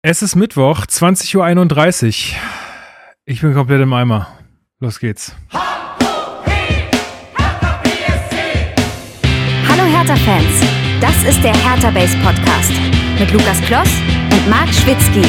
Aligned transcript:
Es 0.00 0.22
ist 0.22 0.36
Mittwoch, 0.36 0.86
20.31 0.86 2.34
Uhr. 2.34 2.38
Ich 3.24 3.40
bin 3.40 3.52
komplett 3.52 3.80
im 3.80 3.92
Eimer. 3.92 4.28
Los 4.78 5.00
geht's. 5.00 5.34
Hallo 9.68 9.82
Hertha-Fans, 9.92 10.62
das 11.00 11.16
ist 11.24 11.42
der 11.42 11.52
Hertha 11.52 11.90
Base 11.90 12.16
Podcast 12.18 12.70
mit 13.18 13.32
Lukas 13.32 13.60
Kloss 13.62 13.90
und 14.30 14.48
Marc 14.48 14.68
Schwitzky. 14.72 15.22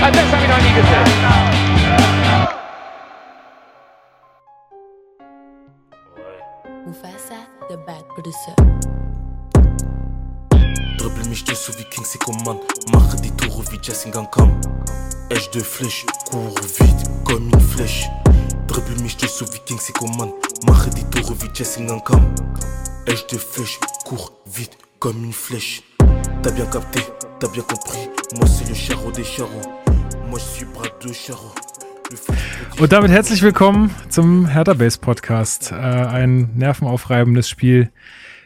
Das 0.00 0.32
habe 0.32 0.42
ich 0.42 0.48
noch 0.48 0.58
nie 0.58 0.74
gesehen. 0.74 1.51
Producer. 8.32 8.54
Dribbel 10.98 11.28
mich 11.28 11.44
durch 11.44 11.58
so 11.58 11.72
wie 11.78 11.84
Kingsley 11.84 12.18
Coman 12.18 12.58
Mache 12.92 13.16
die 13.16 13.30
Tore 13.32 13.64
wie 13.70 13.78
Jessingan 13.82 14.30
Kam 14.30 14.60
Echt 15.30 15.54
de 15.54 15.62
flèche, 15.62 16.06
cours 16.30 16.54
vite 16.78 17.10
comme 17.24 17.48
une 17.48 17.60
flèche. 17.60 18.08
Dribbel 18.66 19.00
mich 19.02 19.16
durch 19.16 19.32
so 19.32 19.46
wie 19.52 19.58
Kingsley 19.58 19.92
Coman 19.94 20.32
Mache 20.66 20.90
die 20.90 21.04
Tore 21.04 21.34
wie 21.42 21.50
Jessingan 21.54 22.02
Kam 22.04 22.34
Echt 23.06 23.32
de 23.32 23.38
flèche, 23.38 23.78
cours 24.04 24.32
vite 24.46 24.76
comme 24.98 25.24
une 25.24 25.32
flèche. 25.32 25.82
T'as 26.42 26.50
bien 26.52 26.66
capté, 26.66 27.00
t'as 27.40 27.48
bien 27.48 27.62
compris. 27.62 28.08
Moi 28.36 28.46
c'est 28.46 28.68
le 28.68 28.74
charreau 28.74 29.10
des 29.10 29.24
charreaux 29.24 29.80
Moi 30.28 30.38
je 30.38 30.56
suis 30.56 30.64
bras 30.64 30.88
de 31.00 31.12
charreau 31.12 31.52
Und 32.78 32.92
damit 32.92 33.10
herzlich 33.10 33.42
willkommen 33.42 33.94
zum 34.08 34.46
Hertha 34.46 34.74
Base 34.74 34.98
Podcast. 34.98 35.72
Äh, 35.72 35.76
ein 35.76 36.50
nervenaufreibendes 36.56 37.48
Spiel 37.48 37.90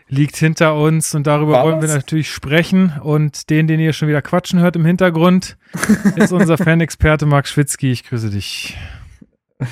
liegt 0.08 0.36
hinter 0.36 0.74
uns 0.76 1.14
und 1.14 1.26
darüber 1.26 1.52
War 1.52 1.64
wollen 1.64 1.80
wir 1.80 1.88
das? 1.88 1.96
natürlich 1.96 2.30
sprechen. 2.30 2.92
Und 3.02 3.50
den, 3.50 3.66
den 3.66 3.80
ihr 3.80 3.92
schon 3.92 4.08
wieder 4.08 4.22
quatschen 4.22 4.60
hört 4.60 4.76
im 4.76 4.84
Hintergrund, 4.84 5.56
ist 6.16 6.32
unser 6.32 6.58
Fanexperte 6.58 7.26
Marc 7.26 7.48
Schwitzky. 7.48 7.90
Ich 7.90 8.04
grüße 8.04 8.30
dich. 8.30 8.76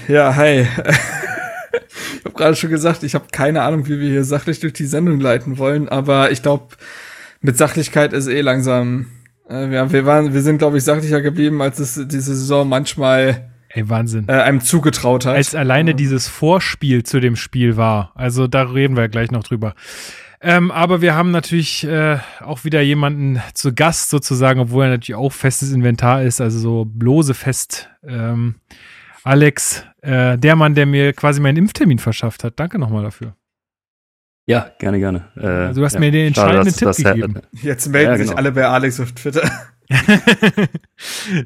Ja, 0.08 0.34
hi. 0.34 0.66
ich 2.18 2.24
habe 2.24 2.34
gerade 2.34 2.56
schon 2.56 2.70
gesagt, 2.70 3.02
ich 3.02 3.14
habe 3.14 3.26
keine 3.30 3.62
Ahnung, 3.62 3.86
wie 3.86 4.00
wir 4.00 4.08
hier 4.08 4.24
sachlich 4.24 4.60
durch 4.60 4.72
die 4.72 4.86
Sendung 4.86 5.20
leiten 5.20 5.58
wollen, 5.58 5.88
aber 5.88 6.30
ich 6.30 6.42
glaube, 6.42 6.68
mit 7.42 7.58
Sachlichkeit 7.58 8.12
ist 8.12 8.26
eh 8.26 8.40
langsam. 8.40 9.06
Äh, 9.48 9.70
wir, 9.70 9.92
wir, 9.92 10.06
waren, 10.06 10.32
wir 10.32 10.42
sind, 10.42 10.58
glaube 10.58 10.78
ich, 10.78 10.84
sachlicher 10.84 11.20
geblieben, 11.20 11.60
als 11.60 11.78
es 11.78 11.94
diese 11.94 12.34
Saison 12.34 12.68
manchmal 12.68 13.50
Ey, 13.76 13.88
Wahnsinn. 13.88 14.26
äh, 14.28 14.32
einem 14.32 14.60
zugetraut 14.60 15.26
hat. 15.26 15.34
Als 15.34 15.54
alleine 15.54 15.94
dieses 15.96 16.28
Vorspiel 16.28 17.02
zu 17.02 17.18
dem 17.20 17.34
Spiel 17.36 17.76
war. 17.76 18.12
Also 18.14 18.46
da 18.46 18.62
reden 18.62 18.96
wir 18.96 19.08
gleich 19.08 19.30
noch 19.32 19.42
drüber. 19.42 19.74
Ähm, 20.40 20.70
aber 20.70 21.00
wir 21.02 21.14
haben 21.14 21.30
natürlich 21.32 21.84
äh, 21.84 22.18
auch 22.40 22.64
wieder 22.64 22.80
jemanden 22.82 23.40
zu 23.54 23.74
Gast 23.74 24.10
sozusagen, 24.10 24.60
obwohl 24.60 24.84
er 24.84 24.90
natürlich 24.90 25.16
auch 25.16 25.32
festes 25.32 25.72
Inventar 25.72 26.22
ist, 26.22 26.40
also 26.40 26.58
so 26.58 26.90
lose 27.00 27.34
fest. 27.34 27.88
Ähm, 28.06 28.56
Alex, 29.24 29.84
äh, 30.02 30.36
der 30.38 30.54
Mann, 30.54 30.74
der 30.74 30.84
mir 30.86 31.12
quasi 31.14 31.40
meinen 31.40 31.56
Impftermin 31.56 31.98
verschafft 31.98 32.44
hat. 32.44 32.60
Danke 32.60 32.78
nochmal 32.78 33.02
dafür. 33.02 33.34
Ja, 34.46 34.70
gerne, 34.78 34.98
gerne. 34.98 35.24
Äh, 35.36 35.46
Also 35.46 35.80
du 35.80 35.86
hast 35.86 35.94
ja. 35.94 36.00
mir 36.00 36.10
den 36.12 36.34
Schade, 36.34 36.58
entscheidenden 36.58 36.84
dass- 36.84 36.96
Tipp 36.96 37.04
dass 37.06 37.14
gegeben. 37.14 37.40
Jetzt 37.62 37.88
melden 37.88 38.10
Ja, 38.12 38.18
sich 38.18 38.26
genau. 38.26 38.36
alle 38.38 38.52
bei 38.52 38.66
Alex 38.66 39.00
auf 39.00 39.12
Twitter. 39.12 39.50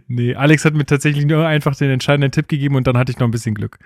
nee, 0.08 0.34
Alex 0.34 0.64
hat 0.64 0.74
mir 0.74 0.86
tatsächlich 0.86 1.26
nur 1.26 1.46
einfach 1.46 1.76
den 1.76 1.90
entscheidenden 1.90 2.30
Tipp 2.30 2.48
gegeben 2.48 2.76
und 2.76 2.86
dann 2.86 2.96
hatte 2.96 3.12
ich 3.12 3.18
noch 3.18 3.26
ein 3.26 3.32
bisschen 3.32 3.54
Glück. 3.54 3.78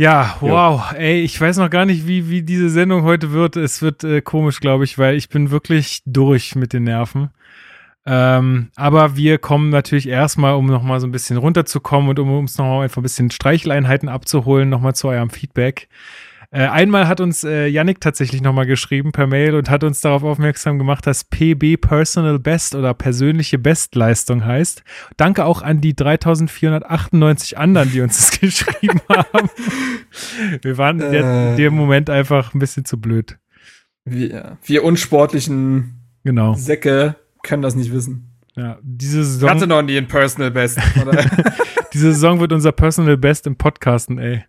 Ja, 0.00 0.36
wow, 0.40 0.92
ey, 0.96 1.22
ich 1.22 1.40
weiß 1.40 1.56
noch 1.56 1.70
gar 1.70 1.84
nicht, 1.84 2.06
wie, 2.06 2.30
wie 2.30 2.42
diese 2.42 2.70
Sendung 2.70 3.02
heute 3.02 3.32
wird. 3.32 3.56
Es 3.56 3.82
wird 3.82 4.04
äh, 4.04 4.20
komisch, 4.20 4.60
glaube 4.60 4.84
ich, 4.84 4.96
weil 4.96 5.16
ich 5.16 5.28
bin 5.28 5.50
wirklich 5.50 6.02
durch 6.06 6.54
mit 6.54 6.72
den 6.72 6.84
Nerven. 6.84 7.30
Ähm, 8.06 8.70
aber 8.76 9.16
wir 9.16 9.38
kommen 9.38 9.70
natürlich 9.70 10.08
erstmal, 10.08 10.54
um 10.54 10.66
nochmal 10.66 11.00
so 11.00 11.06
ein 11.06 11.12
bisschen 11.12 11.36
runterzukommen 11.36 12.08
und 12.08 12.18
um 12.20 12.32
uns 12.38 12.56
nochmal 12.56 12.84
einfach 12.84 12.98
ein 12.98 13.02
bisschen 13.02 13.30
Streicheleinheiten 13.32 14.08
abzuholen, 14.08 14.68
nochmal 14.68 14.94
zu 14.94 15.08
eurem 15.08 15.30
Feedback. 15.30 15.88
Äh, 16.50 16.66
einmal 16.66 17.06
hat 17.08 17.20
uns 17.20 17.44
äh, 17.44 17.66
Yannick 17.66 18.00
tatsächlich 18.00 18.40
nochmal 18.40 18.64
geschrieben 18.64 19.12
per 19.12 19.26
Mail 19.26 19.54
und 19.54 19.68
hat 19.68 19.84
uns 19.84 20.00
darauf 20.00 20.22
aufmerksam 20.22 20.78
gemacht, 20.78 21.06
dass 21.06 21.24
PB 21.24 21.76
Personal 21.78 22.38
Best 22.38 22.74
oder 22.74 22.94
persönliche 22.94 23.58
Bestleistung 23.58 24.44
heißt. 24.46 24.82
Danke 25.18 25.44
auch 25.44 25.60
an 25.60 25.82
die 25.82 25.94
3498 25.94 27.58
anderen, 27.58 27.90
die 27.92 28.00
uns 28.00 28.16
das 28.16 28.30
geschrieben 28.40 29.00
haben. 29.08 29.50
Wir 30.62 30.78
waren 30.78 31.00
in, 31.00 31.12
Äh. 31.24 31.56
dem 31.56 31.74
Moment 31.74 32.08
einfach 32.08 32.54
ein 32.54 32.58
bisschen 32.60 32.84
zu 32.86 32.98
blöd. 33.00 33.38
Wir, 34.04 34.56
wir 34.64 34.84
unsportlichen 34.84 35.94
Genau. 36.24 36.54
Säcke 36.54 37.16
können 37.42 37.62
das 37.62 37.74
nicht 37.74 37.92
wissen. 37.92 38.32
Ja, 38.56 38.78
diese 38.82 39.20
Ich 39.20 39.26
hatte 39.48 39.60
Saison, 39.60 39.68
noch 39.68 39.82
nie 39.82 39.96
einen 39.98 40.08
Personal 40.08 40.50
Best. 40.50 40.78
Oder? 41.00 41.24
diese 41.92 42.12
Saison 42.12 42.40
wird 42.40 42.52
unser 42.52 42.72
Personal 42.72 43.16
Best 43.16 43.46
im 43.46 43.56
Podcasten, 43.56 44.18
ey. 44.18 44.44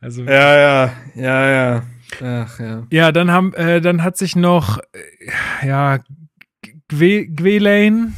Also 0.00 0.24
ja, 0.24 0.56
ja, 0.58 0.92
ja, 1.14 1.50
ja. 1.50 1.82
Ach 2.22 2.60
ja. 2.60 2.86
Ja, 2.90 3.12
dann 3.12 3.30
haben, 3.30 3.52
äh, 3.54 3.80
dann 3.80 4.02
hat 4.02 4.16
sich 4.16 4.36
noch, 4.36 4.78
äh, 4.78 5.66
ja, 5.66 5.98
Gwe- 6.90 7.26
Gwelane 7.34 8.12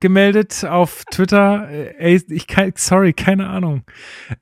gemeldet 0.00 0.64
auf 0.68 1.04
Twitter. 1.10 1.68
Äh, 1.70 2.20
ich 2.28 2.46
kann, 2.46 2.72
sorry, 2.76 3.12
keine 3.14 3.48
Ahnung. 3.48 3.84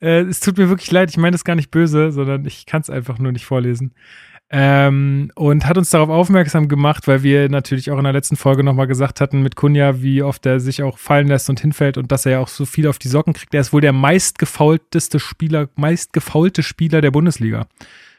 Äh, 0.01 0.23
es 0.23 0.41
tut 0.41 0.59
mir 0.59 0.69
wirklich 0.69 0.91
leid, 0.91 1.11
ich 1.11 1.17
meine 1.17 1.33
das 1.33 1.45
gar 1.45 1.55
nicht 1.55 1.71
böse, 1.71 2.11
sondern 2.11 2.45
ich 2.47 2.67
kann 2.67 2.81
es 2.83 2.91
einfach 2.91 3.19
nur 3.19 3.31
nicht 3.33 3.45
vorlesen. 3.47 3.95
Ähm, 4.55 5.31
und 5.35 5.67
hat 5.67 5.79
uns 5.79 5.89
darauf 5.89 6.11
aufmerksam 6.11 6.69
gemacht, 6.69 7.09
weil 7.09 7.23
wir 7.23 7.49
natürlich 7.49 7.91
auch 7.91 7.97
in 7.97 8.05
der 8.05 8.13
letzten 8.13 8.37
Folge 8.37 8.63
nochmal 8.63 8.87
gesagt 8.87 9.23
hatten 9.23 9.41
mit 9.41 9.57
Kunja, 9.57 10.03
wie 10.03 10.23
oft 10.23 10.45
er 10.45 10.61
sich 10.61 10.83
auch 10.83 10.99
fallen 10.99 11.27
lässt 11.27 11.49
und 11.49 11.59
hinfällt 11.59 11.97
und 11.97 12.13
dass 12.13 12.27
er 12.27 12.33
ja 12.33 12.39
auch 12.41 12.49
so 12.49 12.67
viel 12.67 12.87
auf 12.87 12.99
die 12.99 13.09
Socken 13.09 13.33
kriegt. 13.33 13.55
Er 13.55 13.63
ist 13.63 13.73
wohl 13.73 13.81
der 13.81 13.95
meistgefaulteste 13.95 15.21
Spieler, 15.21 15.69
meistgefaulte 15.77 16.63
Spieler 16.63 17.01
der 17.01 17.11
Bundesliga. 17.11 17.67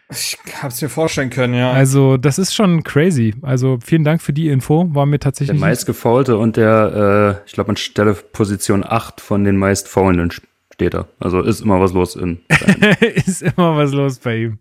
Ich 0.10 0.38
hab's 0.62 0.82
mir 0.82 0.90
vorstellen 0.90 1.30
können, 1.30 1.54
ja. 1.54 1.72
Also, 1.72 2.18
das 2.18 2.38
ist 2.40 2.54
schon 2.54 2.84
crazy. 2.84 3.36
Also, 3.42 3.80
vielen 3.84 4.04
Dank 4.04 4.22
für 4.22 4.34
die 4.34 4.50
Info. 4.50 4.88
War 4.94 5.06
mir 5.06 5.14
Der 5.14 5.20
tatsächlich. 5.22 5.60
meistgefaulte 5.60 6.38
und 6.38 6.58
der, 6.58 7.40
äh, 7.44 7.48
ich 7.48 7.54
glaube, 7.54 7.70
an 7.70 7.78
Stelle 7.78 8.14
Position 8.14 8.84
8 8.84 9.22
von 9.22 9.44
den 9.44 9.58
meist 9.58 9.88
faulenden 9.88 10.32
steht 10.74 10.96
da. 10.96 11.08
Also 11.20 11.42
ist 11.42 11.62
immer 11.62 11.80
was 11.80 11.94
los 11.94 12.16
in. 12.16 12.40
ist 13.26 13.44
immer 13.44 13.78
was 13.78 13.94
los 13.94 14.18
bei 14.18 14.38
ihm. 14.38 14.60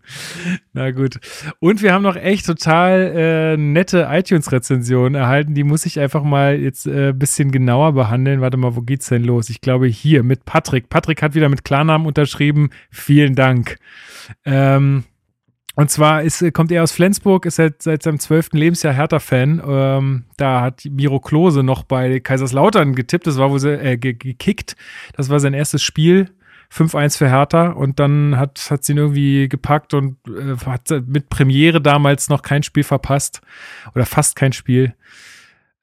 Na 0.71 0.91
gut. 0.91 1.19
Und 1.59 1.81
wir 1.81 1.91
haben 1.91 2.03
noch 2.03 2.15
echt 2.15 2.45
total 2.45 3.11
äh, 3.15 3.57
nette 3.57 4.07
iTunes-Rezensionen 4.09 5.15
erhalten. 5.15 5.55
Die 5.55 5.63
muss 5.63 5.87
ich 5.87 5.99
einfach 5.99 6.23
mal 6.23 6.59
jetzt 6.59 6.85
äh, 6.85 7.09
ein 7.09 7.19
bisschen 7.19 7.51
genauer 7.51 7.93
behandeln. 7.93 8.41
Warte 8.41 8.57
mal, 8.57 8.75
wo 8.75 8.81
geht's 8.81 9.09
denn 9.09 9.23
los? 9.23 9.49
Ich 9.49 9.59
glaube 9.59 9.87
hier 9.87 10.21
mit 10.21 10.45
Patrick. 10.45 10.87
Patrick 10.89 11.23
hat 11.23 11.33
wieder 11.33 11.49
mit 11.49 11.63
Klarnamen 11.63 12.05
unterschrieben. 12.05 12.69
Vielen 12.91 13.33
Dank. 13.33 13.77
Ähm, 14.45 15.05
und 15.75 15.89
zwar 15.89 16.21
ist, 16.23 16.43
kommt 16.53 16.71
er 16.71 16.83
aus 16.83 16.91
Flensburg, 16.91 17.45
ist 17.45 17.55
seit, 17.55 17.81
seit 17.81 18.03
seinem 18.03 18.19
zwölften 18.19 18.57
Lebensjahr 18.57 18.93
Hertha-Fan. 18.93 19.61
Ähm, 19.65 20.23
da 20.37 20.61
hat 20.61 20.85
Miro 20.89 21.19
Klose 21.19 21.63
noch 21.63 21.83
bei 21.83 22.19
Kaiserslautern 22.19 22.93
getippt, 22.95 23.25
das 23.27 23.37
war 23.37 23.49
wohl 23.51 23.63
äh, 23.65 23.97
ge- 23.97 24.13
gekickt. 24.13 24.75
Das 25.15 25.29
war 25.29 25.39
sein 25.39 25.53
erstes 25.53 25.81
Spiel. 25.83 26.29
5-1 26.71 27.19
für 27.19 27.29
Hertha 27.29 27.67
und 27.67 27.99
dann 27.99 28.35
hat, 28.35 28.71
hat 28.71 28.83
sie 28.83 28.93
ihn 28.93 28.97
irgendwie 28.97 29.47
gepackt 29.47 29.93
und 29.93 30.17
äh, 30.27 30.55
hat 30.65 30.89
mit 31.05 31.29
Premiere 31.29 31.79
damals 31.79 32.29
noch 32.29 32.41
kein 32.41 32.63
Spiel 32.63 32.83
verpasst 32.83 33.41
oder 33.93 34.07
fast 34.07 34.35
kein 34.35 34.53
Spiel. 34.53 34.95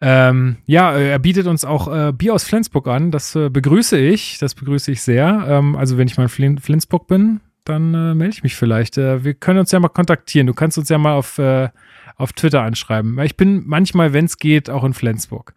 Ähm, 0.00 0.56
ja, 0.66 0.92
äh, 0.96 1.10
er 1.10 1.18
bietet 1.20 1.46
uns 1.46 1.64
auch 1.64 1.86
äh, 1.94 2.12
Bier 2.12 2.34
aus 2.34 2.42
Flensburg 2.44 2.88
an. 2.88 3.10
Das 3.12 3.36
äh, 3.36 3.50
begrüße 3.50 3.98
ich. 3.98 4.38
Das 4.38 4.54
begrüße 4.54 4.90
ich 4.90 5.02
sehr. 5.02 5.44
Ähm, 5.48 5.76
also, 5.76 5.98
wenn 5.98 6.08
ich 6.08 6.16
mal 6.16 6.28
in 6.38 6.58
Flensburg 6.58 7.06
bin, 7.06 7.40
dann 7.70 7.94
äh, 7.94 8.14
melde 8.14 8.34
ich 8.34 8.42
mich 8.42 8.56
vielleicht. 8.56 8.98
Äh, 8.98 9.24
wir 9.24 9.34
können 9.34 9.60
uns 9.60 9.72
ja 9.72 9.80
mal 9.80 9.88
kontaktieren. 9.88 10.46
Du 10.46 10.54
kannst 10.54 10.78
uns 10.78 10.88
ja 10.88 10.98
mal 10.98 11.14
auf, 11.14 11.38
äh, 11.38 11.68
auf 12.16 12.32
Twitter 12.32 12.62
anschreiben. 12.62 13.18
Ich 13.20 13.36
bin 13.36 13.62
manchmal, 13.66 14.12
wenn 14.12 14.26
es 14.26 14.38
geht, 14.38 14.68
auch 14.68 14.84
in 14.84 14.94
Flensburg. 14.94 15.54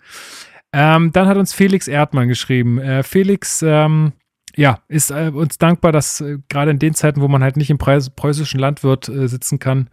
Ähm, 0.72 1.12
dann 1.12 1.28
hat 1.28 1.38
uns 1.38 1.54
Felix 1.54 1.88
Erdmann 1.88 2.28
geschrieben. 2.28 2.80
Äh, 2.80 3.04
Felix, 3.04 3.62
ähm, 3.62 4.14
ja, 4.56 4.80
ist 4.88 5.12
äh, 5.12 5.32
uns 5.34 5.58
dankbar, 5.58 5.92
dass 5.92 6.24
gerade 6.48 6.72
in 6.72 6.80
den 6.80 6.94
Zeiten, 6.94 7.22
wo 7.22 7.28
man 7.28 7.44
halt 7.44 7.58
nicht 7.58 7.70
im 7.70 7.78
preußischen 7.78 8.60
Landwirt 8.60 9.06
sitzen 9.06 9.58
kann, 9.58 9.90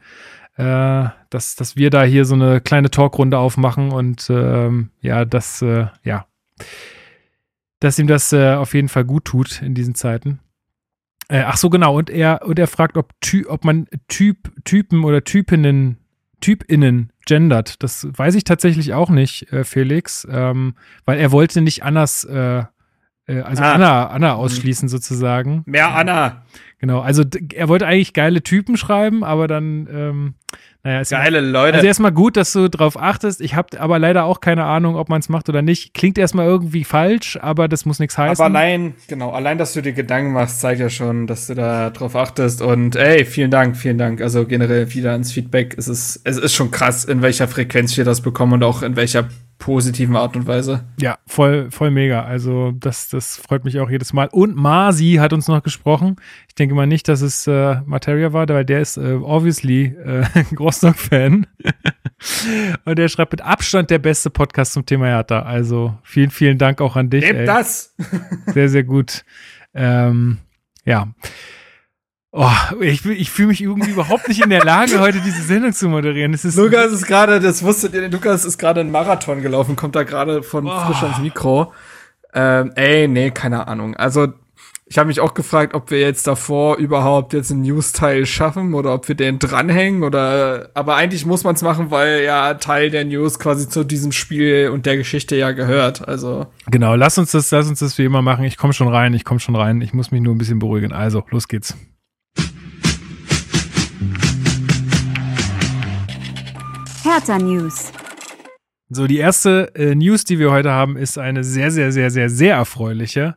dass, 0.56 1.56
dass 1.56 1.76
wir 1.76 1.88
da 1.88 2.02
hier 2.02 2.26
so 2.26 2.34
eine 2.34 2.61
kleine 2.61 2.90
Talkrunde 2.90 3.38
aufmachen 3.38 3.93
und 3.93 4.28
ähm, 4.28 4.90
ja, 5.00 5.25
dass, 5.25 5.62
äh, 5.62 5.87
ja, 6.05 6.26
dass 7.78 7.99
ihm 7.99 8.06
das 8.06 8.32
äh, 8.34 8.52
auf 8.52 8.75
jeden 8.75 8.88
Fall 8.88 9.05
gut 9.05 9.25
tut 9.25 9.62
in 9.62 9.75
diesen 9.75 9.94
Zeiten. 9.94 10.40
Äh, 11.31 11.44
ach 11.47 11.56
so, 11.56 11.71
genau. 11.71 11.97
Und 11.97 12.11
er, 12.11 12.43
und 12.44 12.59
er 12.59 12.67
fragt, 12.67 12.97
ob, 12.97 13.12
Ty 13.21 13.47
ob 13.47 13.65
man 13.65 13.87
Typ, 14.09 14.53
Typen 14.65 15.05
oder 15.05 15.23
Typinnen, 15.23 15.99
Typinnen 16.41 17.12
gendert. 17.27 17.82
Das 17.82 18.06
weiß 18.11 18.35
ich 18.35 18.44
tatsächlich 18.44 18.94
auch 18.94 19.11
nicht, 19.11 19.53
äh, 19.53 19.65
Felix, 19.65 20.27
ähm, 20.31 20.75
weil 21.05 21.19
er 21.19 21.31
wollte 21.31 21.61
nicht 21.61 21.85
anders 21.85 22.25
äh, 22.25 22.65
äh, 23.31 23.41
also 23.43 23.62
Ah. 23.62 23.73
Anna, 23.75 24.06
Anna 24.09 24.35
ausschließen 24.35 24.88
sozusagen. 24.88 25.62
Mehr 25.67 25.94
Anna. 25.94 26.43
Genau, 26.79 27.00
also 27.00 27.25
er 27.55 27.69
wollte 27.69 27.87
eigentlich 27.87 28.12
geile 28.15 28.43
Typen 28.43 28.77
schreiben, 28.77 29.23
aber 29.23 29.47
dann, 29.47 29.87
ähm, 29.93 30.35
naja, 30.82 31.00
ist 31.00 31.11
ja 31.11 31.19
Geile 31.19 31.41
Leute. 31.41 31.75
Also 31.75 31.87
erstmal 31.87 32.12
gut, 32.12 32.37
dass 32.37 32.53
du 32.53 32.71
drauf 32.71 32.99
achtest. 32.99 33.43
Ich 33.43 33.55
habe 33.55 33.79
aber 33.79 33.99
leider 33.99 34.25
auch 34.25 34.41
keine 34.41 34.65
Ahnung, 34.65 34.97
ob 34.97 35.11
man 35.11 35.21
es 35.21 35.29
macht 35.29 35.49
oder 35.49 35.61
nicht. 35.61 35.93
Klingt 35.93 36.17
erstmal 36.17 36.47
irgendwie 36.47 36.85
falsch, 36.85 37.38
aber 37.41 37.69
das 37.69 37.85
muss 37.85 37.99
nichts 37.99 38.17
heißen. 38.17 38.43
Aber 38.43 38.59
allein, 38.59 38.94
genau, 39.06 39.31
allein, 39.31 39.59
dass 39.59 39.75
du 39.75 39.82
dir 39.82 39.93
Gedanken 39.93 40.32
machst, 40.32 40.61
zeigt 40.61 40.81
ja 40.81 40.88
schon, 40.88 41.27
dass 41.27 41.49
du 41.49 41.55
da 41.55 41.91
drauf 41.91 42.17
achtest. 42.17 42.62
Und 42.62 42.97
ey, 42.97 43.27
vielen 43.27 43.50
Dank, 43.50 43.77
vielen 43.77 43.99
Dank. 43.99 44.23
Also 44.23 44.47
generell 44.47 44.93
wieder 44.94 45.12
ans 45.12 45.32
Feedback. 45.32 45.75
Es 45.77 45.87
ist, 45.87 46.23
es 46.25 46.38
ist 46.38 46.55
schon 46.55 46.71
krass, 46.71 47.05
in 47.05 47.21
welcher 47.21 47.47
Frequenz 47.47 47.97
wir 47.99 48.05
das 48.05 48.23
bekommen 48.23 48.55
und 48.55 48.65
auch 48.65 48.82
in 48.82 48.97
welcher 48.97 49.29
positiven 49.61 50.17
Art 50.17 50.35
und 50.35 50.49
Weise. 50.49 50.85
Ja, 51.00 51.19
voll, 51.27 51.71
voll 51.71 51.93
mega. 51.93 52.25
Also 52.25 52.73
das, 52.73 53.09
das 53.09 53.37
freut 53.37 53.65
mich 53.65 53.79
auch 53.79 53.91
jedes 53.91 54.12
Mal. 54.12 54.29
Und 54.32 54.56
Masi 54.56 55.19
hat 55.21 55.32
uns 55.32 55.47
noch 55.47 55.62
gesprochen. 55.62 56.17
Ich 56.49 56.56
denke 56.56 56.75
mal 56.75 56.87
nicht, 56.87 57.06
dass 57.06 57.21
es 57.21 57.47
äh, 57.47 57.77
Materia 57.85 58.32
war, 58.32 58.49
weil 58.49 58.65
der 58.65 58.81
ist 58.81 58.97
äh, 58.97 59.12
obviously 59.12 59.94
äh, 60.05 60.25
Rostock-Fan. 60.70 61.46
Und 62.84 62.99
der 62.99 63.08
schreibt 63.08 63.32
mit 63.32 63.43
Abstand 63.43 63.90
der 63.90 63.99
beste 63.99 64.31
Podcast 64.31 64.72
zum 64.75 64.87
Thema 64.87 65.06
Hertha. 65.06 65.40
Also 65.43 65.96
vielen, 66.02 66.31
vielen 66.31 66.58
Dank 66.58 66.81
auch 66.81 66.94
an 66.96 67.11
dich. 67.11 67.25
Nehmt 67.25 67.49
das! 67.49 67.94
Sehr, 68.46 68.69
sehr 68.69 68.84
gut. 68.84 69.25
Ähm, 69.75 70.38
ja. 70.84 71.08
Oh, 72.32 72.49
ich, 72.81 73.05
ich 73.05 73.31
fühle 73.31 73.49
mich 73.49 73.61
irgendwie 73.61 73.90
überhaupt 73.90 74.28
nicht 74.28 74.43
in 74.44 74.50
der 74.50 74.64
Lage, 74.64 75.00
heute 75.00 75.19
diese 75.20 75.43
Sendung 75.43 75.72
zu 75.72 75.88
moderieren. 75.88 76.32
Es 76.32 76.44
ist 76.44 76.55
Lukas 76.56 76.93
ist 76.93 77.06
gerade, 77.06 77.40
das 77.40 77.64
wusstet 77.64 77.93
ihr, 77.94 78.08
Lukas 78.08 78.44
ist 78.44 78.56
gerade 78.58 78.81
einen 78.81 78.93
Marathon 78.93 79.43
gelaufen, 79.43 79.75
kommt 79.75 79.96
da 79.96 80.05
gerade 80.05 80.44
von 80.44 80.64
Oh. 80.69 80.81
frisch 80.87 81.02
ans 81.02 81.19
Mikro. 81.19 81.72
Ähm, 82.32 82.70
ey, 82.76 83.08
nee, 83.08 83.32
keine 83.32 83.67
Ahnung. 83.67 83.96
Also, 83.96 84.28
ich 84.90 84.98
habe 84.98 85.06
mich 85.06 85.20
auch 85.20 85.34
gefragt, 85.34 85.75
ob 85.75 85.92
wir 85.92 86.00
jetzt 86.00 86.26
davor 86.26 86.76
überhaupt 86.78 87.32
jetzt 87.32 87.52
einen 87.52 87.62
News-Teil 87.62 88.26
schaffen 88.26 88.75
oder 88.75 88.92
ob 88.92 89.06
wir 89.06 89.14
den 89.14 89.38
dranhängen 89.38 90.02
oder, 90.02 90.70
aber 90.75 90.96
eigentlich 90.96 91.25
muss 91.25 91.44
man 91.44 91.54
es 91.54 91.62
machen, 91.62 91.92
weil 91.92 92.25
ja 92.25 92.54
Teil 92.54 92.90
der 92.90 93.04
News 93.04 93.38
quasi 93.38 93.69
zu 93.69 93.84
diesem 93.84 94.10
Spiel 94.10 94.69
und 94.72 94.87
der 94.87 94.96
Geschichte 94.96 95.37
ja 95.37 95.52
gehört. 95.52 96.08
Also, 96.08 96.48
Genau, 96.66 96.96
lass 96.96 97.19
uns 97.19 97.31
das, 97.31 97.52
lass 97.52 97.69
uns 97.69 97.78
das 97.78 97.98
wie 97.98 98.04
immer 98.04 98.20
machen. 98.20 98.44
Ich 98.44 98.56
komme 98.56 98.72
schon 98.72 98.88
rein, 98.88 99.14
ich 99.14 99.25
komme 99.25 99.38
schon 99.38 99.54
rein. 99.54 99.81
Ich 99.81 99.94
muss 99.94 100.10
mich 100.10 100.22
nur 100.22 100.34
ein 100.34 100.38
bisschen 100.38 100.58
beruhigen. 100.58 100.93
Also, 100.93 101.22
los 101.31 101.46
geht's. 101.46 101.76
Hertha 107.04 107.38
News. 107.38 107.93
So, 108.92 109.06
die 109.06 109.19
erste 109.19 109.72
äh, 109.76 109.94
News, 109.94 110.25
die 110.25 110.40
wir 110.40 110.50
heute 110.50 110.72
haben, 110.72 110.96
ist 110.96 111.16
eine 111.16 111.44
sehr, 111.44 111.70
sehr, 111.70 111.92
sehr, 111.92 112.10
sehr, 112.10 112.28
sehr 112.28 112.56
erfreuliche. 112.56 113.37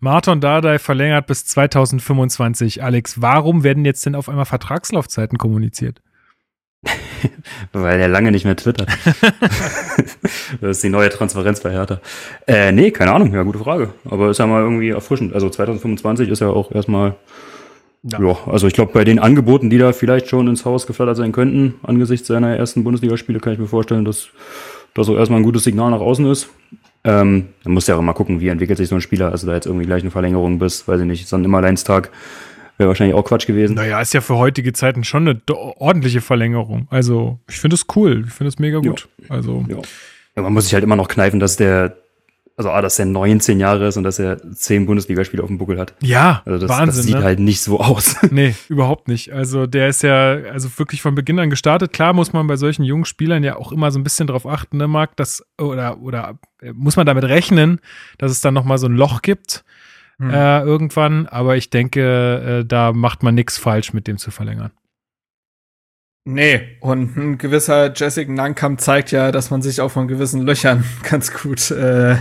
Martin 0.00 0.40
Dardai 0.40 0.78
verlängert 0.78 1.26
bis 1.26 1.44
2025. 1.44 2.82
Alex, 2.82 3.20
warum 3.20 3.62
werden 3.62 3.84
jetzt 3.84 4.06
denn 4.06 4.14
auf 4.14 4.30
einmal 4.30 4.46
Vertragslaufzeiten 4.46 5.36
kommuniziert? 5.36 6.00
Weil 7.72 8.00
er 8.00 8.08
lange 8.08 8.30
nicht 8.30 8.46
mehr 8.46 8.56
twittert. 8.56 8.88
das 10.62 10.76
ist 10.78 10.82
die 10.82 10.88
neue 10.88 11.10
Transparenz 11.10 11.60
bei 11.60 11.72
Hertha. 11.72 12.00
Äh, 12.46 12.72
nee, 12.72 12.90
keine 12.90 13.12
Ahnung, 13.12 13.34
ja, 13.34 13.42
gute 13.42 13.58
Frage. 13.58 13.92
Aber 14.08 14.30
ist 14.30 14.38
ja 14.38 14.46
mal 14.46 14.62
irgendwie 14.62 14.90
erfrischend. 14.90 15.34
Also 15.34 15.50
2025 15.50 16.30
ist 16.30 16.40
ja 16.40 16.48
auch 16.48 16.72
erstmal, 16.72 17.16
Ja. 18.02 18.18
ja, 18.20 18.36
also 18.46 18.66
ich 18.66 18.72
glaube, 18.72 18.92
bei 18.94 19.04
den 19.04 19.18
Angeboten, 19.18 19.68
die 19.68 19.78
da 19.78 19.92
vielleicht 19.92 20.28
schon 20.28 20.48
ins 20.48 20.64
Haus 20.64 20.86
geflattert 20.86 21.16
sein 21.18 21.32
könnten, 21.32 21.74
angesichts 21.82 22.28
seiner 22.28 22.56
ersten 22.56 22.82
Bundesligaspiele, 22.82 23.40
kann 23.40 23.52
ich 23.52 23.58
mir 23.58 23.66
vorstellen, 23.66 24.06
dass 24.06 24.28
das 24.96 25.08
auch 25.08 25.16
erstmal 25.16 25.40
ein 25.40 25.44
gutes 25.44 25.64
Signal 25.64 25.90
nach 25.90 26.00
außen 26.00 26.26
ist. 26.26 26.48
Ähm, 27.04 27.46
dann 27.62 27.72
musst 27.72 27.86
du 27.86 27.92
ja 27.92 27.98
auch 27.98 28.02
mal 28.02 28.12
gucken, 28.14 28.40
wie 28.40 28.48
entwickelt 28.48 28.78
sich 28.78 28.88
so 28.88 28.96
ein 28.96 29.00
Spieler. 29.00 29.30
Also 29.30 29.46
da 29.46 29.54
jetzt 29.54 29.66
irgendwie 29.66 29.86
gleich 29.86 30.02
eine 30.02 30.10
Verlängerung 30.10 30.58
bis, 30.58 30.88
weiß 30.88 31.00
ich 31.00 31.06
nicht, 31.06 31.28
so 31.28 31.36
ein 31.36 31.44
Immerleinstag 31.44 32.10
wäre 32.78 32.88
wahrscheinlich 32.88 33.14
auch 33.14 33.24
Quatsch 33.24 33.46
gewesen. 33.46 33.74
Naja, 33.74 34.00
ist 34.00 34.12
ja 34.12 34.20
für 34.20 34.36
heutige 34.36 34.72
Zeiten 34.72 35.04
schon 35.04 35.28
eine 35.28 35.40
ordentliche 35.78 36.20
Verlängerung. 36.20 36.88
Also, 36.90 37.38
ich 37.48 37.58
finde 37.58 37.74
es 37.74 37.86
cool. 37.94 38.24
Ich 38.26 38.32
finde 38.34 38.48
es 38.48 38.58
mega 38.58 38.78
gut. 38.80 39.08
Also, 39.28 39.64
Ja. 39.68 39.76
ja, 40.36 40.42
man 40.42 40.52
muss 40.52 40.64
sich 40.64 40.74
halt 40.74 40.84
immer 40.84 40.96
noch 40.96 41.08
kneifen, 41.08 41.40
dass 41.40 41.56
der, 41.56 41.96
also 42.56 42.70
A, 42.70 42.80
dass 42.80 42.96
der 42.96 43.04
19 43.06 43.60
Jahre 43.60 43.86
ist 43.88 43.96
und 43.98 44.04
dass 44.04 44.18
er 44.18 44.38
10 44.50 44.86
Bundesligaspiele 44.86 45.42
auf 45.42 45.48
dem 45.48 45.58
Buckel 45.58 45.78
hat. 45.78 45.94
ja, 46.00 46.42
Also 46.46 46.66
das, 46.66 46.70
Wahnsinn. 46.70 46.86
das 46.96 47.04
sieht 47.06 47.14
ne? 47.16 47.22
halt 47.24 47.38
nicht 47.38 47.60
so 47.60 47.80
aus. 47.80 48.16
Nee, 48.30 48.54
überhaupt 48.68 49.08
nicht. 49.08 49.32
Also 49.32 49.66
der 49.66 49.88
ist 49.88 50.02
ja 50.02 50.32
also 50.52 50.68
wirklich 50.78 51.02
von 51.02 51.14
Beginn 51.14 51.38
an 51.38 51.50
gestartet. 51.50 51.92
Klar 51.92 52.12
muss 52.14 52.32
man 52.32 52.46
bei 52.46 52.56
solchen 52.56 52.82
jungen 52.84 53.04
Spielern 53.04 53.44
ja 53.44 53.56
auch 53.56 53.72
immer 53.72 53.90
so 53.90 53.98
ein 53.98 54.04
bisschen 54.04 54.26
drauf 54.26 54.46
achten, 54.46 54.78
ne, 54.78 54.88
Marc, 54.88 55.16
dass 55.16 55.44
oder 55.60 56.00
oder 56.00 56.38
äh, 56.62 56.72
muss 56.72 56.96
man 56.96 57.04
damit 57.06 57.24
rechnen, 57.24 57.80
dass 58.18 58.32
es 58.32 58.40
dann 58.40 58.54
noch 58.54 58.64
mal 58.64 58.78
so 58.78 58.86
ein 58.86 58.96
Loch 58.96 59.22
gibt 59.22 59.64
Hm. 60.18 60.30
äh, 60.30 60.62
irgendwann. 60.62 61.26
Aber 61.26 61.56
ich 61.58 61.68
denke, 61.68 62.60
äh, 62.62 62.64
da 62.64 62.94
macht 62.94 63.22
man 63.22 63.34
nichts 63.34 63.58
falsch 63.58 63.92
mit 63.92 64.06
dem 64.06 64.16
zu 64.16 64.30
verlängern. 64.30 64.70
Nee. 66.26 66.60
Und 66.80 67.16
ein 67.16 67.38
gewisser 67.38 67.92
Jessica 67.94 68.30
Nankam 68.30 68.76
zeigt 68.76 69.10
ja, 69.12 69.32
dass 69.32 69.50
man 69.50 69.62
sich 69.62 69.80
auch 69.80 69.90
von 69.90 70.08
gewissen 70.08 70.42
Löchern 70.42 70.84
ganz 71.02 71.32
gut 71.32 71.70
äh, 71.70 72.16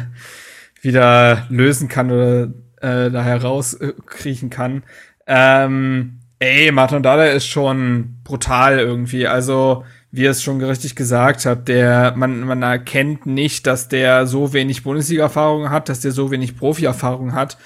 wieder 0.81 1.46
lösen 1.50 1.90
kann 1.90 2.12
oder 2.12 2.44
äh, 2.81 3.12
da 3.12 3.24
herauskriechen 3.24 4.50
kann. 4.50 4.84
Ähm, 5.28 6.19
ey, 6.40 6.72
Martin 6.72 7.04
Dada 7.04 7.25
ist 7.25 7.48
schon 7.48 8.19
brutal 8.24 8.80
irgendwie. 8.80 9.28
Also, 9.28 9.84
wie 10.12 10.24
ihr 10.24 10.31
es 10.31 10.44
schon 10.44 10.63
richtig 10.63 10.96
gesagt 10.96 11.46
habt, 11.46 11.68
der, 11.68 12.13
man, 12.16 12.42
man 12.42 12.62
erkennt 12.62 13.25
nicht, 13.25 13.68
dass 13.68 13.90
der 13.90 14.28
so 14.28 14.54
wenig 14.54 14.84
Bundesliga-Erfahrung 14.84 15.72
hat, 15.72 15.90
dass 15.90 16.02
der 16.02 16.12
so 16.12 16.31
wenig 16.31 16.57
Profi-Erfahrung 16.57 17.34
hat. 17.34 17.57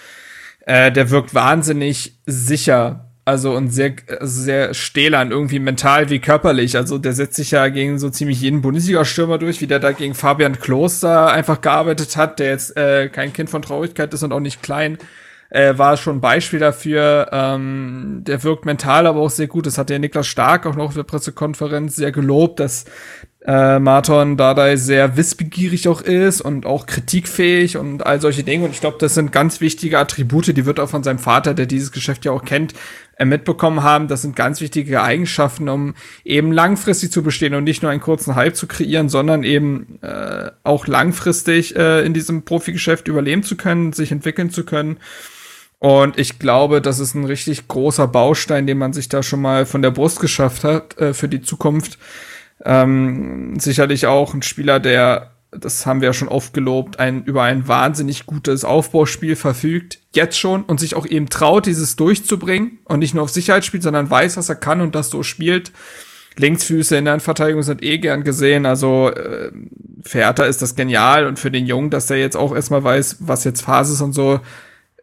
Äh, 0.66 0.92
der 0.92 1.10
wirkt 1.10 1.36
wahnsinnig 1.36 2.20
sicher. 2.26 3.09
Also 3.30 3.56
und 3.56 3.70
sehr, 3.70 3.94
also 4.20 4.42
sehr 4.42 4.74
stählern, 4.74 5.30
irgendwie 5.30 5.60
mental 5.60 6.10
wie 6.10 6.18
körperlich. 6.18 6.76
Also 6.76 6.98
der 6.98 7.14
setzt 7.14 7.36
sich 7.36 7.52
ja 7.52 7.68
gegen 7.68 8.00
so 8.00 8.10
ziemlich 8.10 8.42
jeden 8.42 8.64
Bundesliga-Stürmer 8.64 9.38
durch, 9.38 9.62
wie 9.62 9.68
der 9.68 9.78
da 9.78 9.92
gegen 9.92 10.16
Fabian 10.16 10.60
Klos 10.60 11.00
da 11.00 11.28
einfach 11.28 11.62
gearbeitet 11.62 12.18
hat, 12.18 12.40
der 12.40 12.50
jetzt 12.50 12.76
äh, 12.76 13.08
kein 13.08 13.32
Kind 13.32 13.52
von 13.52 13.62
Traurigkeit 13.62 14.12
ist 14.16 14.24
und 14.24 14.34
auch 14.34 14.40
nicht 14.40 14.64
klein. 14.64 14.98
Äh, 15.52 15.78
war 15.78 15.96
schon 15.98 16.18
ein 16.18 16.22
Beispiel 16.22 16.58
dafür. 16.58 17.30
Ähm, 17.32 18.24
der 18.26 18.44
wirkt 18.44 18.66
mental 18.66 19.06
aber 19.06 19.20
auch 19.20 19.30
sehr 19.30 19.48
gut. 19.48 19.68
Das 19.68 19.78
hat 19.78 19.92
der 19.92 20.00
Niklas 20.00 20.26
Stark 20.26 20.66
auch 20.66 20.76
noch 20.76 20.86
auf 20.86 20.96
der 20.96 21.04
Pressekonferenz 21.04 21.96
sehr 21.96 22.12
gelobt, 22.12 22.60
dass 22.60 22.86
äh, 23.46 23.80
Marton 23.80 24.38
Dardai 24.38 24.76
sehr 24.76 25.18
wissbegierig 25.18 25.88
auch 25.88 26.02
ist 26.02 26.42
und 26.42 26.66
auch 26.66 26.86
kritikfähig 26.86 27.78
und 27.78 28.06
all 28.06 28.20
solche 28.22 28.44
Dinge. 28.44 28.66
Und 28.66 28.72
ich 28.72 28.82
glaube, 28.82 28.98
das 29.00 29.16
sind 29.16 29.32
ganz 29.32 29.62
wichtige 29.62 29.98
Attribute, 29.98 30.56
die 30.56 30.66
wird 30.66 30.80
auch 30.80 30.90
von 30.90 31.04
seinem 31.04 31.20
Vater, 31.20 31.54
der 31.54 31.66
dieses 31.66 31.92
Geschäft 31.92 32.26
ja 32.26 32.32
auch 32.32 32.44
kennt, 32.44 32.74
mitbekommen 33.26 33.84
haben. 33.84 34.08
Das 34.08 34.22
sind 34.22 34.36
ganz 34.36 34.62
wichtige 34.62 35.02
Eigenschaften, 35.02 35.70
um 35.70 35.96
eben 36.24 36.52
langfristig 36.52 37.12
zu 37.12 37.24
bestehen 37.24 37.54
und 37.54 37.64
nicht 37.64 37.82
nur 37.82 37.92
einen 37.92 38.02
kurzen 38.02 38.36
Hype 38.36 38.56
zu 38.56 38.68
kreieren, 38.68 39.10
sondern 39.10 39.44
eben 39.44 40.00
äh, 40.02 40.52
auch 40.64 40.88
langfristig 40.88 41.76
äh, 41.76 42.06
in 42.06 42.14
diesem 42.14 42.44
Profigeschäft 42.44 43.08
überleben 43.08 43.44
zu 43.44 43.58
können, 43.58 43.94
sich 43.94 44.12
entwickeln 44.12 44.50
zu 44.50 44.64
können. 44.64 44.98
Und 45.80 46.20
ich 46.20 46.40
glaube, 46.40 46.82
das 46.82 47.00
ist 47.00 47.16
ein 47.16 47.24
richtig 47.24 47.68
großer 47.68 48.08
Baustein, 48.08 48.68
den 48.68 48.78
man 48.78 48.92
sich 48.92 49.08
da 49.08 49.24
schon 49.24 49.42
mal 49.42 49.66
von 49.66 49.82
der 49.82 49.92
Brust 49.92 50.20
geschafft 50.20 50.64
hat 50.64 50.98
äh, 51.00 51.14
für 51.14 51.30
die 51.30 51.42
Zukunft. 51.42 51.98
Ähm, 52.66 53.58
sicherlich 53.60 54.06
auch 54.06 54.34
ein 54.34 54.42
Spieler, 54.42 54.82
der, 54.82 55.32
das 55.52 55.86
haben 55.86 56.02
wir 56.02 56.10
ja 56.10 56.14
schon 56.14 56.28
oft 56.28 56.54
gelobt, 56.54 57.00
ein, 57.00 57.24
über 57.24 57.44
ein 57.44 57.68
wahnsinnig 57.68 58.26
gutes 58.26 58.64
Aufbauspiel 58.64 59.36
verfügt, 59.36 60.00
jetzt 60.14 60.38
schon, 60.38 60.64
und 60.64 60.80
sich 60.80 60.96
auch 60.96 61.06
eben 61.06 61.30
traut, 61.30 61.66
dieses 61.66 61.96
durchzubringen 61.96 62.80
und 62.86 63.00
nicht 63.00 63.14
nur 63.14 63.24
auf 63.24 63.30
Sicherheit 63.30 63.66
spielt, 63.66 63.84
sondern 63.84 64.10
weiß, 64.10 64.38
was 64.38 64.50
er 64.50 64.56
kann 64.56 64.82
und 64.82 64.96
das 64.96 65.10
so 65.10 65.24
spielt. 65.24 65.72
Linksfüße 66.38 66.96
in 66.96 67.06
der 67.06 67.20
Verteidigung 67.20 67.64
sind 67.64 67.84
eh 67.84 67.98
gern 67.98 68.24
gesehen, 68.24 68.66
also 68.66 69.10
äh, 69.10 69.52
für 70.04 70.20
Hertha 70.20 70.46
ist 70.46 70.62
das 70.62 70.76
genial 70.76 71.26
und 71.26 71.40
für 71.40 71.52
den 71.52 71.66
Jungen, 71.66 71.90
dass 71.90 72.08
der 72.08 72.18
jetzt 72.18 72.38
auch 72.38 72.56
erstmal 72.56 72.84
weiß, 72.84 73.18
was 73.20 73.44
jetzt 73.44 73.62
Phase 73.62 73.94
ist 73.94 74.02
und 74.02 74.14
so, 74.14 74.40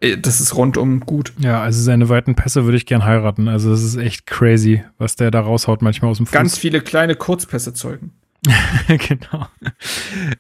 äh, 0.00 0.17
das 0.17 0.41
ist 0.41 0.55
rundum 0.55 1.00
gut. 1.00 1.33
Ja, 1.38 1.61
also 1.61 1.83
seine 1.83 2.09
weiten 2.09 2.37
Pässe 2.37 2.65
würde 2.65 2.76
ich 2.76 2.87
gern 2.87 3.05
heiraten. 3.05 3.49
Also 3.49 3.71
das 3.71 3.83
ist 3.83 3.97
echt 3.97 4.26
crazy, 4.26 4.85
was 4.99 5.17
der 5.17 5.31
da 5.31 5.41
raushaut 5.41 5.83
manchmal 5.83 6.11
aus 6.11 6.19
dem 6.19 6.26
Fuß. 6.26 6.33
Ganz 6.33 6.57
viele 6.57 6.81
kleine 6.81 7.17
Kurzpässe 7.17 7.75
zeugen. 7.75 8.12
genau. 8.88 9.47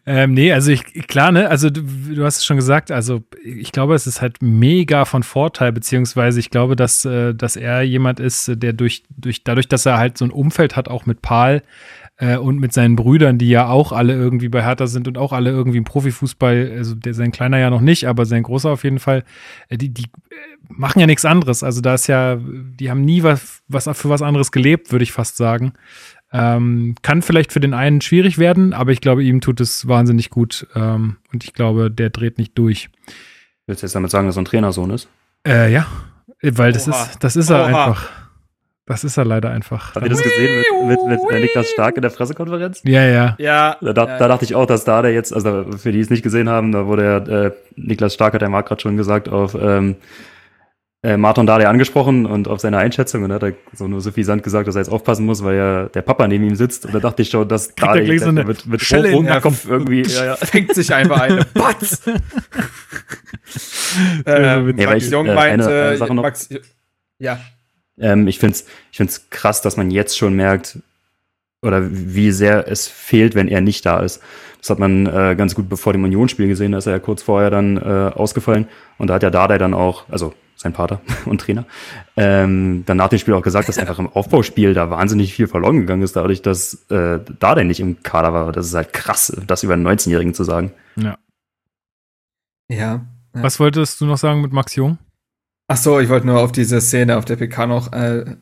Ähm, 0.04 0.34
nee, 0.34 0.52
also 0.52 0.70
ich, 0.70 0.84
klar, 1.06 1.32
ne, 1.32 1.48
also 1.48 1.70
du, 1.70 1.82
du 1.82 2.24
hast 2.24 2.38
es 2.38 2.44
schon 2.44 2.56
gesagt, 2.56 2.90
also 2.90 3.22
ich 3.42 3.72
glaube, 3.72 3.94
es 3.94 4.06
ist 4.06 4.20
halt 4.20 4.42
mega 4.42 5.04
von 5.04 5.22
Vorteil, 5.22 5.72
beziehungsweise 5.72 6.40
ich 6.40 6.50
glaube, 6.50 6.76
dass, 6.76 7.04
äh, 7.04 7.34
dass 7.34 7.56
er 7.56 7.82
jemand 7.82 8.20
ist, 8.20 8.50
der 8.54 8.72
durch, 8.72 9.02
durch, 9.16 9.44
dadurch, 9.44 9.68
dass 9.68 9.86
er 9.86 9.98
halt 9.98 10.18
so 10.18 10.24
ein 10.24 10.30
Umfeld 10.30 10.76
hat, 10.76 10.88
auch 10.88 11.06
mit 11.06 11.22
Paul 11.22 11.62
äh, 12.18 12.36
und 12.36 12.58
mit 12.58 12.72
seinen 12.72 12.96
Brüdern, 12.96 13.38
die 13.38 13.48
ja 13.48 13.68
auch 13.68 13.92
alle 13.92 14.14
irgendwie 14.14 14.48
bei 14.48 14.62
Hertha 14.62 14.86
sind 14.86 15.08
und 15.08 15.18
auch 15.18 15.32
alle 15.32 15.50
irgendwie 15.50 15.78
im 15.78 15.84
Profifußball, 15.84 16.72
also 16.76 16.94
der, 16.94 17.14
sein 17.14 17.32
kleiner 17.32 17.58
ja 17.58 17.70
noch 17.70 17.80
nicht, 17.80 18.06
aber 18.06 18.24
sein 18.24 18.42
großer 18.42 18.70
auf 18.70 18.84
jeden 18.84 18.98
Fall, 18.98 19.24
äh, 19.68 19.76
die, 19.76 19.90
die 19.90 20.04
äh, 20.04 20.34
machen 20.68 21.00
ja 21.00 21.06
nichts 21.06 21.24
anderes. 21.24 21.62
Also 21.62 21.80
da 21.80 21.94
ist 21.94 22.06
ja, 22.06 22.38
die 22.40 22.90
haben 22.90 23.02
nie 23.02 23.22
was, 23.22 23.62
was 23.68 23.88
für 23.98 24.08
was 24.08 24.22
anderes 24.22 24.52
gelebt, 24.52 24.92
würde 24.92 25.02
ich 25.02 25.12
fast 25.12 25.36
sagen. 25.36 25.74
Ähm, 26.32 26.96
kann 27.02 27.22
vielleicht 27.22 27.52
für 27.52 27.60
den 27.60 27.72
einen 27.72 28.00
schwierig 28.00 28.38
werden, 28.38 28.72
aber 28.72 28.90
ich 28.90 29.00
glaube, 29.00 29.22
ihm 29.22 29.40
tut 29.40 29.60
es 29.60 29.86
wahnsinnig 29.86 30.30
gut 30.30 30.66
ähm, 30.74 31.16
und 31.32 31.44
ich 31.44 31.52
glaube, 31.52 31.90
der 31.90 32.10
dreht 32.10 32.38
nicht 32.38 32.58
durch. 32.58 32.90
Willst 33.66 33.82
du 33.82 33.86
jetzt 33.86 33.94
damit 33.94 34.10
sagen, 34.10 34.26
dass 34.26 34.36
er 34.36 34.42
ein 34.42 34.46
Trainersohn 34.46 34.90
ist? 34.90 35.08
Äh, 35.46 35.72
ja, 35.72 35.86
weil 36.42 36.72
das 36.72 36.88
Oha. 36.88 37.02
ist, 37.02 37.24
das 37.24 37.36
ist 37.36 37.50
er 37.50 37.60
Oha. 37.60 37.66
einfach. 37.66 38.10
Das 38.86 39.02
ist 39.02 39.16
er 39.16 39.24
leider 39.24 39.50
einfach. 39.50 39.96
Habt 39.96 40.06
ihr 40.06 40.10
das 40.10 40.22
gesehen 40.22 40.62
mit, 40.86 40.98
mit, 41.08 41.30
mit 41.30 41.40
Niklas 41.40 41.68
Stark 41.70 41.96
in 41.96 42.02
der 42.02 42.10
Pressekonferenz? 42.10 42.82
Ja, 42.84 43.04
ja. 43.04 43.34
Ja. 43.38 43.76
Da, 43.80 43.92
da, 43.92 44.06
ja. 44.06 44.18
da 44.18 44.28
dachte 44.28 44.44
ich 44.44 44.54
auch, 44.54 44.66
dass 44.66 44.84
da 44.84 45.02
der 45.02 45.12
jetzt, 45.12 45.32
also 45.32 45.64
für 45.76 45.90
die 45.90 45.98
es 45.98 46.08
nicht 46.08 46.22
gesehen 46.22 46.48
haben, 46.48 46.70
da 46.70 46.86
wurde 46.86 47.04
ja, 47.04 47.46
äh, 47.46 47.52
Niklas 47.74 48.14
Stark 48.14 48.34
hat 48.34 48.42
der 48.42 48.48
Marc 48.48 48.66
gerade 48.66 48.80
schon 48.80 48.96
gesagt, 48.96 49.28
auf 49.28 49.56
ähm, 49.60 49.96
äh, 51.06 51.16
Martin 51.16 51.46
Dade 51.46 51.68
angesprochen 51.68 52.26
und 52.26 52.48
auf 52.48 52.58
seine 52.58 52.78
Einschätzung 52.78 53.22
und 53.22 53.32
hat 53.32 53.44
er 53.44 53.52
so 53.72 53.86
nur 53.86 54.00
so 54.00 54.10
viel 54.10 54.24
Sand 54.24 54.42
gesagt, 54.42 54.66
dass 54.66 54.74
er 54.74 54.80
jetzt 54.80 54.88
aufpassen 54.88 55.24
muss, 55.24 55.44
weil 55.44 55.56
ja 55.56 55.86
der 55.86 56.02
Papa 56.02 56.26
neben 56.26 56.42
ihm 56.44 56.56
sitzt 56.56 56.84
und 56.84 56.92
da 56.94 56.98
dachte 56.98 57.22
ich 57.22 57.30
schon, 57.30 57.48
dass 57.48 57.76
Dade 57.76 58.02
gleich 58.02 58.20
so 58.20 58.30
eine 58.30 58.42
mit, 58.44 58.66
mit 58.66 58.80
Schelle 58.80 59.10
in 59.10 59.26
Kopf 59.40 59.68
irgendwie, 59.68 60.02
ja, 60.02 60.24
ja. 60.24 60.36
Fängt 60.36 60.74
sich 60.74 60.92
einfach 60.92 61.20
eine. 61.20 61.44
Batz! 61.54 62.02
äh, 64.24 64.32
weil 64.34 64.80
ich, 64.80 64.86
Max 64.86 65.10
Jung 65.10 65.26
äh, 65.26 65.34
meinte, 65.34 65.66
eine- 65.68 65.88
eine 65.88 65.96
Sache 65.96 66.14
noch. 66.14 66.22
Max, 66.24 66.48
ja. 67.18 67.38
Ähm, 67.98 68.26
ich 68.26 68.38
find's, 68.40 68.66
ich 68.90 68.96
find's 68.96 69.30
krass, 69.30 69.62
dass 69.62 69.76
man 69.76 69.92
jetzt 69.92 70.18
schon 70.18 70.34
merkt, 70.34 70.80
oder 71.62 71.82
wie 71.88 72.32
sehr 72.32 72.68
es 72.68 72.88
fehlt, 72.88 73.34
wenn 73.34 73.48
er 73.48 73.60
nicht 73.60 73.86
da 73.86 74.00
ist. 74.00 74.20
Das 74.60 74.70
hat 74.70 74.78
man 74.80 75.06
äh, 75.06 75.36
ganz 75.36 75.54
gut 75.54 75.68
bevor 75.68 75.92
dem 75.92 76.02
Unionsspiel 76.04 76.48
gesehen, 76.48 76.72
da 76.72 76.78
ist 76.78 76.86
er 76.86 76.94
ja 76.94 76.98
kurz 76.98 77.22
vorher 77.22 77.50
dann 77.50 77.76
äh, 77.76 77.80
ausgefallen. 78.12 78.66
Und 78.98 79.08
da 79.08 79.14
hat 79.14 79.22
ja 79.22 79.30
Dardai 79.30 79.58
dann 79.58 79.72
auch, 79.72 80.08
also 80.08 80.34
sein 80.56 80.72
Vater 80.72 81.00
und 81.26 81.40
Trainer, 81.40 81.64
ähm, 82.16 82.84
dann 82.86 82.96
nach 82.96 83.08
dem 83.08 83.18
Spiel 83.18 83.34
auch 83.34 83.42
gesagt, 83.42 83.68
dass 83.68 83.78
einfach 83.78 83.98
im 83.98 84.08
Aufbauspiel 84.08 84.74
da 84.74 84.90
wahnsinnig 84.90 85.34
viel 85.34 85.46
verloren 85.46 85.78
gegangen 85.78 86.02
ist, 86.02 86.16
dadurch, 86.16 86.42
dass 86.42 86.90
äh, 86.90 87.20
Dardai 87.38 87.64
nicht 87.64 87.80
im 87.80 88.02
Kader 88.02 88.32
war. 88.32 88.52
Das 88.52 88.66
ist 88.66 88.74
halt 88.74 88.92
krass, 88.92 89.36
das 89.46 89.62
über 89.62 89.74
einen 89.74 89.86
19-Jährigen 89.86 90.34
zu 90.34 90.44
sagen. 90.44 90.72
ja. 90.96 91.16
Ja. 92.68 93.06
Was 93.32 93.60
wolltest 93.60 94.00
du 94.00 94.06
noch 94.06 94.16
sagen 94.16 94.40
mit 94.40 94.52
Max 94.52 94.74
Jung? 94.74 94.98
Ach 95.68 95.76
so, 95.76 96.00
ich 96.00 96.08
wollte 96.08 96.26
nur 96.26 96.40
auf 96.40 96.52
diese 96.52 96.80
Szene 96.80 97.16
auf 97.16 97.24
der 97.24 97.36
PK 97.36 97.66
noch 97.66 97.92
äh, 97.92 98.36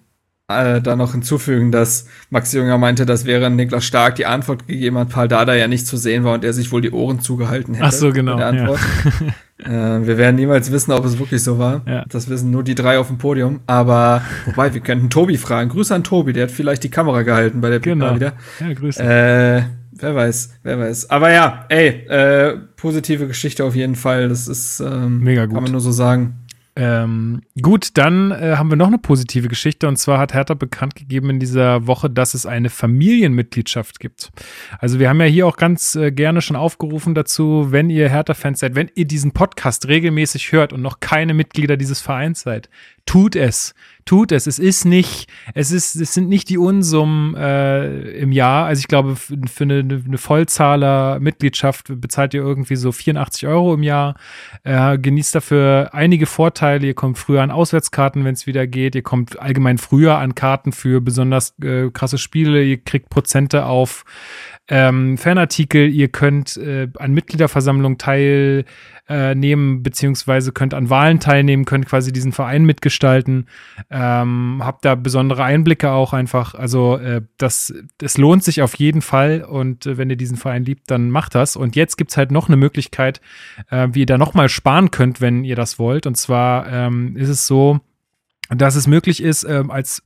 äh, 0.49 0.81
da 0.83 0.95
noch 0.95 1.13
hinzufügen, 1.13 1.73
dass 1.73 2.07
Max 2.29 2.53
Jünger 2.53 2.77
meinte, 2.77 3.07
dass 3.07 3.25
während 3.25 3.57
Niklas 3.57 3.85
Stark 3.85 4.17
die 4.17 4.27
Antwort 4.27 4.67
gegeben 4.67 4.99
hat, 4.99 5.09
Paul 5.09 5.27
Dada 5.29 5.55
ja 5.55 5.69
nicht 5.69 5.87
zu 5.87 5.97
sehen 5.97 6.25
war 6.25 6.35
und 6.35 6.45
er 6.45 6.53
sich 6.53 6.71
wohl 6.71 6.83
die 6.83 6.91
Ohren 6.91 7.21
zugehalten 7.21 7.75
hätte. 7.75 7.87
Ach 7.87 7.93
so, 7.93 8.13
genau, 8.13 8.37
Antwort. 8.37 8.79
äh, 9.65 9.71
wir 9.71 10.19
werden 10.19 10.37
niemals 10.37 10.71
wissen, 10.71 10.93
ob 10.93 11.05
es 11.07 11.19
wirklich 11.19 11.43
so 11.43 11.59
war. 11.59 11.81
Ja. 11.87 12.05
Das 12.09 12.29
wissen 12.29 12.51
nur 12.51 12.63
die 12.63 12.75
drei 12.75 12.99
auf 12.99 13.07
dem 13.09 13.17
Podium. 13.17 13.61
Aber 13.67 14.23
wobei, 14.45 14.75
wir 14.75 14.83
könnten 14.83 15.09
Tobi 15.09 15.39
fragen. 15.39 15.71
Grüße 15.71 15.95
an 15.95 16.05
Tobi, 16.05 16.35
der 16.35 16.45
hat 16.45 16.51
vielleicht 16.51 16.85
die 16.85 16.91
Kamera 16.91 17.23
gehalten 17.23 17.63
bei 17.63 17.71
der 17.71 17.79
PK 17.79 17.95
Genau. 17.95 18.15
wieder. 18.15 18.35
Ja, 18.61 18.73
grüß 18.75 18.97
dich. 18.97 19.07
Äh, 19.07 19.63
wer 19.93 20.15
weiß, 20.15 20.59
wer 20.63 20.79
weiß. 20.79 21.09
Aber 21.09 21.31
ja, 21.33 21.65
ey, 21.71 21.89
äh, 22.09 22.59
positive 22.77 23.27
Geschichte 23.29 23.65
auf 23.65 23.75
jeden 23.75 23.95
Fall. 23.95 24.29
Das 24.29 24.47
ist 24.47 24.81
ähm, 24.81 25.21
Mega 25.21 25.47
gut. 25.47 25.55
Kann 25.55 25.63
man 25.63 25.73
nur 25.73 25.81
so 25.81 25.91
sagen. 25.91 26.35
Ähm, 26.77 27.43
gut, 27.63 27.91
dann 27.95 28.33
äh, 28.33 28.57
haben 28.57 28.69
wir 28.69 28.77
noch 28.77 28.89
eine 28.89 28.99
positive 28.99 29.47
Geschichte 29.47 29.87
und 29.87 29.97
zwar 29.97 30.19
hat 30.19 30.35
Hertha 30.35 30.55
bekannt 30.55 30.97
gegeben 30.97 31.31
in 31.31 31.39
dieser 31.39 31.87
Woche, 31.87 32.11
dass 32.11 32.35
es 32.35 32.47
eine 32.47 32.69
Familienmitgliedschaft 32.69 34.01
gibt. 34.01 34.33
Also 34.81 34.99
wir 34.99 35.09
haben 35.09 35.21
ja 35.21 35.27
hier 35.27 35.47
auch 35.47 35.57
ganz 35.57 35.95
äh, 35.95 36.11
gerne 36.11 36.43
schon 36.43 36.57
aufgerufen 36.57 37.15
dazu, 37.15 37.69
wenn 37.71 37.91
ihr 37.91 38.09
Hertha-Fans 38.09 38.59
seid, 38.59 38.75
wenn 38.75 38.91
ihr 38.97 39.05
diesen 39.05 39.31
Podcast 39.31 39.87
regelmäßig 39.87 40.51
hört 40.51 40.73
und 40.73 40.83
noch 40.83 40.99
keine 40.99 41.33
Mitglieder 41.33 41.77
dieses 41.77 42.01
Vereins 42.01 42.41
seid, 42.41 42.69
tut 43.07 43.37
es. 43.37 43.75
Tut 44.05 44.33
es. 44.33 44.47
Es 44.47 44.59
ist 44.59 44.85
nicht, 44.85 45.31
es 45.55 45.73
ist, 45.73 45.95
es 45.95 46.13
sind 46.13 46.29
nicht 46.29 46.51
die 46.51 46.59
Unsummen 46.59 47.35
äh, 47.37 48.11
im 48.19 48.33
Jahr. 48.33 48.67
Also 48.67 48.81
ich 48.81 48.89
glaube, 48.89 49.17
für 49.17 49.37
eine, 49.61 49.79
eine 49.79 50.19
Vollzahler-Mitgliedschaft 50.19 52.01
bezahlt 52.01 52.35
ihr 52.35 52.43
irgendwie 52.43 52.77
so 52.77 52.93
84 52.93 53.47
Euro 53.47 53.75
im 53.75 53.83
Jahr. 53.83 54.17
Äh, 54.63 54.99
genießt 54.99 55.35
dafür 55.35 55.91
einige 55.93 56.27
Vorteile. 56.27 56.87
Ihr 56.87 56.95
kommt 56.95 57.17
früher 57.17 57.43
an 57.43 57.51
Auswärtskarten, 57.51 58.25
wenn 58.25 58.35
es 58.35 58.47
wieder 58.47 58.67
geht. 58.67 58.95
Ihr 58.95 59.03
kommt 59.03 59.39
allgemein 59.39 59.79
früher 59.79 60.19
an 60.19 60.35
Karten 60.35 60.73
für 60.73 61.01
besonders 61.01 61.55
äh, 61.63 61.89
krasse 61.91 62.19
Spiele. 62.19 62.63
Ihr 62.63 62.79
kriegt 62.79 63.09
Prozente 63.09 63.65
auf 63.65 64.05
ähm, 64.69 65.19
Fanartikel. 65.19 65.89
Ihr 65.91 66.09
könnt 66.09 66.57
äh, 66.57 66.89
an 66.99 67.13
Mitgliederversammlungen 67.13 67.99
teilnehmen, 67.99 69.79
äh, 69.79 69.81
beziehungsweise 69.83 70.53
könnt 70.53 70.73
an 70.73 70.89
Wahlen 70.89 71.21
teilnehmen, 71.21 71.67
könnt 71.67 71.87
quasi 71.87 72.13
diesen 72.13 72.33
Verein 72.33 72.65
mitgestalten. 72.65 73.47
Ähm, 73.91 74.63
habt 74.65 74.85
da 74.85 74.95
besondere 74.95 75.45
Einblicke 75.45 75.91
auch 75.91 76.15
einfach. 76.15 76.55
Also 76.55 76.97
äh, 76.97 77.23
das, 77.37 77.75
das 77.99 78.17
lohnt 78.17 78.43
sich 78.43 78.63
auf 78.63 78.75
jeden 78.77 79.03
Fall. 79.03 79.43
Und 79.43 79.85
äh, 79.85 79.99
wenn 79.99 80.09
ihr 80.09 80.17
diesen 80.17 80.39
Verein 80.39 80.65
liebt, 80.65 80.91
dann 80.91 81.11
macht 81.11 81.35
das. 81.35 81.57
Und 81.57 81.77
jetzt 81.77 81.97
gibt's 81.97 82.17
halt 82.17 82.31
noch 82.31 82.49
eine 82.49 82.57
Möglichkeit, 82.57 83.21
äh, 83.71 83.89
wie 83.93 84.01
ihr 84.01 84.07
da 84.07 84.17
nochmal 84.17 84.49
sparen 84.49 84.91
könnt, 84.91 85.21
wenn 85.21 85.45
ihr 85.45 85.57
das 85.57 85.79
wollt. 85.79 86.07
Und 86.07 86.17
zwar 86.17 86.67
ähm, 86.73 87.17
ist 87.17 87.29
es 87.29 87.47
so, 87.47 87.81
dass 88.49 88.77
es 88.77 88.87
möglich 88.87 89.23
ist, 89.23 89.45
ähm, 89.45 89.71
als 89.71 90.03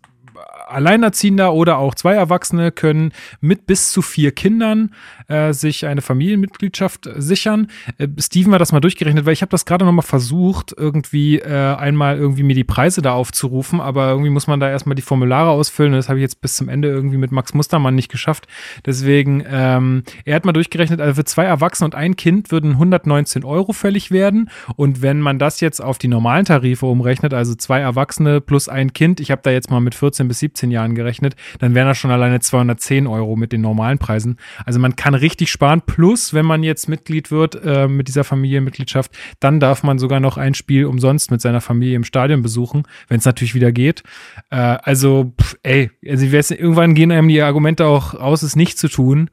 Alleinerziehender 0.71 1.53
oder 1.53 1.79
auch 1.79 1.95
zwei 1.95 2.15
Erwachsene 2.15 2.73
können 2.73 3.13
mit 3.41 3.67
bis 3.67 3.93
zu 3.93 4.03
vier 4.03 4.33
Kindern 4.33 4.95
äh, 5.29 5.53
sich 5.53 5.87
eine 5.87 6.03
Familienmitgliedschaft 6.03 7.09
sichern. 7.17 7.69
Äh, 7.99 8.09
Steven 8.19 8.53
hat 8.55 8.61
das 8.61 8.73
mal 8.73 8.81
durchgerechnet, 8.81 9.27
weil 9.27 9.33
ich 9.33 9.43
habe 9.43 9.51
das 9.51 9.65
gerade 9.65 9.85
noch 9.85 9.93
mal 9.93 10.03
versucht, 10.03 10.75
irgendwie 10.77 11.39
äh, 11.39 11.75
einmal 11.75 12.17
irgendwie 12.17 12.43
mir 12.43 12.55
die 12.55 12.65
Preise 12.65 13.03
da 13.03 13.13
aufzurufen, 13.13 13.81
aber 13.81 14.09
irgendwie 14.09 14.31
muss 14.31 14.47
man 14.47 14.59
da 14.59 14.71
erstmal 14.71 14.95
die 14.95 15.03
Formulare 15.03 15.51
ausfüllen 15.51 15.93
und 15.93 15.99
das 15.99 16.09
habe 16.09 16.19
ich 16.19 16.23
jetzt 16.23 16.41
bis 16.41 16.57
zum 16.57 16.69
Ende 16.69 16.89
irgendwie 16.89 17.19
mit 17.19 17.31
Max 17.31 17.55
Mustermann 17.55 17.95
nicht 17.95 18.11
geschafft. 18.11 18.47
Deswegen, 18.87 19.45
ähm, 19.49 20.03
er 20.25 20.37
hat 20.37 20.45
mal 20.45 20.53
durchgerechnet, 20.53 21.01
also 21.01 21.15
für 21.15 21.25
zwei 21.25 21.45
Erwachsene 21.45 21.87
und 21.87 21.95
ein 21.95 22.17
Kind 22.17 22.51
würden 22.51 22.73
119 22.73 23.45
Euro 23.45 23.73
fällig 23.73 24.11
werden 24.11 24.51
und 24.77 25.03
wenn 25.03 25.21
man 25.21 25.39
das 25.39 25.61
jetzt 25.61 25.81
auf 25.81 25.99
die 25.99 26.09
normalen 26.09 26.45
Tarife 26.45 26.87
umrechnet, 26.87 27.35
also 27.35 27.55
zwei 27.55 27.81
Erwachsene 27.81 28.41
plus 28.41 28.69
ein 28.69 28.93
Kind, 28.93 29.21
ich 29.21 29.31
habe 29.31 29.43
da 29.45 29.51
jetzt 29.51 29.71
mal 29.71 29.81
mit 29.81 29.95
14 29.95 30.27
bis 30.27 30.39
17 30.39 30.71
Jahren 30.71 30.95
gerechnet, 30.95 31.37
dann 31.59 31.75
wären 31.75 31.87
das 31.87 31.99
schon 31.99 32.11
alleine 32.11 32.41
210 32.41 33.07
Euro 33.07 33.37
mit 33.37 33.53
den 33.53 33.61
normalen 33.61 33.99
Preisen. 33.99 34.39
Also 34.65 34.81
man 34.81 34.97
kann 34.97 35.18
richtig 35.21 35.51
sparen. 35.51 35.83
Plus, 35.83 36.35
wenn 36.35 36.47
man 36.47 36.63
jetzt 36.63 36.89
Mitglied 36.89 37.31
wird 37.31 37.59
äh, 37.65 37.89
mit 37.89 38.09
dieser 38.09 38.25
Familienmitgliedschaft, 38.25 39.13
dann 39.41 39.61
darf 39.61 39.83
man 39.83 39.99
sogar 39.99 40.21
noch 40.21 40.37
ein 40.37 40.55
Spiel 40.55 40.87
umsonst 40.87 41.31
mit 41.31 41.41
seiner 41.41 41.61
Familie 41.61 41.97
im 41.97 42.05
Stadion 42.05 42.43
besuchen, 42.43 42.85
wenn 43.09 43.19
es 43.19 43.25
natürlich 43.25 43.55
wieder 43.55 43.73
geht. 43.73 44.03
Äh, 44.51 44.57
also, 44.57 45.33
pff, 45.41 45.57
ey, 45.63 45.91
also 46.07 46.33
weiß, 46.33 46.53
irgendwann 46.53 46.95
gehen 46.95 47.13
einem 47.13 47.29
die 47.29 47.43
Argumente 47.43 47.87
auch 47.87 48.15
aus, 48.15 48.43
es 48.43 48.57
nicht 48.57 48.79
zu 48.79 48.89
tun. 48.89 49.31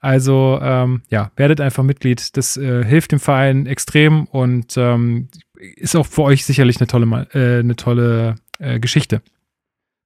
Also 0.00 0.58
ähm, 0.62 1.02
ja, 1.08 1.32
werdet 1.36 1.60
einfach 1.60 1.82
Mitglied. 1.82 2.36
Das 2.36 2.56
äh, 2.56 2.84
hilft 2.84 3.12
dem 3.12 3.20
Verein 3.20 3.66
extrem 3.66 4.26
und 4.26 4.76
ähm, 4.76 5.28
ist 5.58 5.96
auch 5.96 6.06
für 6.06 6.22
euch 6.22 6.44
sicherlich 6.44 6.78
eine 6.78 6.86
tolle, 6.86 7.26
äh, 7.32 7.60
eine 7.60 7.76
tolle 7.76 8.36
äh, 8.58 8.78
Geschichte. 8.78 9.22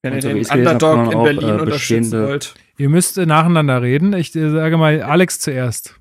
Wenn 0.02 0.14
ihr 0.14 0.22
so 0.22 0.28
den 0.28 0.46
Underdog 0.46 1.12
in 1.12 1.18
auch, 1.18 1.24
Berlin 1.24 1.48
äh, 1.48 1.60
unterstützen 1.60 2.22
wollt. 2.22 2.54
Ihr 2.76 2.88
müsst 2.88 3.18
äh, 3.18 3.26
nacheinander 3.26 3.80
reden. 3.80 4.12
Ich 4.14 4.34
äh, 4.34 4.50
sage 4.50 4.76
mal 4.76 5.00
Alex 5.02 5.38
zuerst. 5.38 5.96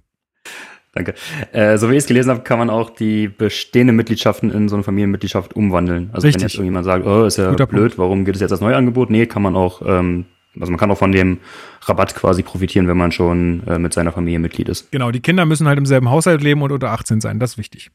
Danke. 0.93 1.13
Äh, 1.53 1.77
so 1.77 1.89
wie 1.89 1.93
ich 1.93 2.00
es 2.00 2.08
gelesen 2.08 2.31
habe, 2.31 2.41
kann 2.41 2.60
man 2.60 2.70
auch 2.70 2.89
die 2.89 3.29
bestehenden 3.29 3.96
Mitgliedschaften 3.96 4.51
in 4.51 4.67
so 4.67 4.75
eine 4.75 4.84
Familienmitgliedschaft 4.84 5.55
umwandeln. 5.55 6.10
Also 6.12 6.25
Richtig. 6.25 6.41
wenn 6.41 6.48
jetzt 6.48 6.55
irgendjemand 6.55 6.86
sagt, 6.86 7.05
oh, 7.05 7.25
ist 7.25 7.38
ja 7.38 7.50
Guter 7.50 7.67
blöd, 7.67 7.98
warum 7.98 8.25
gibt 8.25 8.36
es 8.36 8.41
jetzt 8.41 8.51
das 8.51 8.60
neue 8.60 8.75
Angebot? 8.75 9.10
Nee, 9.10 9.25
kann 9.25 9.41
man 9.41 9.55
auch, 9.55 9.81
ähm, 9.86 10.25
also 10.60 10.70
man 10.70 10.77
kann 10.77 10.91
auch 10.91 10.98
von 10.98 11.13
dem 11.13 11.38
Rabatt 11.84 12.13
quasi 12.15 12.43
profitieren, 12.43 12.89
wenn 12.89 12.98
man 12.98 13.13
schon 13.13 13.65
äh, 13.67 13.79
mit 13.79 13.93
seiner 13.93 14.12
Familie 14.12 14.39
Mitglied 14.39 14.67
ist. 14.67 14.91
Genau, 14.91 15.12
die 15.12 15.22
Kinder 15.22 15.46
müssen 15.46 15.67
halt 15.67 15.77
im 15.77 15.86
selben 15.86 16.10
Haushalt 16.10 16.41
leben 16.41 16.62
und 16.62 16.74
unter 16.74 16.91
18 16.91 17.22
sein. 17.22 17.39
Das 17.39 17.51
ist 17.51 17.58
wichtig. 17.58 17.91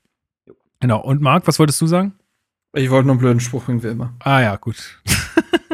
Genau. 0.80 1.00
Und 1.00 1.20
Marc, 1.20 1.46
was 1.46 1.58
wolltest 1.58 1.80
du 1.82 1.86
sagen? 1.86 2.14
Ich 2.72 2.90
wollte 2.90 3.06
nur 3.06 3.14
einen 3.14 3.20
blöden 3.20 3.40
Spruch 3.40 3.64
bringen, 3.64 3.82
wie 3.82 3.88
immer. 3.88 4.14
Ah 4.20 4.40
ja, 4.40 4.56
gut. 4.56 5.00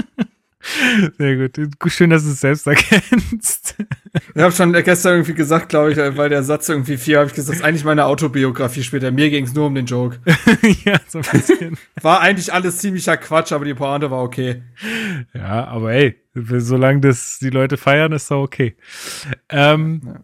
Sehr 1.18 1.36
gut. 1.36 1.92
Schön, 1.92 2.10
dass 2.10 2.24
du 2.24 2.30
es 2.30 2.40
selbst 2.40 2.66
erkennst. 2.66 3.76
Ich 4.34 4.42
habe 4.42 4.52
schon 4.52 4.72
gestern 4.72 5.12
irgendwie 5.14 5.34
gesagt, 5.34 5.68
glaube 5.68 5.92
ich, 5.92 5.98
weil 5.98 6.28
der 6.28 6.42
Satz 6.42 6.68
irgendwie 6.68 6.96
vier, 6.96 7.18
habe 7.18 7.28
ich 7.28 7.34
gesagt, 7.34 7.50
das 7.50 7.56
ist 7.60 7.64
eigentlich 7.64 7.84
meine 7.84 8.06
Autobiografie 8.06 8.82
später. 8.82 9.10
Mir 9.10 9.30
ging 9.30 9.44
es 9.44 9.54
nur 9.54 9.66
um 9.66 9.74
den 9.74 9.86
Joke. 9.86 10.18
ja, 10.84 10.98
so 11.08 11.18
ein 11.18 11.24
bisschen. 11.30 11.78
War 12.02 12.20
eigentlich 12.20 12.52
alles 12.52 12.78
ziemlicher 12.78 13.16
Quatsch, 13.16 13.52
aber 13.52 13.64
die 13.64 13.74
Pointe 13.74 14.10
war 14.10 14.22
okay. 14.22 14.62
Ja, 15.34 15.66
aber 15.66 15.92
ey, 15.92 16.16
solange 16.34 17.00
das 17.00 17.38
die 17.40 17.50
Leute 17.50 17.76
feiern, 17.76 18.12
ist 18.12 18.30
doch 18.30 18.42
okay. 18.42 18.76
Ähm, 19.48 20.18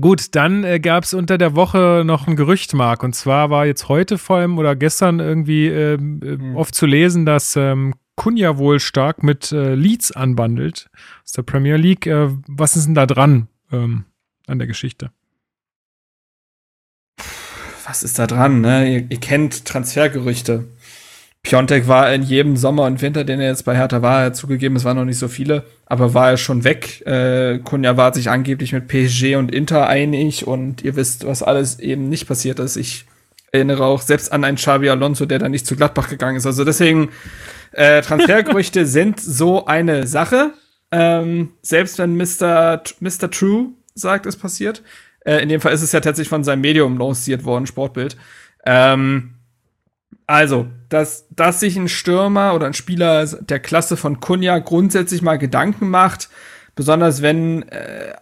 Gut, 0.00 0.34
dann 0.34 0.64
äh, 0.64 0.80
gab 0.80 1.04
es 1.04 1.14
unter 1.14 1.38
der 1.38 1.54
Woche 1.54 2.02
noch 2.04 2.26
ein 2.26 2.34
Gerücht, 2.36 2.74
Marc. 2.74 3.02
Und 3.02 3.14
zwar 3.14 3.50
war 3.50 3.66
jetzt 3.66 3.88
heute 3.88 4.18
vor 4.18 4.38
allem 4.38 4.58
oder 4.58 4.74
gestern 4.74 5.20
irgendwie 5.20 5.68
ähm, 5.68 6.20
äh, 6.22 6.56
oft 6.56 6.74
zu 6.74 6.86
lesen, 6.86 7.26
dass 7.26 7.54
ähm, 7.54 7.94
Kunja 8.16 8.58
wohl 8.58 8.80
stark 8.80 9.22
mit 9.22 9.52
äh, 9.52 9.74
Leeds 9.74 10.12
anbandelt 10.12 10.90
aus 11.24 11.32
der 11.32 11.42
Premier 11.42 11.76
League. 11.76 12.06
Äh, 12.06 12.30
was 12.46 12.76
ist 12.76 12.86
denn 12.86 12.94
da 12.94 13.06
dran 13.06 13.48
ähm, 13.72 14.04
an 14.46 14.58
der 14.58 14.68
Geschichte? 14.68 15.10
Was 17.86 18.02
ist 18.02 18.18
da 18.18 18.26
dran, 18.26 18.60
ne? 18.60 18.90
Ihr, 18.90 19.06
ihr 19.10 19.20
kennt 19.20 19.64
Transfergerüchte. 19.66 20.64
Piontek 21.44 21.86
war 21.88 22.12
in 22.12 22.22
jedem 22.22 22.56
Sommer 22.56 22.84
und 22.84 23.02
Winter, 23.02 23.22
den 23.22 23.38
er 23.38 23.48
jetzt 23.48 23.66
bei 23.66 23.76
Hertha 23.76 24.00
war, 24.00 24.32
zugegeben, 24.32 24.76
es 24.76 24.84
waren 24.84 24.96
noch 24.96 25.04
nicht 25.04 25.18
so 25.18 25.28
viele, 25.28 25.64
aber 25.84 26.14
war 26.14 26.30
er 26.30 26.36
schon 26.38 26.64
weg. 26.64 27.06
Äh, 27.06 27.58
Kunja 27.58 27.98
war 27.98 28.14
sich 28.14 28.30
angeblich 28.30 28.72
mit 28.72 28.88
PSG 28.88 29.36
und 29.36 29.52
Inter 29.52 29.86
einig 29.86 30.46
und 30.46 30.82
ihr 30.82 30.96
wisst, 30.96 31.26
was 31.26 31.42
alles 31.42 31.80
eben 31.80 32.08
nicht 32.08 32.26
passiert 32.26 32.58
ist. 32.60 32.76
Ich 32.76 33.04
erinnere 33.52 33.84
auch 33.84 34.00
selbst 34.00 34.32
an 34.32 34.42
einen 34.42 34.56
Xabi 34.56 34.88
Alonso, 34.88 35.26
der 35.26 35.38
dann 35.38 35.50
nicht 35.50 35.66
zu 35.66 35.76
Gladbach 35.76 36.08
gegangen 36.08 36.38
ist. 36.38 36.46
Also 36.46 36.64
deswegen, 36.64 37.10
äh, 37.74 38.02
Transfergerüchte 38.02 38.86
sind 38.86 39.20
so 39.20 39.66
eine 39.66 40.06
Sache. 40.06 40.52
Ähm, 40.90 41.52
selbst 41.62 41.98
wenn 41.98 42.16
Mr. 42.16 42.82
T- 42.82 42.94
Mr. 43.00 43.30
True 43.30 43.70
sagt, 43.94 44.26
es 44.26 44.36
passiert. 44.36 44.82
Äh, 45.24 45.38
in 45.42 45.48
dem 45.48 45.60
Fall 45.60 45.72
ist 45.72 45.82
es 45.82 45.92
ja 45.92 46.00
tatsächlich 46.00 46.28
von 46.28 46.44
seinem 46.44 46.60
Medium 46.60 46.98
lanciert 46.98 47.44
worden, 47.44 47.66
Sportbild. 47.66 48.16
Ähm, 48.64 49.34
also, 50.26 50.68
dass, 50.88 51.26
dass 51.30 51.60
sich 51.60 51.76
ein 51.76 51.88
Stürmer 51.88 52.54
oder 52.54 52.66
ein 52.66 52.74
Spieler 52.74 53.26
der 53.26 53.60
Klasse 53.60 53.96
von 53.96 54.20
Kunja 54.20 54.58
grundsätzlich 54.58 55.20
mal 55.20 55.36
Gedanken 55.36 55.90
macht, 55.90 56.28
besonders 56.74 57.20
wenn, 57.20 57.62
äh, 57.68 58.14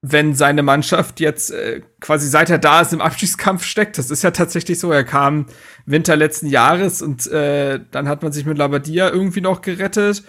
wenn 0.00 0.34
seine 0.34 0.62
Mannschaft 0.62 1.18
jetzt 1.18 1.50
äh, 1.50 1.82
quasi 2.00 2.28
seit 2.28 2.50
er 2.50 2.58
da 2.58 2.80
ist 2.80 2.92
im 2.92 3.00
Abstiegskampf 3.00 3.64
steckt. 3.64 3.98
Das 3.98 4.10
ist 4.10 4.22
ja 4.22 4.30
tatsächlich 4.30 4.78
so. 4.78 4.92
Er 4.92 5.04
kam 5.04 5.46
Winter 5.86 6.14
letzten 6.14 6.46
Jahres 6.46 7.02
und 7.02 7.26
äh, 7.26 7.80
dann 7.90 8.08
hat 8.08 8.22
man 8.22 8.30
sich 8.30 8.46
mit 8.46 8.58
Labadia 8.58 9.08
irgendwie 9.08 9.40
noch 9.40 9.60
gerettet. 9.60 10.22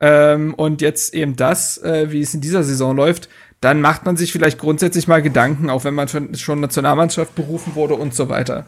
Ähm, 0.00 0.54
und 0.54 0.80
jetzt 0.80 1.12
eben 1.12 1.36
das, 1.36 1.76
äh, 1.82 2.10
wie 2.10 2.22
es 2.22 2.32
in 2.32 2.40
dieser 2.40 2.62
Saison 2.62 2.96
läuft, 2.96 3.28
dann 3.60 3.82
macht 3.82 4.06
man 4.06 4.16
sich 4.16 4.32
vielleicht 4.32 4.58
grundsätzlich 4.58 5.06
mal 5.06 5.20
Gedanken, 5.20 5.68
auch 5.68 5.84
wenn 5.84 5.94
man 5.94 6.08
schon, 6.08 6.34
schon 6.34 6.60
Nationalmannschaft 6.60 7.34
berufen 7.34 7.74
wurde 7.74 7.94
und 7.94 8.14
so 8.14 8.30
weiter. 8.30 8.64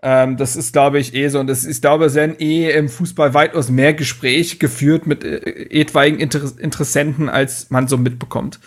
Ähm, 0.00 0.36
das 0.36 0.54
ist, 0.54 0.72
glaube 0.72 1.00
ich, 1.00 1.14
eh 1.14 1.28
so. 1.28 1.40
Und 1.40 1.48
das, 1.48 1.64
ich 1.64 1.80
glaube, 1.80 2.04
es 2.04 2.14
werden 2.14 2.36
eh 2.38 2.70
im 2.70 2.88
Fußball 2.88 3.34
weitaus 3.34 3.68
mehr 3.68 3.94
Gespräche 3.94 4.58
geführt 4.58 5.08
mit 5.08 5.24
äh, 5.24 5.38
etwaigen 5.70 6.20
Inter 6.20 6.42
Interessenten, 6.58 7.28
als 7.28 7.70
man 7.70 7.88
so 7.88 7.96
mitbekommt. 7.96 8.60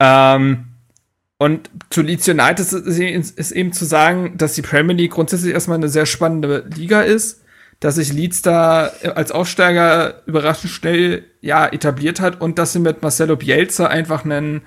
Ähm, 0.00 0.66
und 1.38 1.70
zu 1.90 2.02
Leeds 2.02 2.28
United 2.28 2.60
ist, 2.60 3.52
eben 3.52 3.72
zu 3.72 3.84
sagen, 3.84 4.38
dass 4.38 4.54
die 4.54 4.62
Premier 4.62 4.94
League 4.94 5.12
grundsätzlich 5.12 5.52
erstmal 5.52 5.78
eine 5.78 5.88
sehr 5.88 6.06
spannende 6.06 6.64
Liga 6.74 7.02
ist, 7.02 7.42
dass 7.80 7.96
sich 7.96 8.12
Leeds 8.12 8.42
da 8.42 8.86
als 9.14 9.32
Aufsteiger 9.32 10.22
überraschend 10.26 10.72
schnell 10.72 11.24
ja 11.40 11.66
etabliert 11.66 12.20
hat 12.20 12.40
und 12.40 12.58
dass 12.58 12.72
sie 12.72 12.78
mit 12.78 13.02
Marcelo 13.02 13.36
Bielsa 13.36 13.88
einfach 13.88 14.24
einen 14.24 14.62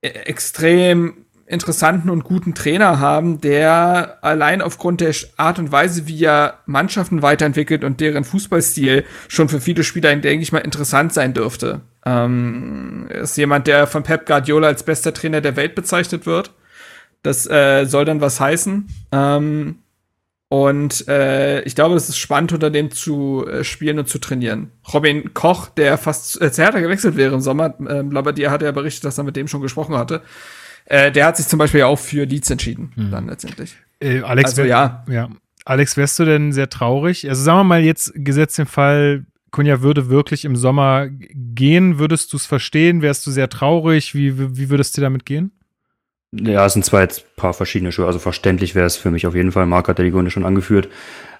äh, 0.00 0.08
extrem 0.08 1.26
interessanten 1.50 2.10
und 2.10 2.24
guten 2.24 2.54
Trainer 2.54 3.00
haben, 3.00 3.40
der 3.40 4.18
allein 4.22 4.62
aufgrund 4.62 5.00
der 5.00 5.14
Art 5.36 5.58
und 5.58 5.72
Weise, 5.72 6.06
wie 6.06 6.24
er 6.24 6.58
Mannschaften 6.66 7.22
weiterentwickelt 7.22 7.82
und 7.82 8.00
deren 8.00 8.24
Fußballstil 8.24 9.04
schon 9.28 9.48
für 9.48 9.60
viele 9.60 9.82
Spieler, 9.82 10.14
denke 10.14 10.42
ich 10.42 10.52
mal, 10.52 10.58
interessant 10.58 11.12
sein 11.12 11.34
dürfte. 11.34 11.80
Ähm, 12.06 13.08
ist 13.10 13.36
jemand, 13.36 13.66
der 13.66 13.86
von 13.86 14.04
Pep 14.04 14.26
Guardiola 14.26 14.68
als 14.68 14.84
bester 14.84 15.12
Trainer 15.12 15.40
der 15.40 15.56
Welt 15.56 15.74
bezeichnet 15.74 16.24
wird. 16.24 16.52
Das 17.22 17.50
äh, 17.50 17.84
soll 17.84 18.04
dann 18.04 18.20
was 18.20 18.40
heißen. 18.40 18.88
Ähm, 19.12 19.78
und 20.48 21.06
äh, 21.06 21.62
ich 21.62 21.74
glaube, 21.74 21.94
es 21.94 22.08
ist 22.08 22.18
spannend, 22.18 22.52
unter 22.52 22.70
dem 22.70 22.90
zu 22.90 23.46
äh, 23.46 23.62
spielen 23.62 23.98
und 23.98 24.08
zu 24.08 24.18
trainieren. 24.18 24.72
Robin 24.92 25.32
Koch, 25.32 25.68
der 25.68 25.98
fast 25.98 26.40
äh, 26.40 26.50
zu 26.50 26.62
Hertha 26.62 26.80
gewechselt 26.80 27.16
wäre 27.16 27.34
im 27.34 27.40
Sommer, 27.40 27.74
äh, 27.86 28.02
Labadia 28.02 28.50
hat 28.50 28.62
ja 28.62 28.72
berichtet, 28.72 29.04
dass 29.04 29.18
er 29.18 29.24
mit 29.24 29.36
dem 29.36 29.46
schon 29.46 29.62
gesprochen 29.62 29.96
hatte. 29.96 30.22
Äh, 30.90 31.12
der 31.12 31.26
hat 31.26 31.36
sich 31.36 31.46
zum 31.46 31.58
Beispiel 31.60 31.82
auch 31.84 31.98
für 31.98 32.24
Leeds 32.24 32.50
entschieden, 32.50 32.92
Mhm. 32.96 33.10
dann 33.12 33.26
letztendlich. 33.28 33.76
Äh, 34.00 34.22
Alex, 34.22 34.50
Also 34.50 34.62
wär- 34.62 34.66
ja. 34.68 35.04
ja. 35.08 35.28
Alex, 35.64 35.96
wärst 35.96 36.18
du 36.18 36.24
denn 36.24 36.52
sehr 36.52 36.68
traurig? 36.68 37.28
Also 37.28 37.42
sagen 37.44 37.58
wir 37.60 37.64
mal 37.64 37.80
jetzt, 37.84 38.12
gesetzt 38.16 38.58
den 38.58 38.66
Fall, 38.66 39.24
Kunja 39.52 39.82
würde 39.82 40.08
wirklich 40.10 40.44
im 40.44 40.56
Sommer 40.56 41.06
gehen, 41.08 41.98
würdest 42.00 42.32
du 42.32 42.36
es 42.38 42.46
verstehen? 42.46 43.02
Wärst 43.02 43.24
du 43.26 43.30
sehr 43.30 43.48
traurig? 43.48 44.14
Wie, 44.14 44.38
wie 44.38 44.56
wie 44.56 44.68
würdest 44.70 44.96
du 44.96 45.00
damit 45.00 45.26
gehen? 45.26 45.52
Ja, 46.32 46.66
es 46.66 46.72
sind 46.72 46.84
zwar 46.84 47.02
jetzt 47.02 47.20
ein 47.20 47.36
paar 47.36 47.54
verschiedene 47.54 47.92
Schuhe, 47.92 48.06
also 48.06 48.18
verständlich 48.18 48.74
wäre 48.74 48.86
es 48.86 48.96
für 48.96 49.10
mich 49.12 49.26
auf 49.26 49.34
jeden 49.34 49.52
Fall. 49.52 49.66
Marc 49.66 49.88
hat 49.88 49.98
ja 49.98 50.04
die 50.04 50.10
Gründe 50.12 50.30
schon 50.32 50.44
angeführt. 50.44 50.88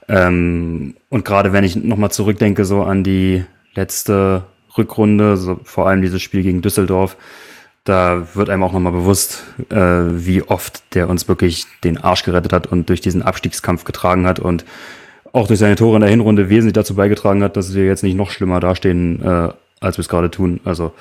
Ähm, 0.08 0.94
und 1.08 1.24
gerade 1.24 1.52
wenn 1.52 1.64
ich 1.64 1.76
nochmal 1.76 2.10
zurückdenke, 2.10 2.64
so 2.64 2.82
an 2.82 3.04
die 3.04 3.44
letzte 3.74 4.44
Rückrunde, 4.76 5.36
so 5.36 5.60
vor 5.64 5.88
allem 5.88 6.02
dieses 6.02 6.22
Spiel 6.22 6.42
gegen 6.42 6.62
Düsseldorf, 6.62 7.16
da 7.90 8.28
wird 8.34 8.48
einem 8.48 8.62
auch 8.62 8.72
nochmal 8.72 8.92
bewusst, 8.92 9.44
äh, 9.70 9.76
wie 9.76 10.42
oft 10.42 10.82
der 10.94 11.08
uns 11.08 11.28
wirklich 11.28 11.66
den 11.84 11.98
Arsch 11.98 12.22
gerettet 12.22 12.52
hat 12.52 12.66
und 12.66 12.88
durch 12.88 13.00
diesen 13.00 13.22
Abstiegskampf 13.22 13.84
getragen 13.84 14.26
hat 14.26 14.38
und 14.38 14.64
auch 15.32 15.46
durch 15.46 15.58
seine 15.58 15.76
Tore 15.76 15.96
in 15.96 16.00
der 16.00 16.10
Hinrunde 16.10 16.48
wesentlich 16.48 16.72
dazu 16.72 16.94
beigetragen 16.94 17.42
hat, 17.42 17.56
dass 17.56 17.74
wir 17.74 17.84
jetzt 17.84 18.02
nicht 18.02 18.16
noch 18.16 18.30
schlimmer 18.30 18.60
dastehen, 18.60 19.22
äh, 19.22 19.48
als 19.80 19.98
wir 19.98 20.02
es 20.02 20.08
gerade 20.08 20.30
tun. 20.30 20.60
Also 20.64 20.92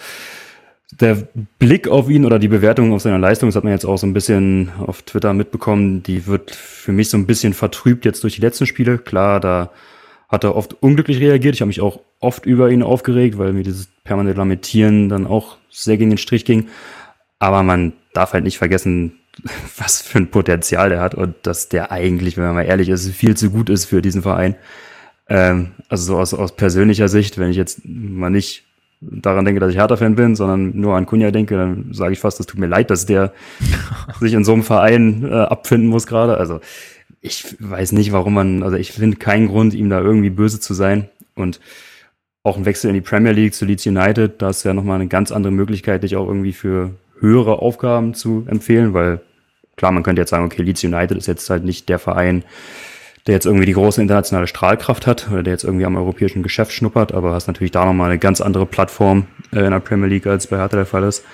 der 0.91 1.27
Blick 1.59 1.87
auf 1.87 2.09
ihn 2.09 2.25
oder 2.25 2.39
die 2.39 2.47
Bewertung 2.47 2.93
auf 2.93 3.01
seine 3.01 3.17
Leistung, 3.17 3.49
das 3.49 3.55
hat 3.55 3.63
man 3.63 3.73
jetzt 3.73 3.85
auch 3.85 3.97
so 3.97 4.07
ein 4.07 4.13
bisschen 4.13 4.71
auf 4.85 5.03
Twitter 5.03 5.33
mitbekommen, 5.33 6.01
die 6.03 6.25
wird 6.25 6.51
für 6.51 6.91
mich 6.91 7.09
so 7.09 7.17
ein 7.17 7.27
bisschen 7.27 7.53
vertrübt 7.53 8.05
jetzt 8.05 8.23
durch 8.23 8.35
die 8.35 8.41
letzten 8.41 8.65
Spiele. 8.65 8.97
Klar, 8.97 9.39
da 9.39 9.69
hat 10.29 10.43
er 10.43 10.55
oft 10.55 10.81
unglücklich 10.81 11.19
reagiert. 11.19 11.55
Ich 11.55 11.61
habe 11.61 11.67
mich 11.67 11.81
auch 11.81 11.99
oft 12.19 12.45
über 12.45 12.69
ihn 12.69 12.83
aufgeregt, 12.83 13.37
weil 13.37 13.51
mir 13.51 13.63
dieses 13.63 13.87
permanente 14.03 14.37
Lamentieren 14.37 15.09
dann 15.09 15.25
auch 15.25 15.57
sehr 15.69 15.97
gegen 15.97 16.11
den 16.11 16.17
Strich 16.17 16.45
ging. 16.45 16.69
Aber 17.39 17.63
man 17.63 17.93
darf 18.13 18.33
halt 18.33 18.43
nicht 18.43 18.59
vergessen, 18.59 19.19
was 19.77 20.01
für 20.01 20.19
ein 20.19 20.31
Potenzial 20.31 20.89
der 20.89 21.01
hat 21.01 21.15
und 21.15 21.35
dass 21.43 21.69
der 21.69 21.91
eigentlich, 21.91 22.37
wenn 22.37 22.43
man 22.43 22.55
mal 22.55 22.63
ehrlich 22.63 22.89
ist, 22.89 23.09
viel 23.09 23.35
zu 23.35 23.49
gut 23.49 23.69
ist 23.69 23.85
für 23.85 24.01
diesen 24.01 24.21
Verein. 24.21 24.55
Ähm, 25.27 25.71
also 25.87 26.03
so 26.05 26.19
aus, 26.19 26.33
aus 26.33 26.55
persönlicher 26.55 27.07
Sicht, 27.07 27.37
wenn 27.37 27.49
ich 27.49 27.57
jetzt 27.57 27.81
mal 27.83 28.29
nicht 28.29 28.63
daran 29.01 29.45
denke, 29.45 29.61
dass 29.61 29.71
ich 29.71 29.77
Hertha-Fan 29.77 30.15
bin, 30.15 30.35
sondern 30.35 30.77
nur 30.77 30.95
an 30.95 31.05
Kunja 31.05 31.31
denke, 31.31 31.55
dann 31.55 31.93
sage 31.93 32.13
ich 32.13 32.19
fast, 32.19 32.39
es 32.39 32.45
tut 32.45 32.59
mir 32.59 32.67
leid, 32.67 32.89
dass 32.89 33.05
der 33.05 33.33
sich 34.19 34.33
in 34.33 34.43
so 34.43 34.53
einem 34.53 34.63
Verein 34.63 35.23
äh, 35.23 35.33
abfinden 35.33 35.89
muss 35.89 36.05
gerade. 36.05 36.37
Also 36.37 36.59
ich 37.21 37.55
weiß 37.59 37.91
nicht, 37.91 38.11
warum 38.11 38.33
man, 38.33 38.63
also 38.63 38.77
ich 38.77 38.91
finde 38.91 39.17
keinen 39.17 39.47
Grund, 39.47 39.73
ihm 39.73 39.89
da 39.89 39.99
irgendwie 39.99 40.29
böse 40.29 40.59
zu 40.59 40.73
sein. 40.73 41.09
Und 41.35 41.59
auch 42.43 42.57
ein 42.57 42.65
Wechsel 42.65 42.89
in 42.89 42.93
die 42.93 43.01
Premier 43.01 43.31
League 43.31 43.53
zu 43.53 43.65
Leeds 43.65 43.85
United, 43.85 44.41
da 44.41 44.49
ist 44.49 44.63
ja 44.63 44.73
nochmal 44.73 44.95
eine 44.95 45.07
ganz 45.07 45.31
andere 45.31 45.51
Möglichkeit, 45.51 46.03
dich 46.03 46.15
auch 46.15 46.27
irgendwie 46.27 46.53
für 46.53 46.91
höhere 47.19 47.59
Aufgaben 47.59 48.13
zu 48.13 48.45
empfehlen, 48.47 48.93
weil 48.93 49.21
klar, 49.75 49.91
man 49.91 50.03
könnte 50.03 50.21
jetzt 50.21 50.29
sagen, 50.29 50.45
okay, 50.45 50.61
Leeds 50.61 50.83
United 50.83 51.17
ist 51.17 51.27
jetzt 51.27 51.49
halt 51.49 51.63
nicht 51.63 51.89
der 51.89 51.99
Verein, 51.99 52.43
der 53.27 53.35
jetzt 53.35 53.45
irgendwie 53.45 53.65
die 53.65 53.73
große 53.73 54.01
internationale 54.01 54.47
Strahlkraft 54.47 55.05
hat 55.05 55.29
oder 55.31 55.43
der 55.43 55.53
jetzt 55.53 55.63
irgendwie 55.63 55.85
am 55.85 55.97
europäischen 55.97 56.43
Geschäft 56.43 56.71
schnuppert, 56.71 57.13
aber 57.13 57.33
hast 57.33 57.47
natürlich 57.47 57.71
da 57.71 57.85
nochmal 57.85 58.09
eine 58.09 58.19
ganz 58.19 58.41
andere 58.41 58.65
Plattform 58.65 59.27
äh, 59.51 59.59
in 59.59 59.71
der 59.71 59.79
Premier 59.79 60.07
League, 60.07 60.27
als 60.27 60.47
bei 60.47 60.57
Hertha 60.57 60.77
der 60.77 60.85
Fall 60.85 61.03
ist. 61.03 61.25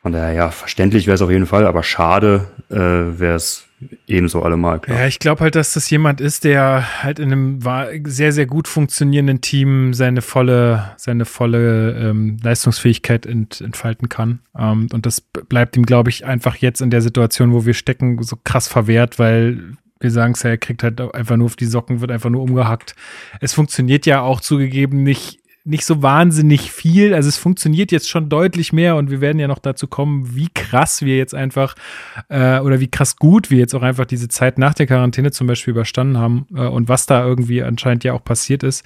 Von 0.00 0.12
daher, 0.12 0.32
ja, 0.32 0.50
verständlich 0.50 1.06
wäre 1.06 1.14
es 1.16 1.22
auf 1.22 1.30
jeden 1.30 1.46
Fall, 1.46 1.66
aber 1.66 1.82
schade 1.82 2.46
äh, 2.70 2.76
wäre 2.76 3.34
es 3.34 3.64
ebenso 4.06 4.42
allemal, 4.42 4.80
klar. 4.80 5.00
Ja, 5.00 5.06
ich 5.06 5.18
glaube 5.18 5.40
halt, 5.40 5.54
dass 5.54 5.74
das 5.74 5.88
jemand 5.90 6.20
ist, 6.20 6.44
der 6.44 7.02
halt 7.02 7.18
in 7.18 7.32
einem 7.32 7.60
sehr, 8.04 8.32
sehr 8.32 8.46
gut 8.46 8.68
funktionierenden 8.68 9.40
Team 9.40 9.94
seine 9.94 10.22
volle, 10.22 10.92
seine 10.96 11.24
volle 11.24 11.92
ähm, 11.98 12.38
Leistungsfähigkeit 12.42 13.26
ent, 13.26 13.60
entfalten 13.60 14.08
kann. 14.08 14.40
Ähm, 14.56 14.88
und 14.92 15.06
das 15.06 15.20
bleibt 15.20 15.76
ihm, 15.76 15.86
glaube 15.86 16.10
ich, 16.10 16.24
einfach 16.24 16.56
jetzt 16.56 16.80
in 16.80 16.90
der 16.90 17.02
Situation, 17.02 17.52
wo 17.52 17.66
wir 17.66 17.74
stecken, 17.74 18.22
so 18.22 18.36
krass 18.42 18.68
verwehrt, 18.68 19.18
weil 19.18 19.76
wir 20.00 20.10
sagen 20.10 20.34
es 20.34 20.42
ja, 20.42 20.50
er 20.50 20.58
kriegt 20.58 20.82
halt 20.82 21.00
einfach 21.00 21.36
nur 21.36 21.46
auf 21.46 21.56
die 21.56 21.64
Socken, 21.64 22.00
wird 22.00 22.10
einfach 22.10 22.30
nur 22.30 22.42
umgehackt. 22.42 22.94
Es 23.40 23.54
funktioniert 23.54 24.06
ja 24.06 24.20
auch 24.20 24.40
zugegeben 24.40 25.02
nicht 25.02 25.40
nicht 25.64 25.86
so 25.86 26.02
wahnsinnig 26.02 26.70
viel. 26.70 27.14
Also 27.14 27.28
es 27.28 27.38
funktioniert 27.38 27.90
jetzt 27.90 28.08
schon 28.08 28.28
deutlich 28.28 28.74
mehr 28.74 28.96
und 28.96 29.10
wir 29.10 29.22
werden 29.22 29.38
ja 29.38 29.48
noch 29.48 29.58
dazu 29.58 29.86
kommen, 29.86 30.36
wie 30.36 30.48
krass 30.54 31.00
wir 31.00 31.16
jetzt 31.16 31.34
einfach 31.34 31.74
äh, 32.28 32.58
oder 32.58 32.80
wie 32.80 32.90
krass 32.90 33.16
gut 33.16 33.50
wir 33.50 33.58
jetzt 33.58 33.74
auch 33.74 33.82
einfach 33.82 34.04
diese 34.04 34.28
Zeit 34.28 34.58
nach 34.58 34.74
der 34.74 34.86
Quarantäne 34.86 35.30
zum 35.30 35.46
Beispiel 35.46 35.72
überstanden 35.72 36.18
haben 36.18 36.46
äh, 36.54 36.66
und 36.66 36.88
was 36.88 37.06
da 37.06 37.24
irgendwie 37.24 37.62
anscheinend 37.62 38.04
ja 38.04 38.12
auch 38.12 38.22
passiert 38.22 38.62
ist. 38.62 38.84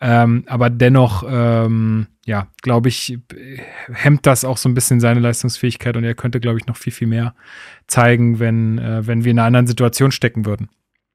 Ähm, 0.00 0.44
aber 0.46 0.70
dennoch, 0.70 1.24
ähm, 1.28 2.06
ja, 2.24 2.46
glaube 2.62 2.88
ich, 2.88 3.18
hemmt 3.92 4.24
das 4.24 4.44
auch 4.44 4.58
so 4.58 4.68
ein 4.68 4.74
bisschen 4.74 5.00
seine 5.00 5.18
Leistungsfähigkeit 5.18 5.96
und 5.96 6.04
er 6.04 6.14
könnte, 6.14 6.38
glaube 6.38 6.58
ich, 6.58 6.66
noch 6.66 6.76
viel, 6.76 6.92
viel 6.92 7.08
mehr 7.08 7.34
zeigen, 7.88 8.38
wenn, 8.38 8.78
äh, 8.78 9.04
wenn 9.04 9.24
wir 9.24 9.32
in 9.32 9.40
einer 9.40 9.46
anderen 9.48 9.66
Situation 9.66 10.12
stecken 10.12 10.46
würden. 10.46 10.68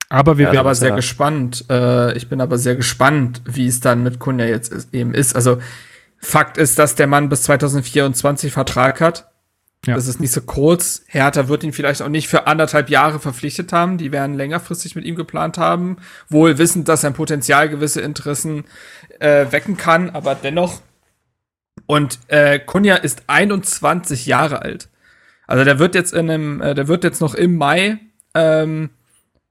Aber 0.09 0.37
wir 0.37 0.45
Ich 0.45 0.49
bin 0.49 0.55
werden 0.55 0.65
aber 0.65 0.75
sehr 0.75 0.89
ja. 0.89 0.95
gespannt. 0.95 1.65
Äh, 1.69 2.15
ich 2.17 2.29
bin 2.29 2.41
aber 2.41 2.57
sehr 2.57 2.75
gespannt, 2.75 3.41
wie 3.45 3.67
es 3.67 3.79
dann 3.79 4.03
mit 4.03 4.19
Kunja 4.19 4.45
jetzt 4.45 4.71
ist, 4.71 4.93
eben 4.93 5.13
ist. 5.13 5.35
Also 5.35 5.59
Fakt 6.17 6.57
ist, 6.57 6.79
dass 6.79 6.95
der 6.95 7.07
Mann 7.07 7.29
bis 7.29 7.43
2024 7.43 8.51
Vertrag 8.51 9.01
hat. 9.01 9.29
Ja. 9.85 9.95
Das 9.95 10.07
ist 10.07 10.19
nicht 10.19 10.31
so 10.31 10.41
kurz. 10.41 11.03
Hertha 11.07 11.47
wird 11.47 11.63
ihn 11.63 11.71
vielleicht 11.71 12.01
auch 12.01 12.09
nicht 12.09 12.27
für 12.27 12.47
anderthalb 12.47 12.89
Jahre 12.89 13.19
verpflichtet 13.19 13.71
haben. 13.71 13.97
Die 13.97 14.11
werden 14.11 14.35
längerfristig 14.35 14.95
mit 14.95 15.05
ihm 15.05 15.15
geplant 15.15 15.57
haben. 15.57 15.97
Wohl 16.29 16.57
wissend, 16.57 16.87
dass 16.87 17.01
sein 17.01 17.13
Potenzial 17.13 17.69
gewisse 17.69 18.01
Interessen 18.01 18.65
äh, 19.19 19.45
wecken 19.51 19.77
kann, 19.77 20.09
aber 20.09 20.35
dennoch. 20.35 20.81
Und 21.85 22.19
äh, 22.27 22.59
Kunja 22.59 22.95
ist 22.95 23.23
21 23.27 24.25
Jahre 24.25 24.61
alt. 24.61 24.89
Also 25.45 25.63
der 25.63 25.79
wird 25.79 25.95
jetzt 25.95 26.13
in 26.13 26.29
einem, 26.29 26.61
äh, 26.61 26.73
der 26.73 26.87
wird 26.87 27.03
jetzt 27.03 27.21
noch 27.21 27.35
im 27.35 27.55
Mai 27.55 27.99
ähm, 28.33 28.89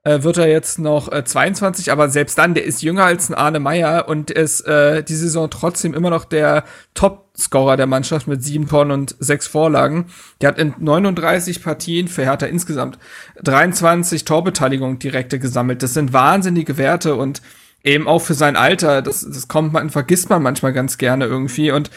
äh, 0.06 0.22
wird 0.22 0.38
er 0.38 0.46
jetzt 0.46 0.78
noch 0.78 1.10
äh, 1.10 1.24
22, 1.24 1.90
aber 1.90 2.08
selbst 2.08 2.38
dann, 2.38 2.54
der 2.54 2.64
ist 2.64 2.80
jünger 2.80 3.04
als 3.04 3.28
ein 3.28 3.34
Arne 3.34 3.58
Meyer 3.58 4.08
und 4.08 4.30
ist 4.30 4.60
äh, 4.60 5.02
die 5.02 5.16
Saison 5.16 5.50
trotzdem 5.50 5.94
immer 5.94 6.10
noch 6.10 6.24
der 6.24 6.62
Top-Scorer 6.94 7.76
der 7.76 7.88
Mannschaft 7.88 8.28
mit 8.28 8.44
sieben 8.44 8.68
Toren 8.68 8.92
und 8.92 9.16
sechs 9.18 9.48
Vorlagen. 9.48 10.06
Der 10.40 10.50
hat 10.50 10.58
in 10.60 10.74
39 10.78 11.60
Partien 11.60 12.06
für 12.06 12.22
Hertha 12.22 12.46
insgesamt 12.46 13.00
23 13.42 14.24
Torbeteiligungen 14.24 15.00
direkte 15.00 15.40
gesammelt. 15.40 15.82
Das 15.82 15.94
sind 15.94 16.12
wahnsinnige 16.12 16.78
Werte 16.78 17.16
und 17.16 17.42
eben 17.82 18.06
auch 18.06 18.20
für 18.20 18.34
sein 18.34 18.54
Alter, 18.54 19.02
das, 19.02 19.22
das 19.28 19.48
kommt 19.48 19.72
man, 19.72 19.90
vergisst 19.90 20.30
man 20.30 20.40
manchmal 20.40 20.72
ganz 20.72 20.98
gerne 20.98 21.24
irgendwie 21.24 21.72
und 21.72 21.90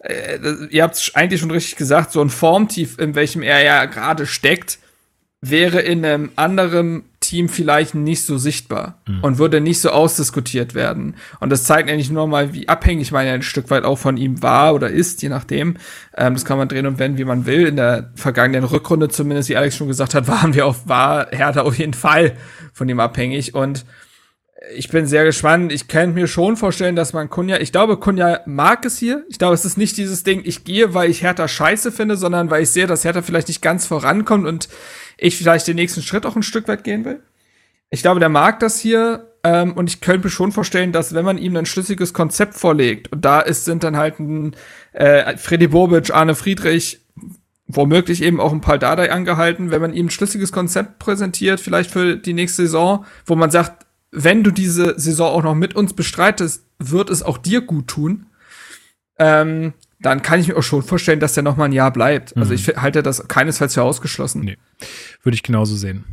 äh, 0.00 0.38
ihr 0.68 0.82
habt 0.82 0.96
es 0.96 1.14
eigentlich 1.14 1.40
schon 1.40 1.50
richtig 1.50 1.76
gesagt, 1.76 2.12
so 2.12 2.20
ein 2.20 2.28
Formtief, 2.28 2.98
in 2.98 3.14
welchem 3.14 3.40
er 3.40 3.62
ja 3.62 3.86
gerade 3.86 4.26
steckt, 4.26 4.80
wäre 5.40 5.80
in 5.80 6.04
einem 6.04 6.30
anderen 6.36 7.04
Team 7.28 7.48
vielleicht 7.48 7.94
nicht 7.94 8.24
so 8.24 8.38
sichtbar 8.38 8.98
mhm. 9.06 9.20
und 9.22 9.38
würde 9.38 9.60
nicht 9.60 9.80
so 9.80 9.90
ausdiskutiert 9.90 10.74
werden. 10.74 11.16
Und 11.40 11.50
das 11.50 11.64
zeigt 11.64 11.90
eigentlich 11.90 12.10
nur 12.10 12.26
mal, 12.26 12.52
wie 12.52 12.68
abhängig 12.68 13.12
man 13.12 13.26
ja 13.26 13.32
ein 13.32 13.42
Stück 13.42 13.70
weit 13.70 13.84
auch 13.84 13.98
von 13.98 14.16
ihm 14.16 14.42
war 14.42 14.74
oder 14.74 14.88
ist, 14.88 15.22
je 15.22 15.28
nachdem. 15.28 15.76
Ähm, 16.16 16.34
das 16.34 16.44
kann 16.44 16.58
man 16.58 16.68
drehen 16.68 16.86
und 16.86 16.98
wenden, 16.98 17.18
wie 17.18 17.24
man 17.24 17.46
will. 17.46 17.66
In 17.66 17.76
der 17.76 18.10
vergangenen 18.14 18.64
Rückrunde 18.64 19.08
zumindest, 19.08 19.48
wie 19.48 19.56
Alex 19.56 19.76
schon 19.76 19.88
gesagt 19.88 20.14
hat, 20.14 20.28
waren 20.34 20.54
wir 20.54 20.66
auf, 20.66 20.86
war 20.88 21.28
Hertha 21.30 21.62
auf 21.62 21.78
jeden 21.78 21.94
Fall 21.94 22.36
von 22.72 22.88
ihm 22.88 23.00
abhängig. 23.00 23.54
Und 23.54 23.84
ich 24.74 24.88
bin 24.88 25.06
sehr 25.06 25.24
gespannt. 25.24 25.72
Ich 25.72 25.88
kann 25.88 26.14
mir 26.14 26.26
schon 26.26 26.56
vorstellen, 26.56 26.96
dass 26.96 27.12
man 27.12 27.30
Kunja, 27.30 27.60
ich 27.60 27.72
glaube, 27.72 27.96
Kunja 27.96 28.40
mag 28.46 28.84
es 28.84 28.98
hier. 28.98 29.24
Ich 29.28 29.38
glaube, 29.38 29.54
es 29.54 29.64
ist 29.64 29.76
nicht 29.76 29.96
dieses 29.96 30.22
Ding, 30.22 30.42
ich 30.44 30.64
gehe, 30.64 30.94
weil 30.94 31.10
ich 31.10 31.22
Hertha 31.22 31.48
scheiße 31.48 31.92
finde, 31.92 32.16
sondern 32.16 32.50
weil 32.50 32.62
ich 32.62 32.70
sehe, 32.70 32.86
dass 32.86 33.04
Hertha 33.04 33.22
vielleicht 33.22 33.48
nicht 33.48 33.62
ganz 33.62 33.86
vorankommt 33.86 34.46
und 34.46 34.68
ich 35.16 35.36
vielleicht 35.36 35.66
den 35.66 35.76
nächsten 35.76 36.02
Schritt 36.02 36.26
auch 36.26 36.36
ein 36.36 36.42
Stück 36.42 36.68
weit 36.68 36.84
gehen 36.84 37.04
will. 37.04 37.20
Ich 37.90 38.02
glaube, 38.02 38.20
der 38.20 38.28
mag 38.28 38.60
das 38.60 38.78
hier 38.80 39.30
ähm, 39.44 39.74
und 39.74 39.88
ich 39.88 40.00
könnte 40.00 40.26
mir 40.26 40.30
schon 40.30 40.52
vorstellen, 40.52 40.92
dass 40.92 41.14
wenn 41.14 41.24
man 41.24 41.38
ihm 41.38 41.56
ein 41.56 41.66
schlüssiges 41.66 42.12
Konzept 42.12 42.54
vorlegt 42.54 43.12
und 43.12 43.24
da 43.24 43.40
ist, 43.40 43.64
sind 43.64 43.84
dann 43.84 43.96
halt 43.96 44.18
ein 44.18 44.56
äh, 44.92 45.36
Freddy 45.36 45.68
Bobic, 45.68 46.12
Arne 46.12 46.34
Friedrich, 46.34 47.00
womöglich 47.66 48.22
eben 48.22 48.40
auch 48.40 48.52
ein 48.52 48.60
Paul 48.60 48.78
Dardai 48.78 49.10
angehalten, 49.10 49.70
wenn 49.70 49.80
man 49.80 49.94
ihm 49.94 50.06
ein 50.06 50.10
schlüssiges 50.10 50.52
Konzept 50.52 50.98
präsentiert, 50.98 51.60
vielleicht 51.60 51.90
für 51.90 52.16
die 52.16 52.34
nächste 52.34 52.62
Saison, 52.62 53.04
wo 53.26 53.36
man 53.36 53.50
sagt, 53.50 53.83
wenn 54.14 54.44
du 54.44 54.50
diese 54.50 54.98
Saison 54.98 55.32
auch 55.32 55.42
noch 55.42 55.54
mit 55.54 55.74
uns 55.74 55.92
bestreitest, 55.92 56.64
wird 56.78 57.10
es 57.10 57.22
auch 57.22 57.38
dir 57.38 57.60
gut 57.60 57.88
tun. 57.88 58.26
Ähm, 59.18 59.74
dann 60.00 60.22
kann 60.22 60.40
ich 60.40 60.48
mir 60.48 60.56
auch 60.56 60.62
schon 60.62 60.82
vorstellen, 60.82 61.20
dass 61.20 61.34
der 61.34 61.42
noch 61.42 61.56
mal 61.56 61.64
ein 61.66 61.72
Jahr 61.72 61.92
bleibt. 61.92 62.36
Also 62.36 62.50
mhm. 62.50 62.56
ich 62.56 62.68
halte 62.76 63.02
das 63.02 63.26
keinesfalls 63.26 63.74
für 63.74 63.82
ausgeschlossen. 63.82 64.42
Nee, 64.42 64.58
würde 65.22 65.34
ich 65.34 65.42
genauso 65.42 65.76
sehen. 65.76 66.04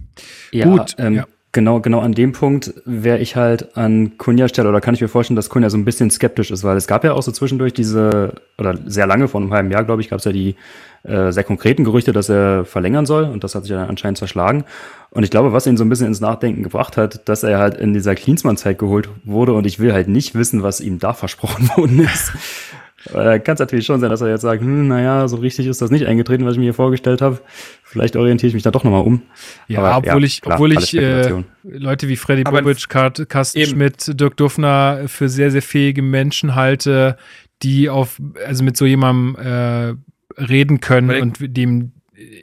Ja, 0.52 0.66
Gut, 0.66 0.96
ähm, 0.98 1.16
ja. 1.16 1.28
Genau, 1.54 1.82
genau 1.82 2.00
an 2.00 2.14
dem 2.14 2.32
Punkt 2.32 2.74
wäre 2.86 3.18
ich 3.18 3.36
halt 3.36 3.76
an 3.76 4.18
Kunja 4.18 4.48
Stelle 4.48 4.70
oder 4.70 4.80
kann 4.80 4.94
ich 4.94 5.02
mir 5.02 5.10
vorstellen, 5.10 5.36
dass 5.36 5.50
Kunja 5.50 5.70
so 5.70 5.78
ein 5.78 5.84
bisschen 5.84 6.10
skeptisch 6.10 6.50
ist, 6.50 6.64
weil 6.64 6.78
es 6.78 6.88
gab 6.88 7.04
ja 7.04 7.12
auch 7.12 7.22
so 7.22 7.34
zwischendurch 7.34 7.74
diese, 7.74 8.36
oder 8.58 8.78
sehr 8.86 9.06
lange, 9.06 9.28
vor 9.28 9.42
einem 9.42 9.52
halben 9.52 9.70
Jahr, 9.70 9.84
glaube 9.84 10.02
ich, 10.02 10.10
gab 10.10 10.20
es 10.20 10.26
ja 10.26 10.32
die 10.32 10.56
äh, 11.04 11.34
sehr 11.34 11.44
konkreten 11.44 11.84
Gerüchte, 11.84 12.14
dass 12.14 12.30
er 12.30 12.64
verlängern 12.64 13.06
soll 13.06 13.26
und 13.26 13.44
das 13.44 13.54
hat 13.54 13.64
sich 13.64 13.72
ja 13.72 13.86
anscheinend 13.86 14.18
zerschlagen. 14.18 14.64
Und 15.10 15.24
ich 15.24 15.30
glaube, 15.30 15.52
was 15.52 15.68
ihn 15.68 15.76
so 15.76 15.84
ein 15.84 15.90
bisschen 15.90 16.08
ins 16.08 16.22
Nachdenken 16.22 16.64
gebracht 16.64 16.96
hat, 16.96 17.28
dass 17.28 17.44
er 17.44 17.60
halt 17.60 17.76
in 17.76 17.94
dieser 17.94 18.16
Klinsmann-Zeit 18.16 18.78
geholt 18.78 19.10
wurde 19.26 19.52
und 19.52 19.68
ich 19.68 19.78
will 19.78 19.92
halt 19.92 20.08
nicht 20.08 20.36
wissen, 20.36 20.64
was 20.64 20.80
ihm 20.80 21.00
da 21.00 21.12
versprochen 21.12 21.70
worden 21.76 22.00
ist. 22.00 22.32
Äh, 23.14 23.40
Kann 23.40 23.54
es 23.54 23.60
natürlich 23.60 23.86
schon 23.86 24.00
sein, 24.00 24.10
dass 24.10 24.22
er 24.22 24.30
jetzt 24.30 24.42
sagt, 24.42 24.62
hm, 24.62 24.88
naja, 24.88 25.28
so 25.28 25.38
richtig 25.38 25.68
ist 25.68 25.82
das 25.82 25.92
nicht 25.92 26.06
eingetreten, 26.06 26.46
was 26.46 26.54
ich 26.54 26.60
mir 26.60 26.66
hier 26.66 26.74
vorgestellt 26.74 27.22
habe. 27.22 27.40
Vielleicht 27.84 28.16
orientiere 28.16 28.48
ich 28.50 28.54
mich 28.54 28.64
da 28.64 28.72
doch 28.72 28.84
nochmal 28.84 29.04
um. 29.04 29.22
Ja, 29.68 29.80
Aber, 29.80 29.98
obwohl 29.98 30.22
ja, 30.22 30.28
ich, 30.28 30.42
klar, 30.42 30.56
obwohl 30.56 30.74
ich 30.74 30.96
äh, 30.96 31.44
Leute 31.64 32.08
wie 32.08 32.16
Freddy 32.16 32.44
Bobic, 32.44 32.88
Carsten 32.90 33.66
Schmidt, 33.66 34.20
Dirk 34.20 34.38
Duffner 34.38 35.04
für 35.08 35.30
sehr, 35.30 35.52
sehr 35.52 35.62
fähige 35.62 36.02
Menschen 36.02 36.56
halte, 36.56 37.18
die 37.64 37.90
auf, 37.90 38.22
also 38.46 38.64
mit 38.64 38.78
so 38.78 38.86
jemandem 38.86 39.36
äh, 39.36 40.42
reden 40.42 40.80
können 40.80 41.22
und 41.22 41.38
dem 41.40 41.94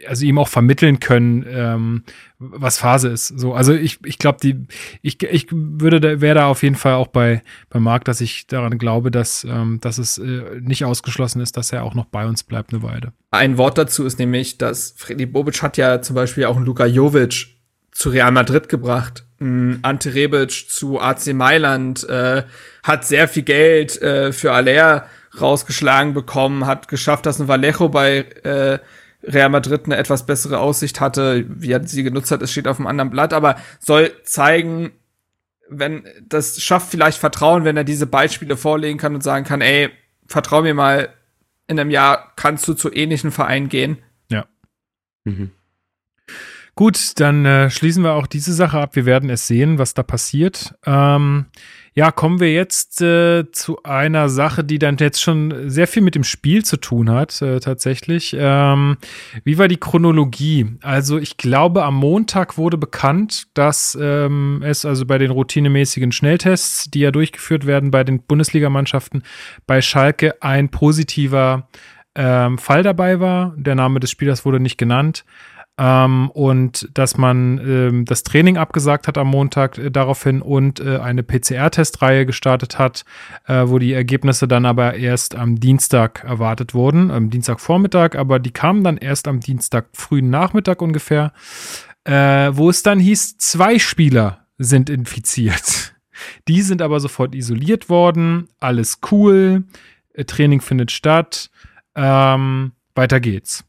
also 0.06 0.24
ihm 0.24 0.38
auch 0.38 0.48
vermitteln 0.48 1.00
können, 1.00 1.44
ähm, 1.48 2.04
was 2.38 2.78
Phase 2.78 3.08
ist. 3.08 3.28
So, 3.28 3.54
also 3.54 3.74
ich, 3.74 3.98
ich 4.04 4.18
glaube, 4.18 4.38
die, 4.42 4.66
ich, 5.02 5.22
ich 5.22 5.46
würde 5.50 6.00
da, 6.00 6.20
wäre 6.20 6.36
da 6.36 6.46
auf 6.46 6.62
jeden 6.62 6.76
Fall 6.76 6.94
auch 6.94 7.08
bei, 7.08 7.42
bei 7.68 7.80
Marc, 7.80 8.04
dass 8.04 8.20
ich 8.20 8.46
daran 8.46 8.78
glaube, 8.78 9.10
dass, 9.10 9.44
ähm, 9.44 9.78
dass 9.80 9.98
es 9.98 10.18
äh, 10.18 10.60
nicht 10.60 10.84
ausgeschlossen 10.84 11.40
ist, 11.40 11.56
dass 11.56 11.72
er 11.72 11.84
auch 11.84 11.94
noch 11.94 12.06
bei 12.06 12.26
uns 12.26 12.42
bleibt 12.42 12.72
eine 12.72 12.82
Weile. 12.82 13.12
Ein 13.30 13.58
Wort 13.58 13.78
dazu 13.78 14.04
ist 14.04 14.18
nämlich, 14.18 14.58
dass 14.58 14.94
Freddy 14.96 15.26
Bobic 15.26 15.62
hat 15.62 15.76
ja 15.76 16.00
zum 16.00 16.14
Beispiel 16.14 16.44
auch 16.44 16.56
einen 16.56 16.66
Luka 16.66 16.86
Jovic 16.86 17.48
zu 17.90 18.10
Real 18.10 18.30
Madrid 18.30 18.68
gebracht. 18.68 19.24
Ante 19.40 20.14
Rebic 20.14 20.50
zu 20.50 21.00
AC 21.00 21.32
Mailand, 21.32 22.08
äh, 22.08 22.42
hat 22.82 23.04
sehr 23.04 23.28
viel 23.28 23.44
Geld 23.44 24.00
äh, 24.02 24.32
für 24.32 24.52
Aller 24.52 25.06
rausgeschlagen 25.40 26.12
bekommen, 26.12 26.66
hat 26.66 26.88
geschafft, 26.88 27.26
dass 27.26 27.38
ein 27.38 27.46
Vallejo 27.48 27.88
bei 27.88 28.18
äh, 28.42 28.78
Real 29.22 29.48
Madrid 29.48 29.86
eine 29.86 29.96
etwas 29.96 30.26
bessere 30.26 30.58
Aussicht 30.58 31.00
hatte. 31.00 31.44
Wie 31.48 31.72
er 31.72 31.86
sie 31.86 32.02
genutzt 32.02 32.30
hat, 32.30 32.42
es 32.42 32.52
steht 32.52 32.68
auf 32.68 32.78
einem 32.78 32.86
anderen 32.86 33.10
Blatt, 33.10 33.32
aber 33.32 33.56
soll 33.80 34.12
zeigen, 34.24 34.92
wenn 35.68 36.04
das 36.26 36.60
schafft 36.60 36.90
vielleicht 36.90 37.18
Vertrauen, 37.18 37.64
wenn 37.64 37.76
er 37.76 37.84
diese 37.84 38.06
Beispiele 38.06 38.56
vorlegen 38.56 38.98
kann 38.98 39.14
und 39.14 39.22
sagen 39.22 39.44
kann, 39.44 39.60
ey, 39.60 39.90
vertrau 40.26 40.62
mir 40.62 40.74
mal, 40.74 41.08
in 41.66 41.78
einem 41.78 41.90
Jahr 41.90 42.32
kannst 42.36 42.66
du 42.66 42.74
zu 42.74 42.92
ähnlichen 42.92 43.30
Vereinen 43.30 43.68
gehen. 43.68 43.98
Ja. 44.30 44.46
Mhm. 45.24 45.50
Gut, 46.74 47.18
dann 47.18 47.44
äh, 47.44 47.70
schließen 47.70 48.04
wir 48.04 48.12
auch 48.12 48.28
diese 48.28 48.52
Sache 48.52 48.78
ab. 48.78 48.94
Wir 48.94 49.04
werden 49.04 49.30
es 49.30 49.48
sehen, 49.48 49.78
was 49.78 49.94
da 49.94 50.04
passiert. 50.04 50.74
Ähm, 50.86 51.46
ja, 51.98 52.12
kommen 52.12 52.38
wir 52.38 52.52
jetzt 52.52 53.02
äh, 53.02 53.50
zu 53.50 53.82
einer 53.82 54.28
Sache, 54.28 54.62
die 54.62 54.78
dann 54.78 54.98
jetzt 54.98 55.20
schon 55.20 55.68
sehr 55.68 55.88
viel 55.88 56.00
mit 56.00 56.14
dem 56.14 56.22
Spiel 56.22 56.64
zu 56.64 56.76
tun 56.76 57.10
hat, 57.10 57.42
äh, 57.42 57.58
tatsächlich. 57.58 58.36
Ähm, 58.38 58.98
wie 59.42 59.58
war 59.58 59.66
die 59.66 59.78
Chronologie? 59.78 60.76
Also 60.80 61.18
ich 61.18 61.38
glaube, 61.38 61.82
am 61.82 61.96
Montag 61.96 62.56
wurde 62.56 62.78
bekannt, 62.78 63.48
dass 63.54 63.98
ähm, 64.00 64.62
es 64.64 64.84
also 64.84 65.06
bei 65.06 65.18
den 65.18 65.32
routinemäßigen 65.32 66.12
Schnelltests, 66.12 66.88
die 66.88 67.00
ja 67.00 67.10
durchgeführt 67.10 67.66
werden 67.66 67.90
bei 67.90 68.04
den 68.04 68.22
Bundesligamannschaften, 68.22 69.24
bei 69.66 69.82
Schalke 69.82 70.40
ein 70.40 70.68
positiver 70.68 71.68
ähm, 72.14 72.58
Fall 72.58 72.84
dabei 72.84 73.18
war. 73.18 73.54
Der 73.56 73.74
Name 73.74 73.98
des 73.98 74.12
Spielers 74.12 74.44
wurde 74.44 74.60
nicht 74.60 74.78
genannt. 74.78 75.24
Ähm, 75.78 76.28
und 76.30 76.88
dass 76.92 77.16
man 77.16 77.58
ähm, 77.58 78.04
das 78.04 78.24
Training 78.24 78.56
abgesagt 78.56 79.06
hat 79.06 79.16
am 79.16 79.28
Montag 79.28 79.78
äh, 79.78 79.90
daraufhin 79.90 80.42
und 80.42 80.80
äh, 80.80 80.98
eine 80.98 81.22
PCR-Testreihe 81.22 82.26
gestartet 82.26 82.80
hat, 82.80 83.04
äh, 83.46 83.62
wo 83.66 83.78
die 83.78 83.92
Ergebnisse 83.92 84.48
dann 84.48 84.66
aber 84.66 84.94
erst 84.94 85.36
am 85.36 85.60
Dienstag 85.60 86.24
erwartet 86.24 86.74
wurden, 86.74 87.12
am 87.12 87.30
Dienstagvormittag, 87.30 88.16
aber 88.16 88.40
die 88.40 88.50
kamen 88.50 88.82
dann 88.82 88.96
erst 88.96 89.28
am 89.28 89.38
Dienstag 89.38 89.86
frühen 89.92 90.30
Nachmittag 90.30 90.82
ungefähr, 90.82 91.32
äh, 92.02 92.50
wo 92.52 92.70
es 92.70 92.82
dann 92.82 92.98
hieß, 92.98 93.38
zwei 93.38 93.78
Spieler 93.78 94.46
sind 94.58 94.90
infiziert. 94.90 95.94
Die 96.48 96.62
sind 96.62 96.82
aber 96.82 96.98
sofort 96.98 97.36
isoliert 97.36 97.88
worden, 97.88 98.48
alles 98.58 98.98
cool, 99.12 99.62
äh, 100.14 100.24
Training 100.24 100.60
findet 100.60 100.90
statt, 100.90 101.50
ähm, 101.94 102.72
weiter 102.96 103.20
geht's. 103.20 103.67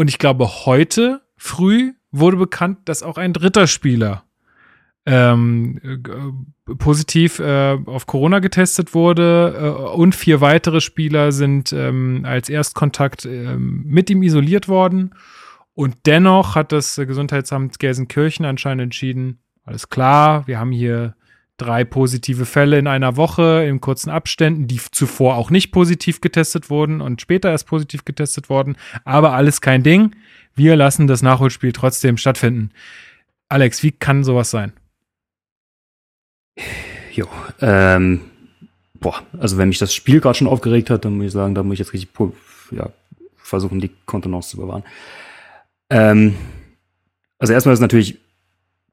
Und 0.00 0.08
ich 0.08 0.16
glaube, 0.16 0.64
heute 0.64 1.20
früh 1.36 1.92
wurde 2.10 2.38
bekannt, 2.38 2.78
dass 2.86 3.02
auch 3.02 3.18
ein 3.18 3.34
dritter 3.34 3.66
Spieler 3.66 4.24
ähm, 5.04 5.78
äh, 5.84 6.74
positiv 6.74 7.38
äh, 7.38 7.76
auf 7.84 8.06
Corona 8.06 8.38
getestet 8.38 8.94
wurde 8.94 9.54
äh, 9.58 9.92
und 9.92 10.14
vier 10.14 10.40
weitere 10.40 10.80
Spieler 10.80 11.32
sind 11.32 11.74
ähm, 11.74 12.22
als 12.24 12.48
Erstkontakt 12.48 13.26
ähm, 13.26 13.82
mit 13.84 14.08
ihm 14.08 14.22
isoliert 14.22 14.68
worden. 14.68 15.14
Und 15.74 15.98
dennoch 16.06 16.54
hat 16.54 16.72
das 16.72 16.96
Gesundheitsamt 16.96 17.78
Gelsenkirchen 17.78 18.46
anscheinend 18.46 18.84
entschieden, 18.84 19.40
alles 19.64 19.90
klar, 19.90 20.46
wir 20.46 20.58
haben 20.58 20.72
hier 20.72 21.14
drei 21.60 21.84
positive 21.84 22.46
Fälle 22.46 22.78
in 22.78 22.86
einer 22.86 23.16
Woche 23.16 23.64
in 23.68 23.80
kurzen 23.80 24.10
Abständen, 24.10 24.66
die 24.66 24.80
zuvor 24.90 25.36
auch 25.36 25.50
nicht 25.50 25.72
positiv 25.72 26.20
getestet 26.20 26.70
wurden 26.70 27.00
und 27.00 27.20
später 27.20 27.50
erst 27.50 27.66
positiv 27.66 28.04
getestet 28.04 28.48
wurden. 28.48 28.76
Aber 29.04 29.32
alles 29.32 29.60
kein 29.60 29.82
Ding. 29.82 30.16
Wir 30.54 30.76
lassen 30.76 31.06
das 31.06 31.22
Nachholspiel 31.22 31.72
trotzdem 31.72 32.16
stattfinden. 32.16 32.70
Alex, 33.48 33.82
wie 33.82 33.92
kann 33.92 34.24
sowas 34.24 34.50
sein? 34.50 34.72
Jo, 37.12 37.26
ähm, 37.60 38.20
boah, 38.94 39.22
also 39.38 39.58
wenn 39.58 39.68
mich 39.68 39.78
das 39.78 39.94
Spiel 39.94 40.20
gerade 40.20 40.38
schon 40.38 40.46
aufgeregt 40.46 40.90
hat, 40.90 41.04
dann 41.04 41.16
muss 41.16 41.26
ich 41.26 41.32
sagen, 41.32 41.54
da 41.54 41.62
muss 41.62 41.74
ich 41.74 41.80
jetzt 41.80 41.92
richtig 41.92 42.10
ja, 42.70 42.90
versuchen, 43.36 43.80
die 43.80 43.90
Kontenance 44.06 44.50
zu 44.50 44.56
bewahren. 44.56 44.84
Ähm, 45.90 46.36
also 47.38 47.52
erstmal 47.52 47.74
ist 47.74 47.80
natürlich 47.80 48.18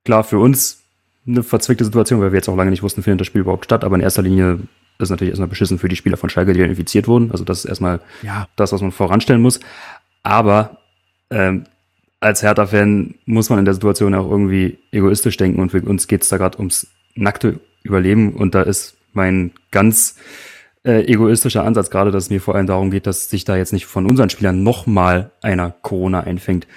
klar 0.03 0.23
für 0.23 0.39
uns 0.39 0.81
eine 1.27 1.43
verzwickte 1.43 1.85
Situation, 1.85 2.21
weil 2.21 2.31
wir 2.31 2.37
jetzt 2.37 2.49
auch 2.49 2.55
lange 2.55 2.71
nicht 2.71 2.83
wussten, 2.83 3.03
findet 3.03 3.21
das 3.21 3.27
Spiel 3.27 3.41
überhaupt 3.41 3.65
statt. 3.65 3.83
Aber 3.83 3.95
in 3.95 4.01
erster 4.01 4.21
Linie 4.21 4.53
ist 4.53 5.05
es 5.05 5.09
natürlich 5.09 5.31
erstmal 5.31 5.49
beschissen 5.49 5.77
für 5.77 5.89
die 5.89 5.95
Spieler 5.95 6.17
von 6.17 6.29
Schalke, 6.29 6.53
die 6.53 6.61
infiziert 6.61 7.07
wurden. 7.07 7.31
Also 7.31 7.43
das 7.43 7.59
ist 7.59 7.65
erstmal 7.65 7.99
ja. 8.23 8.47
das, 8.55 8.71
was 8.71 8.81
man 8.81 8.91
voranstellen 8.91 9.41
muss. 9.41 9.59
Aber 10.23 10.77
ähm, 11.29 11.65
als 12.19 12.41
Hertha-Fan 12.41 13.15
muss 13.25 13.49
man 13.49 13.59
in 13.59 13.65
der 13.65 13.73
Situation 13.73 14.15
auch 14.15 14.29
irgendwie 14.29 14.79
egoistisch 14.91 15.37
denken 15.37 15.61
und 15.61 15.71
für 15.71 15.81
uns 15.81 16.07
geht's 16.07 16.29
da 16.29 16.37
gerade 16.37 16.57
ums 16.57 16.87
nackte 17.15 17.59
Überleben 17.83 18.33
und 18.33 18.55
da 18.55 18.63
ist 18.63 18.97
mein 19.13 19.51
ganz 19.71 20.15
äh, 20.83 21.05
egoistischer 21.05 21.63
Ansatz 21.63 21.89
gerade, 21.89 22.11
dass 22.11 22.25
es 22.25 22.29
mir 22.29 22.41
vor 22.41 22.55
allem 22.55 22.67
darum 22.67 22.91
geht, 22.91 23.07
dass 23.07 23.29
sich 23.29 23.45
da 23.45 23.55
jetzt 23.55 23.73
nicht 23.73 23.85
von 23.85 24.05
unseren 24.05 24.29
Spielern 24.29 24.63
nochmal 24.63 25.31
einer 25.41 25.71
Corona 25.81 26.21
einfängt. 26.21 26.67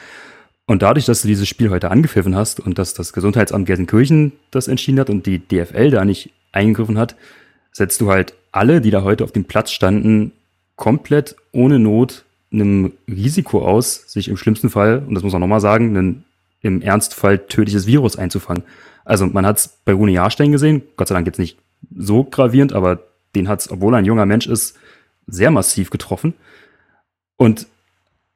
Und 0.70 0.82
dadurch, 0.82 1.04
dass 1.04 1.22
du 1.22 1.26
dieses 1.26 1.48
Spiel 1.48 1.68
heute 1.70 1.90
angepfiffen 1.90 2.36
hast 2.36 2.60
und 2.60 2.78
dass 2.78 2.94
das 2.94 3.12
Gesundheitsamt 3.12 3.66
Gelsenkirchen 3.66 4.30
das 4.52 4.68
entschieden 4.68 5.00
hat 5.00 5.10
und 5.10 5.26
die 5.26 5.40
DFL 5.40 5.90
da 5.90 6.04
nicht 6.04 6.30
eingegriffen 6.52 6.96
hat, 6.96 7.16
setzt 7.72 8.00
du 8.00 8.08
halt 8.08 8.34
alle, 8.52 8.80
die 8.80 8.92
da 8.92 9.02
heute 9.02 9.24
auf 9.24 9.32
dem 9.32 9.46
Platz 9.46 9.72
standen, 9.72 10.30
komplett 10.76 11.34
ohne 11.50 11.80
Not 11.80 12.24
einem 12.52 12.92
Risiko 13.08 13.66
aus, 13.66 14.04
sich 14.06 14.28
im 14.28 14.36
schlimmsten 14.36 14.70
Fall, 14.70 15.02
und 15.04 15.16
das 15.16 15.24
muss 15.24 15.32
man 15.32 15.40
nochmal 15.40 15.58
sagen, 15.58 15.88
einen 15.88 16.24
im 16.60 16.82
Ernstfall 16.82 17.40
tödliches 17.40 17.88
Virus 17.88 18.14
einzufangen. 18.14 18.62
Also 19.04 19.26
man 19.26 19.44
hat 19.44 19.58
es 19.58 19.76
bei 19.84 19.92
Rune 19.92 20.12
Jahrstein 20.12 20.52
gesehen, 20.52 20.82
Gott 20.96 21.08
sei 21.08 21.16
Dank 21.16 21.26
jetzt 21.26 21.40
nicht 21.40 21.58
so 21.96 22.22
gravierend, 22.22 22.74
aber 22.74 23.00
den 23.34 23.48
hat 23.48 23.58
es, 23.58 23.72
obwohl 23.72 23.92
er 23.92 23.98
ein 23.98 24.04
junger 24.04 24.24
Mensch 24.24 24.46
ist, 24.46 24.78
sehr 25.26 25.50
massiv 25.50 25.90
getroffen. 25.90 26.34
Und 27.36 27.66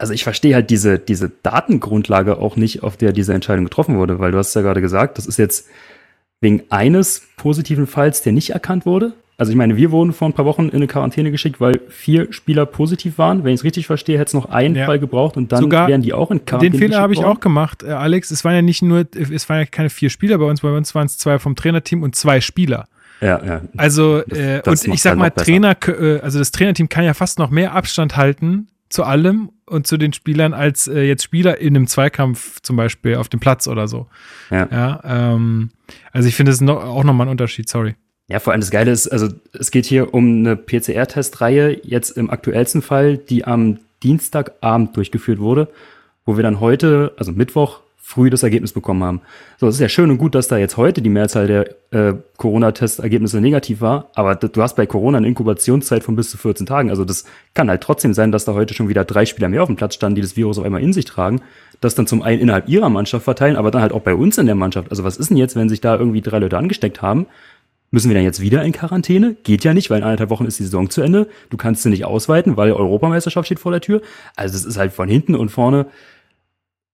also 0.04 0.12
ich 0.12 0.22
verstehe 0.22 0.54
halt 0.54 0.68
diese, 0.68 0.98
diese 0.98 1.30
Datengrundlage 1.42 2.36
auch 2.36 2.56
nicht, 2.56 2.82
auf 2.82 2.98
der 2.98 3.12
diese 3.12 3.32
Entscheidung 3.32 3.64
getroffen 3.64 3.96
wurde, 3.96 4.18
weil 4.18 4.32
du 4.32 4.36
hast 4.38 4.54
ja 4.54 4.60
gerade 4.60 4.82
gesagt, 4.82 5.16
das 5.16 5.24
ist 5.24 5.38
jetzt 5.38 5.66
wegen 6.42 6.62
eines 6.68 7.26
positiven 7.38 7.86
Falls, 7.86 8.20
der 8.20 8.34
nicht 8.34 8.50
erkannt 8.50 8.84
wurde. 8.84 9.14
Also 9.38 9.50
ich 9.50 9.56
meine, 9.56 9.78
wir 9.78 9.92
wurden 9.92 10.12
vor 10.12 10.28
ein 10.28 10.34
paar 10.34 10.44
Wochen 10.44 10.68
in 10.68 10.74
eine 10.74 10.88
Quarantäne 10.88 11.30
geschickt, 11.30 11.58
weil 11.58 11.80
vier 11.88 12.30
Spieler 12.34 12.66
positiv 12.66 13.16
waren. 13.16 13.44
Wenn 13.44 13.54
ich 13.54 13.60
es 13.60 13.64
richtig 13.64 13.86
verstehe, 13.86 14.18
hätte 14.18 14.28
es 14.28 14.34
noch 14.34 14.50
einen 14.50 14.76
ja. 14.76 14.84
Fall 14.84 14.98
gebraucht 14.98 15.38
und 15.38 15.52
dann 15.52 15.62
Sogar 15.62 15.88
wären 15.88 16.02
die 16.02 16.12
auch 16.12 16.30
in 16.30 16.44
Quarantäne. 16.44 16.72
Den 16.72 16.78
Fehler 16.78 17.00
habe 17.00 17.14
ich 17.14 17.24
auch 17.24 17.40
gemacht, 17.40 17.82
äh, 17.82 17.92
Alex. 17.92 18.30
Es 18.30 18.44
waren 18.44 18.54
ja 18.54 18.60
nicht 18.60 18.82
nur, 18.82 19.06
es 19.14 19.48
waren 19.48 19.60
ja 19.60 19.64
keine 19.64 19.88
vier 19.88 20.10
Spieler 20.10 20.36
bei 20.36 20.44
uns, 20.44 20.60
bei 20.60 20.76
uns 20.76 20.94
waren 20.94 21.06
es 21.06 21.16
zwei 21.16 21.38
vom 21.38 21.56
Trainerteam 21.56 22.02
und 22.02 22.14
zwei 22.14 22.42
Spieler. 22.42 22.88
Ja, 23.22 23.42
ja. 23.42 23.62
Also, 23.78 24.20
das, 24.20 24.38
äh, 24.38 24.60
das 24.62 24.84
und 24.84 24.92
ich 24.92 25.00
sag 25.00 25.16
mal, 25.16 25.30
Trainer, 25.30 25.74
äh, 25.88 26.20
also 26.20 26.38
das 26.38 26.50
Trainerteam 26.50 26.90
kann 26.90 27.04
ja 27.04 27.14
fast 27.14 27.38
noch 27.38 27.48
mehr 27.48 27.72
Abstand 27.72 28.18
halten 28.18 28.68
zu 28.94 29.02
allem 29.02 29.50
und 29.66 29.88
zu 29.88 29.96
den 29.96 30.12
Spielern 30.12 30.54
als 30.54 30.86
äh, 30.86 31.00
jetzt 31.00 31.24
Spieler 31.24 31.58
in 31.58 31.74
einem 31.74 31.88
Zweikampf 31.88 32.60
zum 32.62 32.76
Beispiel 32.76 33.16
auf 33.16 33.28
dem 33.28 33.40
Platz 33.40 33.66
oder 33.66 33.88
so. 33.88 34.06
Ja. 34.50 34.68
ja 34.70 35.00
ähm, 35.04 35.70
also 36.12 36.28
ich 36.28 36.36
finde 36.36 36.52
es 36.52 36.60
no, 36.60 36.78
auch 36.78 37.02
nochmal 37.02 37.26
ein 37.26 37.30
Unterschied, 37.32 37.68
sorry. 37.68 37.96
Ja, 38.28 38.38
vor 38.38 38.52
allem 38.52 38.60
das 38.60 38.70
Geile 38.70 38.92
ist, 38.92 39.08
also 39.08 39.30
es 39.52 39.72
geht 39.72 39.84
hier 39.84 40.14
um 40.14 40.38
eine 40.38 40.54
PCR-Testreihe, 40.54 41.80
jetzt 41.82 42.10
im 42.10 42.30
aktuellsten 42.30 42.82
Fall, 42.82 43.18
die 43.18 43.44
am 43.44 43.80
Dienstagabend 44.04 44.96
durchgeführt 44.96 45.40
wurde, 45.40 45.66
wo 46.24 46.36
wir 46.36 46.44
dann 46.44 46.60
heute, 46.60 47.14
also 47.16 47.32
Mittwoch, 47.32 47.80
früh 48.06 48.28
das 48.28 48.42
Ergebnis 48.42 48.74
bekommen 48.74 49.02
haben. 49.02 49.22
So, 49.58 49.66
es 49.66 49.76
ist 49.76 49.80
ja 49.80 49.88
schön 49.88 50.10
und 50.10 50.18
gut, 50.18 50.34
dass 50.34 50.46
da 50.46 50.58
jetzt 50.58 50.76
heute 50.76 51.00
die 51.00 51.08
Mehrzahl 51.08 51.46
der 51.46 51.74
äh, 51.90 52.12
Corona-Testergebnisse 52.36 53.40
negativ 53.40 53.80
war, 53.80 54.10
aber 54.14 54.34
du 54.34 54.62
hast 54.62 54.76
bei 54.76 54.84
Corona 54.84 55.16
eine 55.16 55.26
Inkubationszeit 55.26 56.04
von 56.04 56.14
bis 56.14 56.28
zu 56.28 56.36
14 56.36 56.66
Tagen. 56.66 56.90
Also 56.90 57.06
das 57.06 57.24
kann 57.54 57.70
halt 57.70 57.80
trotzdem 57.82 58.12
sein, 58.12 58.30
dass 58.30 58.44
da 58.44 58.52
heute 58.52 58.74
schon 58.74 58.90
wieder 58.90 59.06
drei 59.06 59.24
Spieler 59.24 59.48
mehr 59.48 59.62
auf 59.62 59.68
dem 59.68 59.76
Platz 59.76 59.94
standen, 59.94 60.16
die 60.16 60.20
das 60.20 60.36
Virus 60.36 60.58
auf 60.58 60.66
einmal 60.66 60.82
in 60.82 60.92
sich 60.92 61.06
tragen, 61.06 61.40
das 61.80 61.94
dann 61.94 62.06
zum 62.06 62.20
einen 62.20 62.42
innerhalb 62.42 62.68
ihrer 62.68 62.90
Mannschaft 62.90 63.24
verteilen, 63.24 63.56
aber 63.56 63.70
dann 63.70 63.80
halt 63.80 63.92
auch 63.92 64.02
bei 64.02 64.14
uns 64.14 64.36
in 64.36 64.44
der 64.44 64.54
Mannschaft. 64.54 64.90
Also 64.90 65.02
was 65.02 65.16
ist 65.16 65.30
denn 65.30 65.38
jetzt, 65.38 65.56
wenn 65.56 65.70
sich 65.70 65.80
da 65.80 65.96
irgendwie 65.96 66.20
drei 66.20 66.40
Leute 66.40 66.58
angesteckt 66.58 67.00
haben? 67.00 67.26
Müssen 67.90 68.10
wir 68.10 68.16
dann 68.16 68.24
jetzt 68.24 68.42
wieder 68.42 68.62
in 68.64 68.72
Quarantäne? 68.72 69.34
Geht 69.44 69.64
ja 69.64 69.72
nicht, 69.72 69.88
weil 69.88 69.98
in 69.98 70.04
anderthalb 70.04 70.28
Wochen 70.28 70.44
ist 70.44 70.58
die 70.58 70.64
Saison 70.64 70.90
zu 70.90 71.00
Ende. 71.00 71.26
Du 71.48 71.56
kannst 71.56 71.84
sie 71.84 71.90
nicht 71.90 72.04
ausweiten, 72.04 72.58
weil 72.58 72.72
Europameisterschaft 72.72 73.46
steht 73.46 73.60
vor 73.60 73.72
der 73.72 73.80
Tür. 73.80 74.02
Also 74.36 74.56
es 74.56 74.66
ist 74.66 74.76
halt 74.76 74.92
von 74.92 75.08
hinten 75.08 75.34
und 75.34 75.48
vorne 75.48 75.86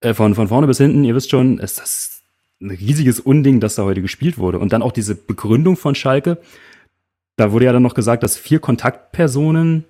äh, 0.00 0.14
von, 0.14 0.34
von 0.34 0.48
vorne 0.48 0.66
bis 0.66 0.78
hinten, 0.78 1.04
ihr 1.04 1.14
wisst 1.14 1.30
schon, 1.30 1.58
ist 1.58 1.78
das 1.78 2.22
ein 2.60 2.70
riesiges 2.70 3.20
Unding, 3.20 3.60
das 3.60 3.74
da 3.74 3.84
heute 3.84 4.02
gespielt 4.02 4.38
wurde. 4.38 4.58
Und 4.58 4.72
dann 4.72 4.82
auch 4.82 4.92
diese 4.92 5.14
Begründung 5.14 5.76
von 5.76 5.94
Schalke. 5.94 6.38
Da 7.36 7.52
wurde 7.52 7.64
ja 7.64 7.72
dann 7.72 7.82
noch 7.82 7.94
gesagt, 7.94 8.22
dass 8.22 8.36
vier 8.36 8.58
Kontaktpersonen 8.58 9.84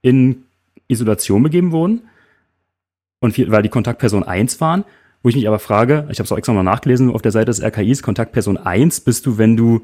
in 0.00 0.44
Isolation 0.88 1.42
begeben 1.42 1.72
wurden. 1.72 2.02
Und 3.20 3.32
vier, 3.32 3.50
weil 3.50 3.62
die 3.62 3.68
Kontaktperson 3.68 4.22
eins 4.22 4.60
waren. 4.60 4.84
Wo 5.22 5.30
ich 5.30 5.36
mich 5.36 5.48
aber 5.48 5.58
frage, 5.58 6.06
ich 6.10 6.18
habe 6.18 6.24
es 6.24 6.32
auch 6.32 6.36
extra 6.36 6.52
mal 6.52 6.62
nachgelesen 6.62 7.10
auf 7.10 7.22
der 7.22 7.32
Seite 7.32 7.46
des 7.46 7.62
RKIs, 7.62 8.02
Kontaktperson 8.02 8.58
eins 8.58 9.00
bist 9.00 9.24
du, 9.24 9.38
wenn 9.38 9.56
du 9.56 9.80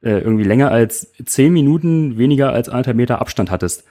äh, 0.00 0.20
irgendwie 0.20 0.44
länger 0.44 0.70
als 0.70 1.12
zehn 1.26 1.52
Minuten 1.52 2.16
weniger 2.16 2.52
als 2.52 2.70
anderthalb 2.70 2.96
Meter 2.96 3.20
Abstand 3.20 3.50
hattest. 3.50 3.84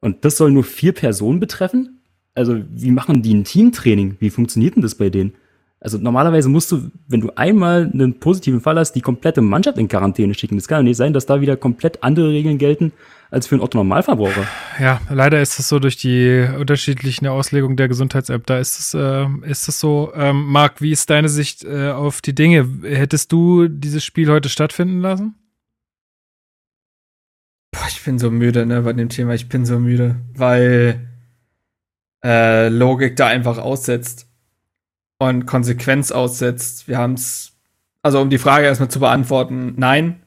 Und 0.00 0.26
das 0.26 0.36
soll 0.36 0.50
nur 0.50 0.64
vier 0.64 0.92
Personen 0.92 1.40
betreffen? 1.40 2.00
Also 2.36 2.62
wie 2.70 2.90
machen 2.90 3.22
die 3.22 3.34
ein 3.34 3.44
Teamtraining? 3.44 4.16
Wie 4.20 4.30
funktioniert 4.30 4.76
denn 4.76 4.82
das 4.82 4.94
bei 4.94 5.10
denen? 5.10 5.32
Also 5.80 5.98
normalerweise 5.98 6.48
musst 6.48 6.72
du, 6.72 6.90
wenn 7.06 7.20
du 7.20 7.30
einmal 7.36 7.90
einen 7.92 8.18
positiven 8.18 8.60
Fall 8.60 8.78
hast, 8.78 8.92
die 8.92 9.00
komplette 9.00 9.40
Mannschaft 9.40 9.78
in 9.78 9.88
Quarantäne 9.88 10.34
schicken. 10.34 10.56
Das 10.56 10.68
kann 10.68 10.78
ja 10.78 10.82
nicht 10.84 10.96
sein, 10.96 11.12
dass 11.12 11.26
da 11.26 11.40
wieder 11.40 11.56
komplett 11.56 12.02
andere 12.02 12.30
Regeln 12.30 12.58
gelten 12.58 12.92
als 13.30 13.46
für 13.46 13.56
einen 13.56 13.62
Otto 13.62 13.78
Normalverbraucher. 13.78 14.46
Ja, 14.80 15.00
leider 15.10 15.40
ist 15.40 15.58
es 15.58 15.68
so 15.68 15.78
durch 15.78 15.96
die 15.96 16.46
unterschiedlichen 16.58 17.26
Auslegung 17.26 17.76
der 17.76 17.88
Gesundheits-App. 17.88 18.46
Da 18.46 18.58
ist 18.58 18.78
es, 18.78 18.94
äh, 18.94 19.26
ist 19.42 19.68
es 19.68 19.80
so. 19.80 20.12
Ähm, 20.14 20.46
Marc, 20.46 20.80
wie 20.80 20.92
ist 20.92 21.10
deine 21.10 21.28
Sicht 21.28 21.64
äh, 21.64 21.90
auf 21.90 22.20
die 22.20 22.34
Dinge? 22.34 22.66
Hättest 22.82 23.32
du 23.32 23.68
dieses 23.68 24.04
Spiel 24.04 24.30
heute 24.30 24.48
stattfinden 24.48 25.00
lassen? 25.00 25.34
Boah, 27.72 27.86
ich 27.88 28.02
bin 28.02 28.18
so 28.18 28.30
müde, 28.30 28.64
ne, 28.64 28.82
bei 28.82 28.92
dem 28.92 29.08
Thema. 29.08 29.34
Ich 29.34 29.48
bin 29.48 29.66
so 29.66 29.78
müde, 29.78 30.16
weil 30.34 31.06
äh, 32.26 32.68
Logik 32.68 33.14
da 33.14 33.28
einfach 33.28 33.58
aussetzt 33.58 34.26
und 35.18 35.46
Konsequenz 35.46 36.10
aussetzt. 36.10 36.88
Wir 36.88 36.98
haben 36.98 37.14
es, 37.14 37.52
also 38.02 38.20
um 38.20 38.30
die 38.30 38.38
Frage 38.38 38.66
erstmal 38.66 38.90
zu 38.90 38.98
beantworten, 38.98 39.74
nein. 39.76 40.22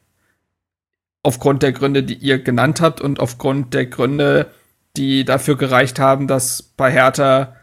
Aufgrund 1.22 1.62
der 1.62 1.72
Gründe, 1.72 2.02
die 2.02 2.14
ihr 2.14 2.42
genannt 2.42 2.80
habt 2.80 3.02
und 3.02 3.20
aufgrund 3.20 3.74
der 3.74 3.84
Gründe, 3.84 4.50
die 4.96 5.26
dafür 5.26 5.58
gereicht 5.58 5.98
haben, 5.98 6.26
dass 6.26 6.62
bei 6.62 6.90
Hertha, 6.90 7.54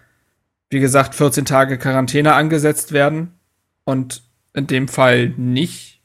wie 0.69 0.79
gesagt, 0.79 1.15
14 1.15 1.45
Tage 1.45 1.79
Quarantäne 1.79 2.33
angesetzt 2.33 2.91
werden 2.91 3.33
und 3.85 4.21
in 4.53 4.67
dem 4.67 4.87
Fall 4.87 5.29
nicht 5.37 5.96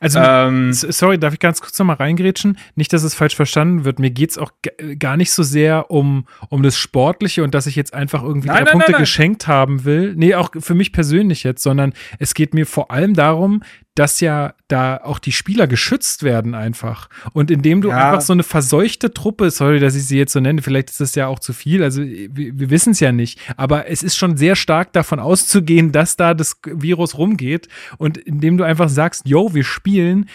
also, 0.00 0.18
ähm, 0.20 0.72
sorry, 0.72 1.18
darf 1.18 1.32
ich 1.32 1.40
ganz 1.40 1.60
kurz 1.60 1.78
nochmal 1.78 1.96
reingrätschen? 1.96 2.58
Nicht, 2.74 2.92
dass 2.92 3.02
es 3.02 3.14
falsch 3.14 3.36
verstanden 3.36 3.84
wird. 3.84 3.98
Mir 3.98 4.10
geht 4.10 4.30
es 4.30 4.38
auch 4.38 4.52
gar 4.98 5.16
nicht 5.16 5.32
so 5.32 5.42
sehr 5.42 5.90
um, 5.90 6.26
um 6.48 6.62
das 6.62 6.76
Sportliche 6.76 7.42
und 7.42 7.54
dass 7.54 7.66
ich 7.66 7.76
jetzt 7.76 7.94
einfach 7.94 8.22
irgendwie 8.22 8.48
nein, 8.48 8.58
drei 8.58 8.64
nein, 8.64 8.72
Punkte 8.72 8.92
nein, 8.92 9.00
geschenkt 9.00 9.46
haben 9.46 9.84
will. 9.84 10.14
Nee, 10.16 10.34
auch 10.34 10.50
für 10.58 10.74
mich 10.74 10.92
persönlich 10.92 11.44
jetzt, 11.44 11.62
sondern 11.62 11.92
es 12.18 12.34
geht 12.34 12.54
mir 12.54 12.66
vor 12.66 12.90
allem 12.90 13.14
darum, 13.14 13.62
dass 13.96 14.20
ja 14.20 14.54
da 14.68 14.98
auch 14.98 15.18
die 15.18 15.32
Spieler 15.32 15.66
geschützt 15.66 16.22
werden 16.22 16.54
einfach. 16.54 17.08
Und 17.32 17.50
indem 17.50 17.80
du 17.80 17.88
ja. 17.88 17.96
einfach 17.96 18.20
so 18.20 18.34
eine 18.34 18.42
verseuchte 18.42 19.12
Truppe, 19.12 19.50
sorry, 19.50 19.80
dass 19.80 19.96
ich 19.96 20.04
sie 20.04 20.18
jetzt 20.18 20.34
so 20.34 20.40
nenne, 20.40 20.60
vielleicht 20.60 20.90
ist 20.90 21.00
das 21.00 21.14
ja 21.14 21.26
auch 21.26 21.38
zu 21.38 21.54
viel, 21.54 21.82
also 21.82 22.02
wir, 22.02 22.30
wir 22.58 22.70
wissen 22.70 22.90
es 22.90 23.00
ja 23.00 23.10
nicht, 23.10 23.40
aber 23.56 23.88
es 23.88 24.02
ist 24.02 24.16
schon 24.16 24.36
sehr 24.36 24.54
stark 24.54 24.92
davon 24.92 25.18
auszugehen, 25.18 25.92
dass 25.92 26.16
da 26.16 26.34
das 26.34 26.60
Virus 26.64 27.16
rumgeht. 27.16 27.68
Und 27.96 28.18
indem 28.18 28.58
du 28.58 28.64
einfach 28.64 28.90
sagst, 28.90 29.26
yo, 29.26 29.54
wir 29.54 29.64
spielen, 29.64 30.28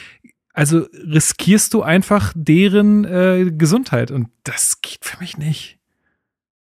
also 0.53 0.87
riskierst 0.93 1.73
du 1.75 1.83
einfach 1.83 2.33
deren 2.35 3.05
äh, 3.05 3.51
Gesundheit. 3.55 4.09
Und 4.09 4.29
das 4.43 4.81
geht 4.81 5.05
für 5.05 5.19
mich 5.19 5.37
nicht. 5.37 5.77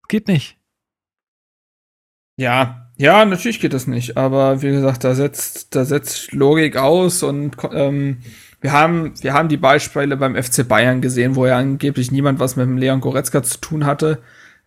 Geht 0.08 0.26
nicht. 0.26 0.58
Ja, 2.36 2.87
ja, 2.98 3.24
natürlich 3.24 3.60
geht 3.60 3.72
das 3.72 3.86
nicht, 3.86 4.16
aber 4.16 4.60
wie 4.60 4.70
gesagt, 4.70 5.04
da 5.04 5.14
setzt, 5.14 5.74
da 5.74 5.84
setzt 5.84 6.32
Logik 6.32 6.76
aus 6.76 7.22
und 7.22 7.56
ähm, 7.72 8.18
wir 8.60 8.72
haben, 8.72 9.14
wir 9.20 9.34
haben 9.34 9.48
die 9.48 9.56
Beispiele 9.56 10.16
beim 10.16 10.34
FC 10.34 10.66
Bayern 10.66 11.00
gesehen, 11.00 11.36
wo 11.36 11.46
ja 11.46 11.56
angeblich 11.56 12.10
niemand 12.10 12.40
was 12.40 12.56
mit 12.56 12.66
dem 12.66 12.76
Leon 12.76 13.00
Goretzka 13.00 13.42
zu 13.44 13.58
tun 13.60 13.86
hatte. 13.86 14.18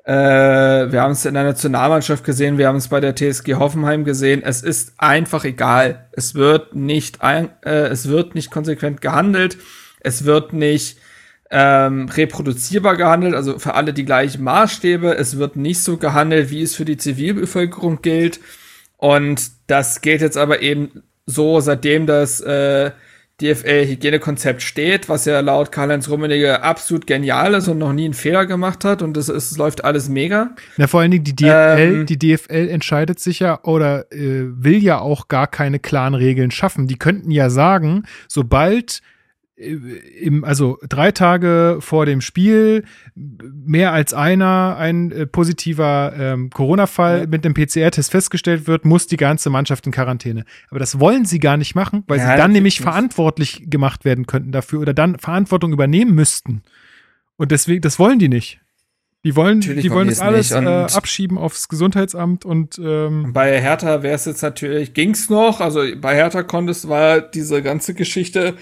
Äh, 0.05 0.13
wir 0.13 1.01
haben 1.01 1.11
es 1.11 1.25
in 1.25 1.33
der 1.33 1.43
Nationalmannschaft 1.43 2.23
gesehen, 2.23 2.57
wir 2.57 2.69
haben 2.69 2.77
es 2.77 2.87
bei 2.87 3.01
der 3.01 3.15
TSG 3.15 3.55
Hoffenheim 3.55 4.05
gesehen. 4.05 4.41
Es 4.43 4.63
ist 4.63 4.93
einfach 4.97 5.43
egal. 5.43 6.07
Es 6.13 6.33
wird 6.33 6.73
nicht, 6.73 7.21
ein, 7.21 7.49
äh, 7.65 7.87
es 7.87 8.07
wird 8.07 8.33
nicht 8.33 8.49
konsequent 8.49 9.01
gehandelt. 9.01 9.57
Es 9.99 10.23
wird 10.23 10.53
nicht 10.53 10.97
ähm, 11.51 12.07
reproduzierbar 12.07 12.95
gehandelt, 12.95 13.35
also 13.35 13.59
für 13.59 13.75
alle 13.75 13.93
die 13.93 14.05
gleichen 14.05 14.43
Maßstäbe. 14.43 15.15
Es 15.15 15.37
wird 15.37 15.57
nicht 15.57 15.83
so 15.83 15.97
gehandelt, 15.97 16.49
wie 16.49 16.61
es 16.61 16.75
für 16.75 16.85
die 16.85 16.97
Zivilbevölkerung 16.97 18.01
gilt. 18.01 18.39
Und 18.97 19.51
das 19.67 20.01
gilt 20.01 20.21
jetzt 20.21 20.37
aber 20.37 20.61
eben 20.61 21.03
so, 21.25 21.59
seitdem 21.59 22.07
das 22.07 22.39
äh, 22.39 22.91
DFL-Hygienekonzept 23.41 24.61
steht, 24.61 25.09
was 25.09 25.25
ja 25.25 25.39
laut 25.39 25.71
Karl-Heinz 25.71 26.07
Rummenigge 26.07 26.61
absolut 26.61 27.07
genial 27.07 27.55
ist 27.55 27.67
und 27.67 27.79
noch 27.79 27.91
nie 27.91 28.05
einen 28.05 28.13
Fehler 28.13 28.45
gemacht 28.45 28.85
hat 28.85 29.01
und 29.01 29.17
es, 29.17 29.27
es 29.27 29.57
läuft 29.57 29.83
alles 29.83 30.09
mega. 30.09 30.51
Na, 30.77 30.87
vor 30.87 31.01
allen 31.01 31.11
Dingen 31.11 31.23
die 31.23 31.35
DFL, 31.35 31.77
ähm, 31.79 32.05
die 32.05 32.19
DFL 32.19 32.69
entscheidet 32.69 33.19
sich 33.19 33.39
ja 33.39 33.59
oder 33.63 34.11
äh, 34.11 34.45
will 34.45 34.81
ja 34.81 34.99
auch 34.99 35.27
gar 35.27 35.47
keine 35.47 35.79
klaren 35.79 36.13
Regeln 36.13 36.51
schaffen. 36.51 36.87
Die 36.87 36.97
könnten 36.97 37.31
ja 37.31 37.49
sagen, 37.49 38.03
sobald 38.27 39.01
im, 39.61 40.43
also 40.43 40.77
drei 40.87 41.11
Tage 41.11 41.77
vor 41.79 42.05
dem 42.05 42.21
Spiel 42.21 42.83
mehr 43.15 43.93
als 43.93 44.13
einer 44.13 44.77
ein 44.77 45.11
äh, 45.11 45.25
positiver 45.27 46.13
ähm, 46.17 46.49
Corona-Fall 46.49 47.19
Ja. 47.21 47.27
mit 47.27 47.45
einem 47.45 47.53
PCR-Test 47.53 48.11
festgestellt 48.11 48.67
wird, 48.67 48.85
muss 48.85 49.07
die 49.07 49.17
ganze 49.17 49.49
Mannschaft 49.49 49.85
in 49.85 49.91
Quarantäne. 49.91 50.45
Aber 50.69 50.79
das 50.79 50.99
wollen 50.99 51.25
sie 51.25 51.39
gar 51.39 51.57
nicht 51.57 51.75
machen, 51.75 52.03
weil 52.07 52.19
Ja, 52.19 52.31
sie 52.31 52.37
dann 52.37 52.51
nämlich 52.51 52.81
verantwortlich 52.81 53.63
gemacht 53.69 54.05
werden 54.05 54.25
könnten 54.25 54.51
dafür 54.51 54.79
oder 54.81 54.93
dann 54.93 55.19
Verantwortung 55.19 55.71
übernehmen 55.73 56.15
müssten. 56.15 56.63
Und 57.37 57.51
deswegen, 57.51 57.81
das 57.81 57.99
wollen 57.99 58.19
die 58.19 58.29
nicht. 58.29 58.59
Die 59.23 59.35
wollen, 59.35 59.59
Natürlich 59.59 59.83
die 59.83 59.91
wollen 59.91 60.07
das 60.07 60.17
es 60.17 60.21
alles 60.23 60.51
äh, 60.51 60.95
abschieben 60.97 61.37
aufs 61.37 61.69
Gesundheitsamt 61.69 62.43
und 62.43 62.81
ähm, 62.83 63.33
Bei 63.33 63.61
Hertha 63.61 64.01
wäre 64.01 64.15
es 64.15 64.25
jetzt 64.25 64.41
natürlich, 64.41 64.95
ging's 64.95 65.29
noch, 65.29 65.61
also 65.61 65.83
bei 66.01 66.15
Hertha 66.15 66.41
konntest, 66.41 66.89
war 66.89 67.21
diese 67.21 67.61
ganze 67.61 67.93
Geschichte, 67.93 68.55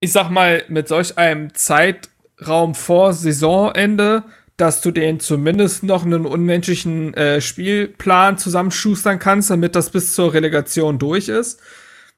ich 0.00 0.12
sag 0.12 0.30
mal, 0.30 0.64
mit 0.68 0.88
solch 0.88 1.18
einem 1.18 1.54
Zeitraum 1.54 2.74
vor 2.74 3.12
Saisonende, 3.12 4.24
dass 4.56 4.80
du 4.80 4.90
den 4.90 5.20
zumindest 5.20 5.82
noch 5.82 6.04
einen 6.04 6.26
unmenschlichen 6.26 7.14
äh, 7.14 7.40
Spielplan 7.40 8.38
zusammenschustern 8.38 9.18
kannst, 9.18 9.50
damit 9.50 9.76
das 9.76 9.90
bis 9.90 10.14
zur 10.14 10.32
Relegation 10.32 10.98
durch 10.98 11.28
ist. 11.28 11.60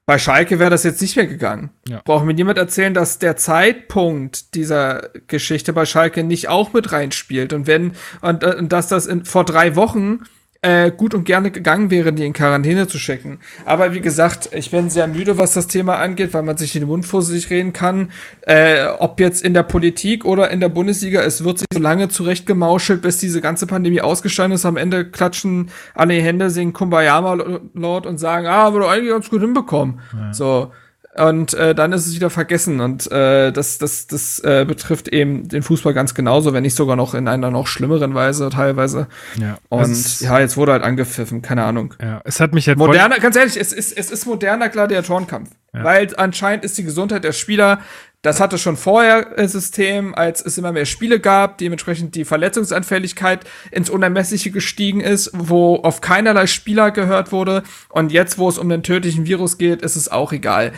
Bei 0.07 0.19
Schalke 0.19 0.59
wäre 0.59 0.71
das 0.71 0.85
jetzt 0.85 1.03
nicht 1.03 1.17
mehr 1.17 1.27
gegangen. 1.27 1.71
Ja. 1.87 2.01
Braucht 2.03 2.25
mir 2.25 2.33
niemand 2.33 2.57
erzählen, 2.57 2.95
dass 2.95 3.19
der 3.19 3.37
Zeitpunkt 3.37 4.55
dieser 4.55 5.11
Geschichte 5.27 5.75
bei 5.75 5.85
Schalke 5.85 6.25
nicht 6.25 6.49
auch 6.49 6.73
mit 6.73 6.93
reinspielt 6.93 7.53
und 7.53 7.67
wenn 7.67 7.93
und, 8.23 8.43
äh, 8.43 8.55
und 8.55 8.73
dass 8.73 8.89
das 8.89 9.07
in, 9.07 9.25
vor 9.25 9.45
drei 9.45 9.77
Wochen 9.77 10.21
äh, 10.61 10.91
gut 10.91 11.15
und 11.15 11.25
gerne 11.25 11.51
gegangen 11.51 11.91
wäre, 11.91 12.13
die 12.13 12.27
in 12.27 12.33
Quarantäne 12.33 12.89
zu 12.89 12.99
schicken. 12.99 13.39
Aber 13.65 13.95
wie 13.95 14.01
gesagt, 14.01 14.51
ich 14.53 14.71
bin 14.71 14.91
sehr 14.91 15.07
müde, 15.07 15.39
was 15.39 15.55
das 15.55 15.69
Thema 15.69 15.97
angeht, 15.97 16.35
weil 16.35 16.43
man 16.43 16.57
sich 16.57 16.75
in 16.75 16.83
den 16.83 16.89
Mund 16.89 17.07
vor 17.07 17.23
sich 17.23 17.49
reden 17.51 17.73
kann. 17.73 18.11
Äh, 18.43 18.87
ob 18.99 19.21
jetzt 19.21 19.45
in 19.45 19.55
der 19.55 19.63
Politik 19.63 20.25
oder 20.25 20.51
in 20.51 20.59
der 20.61 20.69
Bundesliga, 20.69 21.23
es 21.23 21.45
wird 21.45 21.59
sich 21.61 21.69
so 21.73 21.81
lange 21.81 22.09
zurechtgemauschelt, 22.09 23.03
bis 23.03 23.19
diese 23.19 23.41
ganze 23.41 23.67
Pandemie 23.67 24.01
ausgestanden 24.01 24.57
ist. 24.57 24.67
Am 24.67 24.77
Ende 24.77 25.05
klatschen 25.05 25.71
alle 25.95 26.15
Hände, 26.15 26.51
singen 26.51 26.73
Kumbaya 26.73 27.21
mal 27.21 27.61
laut 27.75 28.07
und 28.07 28.19
sagen, 28.19 28.47
ah, 28.47 28.73
wurde 28.73 28.89
eigentlich 28.89 29.13
ganz 29.13 29.31
gut 29.31 29.43
hinbekommen. 29.43 30.01
So. 30.33 30.73
Und 31.19 31.55
äh, 31.55 31.75
dann 31.75 31.93
ist 31.93 32.07
es 32.07 32.15
wieder 32.15 32.31
vergessen. 32.31 32.81
Und 32.81 33.11
äh, 33.11 33.51
das, 33.53 33.79
das, 33.79 34.07
das 34.07 34.39
äh, 34.41 34.65
betrifft 34.67 35.09
eben 35.09 35.49
den 35.49 35.63
Fußball 35.63 35.93
ganz 35.95 36.15
genauso, 36.15 36.53
wenn 36.53 36.63
nicht 36.63 36.75
sogar 36.77 36.97
noch 36.97 37.15
in 37.15 37.27
einer 37.29 37.51
noch 37.51 37.67
schlimmeren 37.67 38.15
Weise 38.15 38.49
teilweise. 38.51 39.09
ja. 39.41 39.59
Und 39.69 39.81
Also 39.81 39.93
es- 39.93 40.21
ja, 40.21 40.39
jetzt 40.41 40.57
wurde 40.57 40.73
halt 40.73 40.83
angepfiffen, 40.85 41.43
keine 41.43 41.65
Ahnung. 41.65 41.95
ja, 42.01 42.21
es 42.25 42.41
hat 42.41 42.55
mich 42.55 42.67
voll- 42.67 42.77
Moderner, 42.77 43.19
ganz 43.19 43.37
ehrlich, 43.37 43.57
es 43.59 43.73
ist, 43.73 43.97
es 43.97 44.11
ist 44.11 44.27
moderner 44.27 44.69
Gladiatorenkampf. 44.69 45.51
Weil 45.73 46.09
anscheinend 46.17 46.65
ist 46.65 46.77
die 46.79 46.83
Gesundheit 46.83 47.23
der 47.25 47.33
Spieler, 47.33 47.81
das 48.23 48.41
hatte 48.41 48.59
schon 48.59 48.77
vorher 48.77 49.39
ein 49.39 49.49
System, 49.49 50.15
als 50.15 50.45
es 50.45 50.59
immer 50.59 50.73
mehr 50.73 50.87
Spiele 50.87 51.21
gab, 51.21 51.59
dementsprechend 51.59 52.17
die 52.17 52.25
Verletzungsanfälligkeit 52.25 53.45
ins 53.71 53.91
Unermessliche 53.91 54.51
gestiegen 54.51 55.01
ist, 55.01 55.31
wo 55.35 55.77
auf 55.77 56.01
keinerlei 56.01 56.49
Spieler 56.49 56.91
gehört 56.91 57.31
wurde. 57.31 57.63
Und 57.89 58.11
jetzt, 58.11 58.37
wo 58.39 58.49
es 58.49 58.59
um 58.59 58.69
den 58.69 58.83
tödlichen 58.83 59.27
Virus 59.27 59.57
geht, 59.57 59.83
ist 59.83 59.95
es 59.95 60.11
auch 60.11 60.33
egal. 60.33 60.73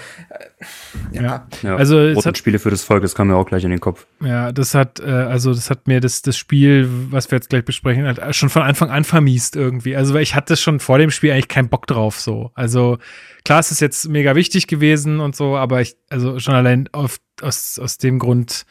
Äh, 1.12 1.22
Ja. 1.22 1.46
Ja, 1.62 1.76
Also, 1.76 1.98
es 1.98 2.24
hat- 2.26 2.36
Spiele 2.38 2.58
für 2.58 2.70
das 2.70 2.82
Volk, 2.84 3.02
das 3.02 3.14
kam 3.14 3.28
mir 3.28 3.36
auch 3.36 3.46
gleich 3.46 3.64
in 3.64 3.70
den 3.70 3.80
Kopf. 3.80 4.06
Ja, 4.22 4.52
das 4.52 4.74
hat, 4.74 5.00
äh, 5.00 5.04
also 5.04 5.54
das 5.54 5.70
hat 5.70 5.86
mir 5.88 6.00
das, 6.00 6.22
das 6.22 6.36
Spiel, 6.36 6.88
was 7.10 7.30
wir 7.30 7.36
jetzt 7.36 7.48
gleich 7.48 7.64
besprechen, 7.64 8.04
halt 8.04 8.34
schon 8.36 8.50
von 8.50 8.62
Anfang 8.62 8.90
an 8.90 9.04
vermiest 9.04 9.56
irgendwie. 9.56 9.96
Also 9.96 10.12
weil 10.14 10.22
ich 10.22 10.34
hatte 10.34 10.56
schon 10.56 10.78
vor 10.80 10.98
dem 10.98 11.10
Spiel 11.10 11.32
eigentlich 11.32 11.48
keinen 11.48 11.68
Bock 11.68 11.86
drauf 11.86 12.20
so. 12.20 12.50
Also 12.54 12.98
klar, 13.44 13.60
es 13.60 13.70
ist 13.70 13.80
jetzt 13.80 14.08
mega 14.08 14.34
wichtig 14.36 14.66
gewesen 14.66 15.20
und 15.20 15.34
so, 15.34 15.56
aber 15.56 15.80
ich, 15.80 15.96
also 16.10 16.38
schon 16.38 16.54
allein 16.54 16.88
auf, 16.92 17.18
aus, 17.40 17.78
aus 17.78 17.96
dem 17.98 18.18
Grund 18.18 18.66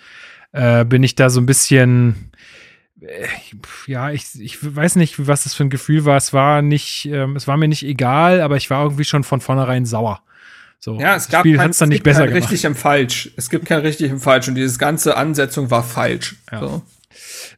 äh, 0.52 0.86
bin 0.86 1.02
ich 1.04 1.16
da 1.16 1.30
so 1.30 1.40
ein 1.42 1.46
bisschen, 1.48 2.32
äh, 3.02 3.28
ja, 3.88 4.12
ich, 4.12 4.26
ich 4.40 4.58
weiß 4.76 4.96
nicht, 4.96 5.28
was 5.28 5.44
das 5.44 5.54
für 5.56 5.64
ein 5.64 5.70
Gefühl 5.70 6.06
war. 6.06 6.18
Es 6.18 6.34
war 6.34 6.62
nicht, 6.62 7.06
ähm, 7.12 7.36
es 7.36 7.48
war 7.48 7.58
mir 7.58 7.68
nicht 7.68 7.84
egal, 7.84 8.42
aber 8.42 8.58
ich 8.58 8.70
war 8.70 8.84
irgendwie 8.84 9.06
schon 9.06 9.24
von 9.24 9.42
vornherein 9.42 9.86
sauer. 9.86 10.22
So, 10.80 10.98
Ja, 10.98 11.16
es 11.16 11.28
gab 11.28 11.42
Spiel 11.42 11.58
kein, 11.58 11.68
hat's 11.68 11.78
dann 11.78 11.90
es 11.90 11.94
nicht 11.94 12.04
besser 12.04 12.26
kein 12.26 12.38
richtig 12.38 12.64
im 12.64 12.76
Falsch. 12.76 13.32
Es 13.36 13.50
gibt 13.50 13.66
kein 13.66 13.82
richtig 13.82 14.12
im 14.12 14.20
Falsch 14.20 14.48
und 14.48 14.56
dieses 14.56 14.80
ganze 14.80 15.18
Ansetzung 15.18 15.70
war 15.72 15.84
falsch. 15.84 16.38
Ja. 16.52 16.60
So. 16.60 16.82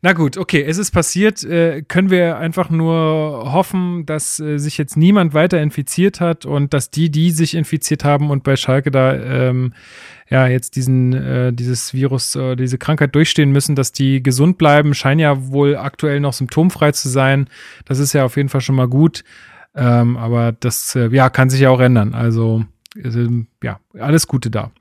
Na 0.01 0.13
gut, 0.13 0.37
okay, 0.37 0.63
es 0.63 0.77
ist 0.77 0.91
passiert. 0.91 1.43
Äh, 1.43 1.83
können 1.83 2.09
wir 2.09 2.37
einfach 2.37 2.69
nur 2.69 3.51
hoffen, 3.51 4.05
dass 4.05 4.39
äh, 4.39 4.57
sich 4.57 4.77
jetzt 4.77 4.97
niemand 4.97 5.33
weiter 5.33 5.61
infiziert 5.61 6.19
hat 6.19 6.45
und 6.45 6.73
dass 6.73 6.89
die, 6.89 7.11
die 7.11 7.31
sich 7.31 7.53
infiziert 7.53 8.03
haben 8.03 8.31
und 8.31 8.43
bei 8.43 8.55
Schalke 8.55 8.89
da 8.89 9.13
ähm, 9.13 9.73
ja 10.29 10.47
jetzt 10.47 10.75
diesen 10.75 11.13
äh, 11.13 11.53
dieses 11.53 11.93
Virus, 11.93 12.35
äh, 12.35 12.55
diese 12.55 12.77
Krankheit 12.79 13.13
durchstehen 13.13 13.51
müssen, 13.51 13.75
dass 13.75 13.91
die 13.91 14.23
gesund 14.23 14.57
bleiben. 14.57 14.95
Scheinen 14.95 15.19
ja 15.19 15.51
wohl 15.51 15.77
aktuell 15.77 16.21
noch 16.21 16.33
symptomfrei 16.33 16.93
zu 16.93 17.09
sein. 17.09 17.47
Das 17.85 17.99
ist 17.99 18.13
ja 18.13 18.25
auf 18.25 18.37
jeden 18.37 18.49
Fall 18.49 18.61
schon 18.61 18.75
mal 18.75 18.87
gut. 18.87 19.23
Ähm, 19.75 20.17
aber 20.17 20.53
das 20.53 20.95
äh, 20.95 21.09
ja 21.09 21.29
kann 21.29 21.49
sich 21.49 21.61
ja 21.61 21.69
auch 21.69 21.79
ändern. 21.79 22.15
Also 22.15 22.65
äh, 22.95 23.45
ja, 23.63 23.79
alles 23.99 24.27
Gute 24.27 24.49
da. 24.49 24.71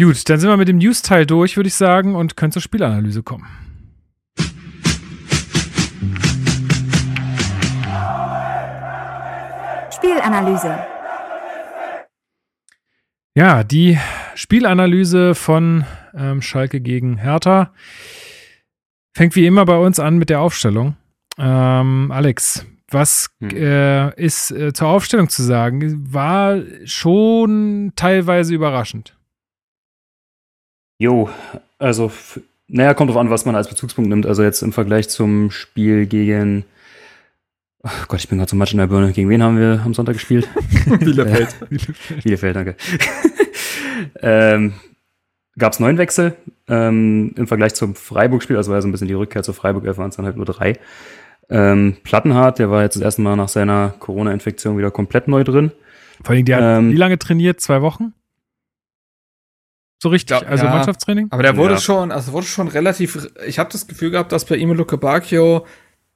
Gut, 0.00 0.28
dann 0.28 0.38
sind 0.38 0.50
wir 0.50 0.56
mit 0.56 0.68
dem 0.68 0.78
News-Teil 0.78 1.24
durch, 1.24 1.56
würde 1.56 1.68
ich 1.68 1.74
sagen, 1.74 2.14
und 2.14 2.36
können 2.36 2.52
zur 2.52 2.60
Spielanalyse 2.60 3.22
kommen. 3.22 3.46
Spielanalyse. 9.90 10.78
Ja, 13.34 13.64
die 13.64 13.98
Spielanalyse 14.34 15.34
von 15.34 15.84
ähm, 16.14 16.42
Schalke 16.42 16.80
gegen 16.80 17.16
Hertha 17.16 17.72
fängt 19.14 19.34
wie 19.34 19.46
immer 19.46 19.64
bei 19.64 19.76
uns 19.76 19.98
an 19.98 20.18
mit 20.18 20.28
der 20.30 20.40
Aufstellung. 20.40 20.96
Ähm, 21.38 22.10
Alex, 22.12 22.66
was 22.90 23.30
Hm. 23.40 23.50
äh, 23.50 24.14
ist 24.22 24.50
äh, 24.50 24.72
zur 24.72 24.88
Aufstellung 24.88 25.28
zu 25.28 25.42
sagen? 25.42 26.12
War 26.12 26.60
schon 26.84 27.92
teilweise 27.96 28.54
überraschend. 28.54 29.16
Jo, 30.98 31.28
also, 31.78 32.10
naja, 32.68 32.94
kommt 32.94 33.10
drauf 33.10 33.18
an, 33.18 33.30
was 33.30 33.44
man 33.44 33.54
als 33.54 33.68
Bezugspunkt 33.68 34.08
nimmt. 34.08 34.26
Also 34.26 34.42
jetzt 34.42 34.62
im 34.62 34.72
Vergleich 34.72 35.08
zum 35.08 35.50
Spiel 35.50 36.06
gegen, 36.06 36.64
Ach 37.82 38.08
Gott, 38.08 38.18
ich 38.18 38.28
bin 38.28 38.38
gerade 38.38 38.50
so 38.50 38.56
matsch 38.56 38.72
in 38.72 38.78
der 38.78 38.88
Birne. 38.88 39.12
Gegen 39.12 39.28
wen 39.28 39.42
haben 39.42 39.58
wir 39.58 39.80
am 39.84 39.94
Sonntag 39.94 40.14
gespielt? 40.14 40.48
Bielefeld. 40.98 41.54
Bielefeld, 42.24 42.56
danke. 42.56 42.76
ähm, 44.20 44.74
Gab 45.58 45.72
es 45.72 45.80
neun 45.80 45.96
Wechsel 45.96 46.36
ähm, 46.68 47.32
im 47.36 47.46
Vergleich 47.46 47.74
zum 47.74 47.94
Freiburg-Spiel, 47.94 48.56
also 48.56 48.70
war 48.70 48.76
ja 48.76 48.82
so 48.82 48.88
ein 48.88 48.92
bisschen 48.92 49.08
die 49.08 49.14
Rückkehr 49.14 49.42
zur 49.42 49.54
Freiburg, 49.54 49.84
waren 49.96 50.10
es 50.10 50.16
dann 50.16 50.26
halt 50.26 50.36
nur 50.36 50.44
drei. 50.44 50.74
Ähm, 51.48 51.96
Plattenhardt, 52.02 52.58
der 52.58 52.70
war 52.70 52.82
jetzt 52.82 52.96
das 52.96 53.02
erste 53.02 53.22
Mal 53.22 53.36
nach 53.36 53.48
seiner 53.48 53.90
Corona-Infektion 54.00 54.76
wieder 54.78 54.90
komplett 54.90 55.28
neu 55.28 55.44
drin. 55.44 55.70
Vor 56.22 56.34
allem, 56.34 56.44
der 56.44 56.56
hat 56.56 56.78
Ähm, 56.78 56.90
wie 56.92 56.96
lange 56.96 57.18
trainiert? 57.18 57.60
Zwei 57.60 57.82
Wochen? 57.82 58.12
So 60.02 60.08
richtig, 60.10 60.40
Ja, 60.40 60.46
also 60.46 60.64
ja. 60.66 60.70
Mannschaftstraining? 60.72 61.28
Aber 61.30 61.42
der 61.42 61.56
wurde 61.56 61.74
Ja. 61.74 61.80
schon, 61.80 62.12
also 62.12 62.32
wurde 62.32 62.46
schon 62.46 62.68
relativ, 62.68 63.28
ich 63.46 63.58
habe 63.58 63.70
das 63.72 63.86
Gefühl 63.86 64.10
gehabt, 64.10 64.32
dass 64.32 64.44
bei 64.44 64.56
ihm 64.56 64.70
und 64.70 64.76
Luke 64.76 64.98
Bacchio 64.98 65.66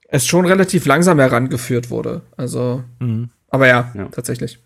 es 0.09 0.27
schon 0.27 0.45
relativ 0.47 0.85
langsam 0.87 1.19
herangeführt 1.19 1.91
wurde. 1.91 2.23
Also, 2.37 2.83
Mhm. 2.99 3.31
aber 3.49 3.69
ja, 3.69 3.93
Ja. 3.97 4.07
tatsächlich. 4.07 4.59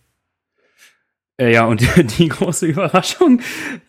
Äh, 1.37 1.53
ja, 1.53 1.65
und 1.67 1.81
die, 1.99 2.05
die 2.05 2.29
große 2.29 2.67
Überraschung 2.67 3.41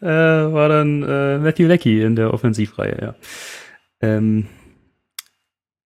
äh, 0.02 0.06
war 0.06 0.70
dann 0.70 1.04
äh, 1.04 1.38
Matthew 1.40 1.68
Leckie 1.68 2.02
in 2.02 2.16
der 2.16 2.34
Offensivreihe, 2.34 2.98
ja. 3.02 3.16
Ähm, 4.02 4.48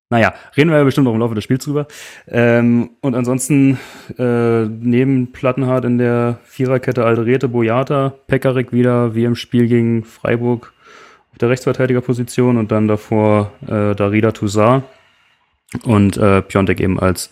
naja, 0.10 0.34
reden 0.58 0.72
wir 0.72 0.78
ja 0.78 0.84
bestimmt 0.84 1.08
auch 1.08 1.14
im 1.14 1.20
Laufe 1.20 1.36
des 1.36 1.44
Spiels 1.44 1.66
drüber. 1.66 1.88
Ähm, 2.28 2.92
und 3.02 3.16
ansonsten 3.16 3.78
äh, 4.18 4.66
neben 4.66 5.32
Plattenhardt 5.32 5.86
in 5.86 5.98
der 5.98 6.40
Viererkette 6.44 7.06
Alderete, 7.06 7.48
Boyata, 7.48 8.14
Pekarik 8.28 8.74
wieder 8.74 9.14
wie 9.14 9.26
im 9.26 9.36
Spiel 9.36 9.68
gegen 9.68 10.04
Freiburg 10.04 10.74
auf 11.32 11.38
der 11.38 11.50
Rechtsverteidigerposition 11.50 12.58
und 12.58 12.72
dann 12.72 12.88
davor 12.88 13.52
äh, 13.68 13.94
Darida 13.96 14.32
Toussaint 14.32 14.84
und 15.84 16.18
äh, 16.18 16.42
Piontek 16.42 16.80
eben 16.80 17.00
als 17.00 17.32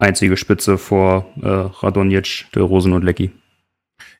einzige 0.00 0.36
Spitze 0.36 0.78
vor 0.78 1.26
äh, 1.40 1.46
Radonjic, 1.48 2.46
De 2.54 2.62
Rosen 2.62 2.92
und 2.92 3.04
Leckie. 3.04 3.30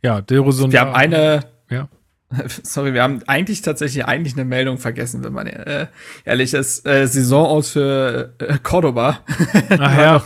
Ja, 0.03 0.21
Derosun. 0.21 0.73
Wir 0.73 0.81
haben 0.81 0.95
eine, 0.95 1.41
Ja. 1.69 1.89
sorry, 2.63 2.95
wir 2.95 3.03
haben 3.03 3.23
eigentlich 3.27 3.63
tatsächlich 3.63 4.05
eigentlich 4.05 4.35
eine 4.35 4.45
Meldung 4.45 4.79
vergessen, 4.79 5.25
wenn 5.25 5.33
man 5.33 5.47
äh, 5.47 5.87
ehrlich 6.25 6.55
ist. 6.55 6.87
Äh, 6.87 7.07
Saison 7.07 7.47
aus 7.47 7.71
für 7.71 8.33
äh, 8.39 8.59
Cordoba. 8.63 9.21
Ach 9.71 9.99
ja, 9.99 10.25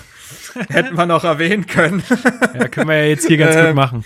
Hätten 0.69 0.97
wir 0.97 1.07
noch 1.07 1.25
erwähnen 1.25 1.67
können. 1.67 2.03
ja, 2.55 2.69
können 2.69 2.89
wir 2.89 2.97
ja 2.97 3.05
jetzt 3.05 3.27
hier 3.27 3.37
ganz 3.37 3.57
gut 3.57 3.65
Ähm, 3.65 3.77
machen. 3.77 4.05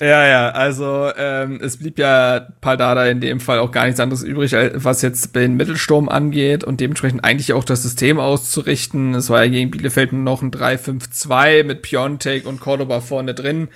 Ja, 0.00 0.26
ja, 0.26 0.48
also 0.50 1.10
ähm, 1.14 1.60
es 1.62 1.76
blieb 1.76 1.98
ja 1.98 2.48
Paldada 2.62 3.04
in 3.06 3.20
dem 3.20 3.38
Fall 3.38 3.58
auch 3.58 3.70
gar 3.70 3.84
nichts 3.84 4.00
anderes 4.00 4.22
übrig, 4.22 4.52
was 4.74 5.02
jetzt 5.02 5.36
den 5.36 5.56
Mittelsturm 5.56 6.08
angeht 6.08 6.64
und 6.64 6.80
dementsprechend 6.80 7.22
eigentlich 7.22 7.52
auch 7.52 7.64
das 7.64 7.82
System 7.82 8.18
auszurichten. 8.18 9.14
Es 9.14 9.28
war 9.28 9.44
ja 9.44 9.50
gegen 9.50 9.70
Bielefeld 9.70 10.14
noch 10.14 10.40
ein 10.40 10.52
3-5-2 10.52 11.64
mit 11.64 11.82
Piontek 11.82 12.46
und 12.46 12.60
Cordoba 12.60 13.00
vorne 13.00 13.34
drin. 13.34 13.68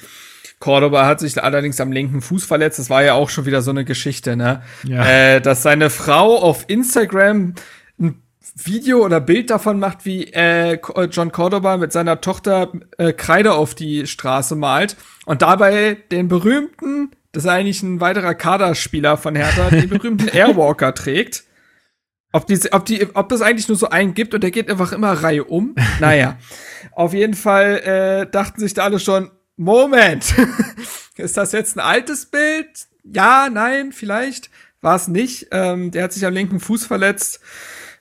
Cordoba 0.65 1.05
hat 1.07 1.21
sich 1.21 1.43
allerdings 1.43 1.79
am 1.79 1.93
linken 1.93 2.23
Fuß 2.23 2.47
verletzt. 2.47 2.79
Das 2.79 2.89
war 2.89 3.05
ja 3.05 3.12
auch 3.12 3.29
schon 3.29 3.45
wieder 3.45 3.61
so 3.61 3.71
eine 3.71 3.85
Geschichte, 3.85 4.35
ne? 4.35 4.62
Ja. 4.83 5.05
Äh, 5.05 5.41
dass 5.43 5.62
seine 5.62 5.91
Frau 5.91 6.39
auf 6.41 6.65
Instagram 6.69 7.53
ein 8.01 8.23
Video 8.55 9.05
oder 9.05 9.21
Bild 9.21 9.51
davon 9.51 9.79
macht, 9.79 10.07
wie 10.07 10.25
äh, 10.33 10.79
Co- 10.79 11.03
John 11.03 11.33
Cordoba 11.33 11.77
mit 11.77 11.93
seiner 11.93 12.23
Tochter 12.23 12.73
äh, 12.97 13.12
Kreide 13.12 13.53
auf 13.53 13.75
die 13.75 14.07
Straße 14.07 14.57
malt 14.57 14.97
und 15.27 15.43
dabei 15.43 15.99
den 16.11 16.29
berühmten, 16.29 17.11
das 17.33 17.45
ist 17.45 17.51
eigentlich 17.51 17.83
ein 17.83 18.01
weiterer 18.01 18.35
Kaderspieler 18.35 19.19
von 19.19 19.37
Hertha, 19.37 19.69
den 19.71 19.91
berühmten 19.91 20.29
Airwalker 20.29 20.95
trägt. 20.95 21.45
Ob, 22.33 22.47
die, 22.47 22.59
ob, 22.73 22.87
die, 22.87 23.07
ob 23.15 23.29
das 23.29 23.43
eigentlich 23.43 23.69
nur 23.69 23.77
so 23.77 23.91
einen 23.91 24.15
gibt 24.15 24.33
und 24.33 24.43
der 24.43 24.51
geht 24.51 24.71
einfach 24.71 24.93
immer 24.93 25.12
Reihe 25.12 25.45
um. 25.45 25.75
Naja, 26.01 26.39
auf 26.93 27.12
jeden 27.12 27.35
Fall 27.35 27.81
äh, 28.25 28.31
dachten 28.31 28.61
sich 28.61 28.73
da 28.73 28.85
alle 28.85 28.99
schon, 28.99 29.31
Moment, 29.57 30.35
ist 31.17 31.37
das 31.37 31.53
jetzt 31.53 31.77
ein 31.77 31.81
altes 31.81 32.27
Bild? 32.27 32.69
Ja, 33.05 33.49
nein, 33.51 33.93
vielleicht. 33.93 34.51
War 34.81 34.97
es 34.97 35.09
nicht. 35.09 35.49
Ähm, 35.51 35.91
der 35.91 36.05
hat 36.05 36.13
sich 36.13 36.27
am 36.27 36.35
linken 36.35 36.61
Fuß 36.61 36.85
verletzt. 36.87 37.41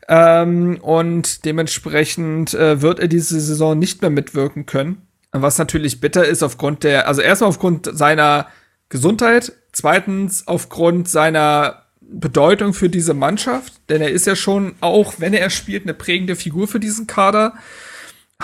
Ähm, 0.08 0.80
und 0.82 1.46
dementsprechend 1.46 2.54
äh, 2.54 2.82
wird 2.82 3.00
er 3.00 3.08
diese 3.08 3.40
Saison 3.40 3.80
nicht 3.80 4.02
mehr 4.02 4.12
mitwirken 4.12 4.66
können. 4.66 5.08
Was 5.32 5.58
natürlich 5.58 6.02
bitter 6.02 6.26
ist 6.26 6.44
aufgrund 6.44 6.84
der, 6.84 7.08
also 7.08 7.22
erstmal 7.22 7.50
aufgrund 7.50 7.90
seiner 7.92 8.48
Gesundheit, 8.90 9.54
zweitens 9.72 10.48
aufgrund 10.48 11.08
seiner 11.08 11.84
Bedeutung 12.02 12.74
für 12.74 12.90
diese 12.90 13.14
Mannschaft, 13.14 13.74
denn 13.90 14.02
er 14.02 14.12
ist 14.12 14.28
ja 14.28 14.36
schon 14.36 14.76
auch, 14.82 15.16
wenn 15.18 15.34
er 15.34 15.50
spielt, 15.50 15.84
eine 15.84 15.94
prägende 15.94 16.36
Figur 16.36 16.68
für 16.68 16.80
diesen 16.80 17.08
Kader. 17.08 17.54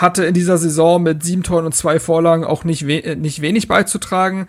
Hatte 0.01 0.25
in 0.25 0.33
dieser 0.33 0.57
Saison 0.57 1.03
mit 1.03 1.23
sieben 1.23 1.43
Toren 1.43 1.65
und 1.65 1.75
zwei 1.75 1.99
Vorlagen 1.99 2.43
auch 2.43 2.63
nicht, 2.63 2.87
we 2.87 3.03
äh, 3.03 3.15
nicht 3.15 3.41
wenig 3.41 3.67
beizutragen. 3.67 4.47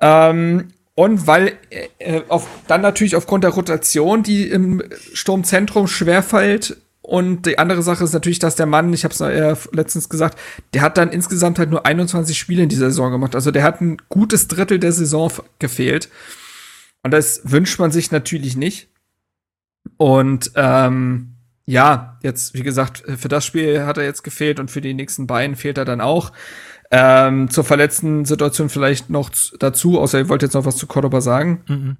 Ähm, 0.00 0.68
und 0.94 1.26
weil 1.26 1.52
äh, 1.70 1.88
äh, 1.98 2.22
auf, 2.28 2.48
dann 2.68 2.80
natürlich 2.80 3.16
aufgrund 3.16 3.44
der 3.44 3.50
Rotation, 3.50 4.22
die 4.22 4.48
im 4.48 4.82
Sturmzentrum 5.12 5.86
schwerfällt. 5.86 6.78
Und 7.02 7.46
die 7.46 7.58
andere 7.58 7.82
Sache 7.82 8.02
ist 8.02 8.14
natürlich, 8.14 8.40
dass 8.40 8.56
der 8.56 8.66
Mann, 8.66 8.92
ich 8.92 9.04
habe 9.04 9.12
es 9.12 9.20
ja 9.20 9.56
letztens 9.72 10.08
gesagt, 10.08 10.38
der 10.74 10.82
hat 10.82 10.98
dann 10.98 11.10
insgesamt 11.10 11.58
halt 11.58 11.70
nur 11.70 11.86
21 11.86 12.36
Spiele 12.36 12.64
in 12.64 12.68
dieser 12.68 12.86
Saison 12.86 13.12
gemacht. 13.12 13.36
Also 13.36 13.52
der 13.52 13.62
hat 13.62 13.80
ein 13.80 13.98
gutes 14.08 14.48
Drittel 14.48 14.80
der 14.80 14.90
Saison 14.90 15.30
gefehlt. 15.60 16.08
Und 17.04 17.12
das 17.12 17.42
wünscht 17.44 17.78
man 17.78 17.92
sich 17.92 18.10
natürlich 18.10 18.56
nicht. 18.56 18.88
Und 19.98 20.50
ähm, 20.56 21.35
ja, 21.66 22.18
jetzt, 22.22 22.54
wie 22.54 22.62
gesagt, 22.62 23.02
für 23.18 23.28
das 23.28 23.44
Spiel 23.44 23.84
hat 23.84 23.98
er 23.98 24.04
jetzt 24.04 24.22
gefehlt 24.22 24.60
und 24.60 24.70
für 24.70 24.80
die 24.80 24.94
nächsten 24.94 25.26
beiden 25.26 25.56
fehlt 25.56 25.78
er 25.78 25.84
dann 25.84 26.00
auch. 26.00 26.32
Ähm, 26.90 27.50
zur 27.50 27.64
verletzten 27.64 28.24
Situation 28.24 28.68
vielleicht 28.68 29.10
noch 29.10 29.30
dazu, 29.58 30.00
außer 30.00 30.20
ihr 30.20 30.28
wollt 30.28 30.42
jetzt 30.42 30.54
noch 30.54 30.64
was 30.64 30.76
zu 30.76 30.86
Cordoba 30.86 31.20
sagen. 31.20 31.64
Mhm. 31.66 31.96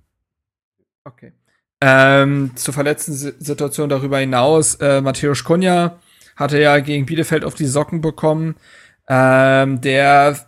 Okay. 1.04 1.32
Ähm, 1.80 2.52
zur 2.54 2.72
verletzten 2.72 3.12
Si- 3.12 3.34
Situation 3.38 3.88
darüber 3.88 4.18
hinaus, 4.18 4.76
äh, 4.76 5.00
Matthäus 5.00 5.42
Kunja 5.42 5.98
hatte 6.36 6.60
ja 6.60 6.78
gegen 6.78 7.04
Bielefeld 7.06 7.44
auf 7.44 7.54
die 7.54 7.66
Socken 7.66 8.00
bekommen. 8.00 8.54
Ähm, 9.08 9.80
der, 9.80 10.38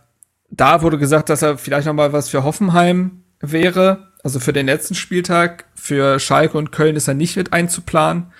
da 0.49 0.81
wurde 0.81 0.97
gesagt, 0.97 1.29
dass 1.29 1.41
er 1.41 1.57
vielleicht 1.57 1.87
noch 1.87 1.93
mal 1.93 2.13
was 2.13 2.29
für 2.29 2.43
Hoffenheim 2.43 3.23
wäre, 3.41 4.13
also 4.23 4.39
für 4.39 4.53
den 4.53 4.65
letzten 4.65 4.95
Spieltag. 4.95 5.65
Für 5.75 6.19
Schalke 6.19 6.57
und 6.57 6.71
Köln 6.71 6.95
ist 6.95 7.07
er 7.07 7.13
nicht 7.13 7.35
mit 7.35 7.53
einzuplanen. 7.53 8.31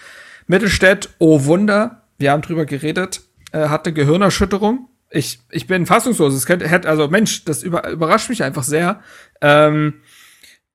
Mittelstädt, 0.50 1.10
oh 1.20 1.46
Wunder, 1.46 2.02
wir 2.18 2.32
haben 2.32 2.42
drüber 2.42 2.66
geredet, 2.66 3.22
äh, 3.52 3.68
hatte 3.68 3.94
Gehirnerschütterung. 3.94 4.90
Ich, 5.12 5.42
ich 5.52 5.68
bin 5.68 5.86
fassungslos. 5.86 6.34
Es 6.34 6.48
könnte, 6.48 6.68
hätte, 6.68 6.90
also 6.90 7.08
Mensch, 7.08 7.46
das 7.46 7.62
über, 7.62 7.88
überrascht 7.88 8.30
mich 8.30 8.42
einfach 8.42 8.64
sehr. 8.64 9.00
Ähm, 9.42 10.02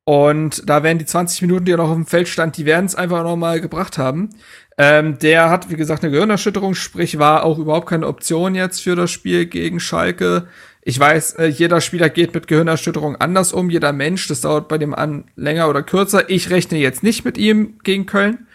und 0.05 0.68
da 0.70 0.85
werden 0.85 0.99
die 0.99 1.07
20 1.07 1.43
Minuten, 1.43 1.64
die 1.64 1.72
er 1.72 1.79
noch 1.79 1.89
auf 1.89 1.97
dem 1.97 2.07
Feld 2.07 2.29
stand, 2.29 2.57
die 2.57 2.66
werden 2.66 2.87
es 2.87 2.95
einfach 2.95 3.25
noch 3.25 3.35
mal 3.35 3.61
gebracht 3.61 3.99
haben. 3.99 4.31
Ähm, 4.79 5.18
der 5.18 5.51
hat, 5.51 5.68
wie 5.70 5.77
gesagt, 5.77 6.05
eine 6.05 6.12
Gehirnerschütterung, 6.12 6.77
sprich 6.77 7.18
war 7.18 7.43
auch 7.43 7.59
überhaupt 7.59 7.89
keine 7.89 8.07
Option 8.07 8.55
jetzt 8.55 8.81
für 8.81 8.95
das 8.95 9.11
Spiel 9.11 9.47
gegen 9.47 9.81
Schalke. 9.81 10.47
Ich 10.83 11.01
weiß, 11.01 11.33
äh, 11.35 11.47
jeder 11.47 11.81
Spieler 11.81 12.11
geht 12.11 12.33
mit 12.33 12.47
Gehirnerschütterung 12.47 13.16
anders 13.16 13.53
um, 13.53 13.70
jeder 13.70 13.93
Mensch. 13.93 14.29
Das 14.29 14.41
dauert 14.43 14.68
bei 14.68 14.79
dem 14.79 14.95
an 14.95 15.25
länger 15.35 15.68
oder 15.68 15.83
kürzer. 15.83 16.31
Ich 16.31 16.51
rechne 16.51 16.79
jetzt 16.79 17.03
nicht 17.03 17.25
mit 17.25 17.39
ihm 17.39 17.81
gegen 17.83 18.07
Köln. 18.07 18.47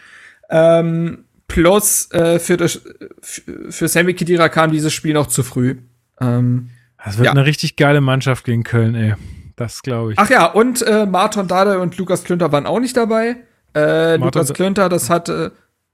Ähm, 0.50 1.26
plus 1.48 2.12
äh, 2.12 2.40
für, 2.40 2.58
das, 2.58 2.82
für, 3.22 3.88
Sammy 3.88 4.14
Khedira 4.14 4.50
kam 4.50 4.72
dieses 4.72 4.94
Spiel 4.94 5.14
noch 5.14 5.28
zu 5.28 5.44
früh. 5.44 5.78
Ähm, 6.22 6.70
Das 7.04 7.18
wird 7.18 7.26
Ja. 7.26 7.32
eine 7.32 7.46
richtig 7.46 7.76
geile 7.76 8.02
Mannschaft 8.02 8.44
gegen 8.46 8.64
Köln, 8.64 8.96
ey. 8.96 9.16
Das 9.56 9.82
glaube 9.82 10.14
ich. 10.14 10.20
Ach 10.20 10.30
ja, 10.30 10.46
und 10.46 10.82
äh, 10.84 11.06
Martin 11.06 11.48
Dade 11.48 11.80
und 11.80 11.98
Lukas 11.98 12.24
Klünter 12.24 12.52
waren 12.52 12.66
auch 12.66 12.80
nicht 12.80 12.96
dabei. 12.96 13.38
Äh, 13.76 14.16
Lukas 14.18 14.54
Klünter, 14.54 14.90
das 14.90 15.10
hatte, 15.10 15.52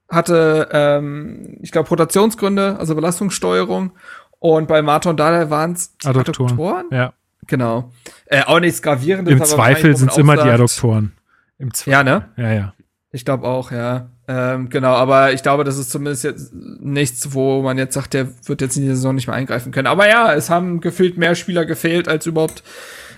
hatte 0.09 0.69
ähm, 0.71 1.57
ich 1.61 1.71
glaube, 1.71 1.89
Rotationsgründe, 1.89 2.77
also 2.79 2.95
Belastungssteuerung. 2.95 3.91
Und 4.39 4.67
bei 4.67 4.81
Martin 4.81 5.17
Dade 5.17 5.49
waren 5.49 5.73
es 5.73 5.95
Adduktoren. 6.03 6.85
Ja. 6.91 7.13
Genau. 7.47 7.91
Äh, 8.27 8.43
auch 8.43 8.59
nichts 8.59 8.81
Gravierendes. 8.81 9.33
Im 9.33 9.43
Zweifel 9.43 9.95
sind 9.95 10.11
es 10.11 10.17
immer 10.17 10.35
die 10.35 10.49
Adduktoren. 10.49 11.13
Im 11.57 11.73
Zweifel. 11.73 11.91
Ja, 11.93 12.03
ne? 12.03 12.29
Ja, 12.37 12.51
ja. 12.53 12.73
Ich 13.11 13.25
glaube 13.25 13.47
auch, 13.47 13.71
ja. 13.71 14.09
Ähm, 14.27 14.69
genau, 14.69 14.93
aber 14.93 15.33
ich 15.33 15.43
glaube, 15.43 15.63
das 15.63 15.77
ist 15.77 15.91
zumindest 15.91 16.23
jetzt 16.23 16.51
nichts, 16.53 17.33
wo 17.33 17.61
man 17.61 17.77
jetzt 17.77 17.93
sagt, 17.93 18.13
der 18.13 18.27
wird 18.45 18.61
jetzt 18.61 18.75
in 18.75 18.83
die 18.83 18.89
Saison 18.89 19.13
nicht 19.13 19.27
mehr 19.27 19.35
eingreifen 19.35 19.71
können. 19.71 19.87
Aber 19.87 20.07
ja, 20.09 20.33
es 20.33 20.49
haben 20.49 20.81
gefühlt 20.81 21.17
mehr 21.17 21.35
Spieler 21.35 21.65
gefehlt, 21.65 22.07
als 22.07 22.25
überhaupt 22.25 22.63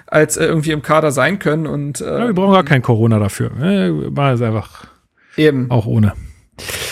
als 0.05 0.37
äh, 0.37 0.45
irgendwie 0.45 0.71
im 0.71 0.81
Kader 0.81 1.11
sein 1.11 1.39
können. 1.39 1.67
Und 1.67 1.99
ja. 1.99 2.17
äh, 2.23 2.27
Wir 2.27 2.33
brauchen 2.33 2.53
gar 2.53 2.63
kein 2.63 2.81
Corona 2.81 3.19
dafür. 3.19 3.51
Äh, 3.61 3.89
Machen 3.91 4.35
es 4.35 4.41
einfach 4.41 4.87
eben. 5.35 5.69
auch 5.71 5.85
ohne. 5.85 6.13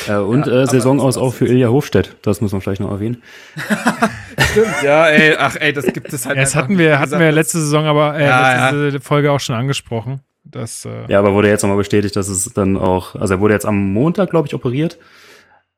Äh, 0.07 0.15
und 0.15 0.47
Ja, 0.47 0.61
äh, 0.63 0.67
Saison 0.67 0.99
aus 0.99 1.17
auch 1.17 1.33
für. 1.33 1.47
Ilja 1.47 1.69
Hofstedt. 1.69 2.15
Das 2.21 2.41
muss 2.41 2.51
man 2.51 2.61
vielleicht 2.61 2.81
noch 2.81 2.91
erwähnen. 2.91 3.23
Stimmt, 4.51 4.83
ja, 4.83 5.07
ey, 5.07 5.35
ach 5.37 5.55
ey, 5.59 5.73
das 5.73 5.85
gibt 5.85 6.13
es 6.13 6.25
halt. 6.25 6.37
Ja, 6.37 6.43
das 6.43 6.55
hatten 6.55 6.77
wir, 6.77 6.99
hatten 6.99 7.19
wir 7.19 7.31
letzte 7.31 7.59
Saison 7.59 7.85
aber, 7.85 8.17
äh, 8.17 8.25
Ja, 8.25 8.69
letzte 8.69 9.01
Folge 9.01 9.31
auch 9.31 9.39
schon 9.39 9.55
angesprochen. 9.55 10.21
Das, 10.55 10.85
äh, 10.85 11.03
Ja, 11.09 11.19
aber 11.19 11.33
wurde 11.33 11.49
jetzt 11.49 11.63
nochmal 11.63 11.77
bestätigt, 11.77 12.15
dass 12.15 12.29
es 12.29 12.45
dann 12.53 12.77
auch, 12.77 13.13
also 13.15 13.33
er 13.33 13.39
wurde 13.41 13.53
jetzt 13.53 13.65
am 13.65 13.91
Montag, 13.91 14.29
glaube 14.29 14.47
ich, 14.47 14.53
operiert. 14.53 14.97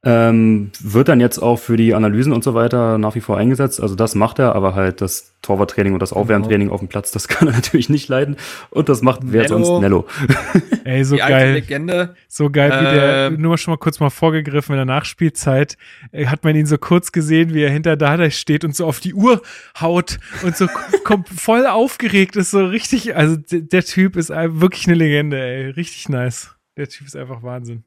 Ähm, 0.05 0.71
wird 0.79 1.07
dann 1.07 1.19
jetzt 1.19 1.39
auch 1.39 1.57
für 1.57 1.75
die 1.75 1.95
Analysen 1.95 2.31
und 2.31 2.43
so 2.43 2.53
weiter 2.53 2.99
nach 2.99 3.15
wie 3.15 3.19
vor 3.19 3.35
eingesetzt. 3.37 3.81
Also 3.81 3.95
das 3.95 4.13
macht 4.13 4.37
er, 4.37 4.55
aber 4.55 4.75
halt 4.75 5.01
das 5.01 5.33
Torwarttraining 5.41 5.93
und 5.93 5.99
das 6.01 6.13
Aufwärmtraining 6.13 6.69
auf 6.69 6.79
dem 6.79 6.87
Platz, 6.87 7.11
das 7.11 7.27
kann 7.27 7.47
er 7.47 7.55
natürlich 7.55 7.89
nicht 7.89 8.07
leiden. 8.07 8.37
Und 8.69 8.89
das 8.89 9.01
macht 9.01 9.21
wer 9.23 9.43
Nello. 9.43 9.63
sonst 9.63 9.81
Nello. 9.81 10.07
ey, 10.83 11.03
so 11.03 11.15
die 11.15 11.23
alte 11.23 11.35
geil. 11.35 11.53
Legende. 11.55 12.15
So 12.27 12.51
geil, 12.51 12.71
wie 12.71 12.95
der, 12.95 13.27
Ähm. 13.27 13.41
nur 13.41 13.57
schon 13.57 13.73
mal 13.73 13.77
kurz 13.77 13.99
mal 13.99 14.11
vorgegriffen 14.11 14.73
in 14.73 14.77
der 14.77 14.85
Nachspielzeit, 14.85 15.77
äh, 16.11 16.27
hat 16.27 16.43
man 16.43 16.55
ihn 16.55 16.67
so 16.67 16.77
kurz 16.77 17.11
gesehen, 17.11 17.55
wie 17.55 17.63
er 17.63 17.71
hinter 17.71 17.97
Dada 17.97 18.29
steht 18.29 18.63
und 18.63 18.75
so 18.75 18.85
auf 18.85 18.99
die 18.99 19.15
Uhr 19.15 19.41
haut 19.81 20.19
und 20.43 20.55
so 20.55 20.67
kommt 21.05 21.27
voll 21.27 21.65
aufgeregt 21.65 22.35
ist, 22.35 22.51
so 22.51 22.63
richtig, 22.63 23.15
also 23.15 23.35
der 23.51 23.83
Typ 23.83 24.15
ist 24.15 24.29
wirklich 24.29 24.87
eine 24.87 24.95
Legende, 24.95 25.41
ey, 25.41 25.69
richtig 25.71 26.07
nice. 26.07 26.55
Der 26.77 26.87
Typ 26.87 27.07
ist 27.07 27.15
einfach 27.15 27.41
Wahnsinn. 27.41 27.83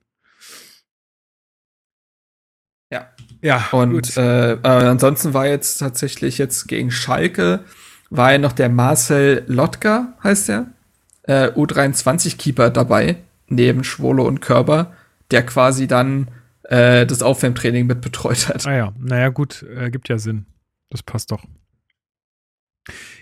Ja. 2.91 3.09
Ja, 3.43 3.68
Und 3.72 3.93
gut. 3.93 4.16
äh, 4.16 4.53
äh, 4.55 4.59
ansonsten 4.62 5.32
war 5.32 5.47
jetzt 5.47 5.78
tatsächlich 5.78 6.36
jetzt 6.38 6.68
gegen 6.68 6.91
Schalke, 6.91 7.61
war 8.11 8.32
ja 8.32 8.38
noch 8.38 8.53
der 8.53 8.68
Marcel 8.68 9.45
Lotka, 9.47 10.14
heißt 10.22 10.49
der, 10.49 10.66
äh, 11.22 11.49
U23-Keeper 11.49 12.70
dabei, 12.70 13.16
neben 13.49 13.82
Schwolo 13.84 14.26
und 14.26 14.41
Körber, 14.41 14.93
der 15.30 15.45
quasi 15.47 15.86
dann 15.86 16.28
äh, 16.64 17.07
das 17.07 17.22
Aufwärmtraining 17.22 17.86
mit 17.86 18.01
betreut 18.03 18.49
hat. 18.49 18.66
Ah 18.66 18.76
ja, 18.76 18.93
naja, 18.99 19.28
gut, 19.30 19.64
äh, 19.74 19.91
gibt 19.91 20.09
ja 20.09 20.18
Sinn. 20.18 20.47
Das 20.91 21.03
passt 21.03 21.30
doch. 21.30 21.45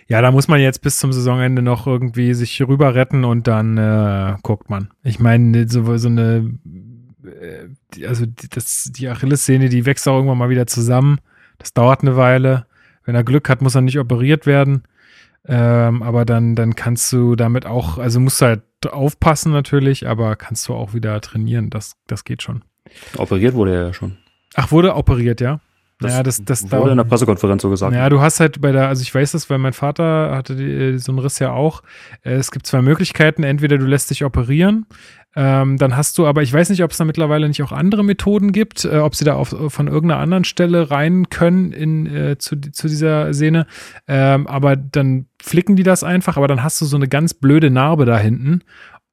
Ja, 0.09 0.23
da 0.23 0.31
muss 0.31 0.49
man 0.49 0.59
jetzt 0.61 0.81
bis 0.81 0.99
zum 0.99 1.13
Saisonende 1.13 1.61
noch 1.61 1.87
irgendwie 1.87 2.33
sich 2.33 2.61
rüber 2.63 2.95
retten 2.95 3.25
und 3.25 3.47
dann 3.47 3.77
äh, 3.77 4.37
guckt 4.43 4.71
man. 4.71 4.89
Ich 5.03 5.19
meine, 5.21 5.69
so, 5.69 5.97
so 5.99 6.09
eine, 6.09 6.51
also 8.07 8.27
die, 8.27 8.49
das, 8.49 8.91
die 8.95 9.09
Achillessehne, 9.09 9.69
die 9.69 9.87
wächst 9.87 10.09
auch 10.09 10.17
irgendwann 10.17 10.39
mal 10.39 10.51
wieder 10.51 10.67
zusammen. 10.67 11.19
Das 11.59 11.73
dauert 11.73 12.03
eine 12.03 12.17
Weile. 12.17 12.67
Wenn 13.05 13.15
er 13.15 13.25
Glück 13.25 13.49
hat, 13.49 13.63
muss 13.63 13.75
er 13.75 13.81
nicht 13.81 13.99
operiert 13.99 14.47
werden. 14.47 14.83
Ähm, 15.47 16.03
aber 16.03 16.25
dann, 16.25 16.55
dann 16.55 16.75
kannst 16.75 17.11
du 17.13 17.35
damit 17.37 17.65
auch, 17.65 17.99
also 17.99 18.21
musst 18.21 18.41
du 18.41 18.47
halt 18.47 18.63
aufpassen 18.91 19.51
natürlich, 19.51 20.07
aber 20.07 20.37
kannst 20.37 20.69
du 20.69 20.75
auch 20.75 20.95
wieder 20.95 21.21
trainieren. 21.21 21.71
Das, 21.71 21.97
das 22.07 22.25
geht 22.25 22.43
schon. 22.43 22.63
Operiert 23.17 23.55
wurde 23.55 23.75
er 23.75 23.87
ja 23.87 23.93
schon. 23.95 24.19
Ach, 24.55 24.71
wurde 24.71 24.95
operiert, 24.95 25.41
ja? 25.41 25.61
Das 26.01 26.13
ja, 26.13 26.23
das, 26.23 26.45
das 26.45 26.71
wurde 26.71 26.93
in 26.93 26.97
der 26.97 27.05
Pressekonferenz 27.05 27.61
so 27.63 27.71
gesagt. 27.71 27.93
Ja, 27.93 28.09
du 28.09 28.21
hast 28.21 28.39
halt 28.39 28.61
bei 28.61 28.71
der, 28.71 28.87
also 28.87 29.03
ich 29.03 29.13
weiß 29.13 29.33
das, 29.33 29.51
weil 29.51 29.59
mein 29.59 29.73
Vater 29.73 30.31
hatte 30.37 30.55
die, 30.55 30.97
so 30.99 31.11
einen 31.11 31.19
Riss 31.19 31.41
ja 31.41 31.51
auch. 31.51 31.83
Äh, 32.23 32.35
Es 32.35 32.53
gibt 32.53 32.67
zwei 32.67 32.83
Möglichkeiten. 32.83 33.43
Entweder 33.43 33.79
du 33.79 33.85
lässt 33.85 34.11
dich 34.11 34.25
operieren, 34.25 34.87
ähm, 35.37 35.77
dann 35.77 35.97
hast 35.97 36.17
du, 36.19 36.27
aber 36.27 36.43
ich 36.43 36.53
weiß 36.53 36.71
nicht, 36.71 36.83
ob 36.83 36.91
es 36.91 36.97
da 36.97 37.05
mittlerweile 37.05 37.47
nicht 37.49 37.63
auch 37.63 37.73
andere 37.73 38.03
Methoden 38.03 38.51
gibt, 38.51 38.85
äh, 38.85 38.99
ob 38.99 39.15
sie 39.15 39.25
da 39.25 39.35
auf, 39.35 39.55
von 39.69 39.87
irgendeiner 39.87 40.21
anderen 40.21 40.45
Stelle 40.45 40.91
rein 40.91 41.29
können 41.29 41.73
in, 41.73 42.07
äh, 42.07 42.39
zu, 42.39 42.61
zu 42.61 42.89
dieser 42.89 43.35
Sehne. 43.35 43.67
Ähm, 44.07 44.47
aber 44.47 44.77
dann 44.77 45.27
flicken 45.41 45.77
die 45.77 45.83
das 45.83 46.03
einfach, 46.03 46.37
aber 46.37 46.49
dann 46.49 46.63
hast 46.63 46.81
du 46.81 46.87
so 46.87 46.97
eine 46.97 47.09
ganz 47.09 47.35
blöde 47.35 47.71
Narbe 47.71 48.05
da 48.05 48.19
hinten. 48.19 48.63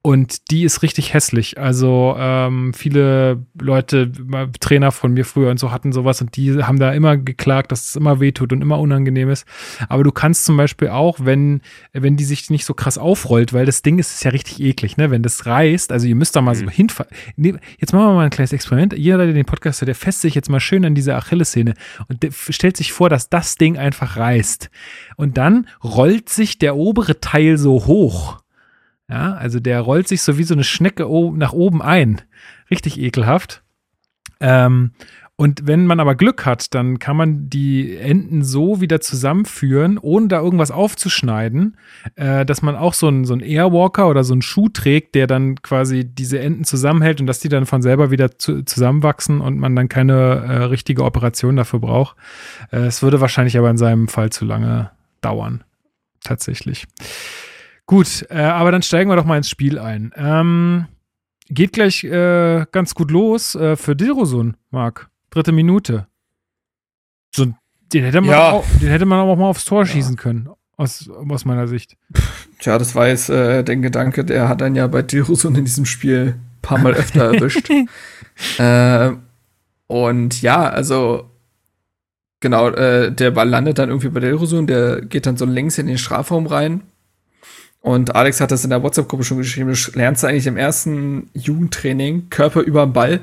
Und 0.06 0.52
die 0.52 0.66
ist 0.66 0.84
richtig 0.84 1.16
hässlich. 1.16 1.60
Also 1.60 2.16
ähm, 2.16 2.76
viele 2.76 3.44
Leute, 3.60 4.12
Trainer 4.60 4.92
von 4.92 5.14
mir 5.14 5.26
früher 5.26 5.50
und 5.50 5.60
so 5.60 5.72
hatten 5.72 5.92
sowas 5.94 6.22
und 6.22 6.36
die 6.38 6.62
haben 6.62 6.78
da 6.78 6.92
immer 6.94 7.18
geklagt, 7.18 7.72
dass 7.72 7.90
es 7.90 7.96
immer 7.96 8.20
wehtut 8.20 8.54
und 8.54 8.62
immer 8.62 8.78
unangenehm 8.78 9.32
ist. 9.32 9.48
Aber 9.90 10.04
du 10.04 10.12
kannst 10.12 10.46
zum 10.46 10.58
Beispiel 10.58 10.90
auch, 10.90 11.18
wenn, 11.24 11.62
wenn 11.92 12.18
die 12.18 12.24
sich 12.24 12.52
nicht 12.52 12.66
so 12.66 12.76
krass 12.76 13.00
aufrollt, 13.00 13.52
weil 13.52 13.66
das 13.66 13.82
Ding 13.82 13.98
ist, 13.98 14.14
ist 14.14 14.24
ja 14.24 14.30
richtig 14.30 14.62
eklig, 14.62 14.96
ne? 14.96 15.10
Wenn 15.10 15.24
das 15.24 15.48
reißt, 15.48 15.92
also 15.92 16.06
ihr 16.06 16.14
müsst 16.14 16.36
da 16.36 16.42
mal 16.42 16.54
so 16.54 16.70
hinfahren. 16.70 17.12
Nee, 17.36 17.56
jetzt 17.80 17.92
machen 17.92 18.06
wir 18.06 18.14
mal 18.14 18.26
ein 18.26 18.30
kleines 18.30 18.54
Experiment. 18.54 18.94
Jeder, 18.96 19.18
der 19.18 19.34
den 19.34 19.46
Podcast 19.46 19.82
hört, 19.82 19.88
der 19.88 19.96
fässt 19.96 20.22
sich 20.22 20.36
jetzt 20.36 20.52
mal 20.52 20.60
schön 20.60 20.86
an 20.86 20.94
diese 20.94 21.16
Achillessehne 21.16 21.74
und 22.10 22.24
stellt 22.32 22.78
sich 22.78 22.94
vor, 22.94 23.10
dass 23.10 23.32
das 23.32 23.56
Ding 23.56 23.80
einfach 23.80 24.18
reißt. 24.18 24.70
Und 25.16 25.40
dann 25.40 25.68
rollt 25.84 26.30
sich 26.30 26.60
der 26.60 26.76
obere 26.76 27.20
Teil 27.22 27.58
so 27.58 27.88
hoch. 27.88 28.45
Ja, 29.10 29.34
also 29.34 29.60
der 29.60 29.82
rollt 29.82 30.08
sich 30.08 30.22
so 30.22 30.38
wie 30.38 30.44
so 30.44 30.56
eine 30.56 30.64
Schnecke 30.64 31.08
nach 31.36 31.54
oben 31.54 31.82
ein. 31.82 32.22
Richtig 32.72 33.00
ekelhaft. 33.00 33.64
Ähm, 34.40 34.92
und 35.38 35.68
wenn 35.68 35.86
man 35.86 36.00
aber 36.00 36.16
Glück 36.16 36.46
hat, 36.46 36.74
dann 36.74 36.98
kann 36.98 37.18
man 37.18 37.50
die 37.50 37.98
Enden 37.98 38.42
so 38.42 38.80
wieder 38.80 39.02
zusammenführen, 39.02 39.98
ohne 39.98 40.30
da 40.30 40.40
irgendwas 40.40 40.72
aufzuschneiden, 40.72 41.76
äh, 42.16 42.46
dass 42.46 42.62
man 42.62 42.78
auch 42.78 42.94
so 42.94 43.10
einen 43.10 43.26
so 43.26 43.34
einen 43.34 43.42
Airwalker 43.42 44.08
oder 44.08 44.24
so 44.24 44.34
einen 44.34 44.42
Schuh 44.42 44.70
trägt, 44.70 45.14
der 45.14 45.28
dann 45.28 45.62
quasi 45.62 46.06
diese 46.06 46.40
Enden 46.40 46.64
zusammenhält 46.64 47.20
und 47.20 47.28
dass 47.28 47.40
die 47.40 47.50
dann 47.50 47.66
von 47.66 47.82
selber 47.82 48.12
wieder 48.12 48.38
zu, 48.38 48.64
zusammenwachsen 48.64 49.42
und 49.42 49.60
man 49.60 49.76
dann 49.76 49.90
keine 49.90 50.14
äh, 50.14 50.64
richtige 50.64 51.04
Operation 51.04 51.58
dafür 51.58 51.80
braucht. 51.80 52.16
Äh, 52.72 52.86
Es 52.86 53.04
würde 53.04 53.20
wahrscheinlich 53.20 53.58
aber 53.58 53.70
in 53.70 53.78
seinem 53.78 54.08
Fall 54.08 54.30
zu 54.32 54.46
lange 54.46 54.92
dauern. 55.20 55.66
Tatsächlich. 56.24 56.88
Gut, 57.88 58.26
äh, 58.30 58.38
aber 58.42 58.72
dann 58.72 58.82
steigen 58.82 59.10
wir 59.10 59.16
doch 59.16 59.26
mal 59.26 59.38
ins 59.38 59.50
Spiel 59.50 59.78
ein. 59.78 60.12
Ähm, 60.16 60.88
geht 61.50 61.74
gleich 61.74 62.04
äh, 62.04 62.66
ganz 62.72 62.96
gut 62.96 63.12
los 63.12 63.54
äh, 63.56 63.76
für 63.76 63.96
Dilrosun, 63.96 64.58
Marc. 64.72 65.10
Dritte 65.30 65.52
Minute. 65.52 66.08
So, 67.36 67.46
den 67.94 68.04
hätte 68.04 68.22
man, 68.22 68.30
Ja. 68.32 68.52
auch, 68.52 68.66
den 68.82 68.90
hätte 68.90 69.06
man 69.06 69.20
auch 69.20 69.36
mal 69.36 69.46
aufs 69.50 69.66
Tor 69.66 69.86
schießen 69.86 70.16
können, 70.16 70.50
aus, 70.78 71.08
aus 71.10 71.46
meiner 71.46 71.68
Sicht. 71.68 71.98
Tja, 72.60 72.78
das 72.80 72.96
war 72.96 73.08
jetzt 73.08 73.30
äh, 73.30 73.64
der 73.64 73.76
Gedanke, 73.76 74.24
der 74.26 74.50
hat 74.50 74.62
dann 74.62 74.74
ja 74.76 74.88
bei 74.88 75.02
Dilrosun 75.04 75.56
in 75.56 75.66
diesem 75.66 75.86
Spiel 75.86 76.36
ein 76.38 76.62
paar 76.62 76.80
Mal 76.80 76.94
öfter 76.94 77.34
erwischt. 77.36 77.70
äh, 78.58 79.12
und 79.88 80.42
ja, 80.42 80.68
also 80.70 81.30
genau, 82.40 82.70
äh, 82.70 83.12
der 83.12 83.32
Ball 83.32 83.48
landet 83.50 83.78
dann 83.78 83.90
irgendwie 83.90 84.10
bei 84.10 84.22
Dilrosun, 84.22 84.66
der 84.66 85.02
geht 85.02 85.26
dann 85.28 85.38
so 85.38 85.46
längs 85.46 85.78
in 85.78 85.86
den 85.88 85.98
Strafraum 86.00 86.48
rein. 86.48 86.82
Und 87.86 88.16
Alex 88.16 88.42
hat 88.42 88.52
das 88.52 88.64
in 88.64 88.72
der 88.72 88.82
WhatsApp-Gruppe 88.82 89.24
schon 89.24 89.38
geschrieben, 89.38 89.72
du 89.72 89.92
lernst 89.92 90.26
eigentlich 90.26 90.48
im 90.48 90.58
ersten 90.58 91.30
Jugendtraining 91.36 92.32
Körper 92.32 92.62
über 92.62 92.84
den 92.84 92.94
Ball 92.94 93.22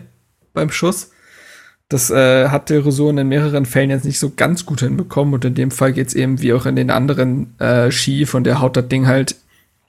beim 0.54 0.70
Schuss. 0.70 1.10
Das 1.88 2.10
äh, 2.10 2.48
hat 2.48 2.70
Dilrosun 2.70 3.18
in 3.18 3.26
mehreren 3.26 3.66
Fällen 3.66 3.90
jetzt 3.90 4.04
nicht 4.04 4.20
so 4.20 4.30
ganz 4.36 4.64
gut 4.64 4.78
hinbekommen 4.78 5.34
und 5.34 5.44
in 5.44 5.56
dem 5.56 5.72
Fall 5.72 5.92
geht's 5.92 6.14
eben 6.14 6.40
wie 6.42 6.52
auch 6.52 6.64
in 6.64 6.76
den 6.76 6.90
anderen 6.90 7.58
äh, 7.58 7.90
schief 7.90 8.34
und 8.34 8.44
der 8.44 8.60
haut 8.60 8.76
das 8.76 8.86
Ding 8.86 9.08
halt 9.08 9.34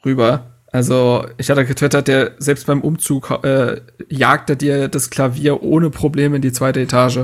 rüber. 0.04 0.48
Also 0.72 1.28
ich 1.38 1.52
hatte 1.52 1.66
getwittert, 1.66 2.08
der 2.08 2.32
selbst 2.40 2.66
beim 2.66 2.82
Umzug 2.82 3.30
äh, 3.44 3.80
jagt 4.10 4.50
er 4.50 4.56
dir 4.56 4.88
das 4.88 5.12
Klavier 5.12 5.62
ohne 5.62 5.92
Probleme 5.92 6.38
in 6.38 6.42
die 6.42 6.52
zweite 6.52 6.82
Etage. 6.82 7.20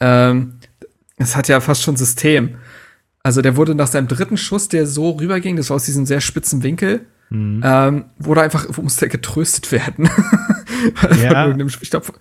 Ähm, 0.00 0.54
es 1.16 1.36
hat 1.36 1.46
ja 1.46 1.60
fast 1.60 1.84
schon 1.84 1.94
System. 1.94 2.56
Also 3.22 3.40
der 3.42 3.56
wurde 3.56 3.74
nach 3.74 3.86
seinem 3.86 4.08
dritten 4.08 4.36
Schuss, 4.36 4.68
der 4.68 4.86
so 4.86 5.10
rüberging, 5.10 5.56
das 5.56 5.70
war 5.70 5.76
aus 5.76 5.84
diesem 5.84 6.06
sehr 6.06 6.20
spitzen 6.20 6.62
Winkel, 6.62 7.06
ähm, 7.32 8.04
wurde 8.18 8.42
einfach, 8.42 8.66
musste 8.82 9.06
er 9.06 9.08
getröstet 9.08 9.72
werden. 9.72 10.08
Ja. 11.22 11.46
glaub, 11.90 12.12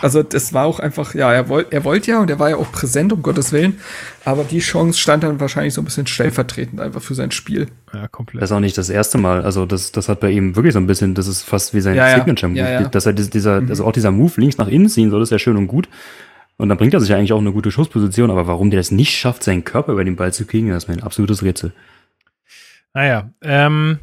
also 0.00 0.22
das 0.22 0.52
war 0.52 0.66
auch 0.66 0.78
einfach, 0.78 1.14
ja, 1.16 1.32
er 1.32 1.48
wollte 1.48 1.72
er 1.72 1.82
wollte 1.82 2.12
ja 2.12 2.20
und 2.20 2.30
er 2.30 2.38
war 2.38 2.50
ja 2.50 2.56
auch 2.56 2.70
präsent, 2.70 3.12
um 3.12 3.22
Gottes 3.22 3.50
Willen. 3.50 3.80
Aber 4.24 4.44
die 4.44 4.60
Chance 4.60 5.00
stand 5.00 5.24
dann 5.24 5.40
wahrscheinlich 5.40 5.74
so 5.74 5.80
ein 5.80 5.84
bisschen 5.84 6.06
stellvertretend 6.06 6.80
einfach 6.80 7.02
für 7.02 7.16
sein 7.16 7.32
Spiel. 7.32 7.66
Ja, 7.92 8.06
komplett. 8.06 8.40
Das 8.40 8.50
ist 8.50 8.56
auch 8.56 8.60
nicht 8.60 8.78
das 8.78 8.88
erste 8.88 9.18
Mal. 9.18 9.42
Also 9.42 9.66
das, 9.66 9.90
das 9.90 10.08
hat 10.08 10.20
bei 10.20 10.30
ihm 10.30 10.54
wirklich 10.54 10.74
so 10.74 10.78
ein 10.78 10.86
bisschen, 10.86 11.14
das 11.14 11.26
ist 11.26 11.42
fast 11.42 11.74
wie 11.74 11.80
sein 11.80 11.96
Ja. 11.96 12.14
Signature-Move. 12.14 12.60
Ja, 12.60 12.70
ja. 12.82 12.88
Dass 12.88 13.06
er 13.06 13.14
dieser, 13.14 13.54
also 13.68 13.84
auch 13.84 13.92
dieser 13.92 14.12
Move 14.12 14.32
links 14.36 14.58
nach 14.58 14.68
innen 14.68 14.88
ziehen 14.88 15.10
soll, 15.10 15.22
ist 15.22 15.30
ja 15.32 15.40
schön 15.40 15.56
und 15.56 15.66
gut. 15.66 15.88
Und 16.56 16.68
dann 16.68 16.78
bringt 16.78 16.94
er 16.94 17.00
sich 17.00 17.10
ja 17.10 17.16
eigentlich 17.16 17.32
auch 17.32 17.40
in 17.40 17.46
eine 17.46 17.54
gute 17.54 17.70
Schussposition. 17.70 18.30
Aber 18.30 18.46
warum 18.46 18.70
der 18.70 18.80
es 18.80 18.90
nicht 18.90 19.16
schafft, 19.16 19.42
seinen 19.42 19.64
Körper 19.64 19.92
über 19.92 20.04
den 20.04 20.16
Ball 20.16 20.32
zu 20.32 20.46
kriegen, 20.46 20.68
das 20.68 20.84
ist 20.84 20.88
mir 20.88 20.94
ein 20.94 21.02
absolutes 21.02 21.42
Rätsel. 21.42 21.72
Naja, 22.92 23.30
ähm, 23.42 23.98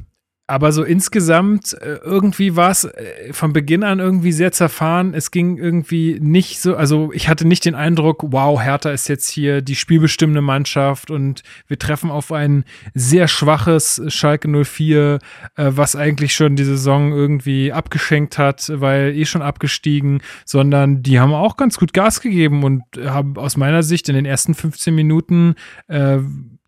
aber 0.51 0.73
so 0.73 0.83
insgesamt, 0.83 1.73
äh, 1.81 1.99
irgendwie 2.03 2.57
war 2.57 2.71
es 2.71 2.83
äh, 2.83 3.31
von 3.31 3.53
Beginn 3.53 3.85
an 3.85 3.99
irgendwie 3.99 4.33
sehr 4.33 4.51
zerfahren. 4.51 5.13
Es 5.13 5.31
ging 5.31 5.57
irgendwie 5.57 6.19
nicht 6.19 6.59
so, 6.59 6.75
also 6.75 7.09
ich 7.13 7.29
hatte 7.29 7.47
nicht 7.47 7.63
den 7.63 7.73
Eindruck, 7.73 8.21
wow, 8.27 8.61
Hertha 8.61 8.91
ist 8.91 9.07
jetzt 9.07 9.29
hier 9.29 9.61
die 9.61 9.75
spielbestimmende 9.75 10.41
Mannschaft 10.41 11.09
und 11.09 11.43
wir 11.67 11.79
treffen 11.79 12.11
auf 12.11 12.33
ein 12.33 12.65
sehr 12.93 13.29
schwaches 13.29 14.01
Schalke 14.09 14.49
04, 14.49 15.19
äh, 15.55 15.69
was 15.69 15.95
eigentlich 15.95 16.35
schon 16.35 16.57
die 16.57 16.65
Saison 16.65 17.13
irgendwie 17.13 17.71
abgeschenkt 17.71 18.37
hat, 18.37 18.69
weil 18.75 19.15
eh 19.15 19.23
schon 19.23 19.41
abgestiegen, 19.41 20.21
sondern 20.43 21.01
die 21.01 21.21
haben 21.21 21.33
auch 21.33 21.55
ganz 21.55 21.77
gut 21.77 21.93
Gas 21.93 22.19
gegeben 22.19 22.65
und 22.65 22.83
haben 23.05 23.37
aus 23.37 23.55
meiner 23.55 23.83
Sicht 23.83 24.09
in 24.09 24.15
den 24.15 24.25
ersten 24.25 24.53
15 24.53 24.93
Minuten 24.93 25.55
äh, 25.87 26.19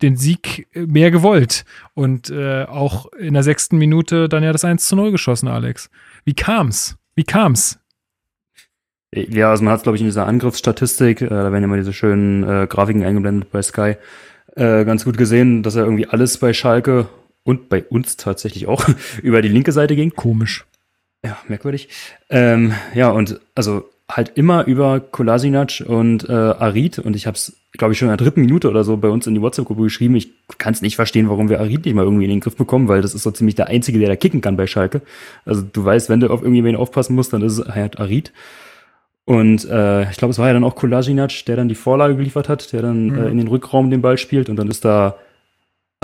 den 0.04 0.16
Sieg 0.16 0.68
mehr 0.74 1.10
gewollt. 1.10 1.64
Und 1.94 2.30
äh, 2.30 2.64
auch 2.64 3.10
in 3.12 3.34
der 3.34 3.42
sechsten 3.42 3.78
Minute 3.78 4.28
dann 4.28 4.42
ja 4.42 4.52
das 4.52 4.64
1 4.64 4.86
zu 4.86 4.96
0 4.96 5.10
geschossen, 5.10 5.48
Alex. 5.48 5.90
Wie 6.24 6.34
kam's? 6.34 6.96
Wie 7.14 7.24
kam's? 7.24 7.78
Ja, 9.14 9.50
also 9.50 9.62
man 9.62 9.72
hat 9.72 9.78
es, 9.78 9.82
glaube 9.84 9.96
ich, 9.96 10.02
in 10.02 10.08
dieser 10.08 10.26
Angriffsstatistik, 10.26 11.22
äh, 11.22 11.28
da 11.28 11.52
werden 11.52 11.64
immer 11.64 11.76
diese 11.76 11.92
schönen 11.92 12.42
äh, 12.42 12.66
Grafiken 12.66 13.04
eingeblendet 13.04 13.50
bei 13.52 13.62
Sky, 13.62 13.96
äh, 14.56 14.84
ganz 14.84 15.04
gut 15.04 15.16
gesehen, 15.16 15.62
dass 15.62 15.76
er 15.76 15.84
irgendwie 15.84 16.06
alles 16.06 16.38
bei 16.38 16.52
Schalke 16.52 17.08
und 17.44 17.68
bei 17.68 17.84
uns 17.84 18.16
tatsächlich 18.16 18.66
auch 18.66 18.86
über 19.22 19.40
die 19.40 19.48
linke 19.48 19.72
Seite 19.72 19.94
ging. 19.94 20.10
Komisch. 20.10 20.64
Ja, 21.24 21.38
merkwürdig. 21.48 21.88
Ähm, 22.28 22.74
ja, 22.94 23.10
und 23.10 23.40
also 23.54 23.88
halt 24.10 24.32
immer 24.34 24.64
über 24.66 25.00
Kolasinac 25.00 25.82
und 25.86 26.28
äh, 26.28 26.32
Arid 26.32 26.98
und 26.98 27.16
ich 27.16 27.26
habe 27.26 27.36
es, 27.36 27.56
glaube 27.72 27.92
ich, 27.92 27.98
schon 27.98 28.08
in 28.08 28.16
der 28.16 28.24
dritten 28.24 28.42
Minute 28.42 28.68
oder 28.68 28.84
so 28.84 28.96
bei 28.96 29.08
uns 29.08 29.26
in 29.26 29.34
die 29.34 29.40
WhatsApp-Gruppe 29.40 29.82
geschrieben. 29.82 30.14
Ich 30.16 30.30
kann 30.58 30.74
es 30.74 30.82
nicht 30.82 30.96
verstehen, 30.96 31.28
warum 31.30 31.48
wir 31.48 31.60
Arid 31.60 31.84
nicht 31.84 31.94
mal 31.94 32.04
irgendwie 32.04 32.24
in 32.24 32.30
den 32.30 32.40
Griff 32.40 32.56
bekommen, 32.56 32.88
weil 32.88 33.00
das 33.00 33.14
ist 33.14 33.22
so 33.22 33.30
ziemlich 33.30 33.54
der 33.54 33.68
Einzige, 33.68 33.98
der 33.98 34.08
da 34.08 34.16
kicken 34.16 34.42
kann 34.42 34.56
bei 34.56 34.66
Schalke. 34.66 35.00
Also 35.46 35.62
du 35.62 35.84
weißt, 35.84 36.10
wenn 36.10 36.20
du 36.20 36.28
auf 36.28 36.42
irgendjemanden 36.42 36.80
aufpassen 36.80 37.14
musst, 37.14 37.32
dann 37.32 37.42
ist 37.42 37.58
es 37.58 37.68
halt 37.68 37.98
Arid. 37.98 38.32
Und 39.24 39.64
äh, 39.70 40.10
ich 40.10 40.18
glaube, 40.18 40.32
es 40.32 40.38
war 40.38 40.48
ja 40.48 40.52
dann 40.52 40.64
auch 40.64 40.74
Kolasinac, 40.74 41.46
der 41.46 41.56
dann 41.56 41.68
die 41.70 41.74
Vorlage 41.74 42.14
geliefert 42.14 42.50
hat, 42.50 42.74
der 42.74 42.82
dann 42.82 43.16
äh, 43.16 43.28
in 43.28 43.38
den 43.38 43.48
Rückraum 43.48 43.90
den 43.90 44.02
Ball 44.02 44.18
spielt 44.18 44.50
und 44.50 44.56
dann 44.56 44.68
ist 44.68 44.84
da 44.84 45.16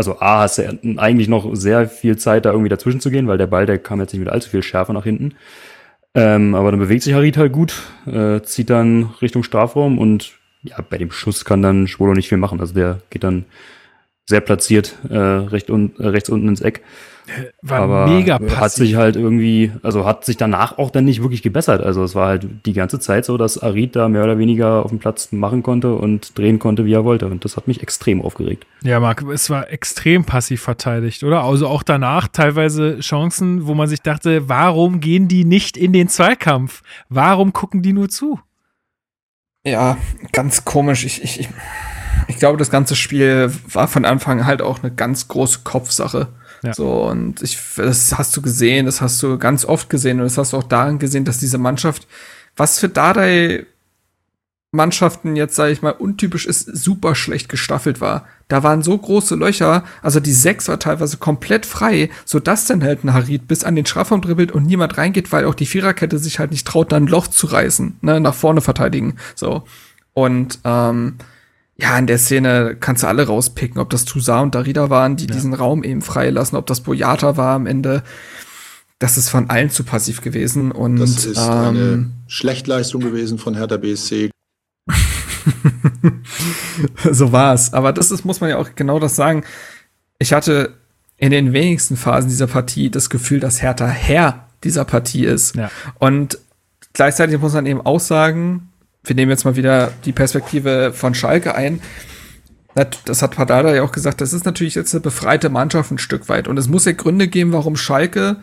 also 0.01 0.19
A, 0.19 0.41
hast 0.41 0.57
du 0.57 0.63
eigentlich 0.97 1.29
noch 1.29 1.55
sehr 1.55 1.87
viel 1.87 2.17
Zeit, 2.17 2.47
da 2.47 2.53
irgendwie 2.53 2.71
dazwischen 2.71 3.01
zu 3.01 3.11
gehen, 3.11 3.29
weil 3.29 3.37
der 3.37 3.47
Ball, 3.47 3.67
der 3.67 3.77
kam 3.77 4.01
jetzt 4.01 4.15
nicht 4.15 4.21
mit 4.21 4.31
allzu 4.31 4.49
viel 4.49 4.63
Schärfe 4.63 4.95
nach 4.95 5.05
hinten. 5.05 5.35
Ähm, 6.15 6.55
aber 6.55 6.73
dann 6.73 6.81
bewegt 6.81 7.05
sich 7.05 7.15
Harit 7.15 7.37
halt 7.37 7.53
gut, 7.53 7.83
äh, 8.07 8.41
zieht 8.43 8.71
dann 8.71 9.11
Richtung 9.23 9.43
Strafraum 9.45 9.99
und 9.99 10.33
ja, 10.63 10.77
bei 10.89 10.99
dem 10.99 11.11
Schuss 11.11 11.45
kann 11.45 11.63
dann 11.63 11.87
Schwolo 11.87 12.15
nicht 12.15 12.29
viel 12.29 12.39
machen. 12.39 12.61
Also 12.61 12.75
der 12.75 13.01
geht 13.11 13.25
dann 13.25 13.45
sehr 14.27 14.41
platziert 14.41 14.97
äh, 15.09 15.17
recht 15.17 15.71
un 15.71 15.93
äh, 15.99 16.09
rechts 16.09 16.29
unten 16.31 16.49
ins 16.49 16.61
Eck. 16.61 16.83
War 17.63 17.81
aber 17.81 18.07
mega 18.07 18.35
hat 18.35 18.47
passiv. 18.47 18.87
sich 18.87 18.97
halt 18.97 19.17
irgendwie, 19.17 19.73
also 19.83 20.05
hat 20.05 20.25
sich 20.25 20.37
danach 20.37 20.79
auch 20.79 20.91
dann 20.91 21.05
nicht 21.05 21.23
wirklich 21.23 21.43
gebessert. 21.43 21.83
Also 21.83 22.03
es 22.03 22.15
war 22.15 22.29
halt 22.29 22.47
die 22.67 22.73
ganze 22.73 22.99
Zeit 23.01 23.25
so, 23.25 23.37
dass 23.37 23.59
Arid 23.59 23.97
da 23.97 24.09
mehr 24.09 24.25
oder 24.25 24.39
weniger 24.39 24.85
auf 24.85 24.91
dem 24.91 24.99
Platz 24.99 25.33
machen 25.33 25.63
konnte 25.63 25.95
und 25.95 26.37
drehen 26.39 26.59
konnte, 26.59 26.85
wie 26.85 26.93
er 26.93 27.05
wollte. 27.05 27.27
Und 27.27 27.45
das 27.45 27.57
hat 27.57 27.69
mich 27.69 27.83
extrem 27.83 28.23
aufgeregt. 28.23 28.67
Ja, 28.83 29.01
Marc, 29.01 29.23
es 29.23 29.51
war 29.51 29.71
extrem 29.71 30.25
passiv 30.25 30.63
verteidigt, 30.63 31.23
oder? 31.23 31.43
Also 31.45 31.69
auch 31.69 31.83
danach 31.83 32.29
teilweise 32.29 33.01
Chancen, 33.01 33.67
wo 33.67 33.75
man 33.75 33.89
sich 33.89 34.01
dachte, 34.01 34.49
warum 34.49 35.01
gehen 35.01 35.29
die 35.29 35.45
nicht 35.45 35.77
in 35.77 35.93
den 35.93 36.09
Zweikampf? 36.09 36.83
Warum 37.09 37.53
gucken 37.53 37.83
die 37.83 37.93
nur 37.93 38.09
zu? 38.09 38.41
Ja, 39.65 39.99
ganz 40.33 40.65
komisch. 40.65 41.05
Ich, 41.05 41.23
ich, 41.23 41.41
ich, 41.41 41.49
ich 42.29 42.37
glaube, 42.39 42.57
das 42.57 42.71
ganze 42.71 42.97
Spiel 42.97 43.53
war 43.73 43.89
von 43.89 44.05
Anfang 44.05 44.47
halt 44.47 44.63
auch 44.63 44.83
eine 44.83 44.93
ganz 44.93 45.29
große 45.29 45.61
Kopfsache. 45.65 46.29
Ja. 46.63 46.75
So, 46.75 47.05
und 47.05 47.43
ich, 47.43 47.59
das 47.77 48.17
hast 48.19 48.37
du 48.37 48.43
gesehen, 48.43 48.87
das 48.87 49.01
hast 49.01 49.23
du 49.23 49.39
ganz 49.39 49.65
oft 49.65 49.89
gesehen 49.89 50.19
und 50.19 50.25
das 50.25 50.37
hast 50.39 50.53
du 50.53 50.59
auch 50.59 50.65
daran 50.65 50.99
gesehen, 50.99 51.25
dass 51.25 51.39
diese 51.39 51.59
Mannschaft, 51.59 52.07
was 52.57 52.79
für 52.79 52.89
Dardai 52.89 53.67
Mannschaften 54.73 55.35
jetzt, 55.35 55.57
sage 55.57 55.73
ich 55.73 55.83
mal, 55.83 55.91
untypisch 55.91 56.47
ist, 56.47 56.65
super 56.65 57.17
schlecht 57.17 57.49
gestaffelt 57.49 58.01
war. 58.01 58.27
Da 58.47 58.63
waren 58.63 58.83
so 58.83 58.97
große 58.97 59.35
Löcher, 59.35 59.83
also 60.01 60.21
die 60.21 60.33
Sechs 60.33 60.69
war 60.69 60.79
teilweise 60.79 61.17
komplett 61.17 61.67
frei, 61.67 62.09
sodass 62.25 62.67
dann 62.67 62.85
halt 62.85 63.03
ein 63.03 63.13
Harid 63.13 63.49
bis 63.49 63.65
an 63.65 63.75
den 63.75 63.87
Strafraum 63.87 64.21
dribbelt 64.21 64.53
und 64.53 64.67
niemand 64.67 64.97
reingeht, 64.97 65.33
weil 65.33 65.45
auch 65.45 65.57
die 65.57 65.67
Viererkette 65.67 66.19
sich 66.19 66.39
halt 66.39 66.53
nicht 66.53 66.69
traut, 66.69 66.93
dann 66.93 67.05
ein 67.05 67.09
Loch 67.09 67.27
zu 67.27 67.49
reißen, 67.49 67.97
ne, 68.01 68.21
nach 68.21 68.35
vorne 68.35 68.61
verteidigen. 68.61 69.17
So. 69.35 69.65
Und 70.15 70.61
ähm, 70.65 71.17
ja, 71.81 71.99
in 71.99 72.07
der 72.07 72.19
Szene 72.19 72.77
kannst 72.79 73.03
du 73.03 73.07
alle 73.07 73.27
rauspicken, 73.27 73.81
ob 73.81 73.91
das 73.91 74.05
Toussaint 74.05 74.43
und 74.43 74.55
Darida 74.55 74.91
waren, 74.91 75.17
die 75.17 75.27
ja. 75.27 75.33
diesen 75.33 75.55
Raum 75.55 75.83
eben 75.83 76.03
freilassen, 76.03 76.57
ob 76.57 76.67
das 76.67 76.83
Boyata 76.83 77.37
war 77.37 77.55
am 77.55 77.67
Ende. 77.67 78.03
Das 78.99 79.17
ist 79.17 79.31
von 79.31 79.49
allen 79.49 79.71
zu 79.71 79.85
passiv 79.85 80.21
gewesen. 80.21 80.73
Und, 80.73 80.97
das 80.97 81.25
ist 81.25 81.39
ähm, 81.39 81.49
eine 81.49 82.11
Schlechtleistung 82.27 83.01
gewesen 83.01 83.39
von 83.39 83.55
Hertha 83.55 83.79
BSC. 83.79 84.31
so 87.11 87.33
war 87.33 87.55
es. 87.55 87.73
Aber 87.73 87.95
das 87.95 88.11
ist, 88.11 88.25
muss 88.25 88.43
man 88.43 88.51
ja 88.51 88.59
auch 88.59 88.75
genau 88.75 88.99
das 88.99 89.17
sagen. 89.17 89.45
Ich 90.19 90.35
hatte 90.35 90.75
in 91.17 91.31
den 91.31 91.55
wenigsten 91.55 91.97
Phasen 91.97 92.29
dieser 92.29 92.47
Partie 92.47 92.91
das 92.91 93.09
Gefühl, 93.09 93.41
dass 93.41 93.63
Hertha 93.63 93.87
Herr 93.87 94.49
dieser 94.65 94.85
Partie 94.85 95.25
ist. 95.25 95.57
Ja. 95.57 95.71
Und 95.99 96.39
gleichzeitig 96.93 97.41
muss 97.41 97.55
man 97.55 97.65
eben 97.65 97.81
auch 97.81 98.01
sagen, 98.01 98.70
wir 99.05 99.17
nehmen 99.17 99.31
jetzt 99.31 99.45
mal 99.45 99.57
wieder 99.57 99.93
die 100.05 100.13
Perspektive 100.13 100.93
von 100.93 101.15
Schalke 101.15 101.55
ein. 101.55 101.81
Das 103.05 103.23
hat 103.23 103.35
Padada 103.35 103.75
ja 103.75 103.83
auch 103.83 103.93
gesagt, 103.93 104.21
das 104.21 104.33
ist 104.33 104.45
natürlich 104.45 104.75
jetzt 104.75 104.95
eine 104.95 105.01
befreite 105.01 105.49
Mannschaft 105.49 105.91
ein 105.91 105.99
Stück 105.99 106.29
weit. 106.29 106.47
Und 106.47 106.59
es 106.59 106.69
muss 106.69 106.85
ja 106.85 106.93
Gründe 106.93 107.29
geben, 107.29 107.53
warum 107.53 107.77
Schalke 107.77 108.37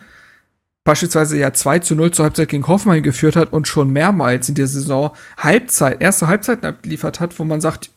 beispielsweise 0.88 1.38
ja 1.38 1.53
2 1.53 1.80
zu 1.80 1.95
0 1.95 2.12
zur 2.12 2.24
Halbzeit 2.24 2.47
gegen 2.47 2.66
Hoffenheim 2.66 3.03
geführt 3.03 3.36
hat 3.36 3.51
und 3.51 3.68
schon 3.68 3.91
mehrmals 3.91 4.47
in 4.47 4.55
der 4.55 4.68
Saison 4.68 5.12
Halbzeit, 5.38 6.01
erste 6.01 6.28
Halbzeiten 6.28 6.66
abgeliefert 6.66 7.20
hat, 7.20 7.38
wo 7.39 7.43
man 7.43 7.60
sagt, 7.60 7.89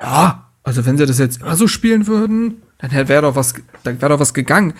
ja, 0.00 0.50
also 0.62 0.86
wenn 0.86 0.96
sie 0.96 1.04
das 1.04 1.18
jetzt 1.18 1.42
immer 1.42 1.54
so 1.54 1.68
spielen 1.68 2.06
würden, 2.06 2.62
dann 2.78 2.92
wäre 2.92 3.22
doch 3.22 3.36
was, 3.36 3.54
dann 3.84 4.00
wäre 4.00 4.12
doch 4.12 4.20
was 4.20 4.32
gegangen. 4.32 4.72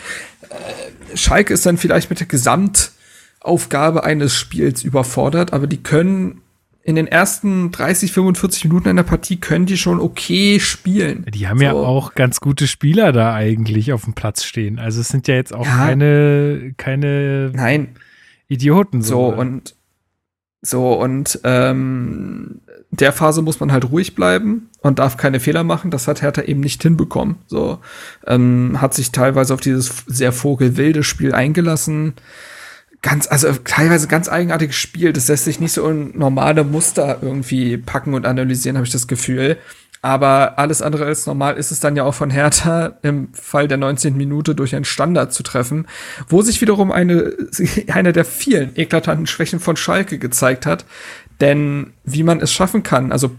Äh, 0.48 1.16
Schalke 1.18 1.52
ist 1.52 1.66
dann 1.66 1.76
vielleicht 1.76 2.08
mit 2.08 2.20
der 2.20 2.26
Gesamtaufgabe 2.28 4.04
eines 4.04 4.34
Spiels 4.34 4.82
überfordert, 4.82 5.52
aber 5.52 5.66
die 5.66 5.82
können 5.82 6.40
in 6.90 6.96
den 6.96 7.06
ersten 7.06 7.70
30, 7.70 8.12
45 8.12 8.64
Minuten 8.64 8.88
einer 8.88 9.04
Partie 9.04 9.36
können 9.36 9.64
die 9.64 9.76
schon 9.76 10.00
okay 10.00 10.58
spielen. 10.58 11.24
Die 11.32 11.46
haben 11.48 11.58
so. 11.58 11.64
ja 11.64 11.72
auch 11.72 12.14
ganz 12.14 12.40
gute 12.40 12.66
Spieler 12.66 13.12
da 13.12 13.32
eigentlich 13.32 13.92
auf 13.92 14.04
dem 14.04 14.14
Platz 14.14 14.42
stehen. 14.44 14.78
Also 14.80 15.00
es 15.00 15.08
sind 15.08 15.28
ja 15.28 15.36
jetzt 15.36 15.54
auch 15.54 15.64
ja. 15.64 15.76
keine, 15.76 16.74
keine 16.76 17.52
Nein. 17.54 17.96
Idioten. 18.48 19.02
So, 19.02 19.30
so 19.30 19.40
und 19.40 19.74
so 20.62 20.92
und 20.92 21.40
ähm, 21.44 22.60
der 22.90 23.12
Phase 23.12 23.40
muss 23.40 23.60
man 23.60 23.70
halt 23.70 23.90
ruhig 23.90 24.16
bleiben 24.16 24.68
und 24.80 24.98
darf 24.98 25.16
keine 25.16 25.38
Fehler 25.38 25.62
machen. 25.62 25.92
Das 25.92 26.08
hat 26.08 26.22
Hertha 26.22 26.42
eben 26.42 26.60
nicht 26.60 26.82
hinbekommen. 26.82 27.36
So 27.46 27.78
ähm, 28.26 28.78
hat 28.80 28.94
sich 28.94 29.12
teilweise 29.12 29.54
auf 29.54 29.60
dieses 29.60 30.04
sehr 30.06 30.32
vogelwilde 30.32 31.04
Spiel 31.04 31.32
eingelassen 31.32 32.14
ganz, 33.02 33.26
also 33.26 33.52
teilweise 33.64 34.08
ganz 34.08 34.28
eigenartiges 34.28 34.76
Spiel. 34.76 35.12
Das 35.12 35.28
lässt 35.28 35.44
sich 35.44 35.60
nicht 35.60 35.72
so 35.72 35.88
in 35.88 36.16
normale 36.16 36.64
Muster 36.64 37.18
irgendwie 37.22 37.76
packen 37.76 38.14
und 38.14 38.26
analysieren, 38.26 38.76
habe 38.76 38.86
ich 38.86 38.92
das 38.92 39.06
Gefühl. 39.06 39.58
Aber 40.02 40.58
alles 40.58 40.80
andere 40.80 41.04
als 41.04 41.26
normal 41.26 41.56
ist 41.56 41.70
es 41.70 41.80
dann 41.80 41.94
ja 41.94 42.04
auch 42.04 42.14
von 42.14 42.30
Hertha 42.30 42.98
im 43.02 43.28
Fall 43.34 43.68
der 43.68 43.76
19. 43.76 44.16
Minute 44.16 44.54
durch 44.54 44.74
einen 44.74 44.86
Standard 44.86 45.32
zu 45.34 45.42
treffen, 45.42 45.86
wo 46.26 46.40
sich 46.40 46.60
wiederum 46.62 46.90
eine, 46.90 47.34
eine 47.92 48.12
der 48.12 48.24
vielen 48.24 48.76
eklatanten 48.76 49.26
Schwächen 49.26 49.60
von 49.60 49.76
Schalke 49.76 50.18
gezeigt 50.18 50.64
hat. 50.64 50.86
Denn 51.40 51.92
wie 52.04 52.22
man 52.22 52.40
es 52.40 52.52
schaffen 52.52 52.82
kann, 52.82 53.12
also 53.12 53.30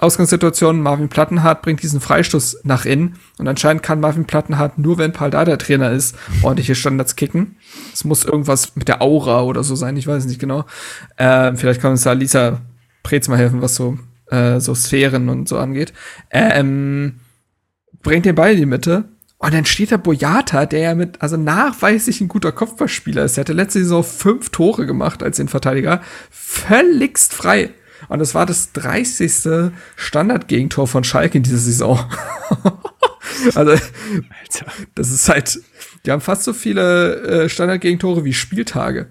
Ausgangssituation, 0.00 0.80
Marvin 0.80 1.08
Plattenhardt 1.08 1.62
bringt 1.62 1.82
diesen 1.82 2.00
Freistoß 2.00 2.60
nach 2.64 2.84
innen 2.84 3.16
und 3.38 3.46
anscheinend 3.46 3.82
kann 3.82 4.00
Marvin 4.00 4.24
Plattenhardt 4.24 4.78
nur, 4.78 4.98
wenn 4.98 5.12
Paul 5.12 5.30
Dada 5.30 5.56
Trainer 5.56 5.90
ist, 5.90 6.16
ordentliche 6.42 6.74
Standards 6.74 7.16
kicken. 7.16 7.56
Es 7.92 8.04
muss 8.04 8.24
irgendwas 8.24 8.76
mit 8.76 8.88
der 8.88 9.02
Aura 9.02 9.42
oder 9.42 9.62
so 9.62 9.74
sein, 9.74 9.96
ich 9.96 10.06
weiß 10.06 10.24
nicht 10.26 10.40
genau. 10.40 10.64
Äh, 11.16 11.54
vielleicht 11.54 11.80
kann 11.80 11.92
uns 11.92 12.02
da 12.02 12.12
Lisa 12.12 12.60
Preetz 13.02 13.28
mal 13.28 13.38
helfen, 13.38 13.62
was 13.62 13.74
so, 13.74 13.98
äh, 14.30 14.60
so 14.60 14.74
Sphären 14.74 15.28
und 15.28 15.48
so 15.48 15.58
angeht. 15.58 15.92
Ähm, 16.30 17.20
bringt 18.02 18.24
den 18.24 18.34
Ball 18.34 18.52
in 18.52 18.58
die 18.58 18.66
Mitte 18.66 19.04
und 19.42 19.54
dann 19.54 19.64
steht 19.64 19.90
da 19.90 19.96
Boyata, 19.96 20.66
der 20.66 20.80
ja 20.80 20.94
mit, 20.94 21.22
also 21.22 21.38
nachweislich 21.38 22.20
ein 22.20 22.28
guter 22.28 22.52
Kopfballspieler 22.52 23.24
ist. 23.24 23.38
Er 23.38 23.42
hatte 23.42 23.54
letzte 23.54 23.78
Saison 23.78 24.04
fünf 24.04 24.50
Tore 24.50 24.84
gemacht 24.84 25.22
als 25.22 25.38
Innenverteidiger. 25.38 26.02
Völligst 26.30 27.32
frei. 27.32 27.70
Und 28.08 28.20
es 28.20 28.34
war 28.34 28.46
das 28.46 28.72
30. 28.72 29.72
Standardgegentor 29.96 30.86
von 30.86 31.04
Schalke 31.04 31.38
in 31.38 31.44
dieser 31.44 31.58
Saison. 31.58 31.98
also, 33.54 33.72
Alter. 33.72 34.66
das 34.94 35.10
ist 35.10 35.28
halt, 35.28 35.60
die 36.04 36.10
haben 36.10 36.20
fast 36.20 36.44
so 36.44 36.52
viele 36.52 37.44
äh, 37.44 37.48
Standardgegentore 37.48 38.24
wie 38.24 38.32
Spieltage. 38.32 39.06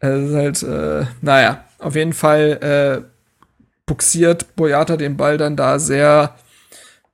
Es 0.00 0.30
ist 0.30 0.34
halt, 0.34 0.62
äh, 0.62 1.06
naja, 1.20 1.64
auf 1.78 1.94
jeden 1.94 2.12
Fall 2.12 3.04
äh, 3.04 3.12
buxiert 3.86 4.56
Boyata 4.56 4.96
den 4.96 5.16
Ball 5.16 5.38
dann 5.38 5.56
da 5.56 5.78
sehr 5.78 6.34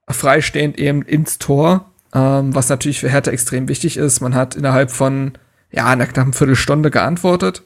freistehend 0.08 0.78
eben 0.78 1.02
ins 1.02 1.38
Tor, 1.38 1.90
ähm, 2.14 2.54
was 2.54 2.68
natürlich 2.68 3.00
für 3.00 3.10
Hertha 3.10 3.30
extrem 3.30 3.68
wichtig 3.68 3.96
ist. 3.96 4.20
Man 4.20 4.34
hat 4.34 4.56
innerhalb 4.56 4.90
von, 4.90 5.32
ja, 5.70 5.86
einer 5.86 6.06
knappen 6.06 6.32
Viertelstunde 6.32 6.90
geantwortet. 6.90 7.62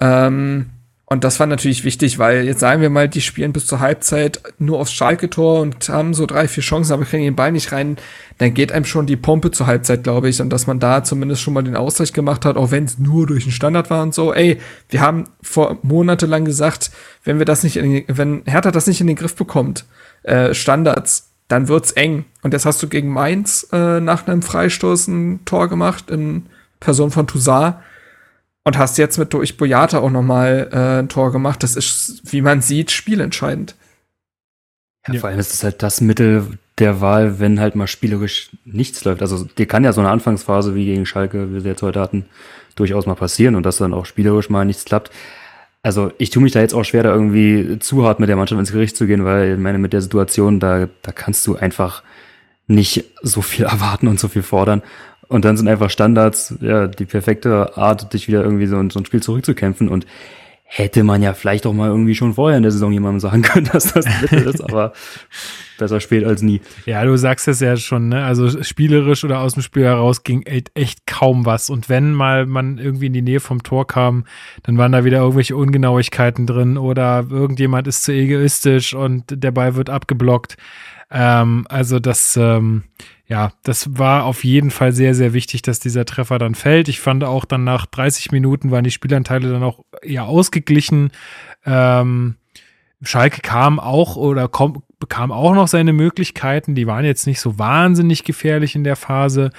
Ähm, 0.00 0.70
und 1.12 1.24
das 1.24 1.40
war 1.40 1.48
natürlich 1.48 1.82
wichtig, 1.82 2.20
weil 2.20 2.44
jetzt 2.44 2.60
sagen 2.60 2.82
wir 2.82 2.88
mal, 2.88 3.08
die 3.08 3.20
spielen 3.20 3.52
bis 3.52 3.66
zur 3.66 3.80
Halbzeit 3.80 4.40
nur 4.60 4.78
aufs 4.78 4.92
Schalke-Tor 4.92 5.60
und 5.60 5.88
haben 5.88 6.14
so 6.14 6.24
drei, 6.24 6.46
vier 6.46 6.62
Chancen, 6.62 6.92
aber 6.92 7.04
kriegen 7.04 7.24
den 7.24 7.34
Ball 7.34 7.50
nicht 7.50 7.72
rein. 7.72 7.96
Dann 8.38 8.54
geht 8.54 8.70
einem 8.70 8.84
schon 8.84 9.06
die 9.06 9.16
Pumpe 9.16 9.50
zur 9.50 9.66
Halbzeit, 9.66 10.04
glaube 10.04 10.28
ich. 10.28 10.40
Und 10.40 10.50
dass 10.50 10.68
man 10.68 10.78
da 10.78 11.02
zumindest 11.02 11.42
schon 11.42 11.52
mal 11.52 11.64
den 11.64 11.74
Ausgleich 11.74 12.12
gemacht 12.12 12.44
hat, 12.44 12.56
auch 12.56 12.70
wenn 12.70 12.84
es 12.84 13.00
nur 13.00 13.26
durch 13.26 13.42
den 13.42 13.52
Standard 13.52 13.90
war 13.90 14.04
und 14.04 14.14
so. 14.14 14.32
Ey, 14.32 14.60
wir 14.88 15.00
haben 15.00 15.24
vor 15.42 15.78
monatelang 15.82 16.44
gesagt, 16.44 16.92
wenn 17.24 17.40
wir 17.40 17.44
das 17.44 17.64
nicht, 17.64 17.76
in, 17.76 18.04
wenn 18.06 18.42
Hertha 18.46 18.70
das 18.70 18.86
nicht 18.86 19.00
in 19.00 19.08
den 19.08 19.16
Griff 19.16 19.34
bekommt, 19.34 19.86
äh, 20.22 20.54
Standards, 20.54 21.32
dann 21.48 21.66
wird's 21.66 21.90
eng. 21.90 22.24
Und 22.42 22.52
jetzt 22.52 22.66
hast 22.66 22.80
du 22.84 22.88
gegen 22.88 23.08
Mainz 23.08 23.66
äh, 23.72 23.98
nach 23.98 24.28
einem 24.28 24.42
Freistoß 24.42 25.08
ein 25.08 25.44
Tor 25.44 25.68
gemacht 25.68 26.08
in 26.08 26.46
Person 26.78 27.10
von 27.10 27.26
Toussaint 27.26 27.74
und 28.64 28.78
hast 28.78 28.98
jetzt 28.98 29.18
mit 29.18 29.32
durch 29.32 29.56
Boyata 29.56 29.98
auch 29.98 30.10
noch 30.10 30.22
mal 30.22 30.68
äh, 30.72 31.00
ein 31.00 31.08
Tor 31.08 31.32
gemacht. 31.32 31.62
Das 31.62 31.76
ist, 31.76 32.32
wie 32.32 32.42
man 32.42 32.60
sieht, 32.60 32.90
spielentscheidend. 32.90 33.74
Ja, 35.06 35.14
ja, 35.14 35.20
vor 35.20 35.30
allem 35.30 35.38
ist 35.38 35.54
es 35.54 35.64
halt 35.64 35.82
das 35.82 36.00
Mittel 36.00 36.58
der 36.78 37.00
Wahl, 37.00 37.40
wenn 37.40 37.60
halt 37.60 37.74
mal 37.74 37.86
spielerisch 37.86 38.50
nichts 38.64 39.04
läuft. 39.04 39.22
Also 39.22 39.44
dir 39.44 39.66
kann 39.66 39.84
ja 39.84 39.92
so 39.92 40.00
eine 40.00 40.10
Anfangsphase 40.10 40.74
wie 40.74 40.84
gegen 40.84 41.06
Schalke, 41.06 41.54
wie 41.54 41.64
wir 41.64 41.72
jetzt 41.72 41.82
heute 41.82 42.00
hatten, 42.00 42.26
durchaus 42.74 43.06
mal 43.06 43.14
passieren 43.14 43.54
und 43.54 43.64
dass 43.64 43.78
dann 43.78 43.94
auch 43.94 44.06
spielerisch 44.06 44.50
mal 44.50 44.64
nichts 44.64 44.84
klappt. 44.84 45.10
Also 45.82 46.12
ich 46.18 46.28
tue 46.28 46.42
mich 46.42 46.52
da 46.52 46.60
jetzt 46.60 46.74
auch 46.74 46.84
schwer, 46.84 47.02
da 47.02 47.12
irgendwie 47.12 47.78
zu 47.78 48.04
hart 48.04 48.20
mit 48.20 48.28
der 48.28 48.36
Mannschaft 48.36 48.58
ins 48.58 48.72
Gericht 48.72 48.96
zu 48.96 49.06
gehen, 49.06 49.24
weil 49.24 49.54
ich 49.54 49.58
meine, 49.58 49.78
mit 49.78 49.94
der 49.94 50.02
Situation, 50.02 50.60
da, 50.60 50.88
da 51.00 51.12
kannst 51.12 51.46
du 51.46 51.56
einfach 51.56 52.02
nicht 52.66 53.04
so 53.22 53.40
viel 53.42 53.64
erwarten 53.64 54.06
und 54.06 54.20
so 54.20 54.28
viel 54.28 54.42
fordern. 54.42 54.82
Und 55.30 55.44
dann 55.44 55.56
sind 55.56 55.68
einfach 55.68 55.90
Standards, 55.90 56.56
ja, 56.60 56.88
die 56.88 57.04
perfekte 57.04 57.76
Art, 57.76 58.12
dich 58.12 58.26
wieder 58.26 58.42
irgendwie 58.42 58.66
so, 58.66 58.76
so 58.90 58.98
ein 58.98 59.06
Spiel 59.06 59.22
zurückzukämpfen. 59.22 59.88
Und 59.88 60.04
hätte 60.72 61.02
man 61.02 61.22
ja 61.22 61.34
vielleicht 61.34 61.66
auch 61.66 61.72
mal 61.72 61.88
irgendwie 61.88 62.14
schon 62.14 62.34
vorher 62.34 62.56
in 62.56 62.62
der 62.62 62.70
Saison 62.70 62.92
jemandem 62.92 63.18
sagen 63.18 63.42
können, 63.42 63.68
dass 63.72 63.92
das 63.92 64.06
Mittel 64.22 64.42
ist, 64.42 64.60
aber 64.62 64.92
besser 65.78 65.98
spät 65.98 66.24
als 66.24 66.42
nie. 66.42 66.60
Ja, 66.84 67.04
du 67.04 67.16
sagst 67.16 67.48
es 67.48 67.58
ja 67.58 67.76
schon, 67.76 68.08
ne? 68.08 68.24
Also 68.24 68.62
spielerisch 68.62 69.24
oder 69.24 69.40
aus 69.40 69.54
dem 69.54 69.62
Spiel 69.62 69.84
heraus 69.84 70.22
ging 70.22 70.42
echt 70.42 71.06
kaum 71.06 71.44
was. 71.44 71.70
Und 71.70 71.88
wenn 71.88 72.12
mal 72.12 72.46
man 72.46 72.78
irgendwie 72.78 73.06
in 73.06 73.12
die 73.12 73.22
Nähe 73.22 73.40
vom 73.40 73.64
Tor 73.64 73.86
kam, 73.86 74.24
dann 74.62 74.78
waren 74.78 74.92
da 74.92 75.04
wieder 75.04 75.18
irgendwelche 75.18 75.56
Ungenauigkeiten 75.56 76.46
drin 76.46 76.76
oder 76.76 77.26
irgendjemand 77.30 77.88
ist 77.88 78.04
zu 78.04 78.12
egoistisch 78.12 78.94
und 78.94 79.24
der 79.28 79.50
Ball 79.50 79.74
wird 79.74 79.90
abgeblockt. 79.90 80.56
Ähm, 81.10 81.66
also 81.68 81.98
das, 81.98 82.36
ähm, 82.36 82.84
ja, 83.26 83.52
das 83.62 83.98
war 83.98 84.24
auf 84.24 84.44
jeden 84.44 84.70
Fall 84.70 84.92
sehr, 84.92 85.14
sehr 85.14 85.32
wichtig, 85.32 85.62
dass 85.62 85.80
dieser 85.80 86.04
Treffer 86.04 86.38
dann 86.38 86.54
fällt. 86.54 86.88
Ich 86.88 87.00
fand 87.00 87.24
auch 87.24 87.44
dann 87.44 87.64
nach 87.64 87.86
30 87.86 88.32
Minuten 88.32 88.70
waren 88.70 88.84
die 88.84 88.90
Spielanteile 88.90 89.50
dann 89.50 89.62
auch 89.62 89.84
eher 90.02 90.24
ausgeglichen. 90.24 91.10
Ähm, 91.64 92.36
Schalke 93.02 93.40
kam 93.40 93.80
auch 93.80 94.16
oder 94.16 94.48
kom 94.48 94.82
bekam 94.98 95.32
auch 95.32 95.54
noch 95.54 95.66
seine 95.66 95.94
Möglichkeiten. 95.94 96.74
Die 96.74 96.86
waren 96.86 97.06
jetzt 97.06 97.26
nicht 97.26 97.40
so 97.40 97.58
wahnsinnig 97.58 98.22
gefährlich 98.22 98.74
in 98.74 98.84
der 98.84 98.96
Phase. 98.96 99.50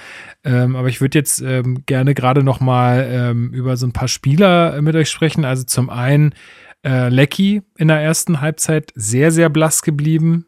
Ähm, 0.44 0.76
aber 0.76 0.88
ich 0.88 1.00
würde 1.00 1.18
jetzt 1.18 1.40
ähm, 1.40 1.82
gerne 1.84 2.14
gerade 2.14 2.44
noch 2.44 2.60
mal 2.60 3.08
ähm, 3.10 3.52
über 3.52 3.76
so 3.76 3.84
ein 3.86 3.92
paar 3.92 4.06
Spieler 4.06 4.80
mit 4.80 4.94
euch 4.94 5.10
sprechen. 5.10 5.44
Also 5.44 5.64
zum 5.64 5.90
einen 5.90 6.32
äh, 6.84 7.08
Lecky 7.08 7.62
in 7.76 7.88
der 7.88 8.00
ersten 8.00 8.40
Halbzeit 8.40 8.92
sehr, 8.94 9.32
sehr 9.32 9.48
blass 9.48 9.82
geblieben 9.82 10.46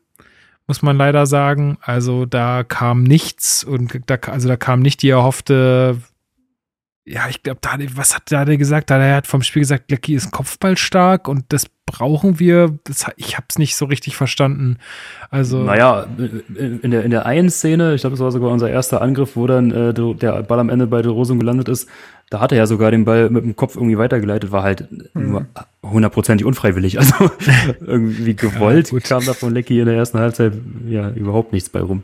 muss 0.66 0.82
man 0.82 0.96
leider 0.96 1.26
sagen. 1.26 1.78
Also 1.82 2.26
da 2.26 2.64
kam 2.64 3.02
nichts 3.02 3.64
und 3.64 4.00
da, 4.06 4.16
also 4.26 4.48
da 4.48 4.56
kam 4.56 4.80
nicht 4.80 5.02
die 5.02 5.10
erhoffte 5.10 5.98
ja, 7.06 7.28
ich 7.28 7.42
glaube, 7.42 7.60
was 7.94 8.14
hat 8.14 8.32
Dade 8.32 8.56
gesagt? 8.56 8.88
Dade 8.90 9.14
hat 9.14 9.26
vom 9.26 9.42
Spiel 9.42 9.60
gesagt, 9.60 9.90
Lecky 9.90 10.14
ist 10.14 10.30
kopfballstark 10.30 11.28
und 11.28 11.44
das 11.50 11.66
brauchen 11.84 12.38
wir. 12.38 12.78
Das, 12.84 13.06
ich 13.16 13.36
habe 13.36 13.46
es 13.50 13.58
nicht 13.58 13.76
so 13.76 13.84
richtig 13.84 14.16
verstanden. 14.16 14.78
Also 15.30 15.58
naja, 15.58 16.06
in 16.56 16.90
der, 16.90 17.04
in 17.04 17.10
der 17.10 17.26
einen 17.26 17.50
Szene, 17.50 17.94
ich 17.94 18.00
glaube, 18.00 18.14
das 18.14 18.20
war 18.20 18.32
sogar 18.32 18.50
unser 18.50 18.70
erster 18.70 19.02
Angriff, 19.02 19.36
wo 19.36 19.46
dann 19.46 19.70
äh, 19.70 19.92
der 19.92 20.42
Ball 20.44 20.58
am 20.58 20.70
Ende 20.70 20.86
bei 20.86 21.02
der 21.02 21.12
Rosung 21.12 21.38
gelandet 21.38 21.68
ist, 21.68 21.90
da 22.30 22.40
hat 22.40 22.52
er 22.52 22.58
ja 22.58 22.66
sogar 22.66 22.90
den 22.90 23.04
Ball 23.04 23.28
mit 23.28 23.44
dem 23.44 23.54
Kopf 23.54 23.76
irgendwie 23.76 23.98
weitergeleitet, 23.98 24.50
war 24.50 24.62
halt 24.62 24.90
mhm. 25.14 25.30
nur 25.30 25.46
hundertprozentig 25.82 26.46
unfreiwillig. 26.46 26.98
Also 27.04 27.30
irgendwie 27.80 28.34
gewollt 28.34 28.92
ja, 28.92 29.00
kam 29.00 29.24
da 29.26 29.34
von 29.34 29.52
Lecky 29.52 29.78
in 29.78 29.86
der 29.86 29.94
ersten 29.94 30.18
Halbzeit 30.18 30.54
ja 30.88 31.10
überhaupt 31.10 31.52
nichts 31.52 31.68
bei 31.68 31.80
rum. 31.80 32.02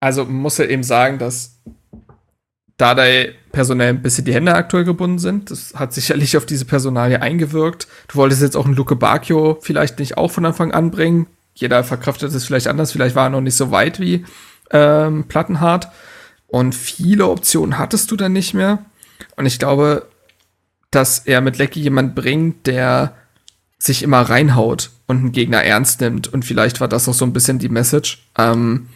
Also 0.00 0.24
muss 0.24 0.58
er 0.58 0.68
eben 0.68 0.82
sagen, 0.82 1.18
dass 1.18 1.62
Dardai 2.76 3.34
personell 3.52 3.90
ein 3.90 4.02
bisschen 4.02 4.24
die 4.24 4.34
Hände 4.34 4.54
aktuell 4.54 4.84
gebunden 4.84 5.18
sind. 5.18 5.50
Das 5.50 5.74
hat 5.76 5.92
sicherlich 5.94 6.36
auf 6.36 6.46
diese 6.46 6.64
Personalie 6.64 7.22
eingewirkt. 7.22 7.86
Du 8.08 8.16
wolltest 8.16 8.42
jetzt 8.42 8.56
auch 8.56 8.66
einen 8.66 8.74
Luke 8.74 8.96
Bacchio 8.96 9.58
vielleicht 9.60 9.98
nicht 9.98 10.16
auch 10.16 10.30
von 10.30 10.44
Anfang 10.44 10.72
an 10.72 10.90
bringen. 10.90 11.26
Jeder 11.54 11.84
verkraftet 11.84 12.34
es 12.34 12.44
vielleicht 12.44 12.66
anders. 12.66 12.90
Vielleicht 12.90 13.14
war 13.14 13.26
er 13.26 13.30
noch 13.30 13.40
nicht 13.40 13.56
so 13.56 13.70
weit 13.70 14.00
wie 14.00 14.24
ähm, 14.72 15.24
Plattenhardt. 15.28 15.88
Und 16.48 16.74
viele 16.74 17.28
Optionen 17.28 17.78
hattest 17.78 18.10
du 18.10 18.16
dann 18.16 18.32
nicht 18.32 18.54
mehr. 18.54 18.84
Und 19.36 19.46
ich 19.46 19.58
glaube, 19.58 20.08
dass 20.90 21.20
er 21.20 21.40
mit 21.40 21.58
Lecky 21.58 21.80
jemand 21.80 22.14
bringt, 22.14 22.66
der 22.66 23.14
sich 23.78 24.02
immer 24.02 24.22
reinhaut 24.22 24.90
und 25.06 25.18
einen 25.18 25.32
Gegner 25.32 25.62
ernst 25.62 26.00
nimmt. 26.00 26.32
Und 26.32 26.44
vielleicht 26.44 26.80
war 26.80 26.88
das 26.88 27.08
auch 27.08 27.14
so 27.14 27.24
ein 27.24 27.32
bisschen 27.32 27.58
die 27.58 27.68
Message. 27.68 28.26
Ähm, 28.36 28.88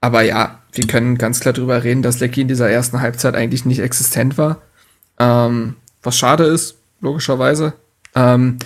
aber 0.00 0.22
ja, 0.22 0.60
wir 0.74 0.86
können 0.86 1.18
ganz 1.18 1.40
klar 1.40 1.54
darüber 1.54 1.82
reden, 1.84 2.02
dass 2.02 2.20
Lecky 2.20 2.40
in 2.40 2.48
dieser 2.48 2.68
ersten 2.68 3.00
Halbzeit 3.00 3.34
eigentlich 3.34 3.64
nicht 3.64 3.80
existent 3.80 4.36
war. 4.38 4.62
Ähm, 5.18 5.76
was 6.02 6.18
schade 6.18 6.44
ist, 6.44 6.76
logischerweise. 7.00 7.74
Ähm, 8.14 8.58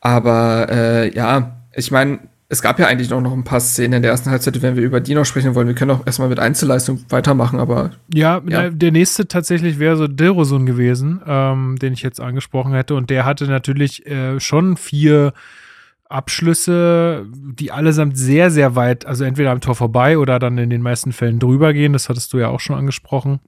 aber 0.00 0.68
äh, 0.70 1.14
ja, 1.14 1.56
ich 1.74 1.90
meine, 1.90 2.18
es 2.48 2.62
gab 2.62 2.78
ja 2.78 2.86
eigentlich 2.86 3.10
noch, 3.10 3.20
noch 3.20 3.32
ein 3.32 3.44
paar 3.44 3.60
Szenen 3.60 3.94
in 3.94 4.02
der 4.02 4.12
ersten 4.12 4.30
Halbzeit, 4.30 4.60
wenn 4.62 4.76
wir 4.76 4.82
über 4.82 5.00
die 5.00 5.14
noch 5.14 5.24
sprechen 5.24 5.54
wollen. 5.54 5.66
Wir 5.66 5.74
können 5.74 5.90
auch 5.90 6.06
erstmal 6.06 6.28
mit 6.28 6.38
Einzelleistung 6.38 7.04
weitermachen, 7.08 7.58
aber. 7.58 7.90
Ja, 8.14 8.40
ja. 8.48 8.70
der 8.70 8.92
nächste 8.92 9.26
tatsächlich 9.26 9.80
wäre 9.80 9.96
so 9.96 10.06
Dilrosun 10.06 10.64
gewesen, 10.64 11.20
ähm, 11.26 11.76
den 11.80 11.92
ich 11.92 12.02
jetzt 12.02 12.20
angesprochen 12.20 12.72
hätte. 12.72 12.94
Und 12.94 13.10
der 13.10 13.24
hatte 13.24 13.46
natürlich 13.46 14.06
äh, 14.06 14.38
schon 14.38 14.76
vier 14.76 15.32
Abschlüsse, 16.08 17.26
die 17.34 17.72
allesamt 17.72 18.16
sehr, 18.16 18.50
sehr 18.50 18.76
weit, 18.76 19.06
also 19.06 19.24
entweder 19.24 19.50
am 19.50 19.60
Tor 19.60 19.74
vorbei 19.74 20.18
oder 20.18 20.38
dann 20.38 20.58
in 20.58 20.70
den 20.70 20.82
meisten 20.82 21.12
Fällen 21.12 21.38
drüber 21.38 21.72
gehen. 21.72 21.92
Das 21.92 22.08
hattest 22.08 22.32
du 22.32 22.38
ja 22.38 22.48
auch 22.48 22.60
schon 22.60 22.76
angesprochen. 22.76 23.40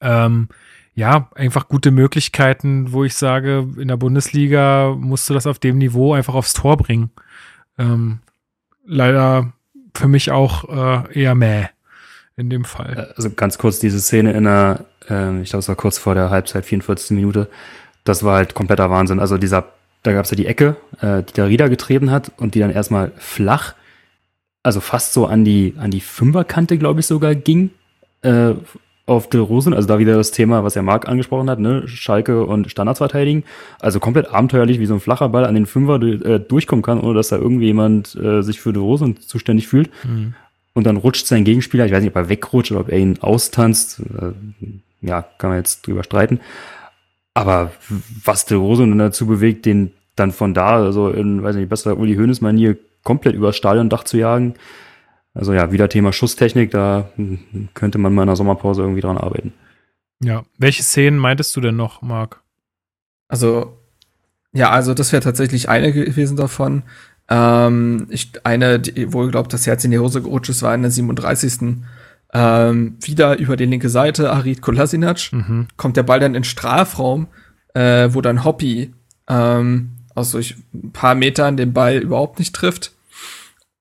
Ähm, 0.00 0.48
ja, 0.94 1.30
einfach 1.34 1.68
gute 1.68 1.90
Möglichkeiten, 1.90 2.92
wo 2.92 3.04
ich 3.04 3.14
sage, 3.14 3.66
in 3.78 3.88
der 3.88 3.96
Bundesliga 3.96 4.94
musst 4.98 5.28
du 5.30 5.34
das 5.34 5.46
auf 5.46 5.58
dem 5.58 5.78
Niveau 5.78 6.12
einfach 6.12 6.34
aufs 6.34 6.52
Tor 6.52 6.76
bringen. 6.76 7.10
Ähm, 7.78 8.20
leider 8.84 9.52
für 9.94 10.08
mich 10.08 10.30
auch 10.30 10.68
äh, 10.68 11.20
eher 11.20 11.34
mäh 11.34 11.66
in 12.36 12.50
dem 12.50 12.64
Fall. 12.64 13.12
Also 13.16 13.30
ganz 13.30 13.58
kurz 13.58 13.78
diese 13.78 14.00
Szene 14.00 14.32
in 14.32 14.44
der, 14.44 14.84
äh, 15.08 15.40
ich 15.40 15.50
glaube, 15.50 15.60
es 15.60 15.68
war 15.68 15.76
kurz 15.76 15.98
vor 15.98 16.14
der 16.14 16.30
Halbzeit, 16.30 16.66
44. 16.66 17.12
Minute. 17.12 17.48
Das 18.04 18.22
war 18.22 18.36
halt 18.36 18.54
kompletter 18.54 18.90
Wahnsinn. 18.90 19.20
Also 19.20 19.38
dieser 19.38 19.72
da 20.02 20.12
gab 20.12 20.24
es 20.24 20.30
ja 20.30 20.36
die 20.36 20.46
Ecke, 20.46 20.76
äh, 21.00 21.22
die 21.22 21.32
der 21.32 21.48
Rieder 21.48 21.68
getreten 21.68 22.10
hat 22.10 22.32
und 22.36 22.54
die 22.54 22.60
dann 22.60 22.70
erstmal 22.70 23.12
flach, 23.16 23.74
also 24.62 24.80
fast 24.80 25.12
so 25.12 25.26
an 25.26 25.44
die, 25.44 25.74
an 25.78 25.90
die 25.90 26.00
Fünferkante, 26.00 26.78
glaube 26.78 27.00
ich, 27.00 27.06
sogar 27.06 27.34
ging, 27.34 27.70
äh, 28.22 28.54
auf 29.06 29.28
Del 29.28 29.40
Rosen. 29.40 29.74
Also 29.74 29.88
da 29.88 29.98
wieder 29.98 30.16
das 30.16 30.30
Thema, 30.30 30.64
was 30.64 30.74
ja 30.74 30.82
Marc 30.82 31.08
angesprochen 31.08 31.50
hat, 31.50 31.58
ne? 31.58 31.86
Schalke 31.88 32.44
und 32.44 32.70
Standards 32.70 32.98
verteidigen. 32.98 33.44
Also 33.80 34.00
komplett 34.00 34.28
abenteuerlich, 34.28 34.78
wie 34.78 34.86
so 34.86 34.94
ein 34.94 35.00
flacher 35.00 35.28
Ball 35.28 35.44
an 35.44 35.54
den 35.54 35.66
Fünfer 35.66 36.00
äh, 36.00 36.38
durchkommen 36.38 36.82
kann, 36.82 37.00
ohne 37.00 37.14
dass 37.14 37.28
da 37.28 37.36
irgendjemand 37.36 38.14
äh, 38.14 38.42
sich 38.42 38.60
für 38.60 38.72
Del 38.72 38.82
Rosen 38.82 39.20
zuständig 39.20 39.66
fühlt. 39.68 39.90
Mhm. 40.04 40.34
Und 40.74 40.84
dann 40.84 40.96
rutscht 40.96 41.26
sein 41.26 41.44
Gegenspieler, 41.44 41.84
ich 41.84 41.92
weiß 41.92 42.00
nicht, 42.00 42.10
ob 42.10 42.16
er 42.16 42.28
wegrutscht 42.28 42.72
oder 42.72 42.80
ob 42.80 42.88
er 42.90 42.98
ihn 42.98 43.18
austanzt. 43.20 44.00
Äh, 44.00 44.32
ja, 45.06 45.22
kann 45.38 45.50
man 45.50 45.58
jetzt 45.58 45.86
drüber 45.86 46.04
streiten. 46.04 46.40
Aber 47.34 47.72
was 48.24 48.44
De 48.44 48.56
Rose 48.56 48.82
dann 48.82 48.98
dazu 48.98 49.26
bewegt, 49.26 49.66
den 49.66 49.92
dann 50.16 50.32
von 50.32 50.52
da, 50.52 50.76
also 50.76 51.08
in, 51.08 51.42
weiß 51.42 51.56
nicht, 51.56 51.68
besser 51.68 51.96
Uli 51.96 52.14
Hoeneß-Manier 52.16 52.76
komplett 53.02 53.34
übers 53.34 53.56
Stadiondach 53.56 54.04
zu 54.04 54.18
jagen. 54.18 54.54
Also 55.34 55.54
ja, 55.54 55.72
wieder 55.72 55.88
Thema 55.88 56.12
Schusstechnik, 56.12 56.70
da 56.70 57.08
könnte 57.74 57.98
man 57.98 58.14
mal 58.14 58.22
in 58.22 58.28
der 58.28 58.36
Sommerpause 58.36 58.82
irgendwie 58.82 59.00
dran 59.00 59.16
arbeiten. 59.16 59.54
Ja, 60.22 60.44
welche 60.58 60.82
Szenen 60.82 61.18
meintest 61.18 61.56
du 61.56 61.60
denn 61.60 61.76
noch, 61.76 62.02
Marc? 62.02 62.42
Also, 63.28 63.78
ja, 64.52 64.70
also 64.70 64.94
das 64.94 65.10
wäre 65.12 65.22
tatsächlich 65.22 65.68
eine 65.68 65.92
gewesen 65.92 66.36
davon. 66.36 66.82
Ähm, 67.28 68.06
ich, 68.10 68.32
eine, 68.44 68.78
die, 68.78 69.12
wo 69.12 69.24
ich 69.24 69.30
glaube, 69.30 69.48
das 69.48 69.66
Herz 69.66 69.84
in 69.84 69.90
die 69.90 69.98
Hose 69.98 70.22
gerutscht 70.22 70.50
ist, 70.50 70.62
war 70.62 70.74
in 70.74 70.82
der 70.82 70.90
37. 70.90 71.78
Ähm, 72.34 72.96
wieder 73.00 73.38
über 73.38 73.56
die 73.56 73.66
linke 73.66 73.90
Seite, 73.90 74.32
Arid 74.32 74.62
Kolasinac. 74.62 75.32
Mhm. 75.32 75.68
Kommt 75.76 75.96
der 75.96 76.02
Ball 76.02 76.20
dann 76.20 76.34
in 76.34 76.44
Strafraum, 76.44 77.28
äh, 77.74 78.08
wo 78.12 78.20
dann 78.20 78.44
Hoppy 78.44 78.94
ähm, 79.28 79.90
aus 80.14 80.30
solch 80.30 80.56
ein 80.72 80.92
paar 80.92 81.14
Metern 81.14 81.56
den 81.56 81.72
Ball 81.72 81.98
überhaupt 81.98 82.38
nicht 82.38 82.54
trifft. 82.54 82.92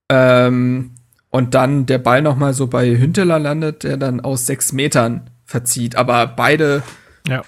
Ähm, 0.09 0.91
und 1.29 1.53
dann 1.53 1.85
der 1.85 1.97
Ball 1.97 2.21
noch 2.21 2.35
mal 2.35 2.53
so 2.53 2.67
bei 2.67 2.97
Hünteler 2.97 3.39
landet, 3.39 3.83
der 3.83 3.95
dann 3.95 4.19
aus 4.19 4.45
sechs 4.45 4.73
Metern 4.73 5.29
verzieht. 5.45 5.95
Aber 5.95 6.27
beide, 6.27 6.83
ja. 7.27 7.43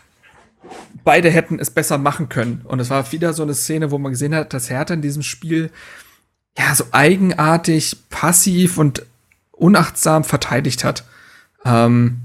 beide 1.04 1.30
hätten 1.30 1.60
es 1.60 1.70
besser 1.70 1.98
machen 1.98 2.30
können. 2.30 2.62
Und 2.64 2.80
es 2.80 2.90
war 2.90 3.12
wieder 3.12 3.34
so 3.34 3.44
eine 3.44 3.54
Szene, 3.54 3.92
wo 3.92 3.98
man 3.98 4.14
gesehen 4.14 4.34
hat, 4.34 4.54
dass 4.54 4.70
Hertha 4.70 4.94
in 4.94 5.02
diesem 5.02 5.22
Spiel 5.22 5.70
ja 6.58 6.74
so 6.74 6.86
eigenartig, 6.92 7.98
passiv 8.10 8.78
und 8.78 9.06
unachtsam 9.54 10.24
verteidigt 10.24 10.84
hat. 10.84 11.06
Ähm, 11.66 12.22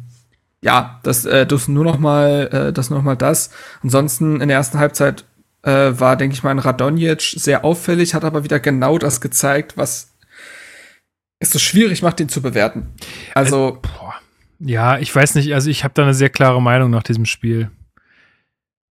ja, 0.61 0.99
das, 1.05 1.25
äh, 1.25 1.47
das 1.47 1.69
nur 1.69 1.85
noch 1.85 1.99
mal, 1.99 2.49
äh, 2.53 2.73
das 2.73 2.91
nur 2.91 2.99
noch 2.99 3.05
mal 3.05 3.17
das. 3.17 3.51
Ansonsten 3.83 4.41
in 4.41 4.49
der 4.49 4.57
ersten 4.57 4.79
Halbzeit 4.79 5.25
äh, 5.63 5.93
war, 5.99 6.17
denke 6.17 6.35
ich 6.35 6.43
mal, 6.43 6.51
ein 6.51 6.59
Radonjic 6.59 7.23
sehr 7.23 7.65
auffällig, 7.65 8.15
hat 8.15 8.25
aber 8.25 8.45
wieder 8.45 8.59
genau 8.59 8.99
das 8.99 9.21
gezeigt, 9.21 9.77
was 9.77 10.15
es 11.39 11.51
so 11.51 11.59
schwierig 11.59 12.03
macht, 12.03 12.19
den 12.19 12.29
zu 12.29 12.43
bewerten. 12.43 12.89
Also, 13.35 13.81
äh, 13.85 14.71
ja, 14.71 14.99
ich 14.99 15.15
weiß 15.15 15.37
nicht, 15.37 15.55
also 15.55 15.71
ich 15.71 15.85
habe 15.85 15.95
da 15.95 16.03
eine 16.03 16.15
sehr 16.15 16.31
klare 16.31 16.61
Meinung 16.61 16.91
nach 16.91 17.05
diesem 17.05 17.27
Spiel. 17.27 17.71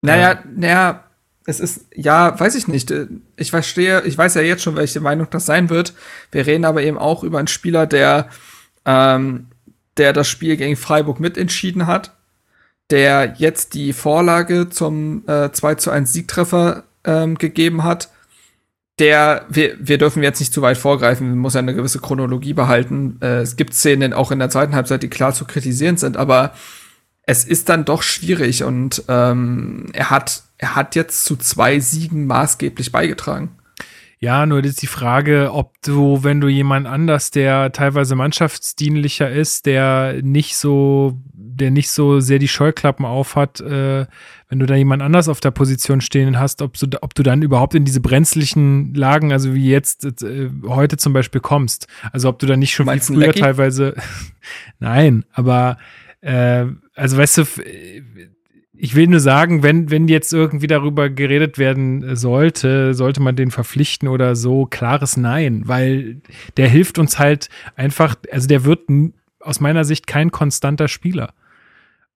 Naja, 0.03 0.33
ja. 0.33 0.45
naja, 0.55 1.05
es 1.49 1.61
ist, 1.61 1.87
ja, 1.95 2.39
weiß 2.39 2.57
ich 2.57 2.69
nicht. 2.69 2.93
Ich 3.37 3.51
verstehe, 3.51 4.03
ich 4.03 4.19
weiß 4.19 4.35
ja 4.35 4.43
jetzt 4.43 4.63
schon, 4.63 4.77
welche 4.77 5.01
Meinung 5.01 5.29
das 5.31 5.47
sein 5.47 5.71
wird. 5.71 5.95
Wir 6.31 6.47
reden 6.47 6.67
aber 6.67 6.83
eben 6.83 6.99
auch 6.99 7.25
über 7.25 7.39
einen 7.39 7.49
Spieler, 7.49 7.87
der, 7.87 8.29
ähm, 8.85 9.47
der 9.97 10.13
das 10.13 10.29
Spiel 10.29 10.59
gegen 10.59 10.77
Freiburg 10.77 11.21
mitentschieden 11.21 11.87
hat, 11.87 12.13
der 12.91 13.33
jetzt 13.39 13.73
die 13.73 13.95
Vorlage 13.95 14.69
zum 14.69 15.27
äh, 15.27 15.51
2 15.51 15.77
zu 15.77 15.91
1 15.91 16.13
Siegtreffer 16.13 16.85
ähm, 17.05 17.39
gegeben 17.39 17.83
hat. 17.83 18.11
Der, 18.99 19.47
wir, 19.49 19.75
wir 19.81 19.97
dürfen 19.97 20.23
jetzt 20.23 20.41
nicht 20.41 20.53
zu 20.53 20.61
weit 20.61 20.77
vorgreifen, 20.77 21.31
man 21.31 21.39
muss 21.39 21.55
ja 21.55 21.61
eine 21.61 21.75
gewisse 21.75 22.01
Chronologie 22.01 22.53
behalten. 22.53 23.17
Äh, 23.23 23.39
es 23.39 23.57
gibt 23.57 23.73
Szenen 23.73 24.13
auch 24.13 24.31
in 24.33 24.39
der 24.39 24.51
zweiten 24.51 24.75
Halbzeit, 24.75 25.03
die 25.03 25.09
klar 25.09 25.33
zu 25.33 25.47
kritisieren 25.47 25.97
sind, 25.97 26.19
aber 26.19 26.53
es 27.29 27.45
ist 27.45 27.69
dann 27.69 27.85
doch 27.85 28.03
schwierig 28.03 28.65
und 28.65 29.05
ähm, 29.07 29.87
er 29.93 30.09
hat 30.09 30.45
er 30.57 30.75
hat 30.75 30.97
jetzt 30.97 31.27
zu 31.27 31.37
zwei 31.37 31.79
Siegen 31.79 32.27
maßgeblich 32.27 32.91
beigetragen. 32.91 33.51
Ja, 34.19 34.47
nur 34.47 34.65
ist 34.65 34.81
die 34.81 34.89
Frage, 34.89 35.51
ob 35.53 35.75
du, 35.83 36.25
wenn 36.25 36.41
du 36.41 36.49
jemand 36.49 36.87
anders, 36.87 37.31
der 37.31 37.71
teilweise 37.71 38.17
mannschaftsdienlicher 38.17 39.31
ist, 39.31 39.67
der 39.67 40.23
nicht 40.23 40.57
so, 40.57 41.19
der 41.35 41.71
nicht 41.71 41.91
so 41.91 42.19
sehr 42.19 42.39
die 42.39 42.49
Scheuklappen 42.49 43.05
aufhat, 43.05 43.61
äh, 43.61 44.07
wenn 44.49 44.59
du 44.59 44.65
da 44.65 44.75
jemand 44.75 45.03
anders 45.03 45.29
auf 45.29 45.41
der 45.41 45.51
Position 45.51 46.01
stehen 46.01 46.39
hast, 46.41 46.63
ob 46.63 46.79
du, 46.79 46.87
ob 47.03 47.15
du 47.15 47.23
dann 47.23 47.43
überhaupt 47.43 47.75
in 47.75 47.85
diese 47.85 48.01
brenzlichen 48.01 48.95
Lagen, 48.95 49.33
also 49.33 49.55
wie 49.55 49.69
jetzt 49.69 50.23
äh, 50.23 50.51
heute 50.67 50.97
zum 50.97 51.13
Beispiel 51.13 51.43
kommst. 51.43 51.89
Also 52.11 52.31
ob 52.31 52.39
du 52.39 52.47
dann 52.47 52.59
nicht 52.59 52.73
schon 52.73 52.87
Meinst 52.87 53.09
viel 53.09 53.17
früher 53.23 53.35
teilweise. 53.35 53.95
Nein, 54.81 55.27
aber 55.33 55.77
äh, 56.21 56.67
also 56.95 57.17
weißt 57.17 57.39
du, 57.39 57.45
ich 58.81 58.95
will 58.95 59.09
nur 59.09 59.21
sagen, 59.21 59.63
wenn, 59.63 59.91
wenn 59.91 60.09
jetzt 60.09 60.33
irgendwie 60.33 60.69
darüber 60.69 61.11
geredet 61.11 61.59
werden 61.59 62.15
sollte, 62.15 62.95
sollte 62.95 63.21
man 63.21 63.35
den 63.35 63.51
verpflichten 63.51 64.09
oder 64.09 64.37
so, 64.37 64.67
klares 64.67 65.17
Nein, 65.17 65.63
weil 65.67 66.21
der 66.57 66.69
hilft 66.69 66.99
uns 66.99 67.19
halt 67.19 67.49
einfach, 67.75 68.15
also 68.31 68.47
der 68.47 68.65
wird 68.65 68.83
aus 69.41 69.61
meiner 69.61 69.85
Sicht 69.85 70.07
kein 70.07 70.31
konstanter 70.31 70.89
Spieler. 70.89 71.35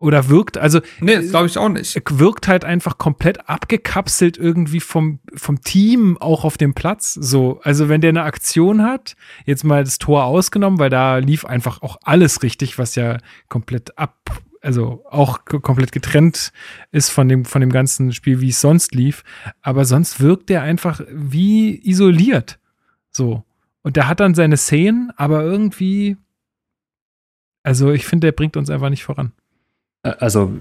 Oder 0.02 0.28
wirkt, 0.28 0.58
also. 0.58 0.80
Nee, 0.98 1.28
glaube 1.28 1.46
ich 1.46 1.56
auch 1.58 1.68
nicht. 1.68 2.02
Wirkt 2.10 2.48
halt 2.48 2.64
einfach 2.64 2.98
komplett 2.98 3.48
abgekapselt 3.48 4.36
irgendwie 4.36 4.80
vom, 4.80 5.20
vom 5.32 5.60
Team 5.60 6.18
auch 6.18 6.44
auf 6.44 6.58
dem 6.58 6.74
Platz. 6.74 7.14
So, 7.14 7.60
also 7.62 7.88
wenn 7.88 8.00
der 8.00 8.08
eine 8.08 8.24
Aktion 8.24 8.82
hat, 8.82 9.14
jetzt 9.46 9.62
mal 9.62 9.84
das 9.84 9.98
Tor 9.98 10.24
ausgenommen, 10.24 10.80
weil 10.80 10.90
da 10.90 11.18
lief 11.18 11.44
einfach 11.44 11.82
auch 11.82 11.98
alles 12.02 12.42
richtig, 12.42 12.78
was 12.78 12.96
ja 12.96 13.18
komplett 13.48 13.96
ab, 13.96 14.42
also 14.60 15.04
auch 15.08 15.44
komplett 15.44 15.92
getrennt 15.92 16.52
ist 16.90 17.10
von 17.10 17.28
dem, 17.28 17.44
von 17.44 17.60
dem 17.60 17.70
ganzen 17.70 18.12
Spiel, 18.12 18.40
wie 18.40 18.48
es 18.48 18.60
sonst 18.60 18.96
lief. 18.96 19.22
Aber 19.60 19.84
sonst 19.84 20.18
wirkt 20.18 20.48
der 20.48 20.62
einfach 20.62 21.00
wie 21.12 21.80
isoliert. 21.88 22.58
So. 23.12 23.44
Und 23.82 23.94
der 23.94 24.08
hat 24.08 24.18
dann 24.18 24.34
seine 24.34 24.56
Szenen, 24.56 25.12
aber 25.16 25.44
irgendwie, 25.44 26.16
also 27.62 27.92
ich 27.92 28.04
finde, 28.04 28.26
der 28.26 28.32
bringt 28.32 28.56
uns 28.56 28.68
einfach 28.68 28.90
nicht 28.90 29.04
voran. 29.04 29.32
Also 30.02 30.52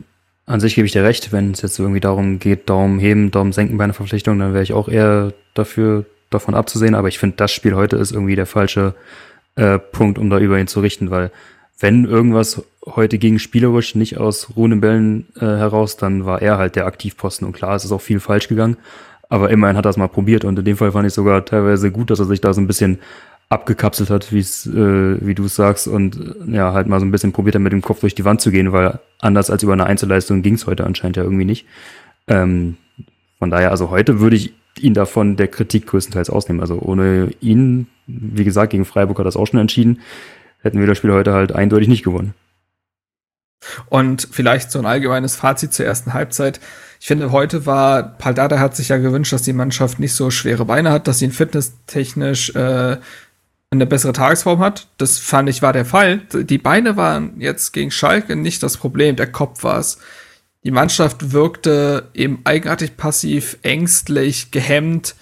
an 0.46 0.60
sich 0.60 0.76
gebe 0.76 0.86
ich 0.86 0.92
dir 0.92 1.04
recht, 1.04 1.32
wenn 1.32 1.52
es 1.52 1.62
jetzt 1.62 1.80
irgendwie 1.80 2.00
darum 2.00 2.40
geht, 2.40 2.70
Daumen 2.70 3.00
heben, 3.00 3.32
Daumen 3.32 3.54
senken 3.54 3.78
bei 3.78 3.84
einer 3.84 3.94
Verpflichtung, 3.94 4.38
dann 4.40 4.54
wäre 4.54 4.64
ich 4.64 4.74
auch 4.74 4.88
eher 4.88 5.34
dafür, 5.54 6.06
davon 6.30 6.56
abzusehen. 6.56 6.96
Aber 6.96 7.08
ich 7.08 7.20
finde, 7.20 7.38
das 7.38 7.52
Spiel 7.52 7.76
heute 7.76 7.96
ist 7.96 8.12
irgendwie 8.12 8.36
der 8.36 8.46
falsche 8.46 8.96
äh, 9.56 9.80
Punkt, 9.80 10.18
um 10.18 10.30
da 10.30 10.40
über 10.40 10.60
ihn 10.60 10.68
zu 10.68 10.80
richten, 10.80 11.12
weil 11.12 11.32
wenn 11.80 12.06
irgendwas 12.06 12.64
heute 12.86 13.18
gegen 13.18 13.40
spielerisch 13.40 13.96
nicht 13.96 14.18
aus 14.18 14.56
ruhenden 14.56 14.82
Bällen 14.82 15.28
äh, 15.36 15.46
heraus, 15.46 15.98
dann 15.98 16.26
war 16.26 16.42
er 16.42 16.58
halt 16.58 16.76
der 16.76 16.86
Aktivposten. 16.86 17.46
Und 17.46 17.54
klar, 17.54 17.76
es 17.76 17.86
ist 17.86 17.92
auch 17.92 18.02
viel 18.02 18.20
falsch 18.20 18.48
gegangen, 18.48 18.78
aber 19.30 19.50
immerhin 19.50 19.78
hat 19.78 19.86
er 19.86 19.90
es 19.90 19.98
mal 19.98 20.08
probiert. 20.08 20.46
Und 20.46 20.60
in 20.60 20.66
dem 20.66 20.78
Fall 20.78 20.92
fand 20.92 21.08
ich 21.08 21.14
sogar 21.14 21.44
teilweise 21.44 21.92
gut, 21.92 22.10
dass 22.10 22.20
er 22.20 22.26
sich 22.26 22.42
da 22.42 22.54
so 22.54 22.62
ein 22.62 22.68
bisschen 22.68 23.00
abgekapselt 23.52 24.10
hat, 24.10 24.32
wie 24.32 24.40
es, 24.40 24.66
äh, 24.66 25.26
wie 25.26 25.36
du 25.36 25.46
es 25.46 25.56
sagst, 25.56 25.88
und 25.88 26.16
äh, 26.16 26.56
ja, 26.56 26.72
halt 26.72 26.88
mal 26.88 27.00
so 27.00 27.06
ein 27.06 27.12
bisschen 27.12 27.34
probiert 27.34 27.56
hat, 27.56 27.62
mit 27.62 27.74
dem 27.74 27.82
Kopf 27.82 28.00
durch 28.00 28.16
die 28.16 28.24
Wand 28.24 28.40
zu 28.40 28.50
gehen, 28.50 28.72
weil 28.72 29.00
anders 29.20 29.50
als 29.50 29.62
über 29.62 29.74
eine 29.74 29.86
Einzelleistung 29.86 30.42
ging 30.42 30.54
es 30.54 30.68
heute 30.68 30.86
anscheinend 30.86 31.18
ja 31.18 31.24
irgendwie 31.24 31.46
nicht. 31.46 31.66
Ähm, 32.28 32.78
von 33.40 33.52
daher, 33.52 33.72
also 33.72 33.90
heute 33.90 34.22
würde 34.22 34.38
ich 34.38 34.54
ihn 34.80 34.94
davon 34.94 35.36
der 35.36 35.50
Kritik 35.50 35.86
größtenteils 35.88 36.30
ausnehmen. 36.30 36.62
Also 36.62 36.80
ohne 36.80 37.32
ihn, 37.42 37.88
wie 38.08 38.46
gesagt, 38.46 38.72
gegen 38.72 38.86
Freiburg 38.86 39.20
hat 39.20 39.26
das 39.26 39.36
auch 39.36 39.48
schon 39.48 39.60
entschieden, 39.60 40.00
hätten 40.62 40.80
wir 40.80 40.88
das 40.88 40.98
Spiel 40.98 41.12
heute 41.12 41.34
halt 41.34 41.52
eindeutig 41.52 41.90
nicht 41.90 42.04
gewonnen. 42.04 42.34
Und 43.90 44.30
vielleicht 44.32 44.72
so 44.72 44.80
ein 44.80 44.86
allgemeines 44.86 45.36
Fazit 45.36 45.74
zur 45.74 45.86
ersten 45.86 46.14
Halbzeit. 46.14 46.62
Ich 47.02 47.08
finde, 47.08 47.32
heute 47.32 47.66
war, 47.66 48.18
Paldada 48.18 48.60
hat 48.60 48.76
sich 48.76 48.90
ja 48.90 48.98
gewünscht, 48.98 49.34
dass 49.34 49.44
die 49.44 49.54
Mannschaft 49.54 50.00
nicht 50.00 50.14
so 50.14 50.32
schwere 50.32 50.66
Beine 50.66 50.92
hat, 50.92 51.08
dass 51.08 51.20
sie 51.20 51.26
ihn 51.26 51.32
fitnesstechnisch 51.32 52.56
äh, 52.56 52.98
eine 53.72 53.86
bessere 53.86 54.12
Tagesform 54.12 54.60
hat. 54.60 54.88
Das 54.98 55.18
fand 55.18 55.48
ich 55.48 55.62
war 55.62 55.72
der 55.72 55.86
Fall. 55.86 56.20
Die 56.34 56.58
Beine 56.58 56.98
waren 56.98 57.40
jetzt 57.40 57.72
gegen 57.72 57.90
Schalke 57.90 58.36
nicht 58.36 58.62
das 58.64 58.76
Problem, 58.78 59.16
der 59.16 59.32
Kopf 59.32 59.64
war 59.64 59.80
es. 59.80 59.98
Die 60.64 60.72
Mannschaft 60.72 61.32
wirkte 61.32 62.10
eben 62.14 62.42
eigenartig 62.44 62.98
passiv, 62.98 63.58
ängstlich, 63.64 64.52
gehemmt, 64.52 65.16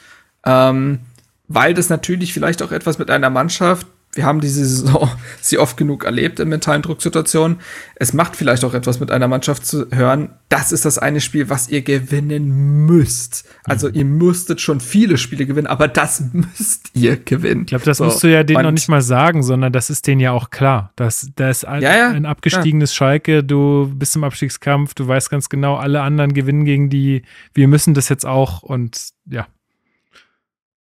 ähm, 0.46 1.00
weil 1.48 1.74
das 1.76 1.90
natürlich 1.90 2.34
vielleicht 2.34 2.62
auch 2.64 2.72
etwas 2.72 2.98
mit 2.98 3.12
einer 3.12 3.30
Mannschaft 3.30 3.88
wir 4.14 4.26
haben 4.26 4.42
diese 4.42 4.66
Saison 4.66 5.10
sie 5.42 5.58
oft 5.58 5.78
genug 5.78 6.04
erlebt 6.04 6.40
in 6.40 6.50
mentalen 6.50 6.82
Drucksituationen. 6.82 7.60
Es 7.96 8.14
macht 8.14 8.36
vielleicht 8.36 8.64
auch 8.64 8.74
etwas 8.74 9.00
mit 9.00 9.12
einer 9.12 9.28
Mannschaft 9.28 9.66
zu 9.66 9.88
hören. 9.92 10.32
Das 10.50 10.72
ist 10.72 10.86
das 10.86 10.98
eine 10.98 11.22
Spiel, 11.22 11.50
was 11.50 11.70
ihr 11.70 11.84
gewinnen 11.84 12.86
müsst. 12.86 13.48
Also 13.66 13.88
mhm. 13.88 13.96
ihr 13.96 14.06
müsstet 14.06 14.62
schon 14.62 14.80
viele 14.80 15.18
Spiele 15.18 15.46
gewinnen, 15.46 15.68
aber 15.68 15.88
das 15.88 16.24
müsst 16.34 16.90
ihr 16.94 17.18
gewinnen. 17.18 17.62
Ich 17.62 17.68
glaube, 17.68 17.86
das 17.86 17.98
so. 17.98 18.06
musst 18.06 18.24
du 18.24 18.32
ja 18.32 18.44
denen 18.44 18.64
noch 18.64 18.72
nicht 18.72 18.90
mal 18.90 19.02
sagen, 19.02 19.44
sondern 19.44 19.72
das 19.72 19.90
ist 19.90 20.08
denen 20.08 20.22
ja 20.22 20.32
auch 20.32 20.50
klar. 20.50 20.92
Das, 20.96 21.30
das 21.36 21.60
ist 21.60 21.66
ein, 21.66 21.82
ja, 21.84 21.96
ja, 21.96 22.10
ein 22.10 22.26
abgestiegenes 22.26 22.92
ja. 22.92 22.96
Schalke, 22.96 23.44
du 23.44 23.92
bist 23.94 24.16
im 24.16 24.24
Abstiegskampf, 24.24 24.96
du 24.96 25.08
weißt 25.08 25.30
ganz 25.30 25.50
genau, 25.50 25.76
alle 25.76 26.02
anderen 26.02 26.34
gewinnen 26.34 26.66
gegen 26.66 26.90
die, 26.90 27.22
wir 27.54 27.68
müssen 27.68 27.94
das 27.94 28.10
jetzt 28.10 28.26
auch 28.26 28.64
und 28.64 29.10
ja. 29.30 29.48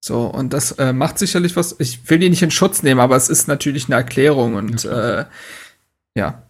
So, 0.01 0.25
und 0.25 0.53
das 0.53 0.71
äh, 0.73 0.93
macht 0.93 1.19
sicherlich 1.19 1.55
was. 1.55 1.75
Ich 1.79 2.09
will 2.09 2.19
die 2.19 2.29
nicht 2.29 2.41
in 2.41 2.51
Schutz 2.51 2.83
nehmen, 2.83 3.01
aber 3.01 3.15
es 3.15 3.29
ist 3.29 3.47
natürlich 3.47 3.87
eine 3.87 3.95
Erklärung 3.95 4.55
und 4.55 4.85
okay. 4.85 5.21
äh, 5.21 5.25
ja. 6.15 6.43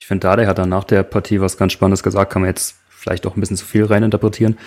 Ich 0.00 0.06
finde, 0.06 0.26
Dade 0.26 0.46
hat 0.46 0.58
dann 0.58 0.68
nach 0.68 0.84
der 0.84 1.02
Partie 1.02 1.40
was 1.40 1.56
ganz 1.56 1.72
Spannendes 1.72 2.02
gesagt, 2.02 2.32
kann 2.32 2.42
man 2.42 2.50
jetzt 2.50 2.76
vielleicht 2.88 3.26
auch 3.26 3.36
ein 3.36 3.40
bisschen 3.40 3.56
zu 3.56 3.64
viel 3.64 3.84
reininterpretieren. 3.84 4.58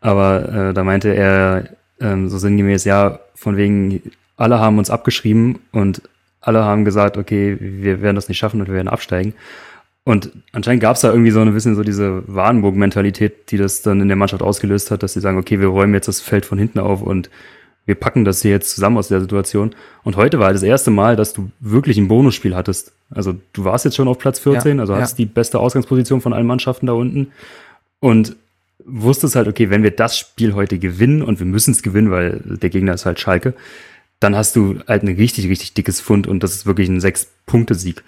Aber 0.00 0.48
äh, 0.70 0.74
da 0.74 0.84
meinte 0.84 1.14
er 1.14 1.68
ähm, 2.00 2.28
so 2.28 2.38
sinngemäß, 2.38 2.84
ja, 2.84 3.20
von 3.34 3.56
wegen, 3.56 4.12
alle 4.36 4.58
haben 4.58 4.78
uns 4.78 4.90
abgeschrieben 4.90 5.60
und 5.72 6.02
alle 6.40 6.64
haben 6.64 6.84
gesagt, 6.84 7.16
okay, 7.16 7.56
wir 7.60 8.02
werden 8.02 8.16
das 8.16 8.28
nicht 8.28 8.38
schaffen 8.38 8.60
und 8.60 8.66
wir 8.66 8.74
werden 8.74 8.88
absteigen. 8.88 9.34
Und 10.04 10.30
anscheinend 10.52 10.82
gab 10.82 10.96
es 10.96 11.02
da 11.02 11.10
irgendwie 11.10 11.30
so 11.30 11.40
ein 11.40 11.54
bisschen 11.54 11.76
so 11.76 11.82
diese 11.82 12.22
Warenburg-Mentalität, 12.26 13.50
die 13.50 13.56
das 13.56 13.80
dann 13.80 14.02
in 14.02 14.08
der 14.08 14.16
Mannschaft 14.18 14.42
ausgelöst 14.42 14.90
hat, 14.90 15.02
dass 15.02 15.14
sie 15.14 15.20
sagen, 15.20 15.38
okay, 15.38 15.60
wir 15.60 15.68
räumen 15.68 15.94
jetzt 15.94 16.08
das 16.08 16.20
Feld 16.20 16.44
von 16.44 16.58
hinten 16.58 16.78
auf 16.78 17.00
und 17.00 17.30
wir 17.86 17.94
packen 17.94 18.24
das 18.24 18.42
hier 18.42 18.50
jetzt 18.50 18.74
zusammen 18.74 18.98
aus 18.98 19.08
der 19.08 19.20
Situation. 19.20 19.74
Und 20.02 20.16
heute 20.16 20.38
war 20.38 20.52
das 20.52 20.62
erste 20.62 20.90
Mal, 20.90 21.16
dass 21.16 21.32
du 21.32 21.50
wirklich 21.60 21.98
ein 21.98 22.08
Bonusspiel 22.08 22.54
hattest. 22.54 22.92
Also 23.10 23.34
du 23.52 23.64
warst 23.64 23.84
jetzt 23.86 23.96
schon 23.96 24.08
auf 24.08 24.18
Platz 24.18 24.38
14, 24.38 24.76
ja, 24.76 24.82
also 24.82 24.96
hast 24.96 25.18
ja. 25.18 25.24
die 25.24 25.30
beste 25.30 25.58
Ausgangsposition 25.58 26.20
von 26.20 26.32
allen 26.32 26.46
Mannschaften 26.46 26.86
da 26.86 26.92
unten 26.92 27.28
und 28.00 28.36
wusstest 28.84 29.36
halt, 29.36 29.48
okay, 29.48 29.70
wenn 29.70 29.82
wir 29.82 29.90
das 29.90 30.18
Spiel 30.18 30.54
heute 30.54 30.78
gewinnen 30.78 31.22
und 31.22 31.38
wir 31.38 31.46
müssen 31.46 31.70
es 31.70 31.82
gewinnen, 31.82 32.10
weil 32.10 32.40
der 32.44 32.70
Gegner 32.70 32.94
ist 32.94 33.06
halt 33.06 33.20
Schalke, 33.20 33.54
dann 34.20 34.36
hast 34.36 34.56
du 34.56 34.80
halt 34.86 35.02
ein 35.02 35.14
richtig, 35.16 35.48
richtig 35.48 35.74
dickes 35.74 36.00
Fund 36.00 36.26
und 36.26 36.42
das 36.42 36.54
ist 36.54 36.66
wirklich 36.66 36.88
ein 36.88 37.00
Sechs-Punkte-Sieg. 37.00 38.02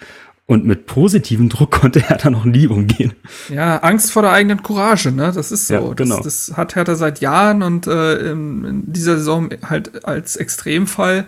Und 0.48 0.64
mit 0.64 0.86
positivem 0.86 1.48
Druck 1.48 1.70
konnte 1.80 2.04
er 2.08 2.16
dann 2.16 2.32
noch 2.32 2.44
nie 2.44 2.68
umgehen. 2.68 3.14
Ja, 3.48 3.78
Angst 3.78 4.12
vor 4.12 4.22
der 4.22 4.32
eigenen 4.32 4.62
Courage, 4.62 5.10
ne? 5.10 5.32
Das 5.34 5.50
ist 5.50 5.66
so. 5.66 5.74
Ja, 5.74 5.92
genau. 5.94 6.16
das, 6.20 6.46
das 6.46 6.56
hat 6.56 6.76
Hertha 6.76 6.94
seit 6.94 7.20
Jahren 7.20 7.62
und 7.62 7.86
äh, 7.86 8.30
in, 8.30 8.64
in 8.64 8.92
dieser 8.92 9.18
Saison 9.18 9.50
halt 9.68 10.04
als 10.04 10.36
Extremfall. 10.36 11.26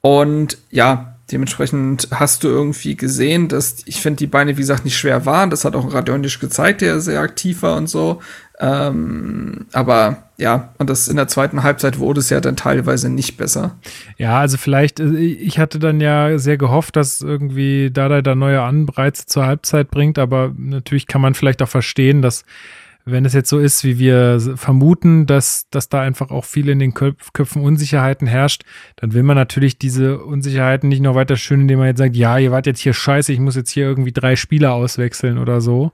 Und 0.00 0.58
ja, 0.70 1.16
dementsprechend 1.32 2.08
hast 2.12 2.44
du 2.44 2.48
irgendwie 2.48 2.96
gesehen, 2.96 3.48
dass 3.48 3.78
ich 3.84 4.00
finde, 4.00 4.18
die 4.18 4.28
Beine, 4.28 4.56
wie 4.56 4.60
gesagt, 4.60 4.84
nicht 4.84 4.96
schwer 4.96 5.26
waren. 5.26 5.50
Das 5.50 5.64
hat 5.64 5.74
auch 5.74 5.92
Radonjic 5.92 6.38
gezeigt, 6.38 6.80
der 6.80 7.00
sehr 7.00 7.20
aktiv 7.20 7.62
war 7.62 7.76
und 7.76 7.88
so. 7.88 8.20
Ähm, 8.58 9.66
aber 9.72 10.24
ja, 10.38 10.70
und 10.78 10.90
das 10.90 11.08
in 11.08 11.16
der 11.16 11.28
zweiten 11.28 11.62
Halbzeit 11.62 11.98
wurde 11.98 12.20
es 12.20 12.30
ja 12.30 12.40
dann 12.40 12.56
teilweise 12.56 13.08
nicht 13.08 13.36
besser. 13.36 13.76
Ja, 14.18 14.38
also 14.38 14.56
vielleicht, 14.56 15.00
äh, 15.00 15.14
ich 15.16 15.58
hatte 15.58 15.78
dann 15.78 16.00
ja 16.00 16.38
sehr 16.38 16.56
gehofft, 16.56 16.96
dass 16.96 17.20
irgendwie 17.20 17.90
Dada 17.90 18.22
da 18.22 18.34
neue 18.34 18.62
Anreize 18.62 19.26
zur 19.26 19.46
Halbzeit 19.46 19.90
bringt, 19.90 20.18
aber 20.18 20.52
natürlich 20.56 21.06
kann 21.06 21.20
man 21.20 21.34
vielleicht 21.34 21.62
auch 21.62 21.68
verstehen, 21.68 22.22
dass 22.22 22.44
wenn 23.08 23.24
es 23.24 23.34
jetzt 23.34 23.48
so 23.48 23.60
ist, 23.60 23.84
wie 23.84 24.00
wir 24.00 24.40
vermuten, 24.56 25.26
dass, 25.26 25.68
dass 25.70 25.88
da 25.88 26.00
einfach 26.00 26.30
auch 26.30 26.44
viel 26.44 26.68
in 26.68 26.80
den 26.80 26.92
Köpfen 26.92 27.62
Unsicherheiten 27.62 28.26
herrscht, 28.26 28.64
dann 28.96 29.14
will 29.14 29.22
man 29.22 29.36
natürlich 29.36 29.78
diese 29.78 30.18
Unsicherheiten 30.18 30.88
nicht 30.88 31.00
noch 31.00 31.14
weiter 31.14 31.36
schön, 31.36 31.60
indem 31.60 31.78
man 31.78 31.86
jetzt 31.86 31.98
sagt, 31.98 32.16
ja, 32.16 32.36
ihr 32.36 32.50
wart 32.50 32.66
jetzt 32.66 32.80
hier 32.80 32.92
scheiße, 32.92 33.32
ich 33.32 33.38
muss 33.38 33.54
jetzt 33.54 33.70
hier 33.70 33.84
irgendwie 33.84 34.10
drei 34.10 34.34
Spieler 34.34 34.74
auswechseln 34.74 35.38
oder 35.38 35.60
so. 35.60 35.92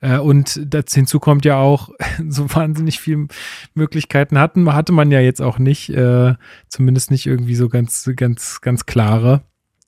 Äh, 0.00 0.18
und 0.18 0.60
dazu 0.64 0.94
hinzu 0.94 1.18
kommt 1.18 1.44
ja 1.44 1.56
auch, 1.56 1.90
so 2.28 2.54
wahnsinnig 2.54 3.00
viele 3.00 3.26
Möglichkeiten 3.74 4.38
hatten, 4.38 4.72
hatte 4.72 4.92
man 4.92 5.10
ja 5.10 5.18
jetzt 5.18 5.42
auch 5.42 5.58
nicht, 5.58 5.90
äh, 5.90 6.34
zumindest 6.68 7.10
nicht 7.10 7.26
irgendwie 7.26 7.56
so 7.56 7.68
ganz, 7.68 8.08
ganz, 8.14 8.60
ganz 8.60 8.86
klare. 8.86 9.42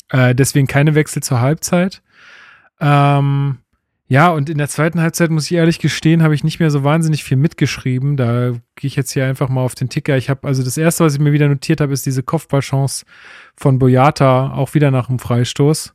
Äh, 0.08 0.34
deswegen 0.34 0.66
keine 0.66 0.96
Wechsel 0.96 1.22
zur 1.22 1.40
Halbzeit. 1.40 2.02
Ähm, 2.80 3.58
ja, 4.06 4.30
und 4.30 4.50
in 4.50 4.58
der 4.58 4.68
zweiten 4.68 5.00
Halbzeit, 5.00 5.30
muss 5.30 5.46
ich 5.46 5.56
ehrlich 5.56 5.78
gestehen, 5.78 6.22
habe 6.22 6.34
ich 6.34 6.44
nicht 6.44 6.60
mehr 6.60 6.70
so 6.70 6.84
wahnsinnig 6.84 7.24
viel 7.24 7.38
mitgeschrieben. 7.38 8.18
Da 8.18 8.50
gehe 8.76 8.88
ich 8.88 8.96
jetzt 8.96 9.12
hier 9.12 9.24
einfach 9.24 9.48
mal 9.48 9.62
auf 9.62 9.74
den 9.74 9.88
Ticker. 9.88 10.18
Ich 10.18 10.28
habe, 10.28 10.46
also 10.46 10.62
das 10.62 10.76
erste, 10.76 11.04
was 11.04 11.14
ich 11.14 11.20
mir 11.20 11.32
wieder 11.32 11.48
notiert 11.48 11.80
habe, 11.80 11.92
ist 11.92 12.04
diese 12.04 12.22
Kopfballchance 12.22 13.06
von 13.56 13.78
Boyata, 13.78 14.52
auch 14.52 14.74
wieder 14.74 14.90
nach 14.90 15.06
dem 15.06 15.18
Freistoß. 15.18 15.94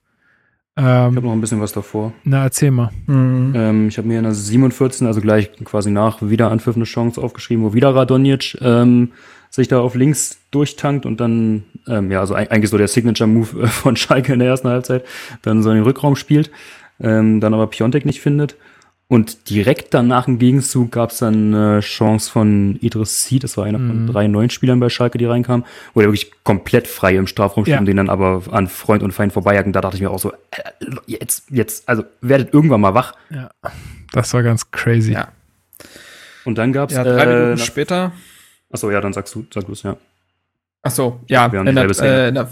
Ähm, 0.75 0.85
ich 0.85 1.15
habe 1.17 1.21
noch 1.21 1.33
ein 1.33 1.41
bisschen 1.41 1.61
was 1.61 1.71
davor. 1.71 2.13
Na, 2.23 2.43
erzähl 2.43 2.71
mal. 2.71 2.89
Mhm. 3.05 3.53
Ähm, 3.55 3.87
ich 3.89 3.97
habe 3.99 4.07
mir 4.07 4.17
in 4.17 4.23
der 4.23 4.33
47, 4.33 5.05
also 5.05 5.21
gleich 5.21 5.51
quasi 5.63 5.91
nach 5.91 6.17
Wiederanpfiff 6.21 6.75
eine 6.75 6.85
Chance 6.85 7.21
aufgeschrieben, 7.21 7.63
wo 7.63 7.73
wieder 7.73 7.93
Radonjic 7.93 8.57
ähm, 8.61 9.11
sich 9.51 9.67
da 9.67 9.81
auf 9.81 9.93
links 9.93 10.39
durchtankt 10.49 11.05
und 11.05 11.19
dann, 11.19 11.63
ähm, 11.87 12.09
ja, 12.09 12.21
also 12.21 12.33
eigentlich 12.33 12.71
so 12.71 12.77
der 12.77 12.87
Signature-Move 12.87 13.67
von 13.67 13.95
Schalke 13.95 14.33
in 14.33 14.39
der 14.39 14.47
ersten 14.47 14.67
Halbzeit, 14.67 15.05
dann 15.43 15.61
so 15.61 15.69
in 15.69 15.75
den 15.75 15.83
Rückraum 15.83 16.15
spielt 16.15 16.49
ähm, 17.01 17.39
dann 17.39 17.53
aber 17.53 17.67
Piontek 17.67 18.05
nicht 18.05 18.21
findet. 18.21 18.55
Und 19.11 19.49
direkt 19.49 19.95
danach 19.95 20.27
im 20.27 20.37
Gegenzug 20.37 20.91
gab 20.91 21.09
es 21.09 21.17
dann 21.17 21.51
eine 21.55 21.79
Chance 21.79 22.29
von 22.29 22.77
Idris 22.79 23.23
C, 23.23 23.39
das 23.39 23.57
war 23.57 23.65
einer 23.65 23.79
von 23.79 24.03
mhm. 24.03 24.07
drei 24.07 24.27
neuen 24.27 24.51
Spielern 24.51 24.79
bei 24.79 24.89
Schalke, 24.89 25.17
die 25.17 25.25
reinkamen, 25.25 25.65
wo 25.95 26.01
er 26.01 26.07
wirklich 26.07 26.31
komplett 26.43 26.87
frei 26.87 27.15
im 27.15 27.25
Strafraum 27.25 27.65
steht 27.65 27.73
ja. 27.73 27.79
und 27.79 27.87
den 27.87 27.97
dann 27.97 28.07
aber 28.07 28.43
an 28.51 28.67
Freund 28.67 29.01
und 29.01 29.11
Feind 29.11 29.33
vorbeijagen. 29.33 29.73
Da 29.73 29.81
dachte 29.81 29.95
ich 29.95 30.03
mir 30.03 30.11
auch 30.11 30.19
so, 30.19 30.31
äh, 30.51 30.61
jetzt, 31.07 31.49
jetzt, 31.49 31.89
also 31.89 32.03
werdet 32.21 32.53
irgendwann 32.53 32.81
mal 32.81 32.93
wach. 32.93 33.13
Ja, 33.31 33.49
das 34.11 34.31
war 34.35 34.43
ganz 34.43 34.69
crazy. 34.69 35.13
Ja. 35.13 35.29
Und 36.45 36.59
dann 36.59 36.71
gab's 36.71 36.93
ja, 36.93 37.03
drei 37.03 37.23
äh, 37.23 37.39
Minuten 37.41 37.57
später. 37.57 38.11
Achso, 38.71 38.91
ja, 38.91 39.01
dann 39.01 39.13
sagst 39.13 39.33
du, 39.33 39.43
sag 39.51 39.65
du 39.65 39.71
es, 39.71 39.81
ja. 39.81 39.97
Achso, 40.83 41.19
ja, 41.27 41.47
in 41.47 41.75
der, 41.75 41.89
äh, 42.01 42.27
in 42.27 42.35
der, 42.35 42.47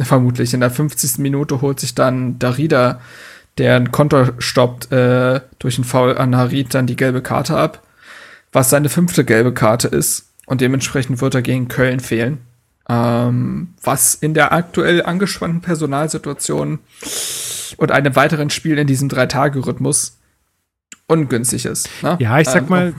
vermutlich 0.00 0.54
in 0.54 0.60
der 0.60 0.70
50. 0.70 1.18
Minute 1.18 1.60
holt 1.60 1.80
sich 1.80 1.96
dann 1.96 2.38
Darida 2.38 3.00
der 3.58 3.76
einen 3.76 3.92
Konter 3.92 4.34
stoppt 4.38 4.90
äh, 4.92 5.40
durch 5.58 5.76
einen 5.76 5.84
Foul 5.84 6.16
an 6.16 6.36
Harit 6.36 6.74
dann 6.74 6.86
die 6.86 6.96
gelbe 6.96 7.22
Karte 7.22 7.56
ab, 7.56 7.82
was 8.52 8.70
seine 8.70 8.88
fünfte 8.88 9.24
gelbe 9.24 9.52
Karte 9.52 9.88
ist 9.88 10.32
und 10.46 10.60
dementsprechend 10.60 11.20
wird 11.20 11.34
er 11.34 11.42
gegen 11.42 11.68
Köln 11.68 12.00
fehlen. 12.00 12.38
Ähm, 12.88 13.74
was 13.82 14.14
in 14.14 14.34
der 14.34 14.52
aktuell 14.52 15.04
angespannten 15.04 15.60
Personalsituation 15.60 16.80
und 17.76 17.92
einem 17.92 18.16
weiteren 18.16 18.50
Spiel 18.50 18.76
in 18.76 18.88
diesem 18.88 19.08
Drei-Tage-Rhythmus 19.08 20.18
ungünstig 21.06 21.64
ist. 21.64 21.88
Ne? 22.02 22.16
Ja, 22.20 22.40
ich 22.40 22.48
sag 22.48 22.64
Ähm, 22.64 22.68
mal, 22.68 22.94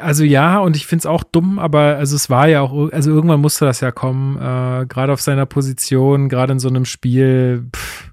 also 0.00 0.24
ja, 0.24 0.58
und 0.58 0.74
ich 0.76 0.86
find's 0.86 1.04
auch 1.06 1.22
dumm, 1.22 1.58
aber 1.58 1.96
also 1.96 2.16
es 2.16 2.30
war 2.30 2.48
ja 2.48 2.62
auch, 2.62 2.90
also 2.92 3.10
irgendwann 3.10 3.40
musste 3.40 3.66
das 3.66 3.80
ja 3.80 3.92
kommen, 3.92 4.36
äh, 4.36 4.86
gerade 4.86 5.12
auf 5.12 5.20
seiner 5.20 5.46
Position, 5.46 6.28
gerade 6.28 6.52
in 6.52 6.60
so 6.60 6.68
einem 6.68 6.86
Spiel. 6.86 7.66
Pff, 7.74 8.09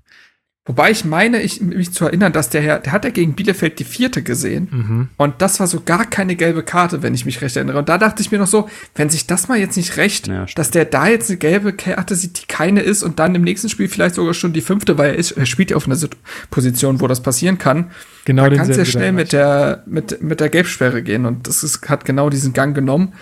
Wobei 0.67 0.91
ich 0.91 1.05
meine, 1.05 1.41
ich, 1.41 1.61
mich 1.61 1.93
zu 1.93 2.05
erinnern, 2.05 2.33
dass 2.33 2.49
der 2.49 2.61
Herr, 2.61 2.79
der 2.79 2.91
hat 2.91 3.05
ja 3.05 3.11
gegen 3.11 3.33
Bielefeld 3.35 3.79
die 3.79 3.85
vierte 3.85 4.21
gesehen. 4.21 4.67
mhm. 4.69 5.09
Und 5.15 5.41
das 5.41 5.59
war 5.61 5.67
so 5.67 5.81
gar 5.83 6.05
keine 6.05 6.35
gelbe 6.35 6.61
Karte, 6.61 7.01
wenn 7.01 7.13
ich 7.13 7.25
mich 7.25 7.41
recht 7.41 7.55
erinnere. 7.55 7.79
Und 7.79 7.87
da 7.87 7.97
dachte 7.97 8.21
ich 8.21 8.31
mir 8.31 8.37
noch 8.37 8.47
so, 8.47 8.69
wenn 8.93 9.09
sich 9.09 9.25
das 9.27 9.47
mal 9.47 9.57
jetzt 9.57 9.77
nicht 9.77 9.95
recht, 9.95 10.27
Ja, 10.27 10.45
dass 10.55 10.69
der 10.69 10.83
da 10.83 11.07
jetzt 11.07 11.29
eine 11.29 11.37
gelbe 11.37 11.71
Karte 11.71 12.15
sieht, 12.15 12.41
die 12.41 12.45
keine 12.47 12.81
ist 12.81 13.01
und 13.01 13.17
dann 13.17 13.33
im 13.33 13.43
nächsten 13.43 13.69
Spiel 13.69 13.87
vielleicht 13.87 14.15
sogar 14.15 14.33
schon 14.33 14.51
die 14.51 14.59
fünfte, 14.61 14.97
weil 14.97 15.11
er, 15.11 15.15
ist, 15.15 15.31
er 15.31 15.45
spielt 15.45 15.71
ja 15.71 15.77
auf 15.77 15.85
einer 15.85 15.95
Sit- 15.95 16.17
Position, 16.49 16.99
wo 16.99 17.07
das 17.07 17.23
passieren 17.23 17.57
kann. 17.57 17.91
genau 18.25 18.43
da 18.43 18.49
den 18.49 18.57
kannst 18.57 18.73
du 18.73 18.77
ja 18.79 18.85
schnell 18.85 19.13
mit 19.13 19.31
der, 19.31 19.83
mit, 19.85 20.21
mit 20.21 20.41
der 20.41 20.49
Gelbsperre 20.49 21.01
gehen. 21.01 21.25
Und 21.25 21.47
das 21.47 21.63
ist, 21.63 21.87
hat 21.89 22.03
genau 22.03 22.29
diesen 22.29 22.51
Gang 22.51 22.75
genommen. 22.75 23.13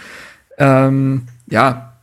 Ähm, 0.57 1.27
ja. 1.47 1.93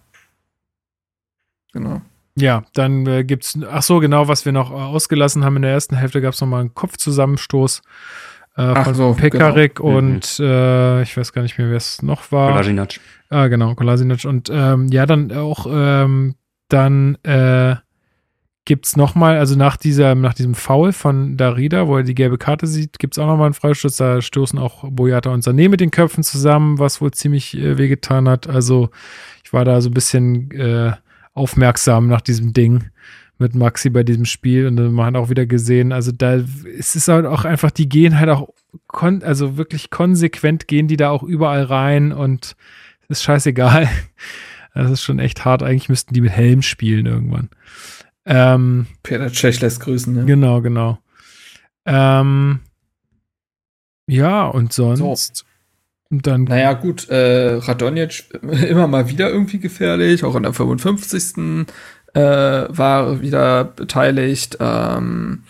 Genau. 1.72 2.00
Ja, 2.36 2.64
dann 2.74 3.06
äh, 3.06 3.24
gibt's, 3.24 3.58
ach 3.70 3.82
so, 3.82 3.98
genau, 3.98 4.26
was 4.26 4.44
wir 4.44 4.52
noch 4.52 4.70
äh, 4.70 4.74
ausgelassen 4.74 5.44
haben 5.44 5.56
in 5.56 5.62
der 5.62 5.72
ersten 5.72 5.96
Hälfte, 5.96 6.20
gab's 6.20 6.40
noch 6.40 6.48
mal 6.48 6.60
einen 6.60 6.74
Kopfzusammenstoß 6.74 7.82
äh, 8.56 8.84
von 8.84 8.94
so, 8.94 9.14
Pekarik 9.14 9.76
genau. 9.76 9.98
und 9.98 10.40
äh, 10.40 11.02
ich 11.02 11.16
weiß 11.16 11.32
gar 11.32 11.42
nicht 11.42 11.58
mehr, 11.58 11.68
wer 11.68 11.76
es 11.76 12.02
noch 12.02 12.32
war. 12.32 12.52
Kolasinac. 12.52 13.00
Ah, 13.28 13.48
genau, 13.48 13.74
Kolasinac. 13.74 14.24
Und 14.24 14.50
ähm, 14.52 14.88
ja, 14.88 15.06
dann 15.06 15.32
auch, 15.32 15.66
ähm, 15.70 16.34
dann 16.68 17.16
äh, 17.22 17.76
gibt's 18.64 18.96
noch 18.96 19.14
mal, 19.14 19.38
also 19.38 19.56
nach 19.56 19.76
dieser, 19.76 20.14
nach 20.14 20.34
diesem 20.34 20.54
Foul 20.54 20.92
von 20.92 21.36
Darida, 21.36 21.88
wo 21.88 21.96
er 21.96 22.02
die 22.02 22.14
gelbe 22.14 22.38
Karte 22.38 22.66
sieht, 22.66 22.98
gibt's 22.98 23.18
auch 23.18 23.26
noch 23.26 23.36
mal 23.36 23.46
einen 23.46 23.54
Freistoß. 23.54 23.96
Da 23.96 24.22
stoßen 24.22 24.58
auch 24.58 24.84
Boyata 24.88 25.30
und 25.30 25.44
Sané 25.44 25.68
mit 25.68 25.80
den 25.80 25.90
Köpfen 25.90 26.22
zusammen, 26.22 26.78
was 26.78 27.00
wohl 27.00 27.10
ziemlich 27.10 27.56
äh, 27.56 27.76
wehgetan 27.78 28.28
hat. 28.28 28.48
Also 28.48 28.90
ich 29.44 29.52
war 29.52 29.64
da 29.64 29.80
so 29.80 29.90
ein 29.90 29.94
bisschen 29.94 30.50
äh, 30.52 30.92
aufmerksam 31.34 32.08
nach 32.08 32.20
diesem 32.20 32.52
Ding 32.52 32.90
mit 33.38 33.54
Maxi 33.54 33.90
bei 33.90 34.02
diesem 34.04 34.24
Spiel 34.24 34.66
und 34.66 34.76
dann 34.76 34.92
man 34.92 35.06
hat 35.06 35.16
auch 35.16 35.30
wieder 35.30 35.46
gesehen, 35.46 35.92
also 35.92 36.12
da 36.12 36.34
es 36.34 36.94
ist 36.94 37.08
halt 37.08 37.26
auch 37.26 37.44
einfach, 37.44 37.70
die 37.70 37.88
gehen 37.88 38.18
halt 38.18 38.30
auch 38.30 38.48
kon 38.86 39.22
also 39.22 39.56
wirklich 39.56 39.90
konsequent 39.90 40.68
gehen 40.68 40.88
die 40.88 40.96
da 40.96 41.10
auch 41.10 41.22
überall 41.22 41.64
rein 41.64 42.12
und 42.12 42.56
es 43.02 43.18
ist 43.18 43.22
scheißegal. 43.24 43.88
Das 44.74 44.90
ist 44.90 45.02
schon 45.02 45.18
echt 45.18 45.44
hart. 45.44 45.62
Eigentlich 45.62 45.90
müssten 45.90 46.14
die 46.14 46.22
mit 46.22 46.30
Helm 46.30 46.62
spielen 46.62 47.04
irgendwann. 47.04 47.50
Ähm, 48.24 48.86
Peter 49.02 49.30
Cech 49.30 49.60
lässt 49.60 49.80
grüßen. 49.80 50.14
Ne? 50.14 50.24
genau, 50.24 50.62
genau. 50.62 50.98
Ähm, 51.84 52.60
ja, 54.06 54.46
und 54.46 54.72
sonst. 54.72 55.44
Und 56.12 56.26
dann 56.26 56.44
Naja, 56.44 56.74
gut, 56.74 57.08
äh, 57.08 57.54
Radonjic 57.54 58.24
immer 58.68 58.86
mal 58.86 59.08
wieder 59.08 59.30
irgendwie 59.30 59.58
gefährlich, 59.58 60.24
auch 60.24 60.36
in 60.36 60.42
der 60.42 60.52
55. 60.52 61.66
Äh, 62.12 62.20
war 62.20 63.22
wieder 63.22 63.64
beteiligt. 63.64 64.58
Ähm, 64.60 65.44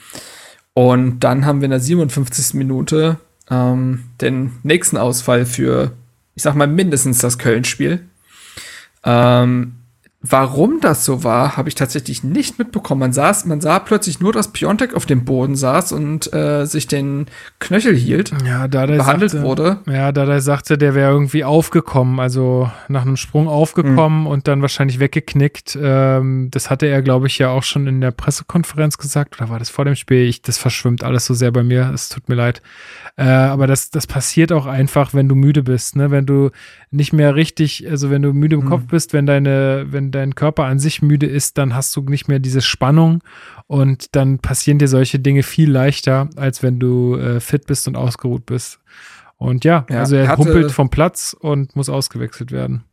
und 0.72 1.18
dann 1.20 1.44
haben 1.44 1.60
wir 1.60 1.64
in 1.64 1.72
der 1.72 1.80
57. 1.80 2.54
Minute 2.54 3.16
ähm, 3.50 4.04
den 4.20 4.52
nächsten 4.62 4.96
Ausfall 4.96 5.46
für, 5.46 5.90
ich 6.36 6.44
sag 6.44 6.54
mal, 6.54 6.68
mindestens 6.68 7.18
das 7.18 7.38
Köln-Spiel. 7.38 8.06
Ähm, 9.04 9.74
warum 10.22 10.80
das 10.80 11.04
so 11.04 11.24
war, 11.24 11.56
habe 11.56 11.68
ich 11.68 11.74
tatsächlich 11.74 12.22
nicht 12.22 12.58
mitbekommen. 12.58 13.00
Man 13.00 13.12
saß, 13.12 13.44
man 13.46 13.60
sah 13.60 13.80
plötzlich 13.80 14.20
nur, 14.20 14.32
dass 14.32 14.48
Piontek 14.52 14.94
auf 14.94 15.04
dem 15.04 15.24
Boden 15.24 15.56
saß 15.56 15.92
und 15.92 16.32
äh, 16.32 16.64
sich 16.64 16.86
den 16.86 17.26
Knöchel 17.58 17.94
hielt, 17.96 18.32
ja, 18.46 18.68
da 18.68 18.86
der 18.86 18.96
behandelt 18.98 19.32
sagte, 19.32 19.46
wurde. 19.46 19.78
Ja, 19.86 20.12
da 20.12 20.24
der 20.24 20.40
sagte, 20.40 20.78
der 20.78 20.94
wäre 20.94 21.10
irgendwie 21.10 21.42
aufgekommen, 21.44 22.20
also 22.20 22.70
nach 22.88 23.02
einem 23.02 23.16
Sprung 23.16 23.48
aufgekommen 23.48 24.26
und 24.26 24.46
dann 24.46 24.62
wahrscheinlich 24.62 25.00
weggeknickt. 25.00 25.76
Ähm, 25.80 26.48
das 26.52 26.70
hatte 26.70 26.86
er, 26.86 27.02
glaube 27.02 27.26
ich, 27.26 27.38
ja 27.38 27.50
auch 27.50 27.64
schon 27.64 27.86
in 27.88 28.00
der 28.00 28.12
Pressekonferenz 28.12 28.98
gesagt. 28.98 29.40
Oder 29.40 29.50
war 29.50 29.58
das 29.58 29.70
vor 29.70 29.84
dem 29.84 29.96
Spiel? 29.96 30.28
Ich, 30.28 30.42
das 30.42 30.56
verschwimmt 30.56 31.02
alles 31.02 31.26
so 31.26 31.34
sehr 31.34 31.50
bei 31.50 31.64
mir. 31.64 31.90
Es 31.92 32.08
tut 32.08 32.28
mir 32.28 32.36
leid. 32.36 32.62
Äh, 33.16 33.24
aber 33.24 33.66
das, 33.66 33.90
das 33.90 34.06
passiert 34.06 34.52
auch 34.52 34.66
einfach, 34.66 35.14
wenn 35.14 35.28
du 35.28 35.34
müde 35.34 35.62
bist, 35.64 35.96
ne? 35.96 36.10
Wenn 36.12 36.26
du 36.26 36.50
nicht 36.92 37.12
mehr 37.12 37.34
richtig, 37.34 37.88
also 37.90 38.10
wenn 38.10 38.22
du 38.22 38.32
müde 38.32 38.56
im 38.56 38.62
Mhm. 38.64 38.68
Kopf 38.68 38.82
bist, 38.86 39.12
wenn 39.12 39.26
deine, 39.26 39.86
wenn 39.88 40.11
dein 40.12 40.34
Körper 40.36 40.64
an 40.64 40.78
sich 40.78 41.02
müde 41.02 41.26
ist, 41.26 41.58
dann 41.58 41.74
hast 41.74 41.96
du 41.96 42.02
nicht 42.02 42.28
mehr 42.28 42.38
diese 42.38 42.62
Spannung 42.62 43.22
und 43.66 44.14
dann 44.14 44.38
passieren 44.38 44.78
dir 44.78 44.86
solche 44.88 45.18
Dinge 45.18 45.42
viel 45.42 45.68
leichter, 45.70 46.30
als 46.36 46.62
wenn 46.62 46.78
du 46.78 47.16
äh, 47.16 47.40
fit 47.40 47.66
bist 47.66 47.88
und 47.88 47.96
ausgeruht 47.96 48.46
bist. 48.46 48.78
Und 49.36 49.64
ja, 49.64 49.84
Ja, 49.90 49.98
also 50.00 50.14
er 50.14 50.28
hatte- 50.28 50.44
humpelt 50.44 50.70
vom 50.70 50.88
Platz 50.90 51.34
und 51.38 51.74
muss 51.74 51.88
ausgewechselt 51.88 52.52
werden. 52.52 52.84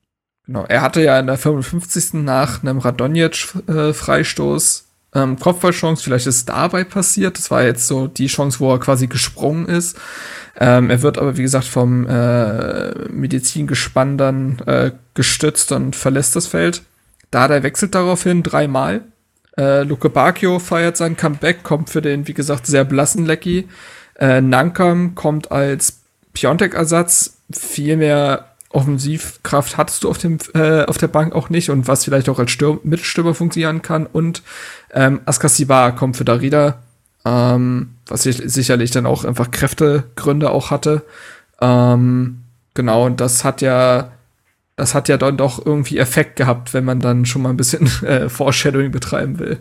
Genau, 0.47 0.65
er 0.67 0.81
hatte 0.81 1.03
ja 1.03 1.19
in 1.19 1.27
der 1.27 1.37
55. 1.37 2.23
nach 2.23 2.63
einem 2.63 2.79
Radonjic-Freistoß 2.79 4.85
ähm, 5.15 5.39
Kopfballchance. 5.39 6.03
Vielleicht 6.03 6.27
ist 6.27 6.35
es 6.37 6.45
dabei 6.45 6.83
passiert. 6.83 7.37
Das 7.37 7.49
war 7.51 7.63
jetzt 7.63 7.87
so 7.87 8.07
die 8.07 8.27
Chance, 8.27 8.59
wo 8.59 8.71
er 8.71 8.79
quasi 8.79 9.07
gesprungen 9.07 9.67
ist. 9.67 9.97
Ähm, 10.59 10.89
er 10.89 11.01
wird 11.01 11.17
aber, 11.17 11.37
wie 11.37 11.41
gesagt, 11.43 11.65
vom 11.65 12.05
äh, 12.07 12.93
Medizingespann 13.09 14.17
dann 14.17 14.59
äh, 14.65 14.91
gestützt 15.13 15.71
und 15.71 15.95
verlässt 15.95 16.35
das 16.35 16.47
Feld. 16.47 16.83
Dada 17.31 17.63
wechselt 17.63 17.95
daraufhin 17.95 18.43
dreimal. 18.43 19.01
Äh, 19.57 19.83
Luke 19.83 20.09
Bacchio 20.09 20.59
feiert 20.59 20.97
sein 20.97 21.17
Comeback, 21.17 21.63
kommt 21.63 21.89
für 21.89 22.01
den, 22.01 22.27
wie 22.27 22.33
gesagt, 22.33 22.65
sehr 22.65 22.85
blassen 22.85 23.25
Lecky. 23.25 23.67
Äh, 24.15 24.41
Nankam 24.41 25.15
kommt 25.15 25.51
als 25.51 26.01
Piontek-Ersatz. 26.33 27.37
Viel 27.51 27.97
mehr 27.97 28.49
Offensivkraft 28.71 29.77
hattest 29.77 30.03
du 30.03 30.09
auf, 30.09 30.19
dem, 30.19 30.37
äh, 30.53 30.83
auf 30.83 30.97
der 30.97 31.07
Bank 31.07 31.33
auch 31.33 31.49
nicht 31.49 31.69
und 31.71 31.87
was 31.87 32.05
vielleicht 32.05 32.29
auch 32.29 32.39
als 32.39 32.51
Stür 32.51 32.79
Mitstürmer 32.83 33.33
funktionieren 33.33 33.81
kann. 33.81 34.05
Und 34.05 34.43
ähm, 34.93 35.21
Askasiba 35.25 35.91
kommt 35.91 36.17
für 36.17 36.25
Darida, 36.25 36.79
ähm, 37.25 37.95
was 38.07 38.23
sich 38.23 38.41
sicherlich 38.45 38.91
dann 38.91 39.07
auch 39.07 39.25
einfach 39.25 39.49
Kräftegründe 39.49 40.51
auch 40.51 40.69
hatte. 40.69 41.03
Ähm, 41.59 42.43
genau, 42.75 43.05
und 43.05 43.19
das 43.19 43.43
hat 43.43 43.61
ja, 43.61 44.11
das 44.79 44.95
hat 44.95 45.09
ja 45.09 45.17
dann 45.17 45.37
doch 45.37 45.65
irgendwie 45.65 45.97
Effekt 45.97 46.37
gehabt, 46.37 46.73
wenn 46.73 46.85
man 46.85 46.99
dann 46.99 47.25
schon 47.25 47.41
mal 47.41 47.49
ein 47.49 47.57
bisschen 47.57 47.85
äh, 48.03 48.29
Foreshadowing 48.29 48.91
betreiben 48.91 49.39
will. 49.39 49.59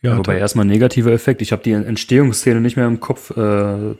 Ja, 0.00 0.18
Wobei 0.18 0.38
erstmal 0.38 0.64
ein 0.64 0.68
negativer 0.68 1.12
Effekt. 1.12 1.40
Ich 1.42 1.52
habe 1.52 1.62
die 1.62 1.70
Entstehungsszene 1.70 2.60
nicht 2.60 2.76
mehr 2.76 2.88
im 2.88 2.98
Kopf. 2.98 3.30
Äh, 3.30 3.94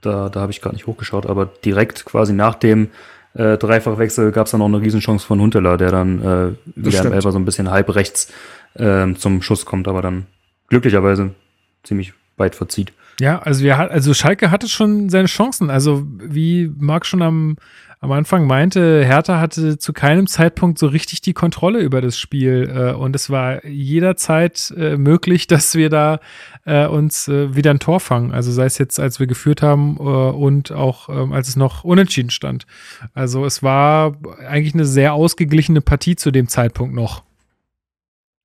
da 0.00 0.28
da 0.28 0.40
habe 0.40 0.52
ich 0.52 0.62
gar 0.62 0.72
nicht 0.72 0.86
hochgeschaut. 0.86 1.26
Aber 1.26 1.46
direkt 1.46 2.04
quasi 2.04 2.32
nach 2.32 2.54
dem 2.54 2.90
äh, 3.34 3.58
Dreifachwechsel 3.58 4.30
gab 4.30 4.46
es 4.46 4.52
dann 4.52 4.60
noch 4.60 4.66
eine 4.66 4.80
Riesenchance 4.80 5.26
von 5.26 5.40
Hunteler, 5.40 5.76
der 5.76 5.90
dann 5.90 6.20
äh, 6.20 6.24
wieder 6.24 6.56
im 6.76 6.92
stimmt. 6.92 7.14
Elfer 7.14 7.32
so 7.32 7.38
ein 7.40 7.44
bisschen 7.44 7.70
halb 7.70 7.92
rechts 7.94 8.32
ähm, 8.76 9.16
zum 9.16 9.42
Schuss 9.42 9.66
kommt, 9.66 9.88
aber 9.88 10.02
dann 10.02 10.26
glücklicherweise 10.68 11.34
ziemlich 11.82 12.12
weit 12.36 12.54
verzieht. 12.54 12.92
Ja, 13.20 13.40
also 13.40 13.64
wir 13.64 13.76
also 13.78 14.14
Schalke 14.14 14.52
hatte 14.52 14.68
schon 14.68 15.08
seine 15.10 15.26
Chancen. 15.26 15.68
Also 15.68 16.06
wie 16.06 16.72
Marc 16.78 17.06
schon 17.06 17.22
am, 17.22 17.56
am 18.02 18.12
Anfang 18.12 18.46
meinte, 18.46 19.04
Hertha 19.04 19.40
hatte 19.40 19.76
zu 19.76 19.92
keinem 19.92 20.26
Zeitpunkt 20.26 20.78
so 20.78 20.86
richtig 20.86 21.20
die 21.20 21.34
Kontrolle 21.34 21.80
über 21.80 22.00
das 22.00 22.18
Spiel 22.18 22.72
äh, 22.74 22.92
und 22.94 23.14
es 23.14 23.28
war 23.28 23.64
jederzeit 23.66 24.72
äh, 24.76 24.96
möglich, 24.96 25.46
dass 25.48 25.74
wir 25.74 25.90
da 25.90 26.20
äh, 26.64 26.86
uns 26.86 27.28
äh, 27.28 27.54
wieder 27.54 27.70
ein 27.70 27.78
Tor 27.78 28.00
fangen. 28.00 28.32
Also 28.32 28.52
sei 28.52 28.64
es 28.64 28.78
jetzt, 28.78 28.98
als 28.98 29.20
wir 29.20 29.26
geführt 29.26 29.60
haben 29.60 29.98
äh, 29.98 30.02
und 30.02 30.72
auch 30.72 31.10
ähm, 31.10 31.32
als 31.32 31.48
es 31.48 31.56
noch 31.56 31.84
unentschieden 31.84 32.30
stand. 32.30 32.66
Also 33.12 33.44
es 33.44 33.62
war 33.62 34.16
eigentlich 34.48 34.74
eine 34.74 34.86
sehr 34.86 35.12
ausgeglichene 35.12 35.82
Partie 35.82 36.16
zu 36.16 36.30
dem 36.30 36.48
Zeitpunkt 36.48 36.94
noch. 36.94 37.22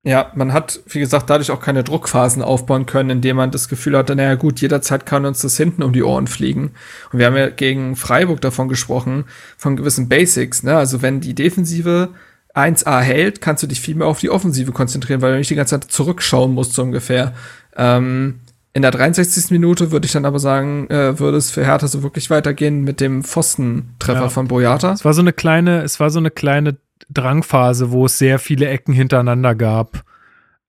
Ja, 0.06 0.30
man 0.36 0.52
hat, 0.52 0.78
wie 0.86 1.00
gesagt, 1.00 1.28
dadurch 1.30 1.50
auch 1.50 1.60
keine 1.60 1.82
Druckphasen 1.82 2.40
aufbauen 2.40 2.86
können, 2.86 3.10
indem 3.10 3.38
man 3.38 3.50
das 3.50 3.68
Gefühl 3.68 3.98
hatte, 3.98 4.14
naja 4.14 4.36
gut, 4.36 4.60
jederzeit 4.60 5.04
kann 5.04 5.24
uns 5.26 5.40
das 5.42 5.56
hinten 5.56 5.82
um 5.82 5.92
die 5.92 6.04
Ohren 6.04 6.28
fliegen. 6.28 6.70
Und 7.12 7.18
wir 7.18 7.26
haben 7.26 7.36
ja 7.36 7.48
gegen 7.48 7.96
Freiburg 7.96 8.40
davon 8.40 8.68
gesprochen, 8.68 9.24
von 9.56 9.74
gewissen 9.74 10.08
Basics. 10.08 10.62
Ne? 10.62 10.76
Also 10.76 11.02
wenn 11.02 11.20
die 11.20 11.34
Defensive 11.34 12.10
1A 12.54 13.00
hält, 13.00 13.40
kannst 13.40 13.64
du 13.64 13.66
dich 13.66 13.80
viel 13.80 13.96
mehr 13.96 14.06
auf 14.06 14.20
die 14.20 14.30
Offensive 14.30 14.70
konzentrieren, 14.70 15.22
weil 15.22 15.32
du 15.32 15.38
nicht 15.38 15.50
die 15.50 15.56
ganze 15.56 15.80
Zeit 15.80 15.90
zurückschauen 15.90 16.54
musst, 16.54 16.74
so 16.74 16.84
ungefähr. 16.84 17.34
Ähm, 17.76 18.36
in 18.74 18.82
der 18.82 18.92
63. 18.92 19.50
Minute 19.50 19.90
würde 19.90 20.06
ich 20.06 20.12
dann 20.12 20.24
aber 20.24 20.38
sagen, 20.38 20.88
äh, 20.88 21.18
würde 21.18 21.36
es 21.38 21.50
für 21.50 21.64
Hertha 21.64 21.88
so 21.88 22.04
wirklich 22.04 22.30
weitergehen 22.30 22.84
mit 22.84 23.00
dem 23.00 23.24
Pfostentreffer 23.24 24.20
Ja. 24.20 24.28
von 24.28 24.46
Boyata. 24.46 24.92
Es 24.92 25.04
war 25.04 25.14
so 25.14 25.20
eine 25.22 25.32
kleine, 25.32 25.82
es 25.82 25.98
war 25.98 26.10
so 26.10 26.20
eine 26.20 26.30
kleine 26.30 26.76
Drangphase, 27.10 27.90
wo 27.92 28.06
es 28.06 28.18
sehr 28.18 28.38
viele 28.38 28.68
Ecken 28.68 28.92
hintereinander 28.92 29.54
gab. 29.54 30.04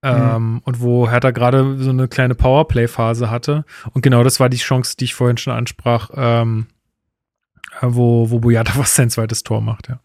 Ähm, 0.04 0.62
und 0.64 0.80
wo 0.80 1.10
Hertha 1.10 1.32
gerade 1.32 1.78
so 1.80 1.90
eine 1.90 2.08
kleine 2.08 2.36
Powerplay-Phase 2.36 3.32
hatte. 3.32 3.66
Und 3.94 4.04
genau 4.04 4.24
das 4.24 4.40
war 4.40 4.48
die 4.48 4.58
Chance, 4.58 4.96
die 4.96 5.06
ich 5.06 5.16
vorhin 5.16 5.38
schon 5.38 5.54
ansprach, 5.54 6.12
ähm, 6.16 6.68
äh, 7.82 7.88
wo, 7.90 8.30
wo 8.30 8.40
Boyata 8.40 8.74
was 8.78 8.94
sein 8.96 9.10
zweites 9.10 9.42
Tor 9.42 9.60
macht, 9.60 9.90
ja. 9.90 10.00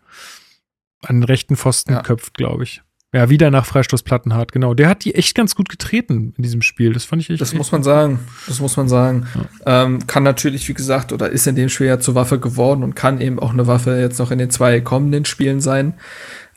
An 1.04 1.16
den 1.16 1.24
rechten 1.24 1.56
Pfosten 1.56 1.92
Ja. 1.92 2.00
köpft, 2.02 2.34
glaube 2.34 2.62
ich. 2.64 2.82
Ja, 3.14 3.28
wieder 3.28 3.50
nach 3.50 3.66
Freistoß 3.66 4.04
Plattenhardt, 4.04 4.52
genau. 4.52 4.72
Der 4.72 4.88
hat 4.88 5.04
die 5.04 5.14
echt 5.14 5.34
ganz 5.34 5.54
gut 5.54 5.68
getreten 5.68 6.32
in 6.38 6.42
diesem 6.42 6.62
Spiel. 6.62 6.94
Das 6.94 7.04
fand 7.04 7.20
ich 7.20 7.28
echt. 7.28 7.42
Das 7.42 7.52
muss 7.52 7.70
man 7.70 7.82
sagen. 7.82 8.20
Das 8.46 8.58
muss 8.60 8.74
man 8.78 8.88
sagen. 8.88 9.26
Ähm, 9.66 10.06
kann 10.06 10.22
natürlich, 10.22 10.66
wie 10.68 10.72
gesagt, 10.72 11.12
oder 11.12 11.28
ist 11.28 11.46
in 11.46 11.54
dem 11.54 11.68
Spiel 11.68 11.88
ja 11.88 12.00
zur 12.00 12.14
Waffe 12.14 12.40
geworden 12.40 12.82
und 12.82 12.96
kann 12.96 13.20
eben 13.20 13.38
auch 13.38 13.52
eine 13.52 13.66
Waffe 13.66 13.98
jetzt 14.00 14.18
noch 14.18 14.30
in 14.30 14.38
den 14.38 14.48
zwei 14.48 14.80
kommenden 14.80 15.26
Spielen 15.26 15.60
sein. 15.60 15.92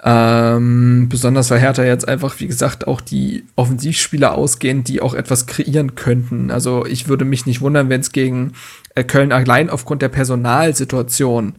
Ähm, 0.02 1.10
besonders 1.10 1.52
weil 1.52 1.60
Hertha 1.60 1.84
jetzt 1.84 2.08
einfach, 2.08 2.40
wie 2.40 2.48
gesagt, 2.48 2.88
auch 2.88 3.02
die 3.02 3.44
Offensivspieler 3.58 4.36
ausgehen, 4.36 4.86
die 4.86 5.02
auch 5.02 5.14
etwas 5.14 5.48
kreieren 5.48 5.96
könnten. 5.96 6.52
Also 6.52 6.86
ich 6.86 7.10
würde 7.10 7.26
mich 7.26 7.46
nicht 7.46 7.60
wundern, 7.60 7.90
wenn 7.90 8.00
es 8.00 8.14
gegen 8.14 8.54
äh, 8.94 9.04
Köln 9.04 9.34
allein 9.34 9.70
aufgrund 9.70 10.02
der 10.02 10.10
Personalsituation 10.10 11.56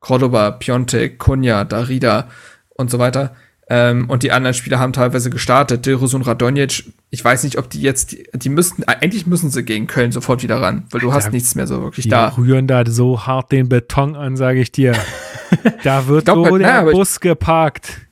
Cordoba, 0.00 0.52
Piontek, 0.52 1.18
Kunja, 1.18 1.64
Darida 1.64 2.28
und 2.70 2.90
so 2.90 2.98
weiter. 2.98 3.36
Ähm, 3.74 4.10
und 4.10 4.22
die 4.22 4.32
anderen 4.32 4.52
Spieler 4.52 4.78
haben 4.78 4.92
teilweise 4.92 5.30
gestartet. 5.30 5.86
Dilrosun 5.86 6.20
Radonjic, 6.20 6.92
ich 7.08 7.24
weiß 7.24 7.42
nicht, 7.44 7.56
ob 7.56 7.70
die 7.70 7.80
jetzt, 7.80 8.14
die 8.34 8.50
müssten, 8.50 8.84
eigentlich 8.84 9.26
müssen 9.26 9.48
sie 9.48 9.62
gegen 9.64 9.86
Köln 9.86 10.12
sofort 10.12 10.42
wieder 10.42 10.60
ran, 10.60 10.84
weil 10.90 11.00
du 11.00 11.06
Alter, 11.06 11.24
hast 11.24 11.32
nichts 11.32 11.54
mehr 11.54 11.66
so 11.66 11.80
wirklich 11.82 12.02
die 12.02 12.10
da. 12.10 12.36
rühren 12.36 12.66
da 12.66 12.84
so 12.84 13.26
hart 13.26 13.50
den 13.50 13.70
Beton 13.70 14.14
an, 14.14 14.36
sage 14.36 14.60
ich 14.60 14.72
dir. 14.72 14.92
da 15.84 16.06
wird 16.06 16.26
glaub 16.26 16.44
so 16.44 16.52
halt, 16.52 16.62
der 16.62 16.82
naja, 16.82 16.90
Bus 16.92 17.18
geparkt. 17.18 18.02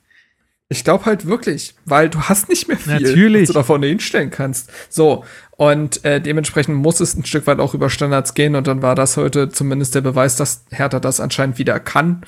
Ich 0.71 0.85
glaube 0.85 1.03
halt 1.03 1.25
wirklich, 1.25 1.75
weil 1.83 2.09
du 2.09 2.21
hast 2.21 2.47
nicht 2.47 2.69
mehr 2.69 2.77
viel, 2.77 2.93
Natürlich. 2.93 3.41
was 3.41 3.47
du 3.49 3.53
da 3.55 3.63
vorne 3.63 3.87
hinstellen 3.87 4.31
kannst. 4.31 4.69
So, 4.87 5.25
und 5.57 6.05
äh, 6.05 6.21
dementsprechend 6.21 6.77
muss 6.77 7.01
es 7.01 7.13
ein 7.13 7.25
Stück 7.25 7.45
weit 7.45 7.59
auch 7.59 7.73
über 7.73 7.89
Standards 7.89 8.35
gehen 8.35 8.55
und 8.55 8.67
dann 8.67 8.81
war 8.81 8.95
das 8.95 9.17
heute 9.17 9.49
zumindest 9.49 9.95
der 9.95 10.01
Beweis, 10.01 10.37
dass 10.37 10.63
Hertha 10.71 11.01
das 11.01 11.19
anscheinend 11.19 11.57
wieder 11.57 11.81
kann. 11.81 12.21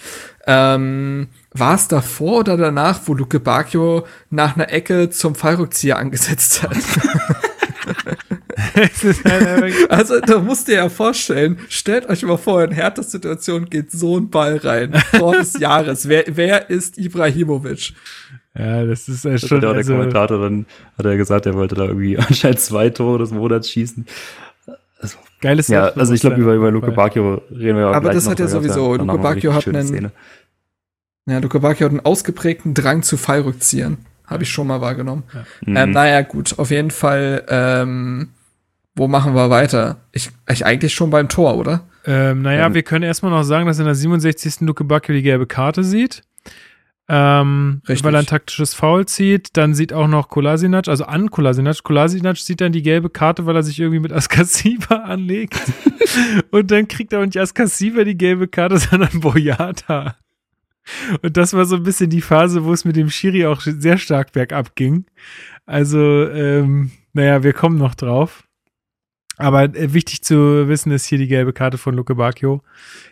Ähm, 0.46 1.30
war 1.52 1.76
es 1.76 1.88
davor 1.88 2.40
oder 2.40 2.58
danach, 2.58 3.00
wo 3.06 3.14
Luke 3.14 3.40
Bacchio 3.40 4.06
nach 4.30 4.56
einer 4.56 4.70
Ecke 4.74 5.10
zum 5.10 5.36
Fallrückzieher 5.36 5.98
angesetzt 5.98 6.64
hat? 6.64 6.76
Halt 8.76 8.92
Also, 9.90 10.20
da 10.20 10.40
musst 10.40 10.68
ihr 10.70 10.76
ja 10.76 10.90
vorstellen, 10.90 11.60
stellt 11.70 12.10
euch 12.10 12.24
mal 12.24 12.38
vor, 12.38 12.64
in 12.64 12.72
Herthas 12.72 13.12
Situation 13.12 13.70
geht 13.70 13.92
so 13.92 14.18
ein 14.18 14.30
Ball 14.30 14.58
rein. 14.58 14.94
Tor 15.18 15.36
des 15.36 15.54
Jahres. 15.60 16.08
Wer, 16.08 16.24
wer 16.28 16.70
ist 16.70 16.98
Ibrahimovic? 16.98 17.94
ja, 18.58 18.86
das 18.86 19.08
ist 19.10 19.26
äh, 19.26 19.38
Schon 19.38 19.62
der 19.62 19.72
Also, 19.72 19.94
Kommentator 19.94 20.40
dann 20.40 20.66
hat 20.98 21.06
er 21.06 21.18
gesagt, 21.18 21.46
er 21.46 21.54
wollte 21.56 21.76
da 21.76 21.86
irgendwie 21.86 22.18
anscheinend 22.20 22.60
zwei 22.60 22.90
Tore 22.90 23.20
des 23.20 23.32
Monats 23.32 23.70
schießen. 23.70 24.06
geiles 25.42 25.68
Ja, 25.68 25.88
also 25.90 26.14
ich 26.14 26.22
glaube, 26.22 26.38
über, 26.38 26.54
über 26.54 26.72
Luke. 26.72 26.92
Bacchio 26.92 27.42
reden 27.52 27.76
wir 27.78 27.82
ja 27.84 27.88
Aber 27.92 28.02
gleich 28.02 28.16
das 28.16 28.30
hat 28.30 28.38
gab's 28.38 28.52
sowieso. 28.52 28.96
Luke 28.96 29.18
Bacchio 29.20 29.54
hat 29.54 29.68
einen- 29.68 29.86
Szene. 29.88 30.12
Ja, 31.26 31.40
Luke 31.40 31.60
Bacchio 31.60 31.86
hat 31.86 31.92
einen 31.92 32.06
ausgeprägten 32.06 32.74
Drang 32.74 33.02
zu 33.04 33.18
Fallrückziehen. 33.18 33.98
Habe 34.28 34.44
ich 34.44 34.50
schon 34.52 34.68
mal 34.68 34.82
wahrgenommen. 34.82 35.24
Mhm. 35.66 35.76
Ähm, 35.78 35.92
naja, 35.92 36.22
gut, 36.22 36.58
auf 36.60 36.70
jeden 36.72 36.92
Fall, 36.92 37.44
ähm, 37.50 38.30
wo 38.96 39.08
machen 39.08 39.34
wir 39.36 39.50
weiter? 39.50 39.98
Ich, 40.12 40.30
ich 40.50 40.66
eigentlich 40.66 40.94
schon 40.94 41.10
beim 41.10 41.30
Tor, 41.30 41.58
oder? 41.58 41.88
Ähm, 42.06 42.42
naja, 42.42 42.68
Ähm, 42.68 42.74
wir 42.74 42.84
können 42.84 43.04
erstmal 43.04 43.32
noch 43.32 43.44
sagen, 43.44 43.66
dass 43.66 43.80
in 43.80 43.86
der 43.86 43.96
67. 43.96 44.62
Luke 44.62 44.84
Bacchio 44.84 45.16
die 45.16 45.22
gelbe 45.22 45.48
Karte 45.48 45.84
sieht. 45.84 46.22
Ähm, 47.10 47.82
Richtig. 47.88 48.06
weil 48.06 48.16
er 48.16 48.20
ein 48.20 48.26
taktisches 48.26 48.74
Foul 48.74 49.06
zieht. 49.06 49.58
Dann 49.58 49.74
sieht 49.74 49.92
auch 49.94 50.08
noch 50.08 50.30
Kolasinac, 50.30 50.88
also 50.88 51.06
an 51.06 51.30
Kolasinac. 51.32 51.84
Kolasinac 51.84 52.38
sieht 52.38 52.62
dann 52.62 52.72
die 52.72 52.82
gelbe 52.82 53.10
Karte, 53.10 53.46
weil 53.46 53.56
er 53.56 53.64
sich 53.64 53.80
irgendwie 53.80 54.00
mit 54.00 54.14
Askasiba 54.14 54.96
anlegt. 55.04 55.60
Und 56.52 56.72
dann 56.72 56.88
kriegt 56.88 57.14
aber 57.14 57.26
nicht 57.26 57.40
Askasiba 57.40 58.04
die 58.04 58.18
gelbe 58.18 58.48
Karte, 58.48 58.78
sondern 58.80 59.20
Boyata. 59.20 60.16
Und 61.22 61.38
das 61.38 61.54
war 61.54 61.66
so 61.66 61.78
ein 61.78 61.84
bisschen 61.84 62.10
die 62.10 62.22
Phase, 62.22 62.66
wo 62.66 62.74
es 62.74 62.86
mit 62.86 62.96
dem 62.96 63.10
Schiri 63.10 63.46
auch 63.46 63.62
sehr 63.62 63.98
stark 63.98 64.34
bergab 64.34 64.76
ging. 64.76 65.06
Also, 65.66 66.30
ähm, 66.30 66.92
naja, 67.14 67.44
wir 67.44 67.54
kommen 67.54 67.78
noch 67.78 67.96
drauf. 67.96 68.44
Aber 69.38 69.64
äh, 69.64 69.94
wichtig 69.94 70.24
zu 70.24 70.68
wissen 70.68 70.92
ist 70.92 71.06
hier 71.06 71.18
die 71.18 71.28
gelbe 71.28 71.54
Karte 71.54 71.78
von 71.78 71.96
Luke 71.96 72.16
Bacchio. 72.16 72.62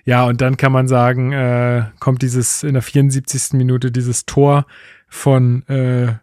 Ja, 0.05 0.25
und 0.25 0.41
dann 0.41 0.57
kann 0.57 0.71
man 0.71 0.87
sagen, 0.87 1.31
äh, 1.31 1.85
kommt 1.99 2.21
dieses 2.21 2.63
in 2.63 2.73
der 2.73 2.83
74. 2.83 3.53
Minute 3.53 3.91
dieses 3.91 4.25
Tor 4.25 4.65
von 5.07 5.67
äh, 5.67 6.13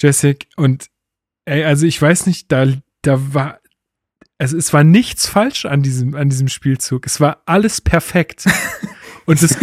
Jessic. 0.00 0.46
Und 0.56 0.86
ey, 1.44 1.64
also 1.64 1.86
ich 1.86 2.00
weiß 2.00 2.26
nicht, 2.26 2.50
da, 2.50 2.66
da 3.02 3.34
war, 3.34 3.60
also 4.38 4.56
es 4.56 4.72
war 4.72 4.84
nichts 4.84 5.28
falsch 5.28 5.64
an 5.64 5.82
diesem, 5.82 6.14
an 6.14 6.28
diesem 6.28 6.48
Spielzug. 6.48 7.06
Es 7.06 7.20
war 7.20 7.42
alles 7.46 7.80
perfekt. 7.80 8.46
und 9.26 9.42
das, 9.42 9.56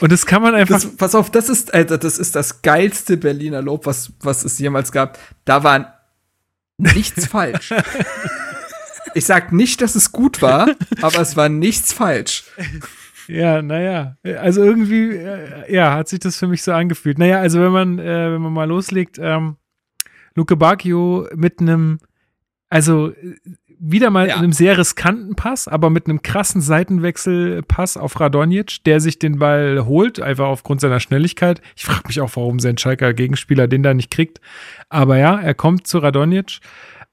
und 0.00 0.12
das 0.12 0.24
kann 0.24 0.40
man 0.40 0.54
einfach. 0.54 0.80
Das, 0.80 0.96
pass 0.96 1.14
auf, 1.14 1.30
das 1.30 1.50
ist, 1.50 1.74
Alter, 1.74 1.98
das 1.98 2.18
ist 2.18 2.34
das 2.34 2.62
geilste 2.62 3.18
Berliner 3.18 3.60
Lob, 3.60 3.84
was, 3.84 4.12
was 4.20 4.44
es 4.44 4.58
jemals 4.58 4.92
gab. 4.92 5.18
Da 5.44 5.62
war 5.62 6.00
nichts 6.78 7.26
falsch. 7.26 7.74
Ich 9.14 9.24
sag 9.26 9.52
nicht, 9.52 9.80
dass 9.80 9.94
es 9.94 10.12
gut 10.12 10.42
war, 10.42 10.68
aber 11.02 11.20
es 11.20 11.36
war 11.36 11.48
nichts 11.48 11.92
falsch. 11.92 12.44
Ja, 13.28 13.62
naja, 13.62 14.16
also 14.38 14.62
irgendwie, 14.62 15.10
äh, 15.16 15.72
ja, 15.72 15.94
hat 15.94 16.08
sich 16.08 16.18
das 16.20 16.36
für 16.36 16.46
mich 16.46 16.62
so 16.62 16.72
angefühlt. 16.72 17.18
Naja, 17.18 17.38
also 17.40 17.60
wenn 17.60 17.72
man, 17.72 17.98
äh, 17.98 18.32
wenn 18.32 18.42
man 18.42 18.52
mal 18.52 18.68
loslegt, 18.68 19.18
ähm, 19.20 19.56
Luke 20.34 20.56
Bacchio 20.56 21.26
mit 21.34 21.60
einem, 21.60 22.00
also 22.68 23.10
äh, 23.10 23.36
wieder 23.78 24.10
mal 24.10 24.28
Ja. 24.28 24.36
einem 24.36 24.52
sehr 24.52 24.78
riskanten 24.78 25.36
Pass, 25.36 25.68
aber 25.68 25.90
mit 25.90 26.06
einem 26.06 26.22
krassen 26.22 26.60
Seitenwechselpass 26.60 27.96
auf 27.96 28.18
Radonjic, 28.20 28.84
der 28.84 29.00
sich 29.00 29.18
den 29.18 29.38
Ball 29.38 29.84
holt, 29.84 30.20
einfach 30.20 30.46
aufgrund 30.46 30.80
seiner 30.80 31.00
Schnelligkeit. 31.00 31.60
Ich 31.76 31.84
frage 31.84 32.02
mich 32.06 32.20
auch, 32.20 32.30
warum 32.34 32.60
sein 32.60 32.78
Schalker 32.78 33.12
Gegenspieler 33.14 33.68
den 33.68 33.82
da 33.82 33.92
nicht 33.94 34.10
kriegt. 34.10 34.40
Aber 34.88 35.18
ja, 35.18 35.38
er 35.38 35.54
kommt 35.54 35.86
zu 35.86 35.98
Radonjic. 35.98 36.60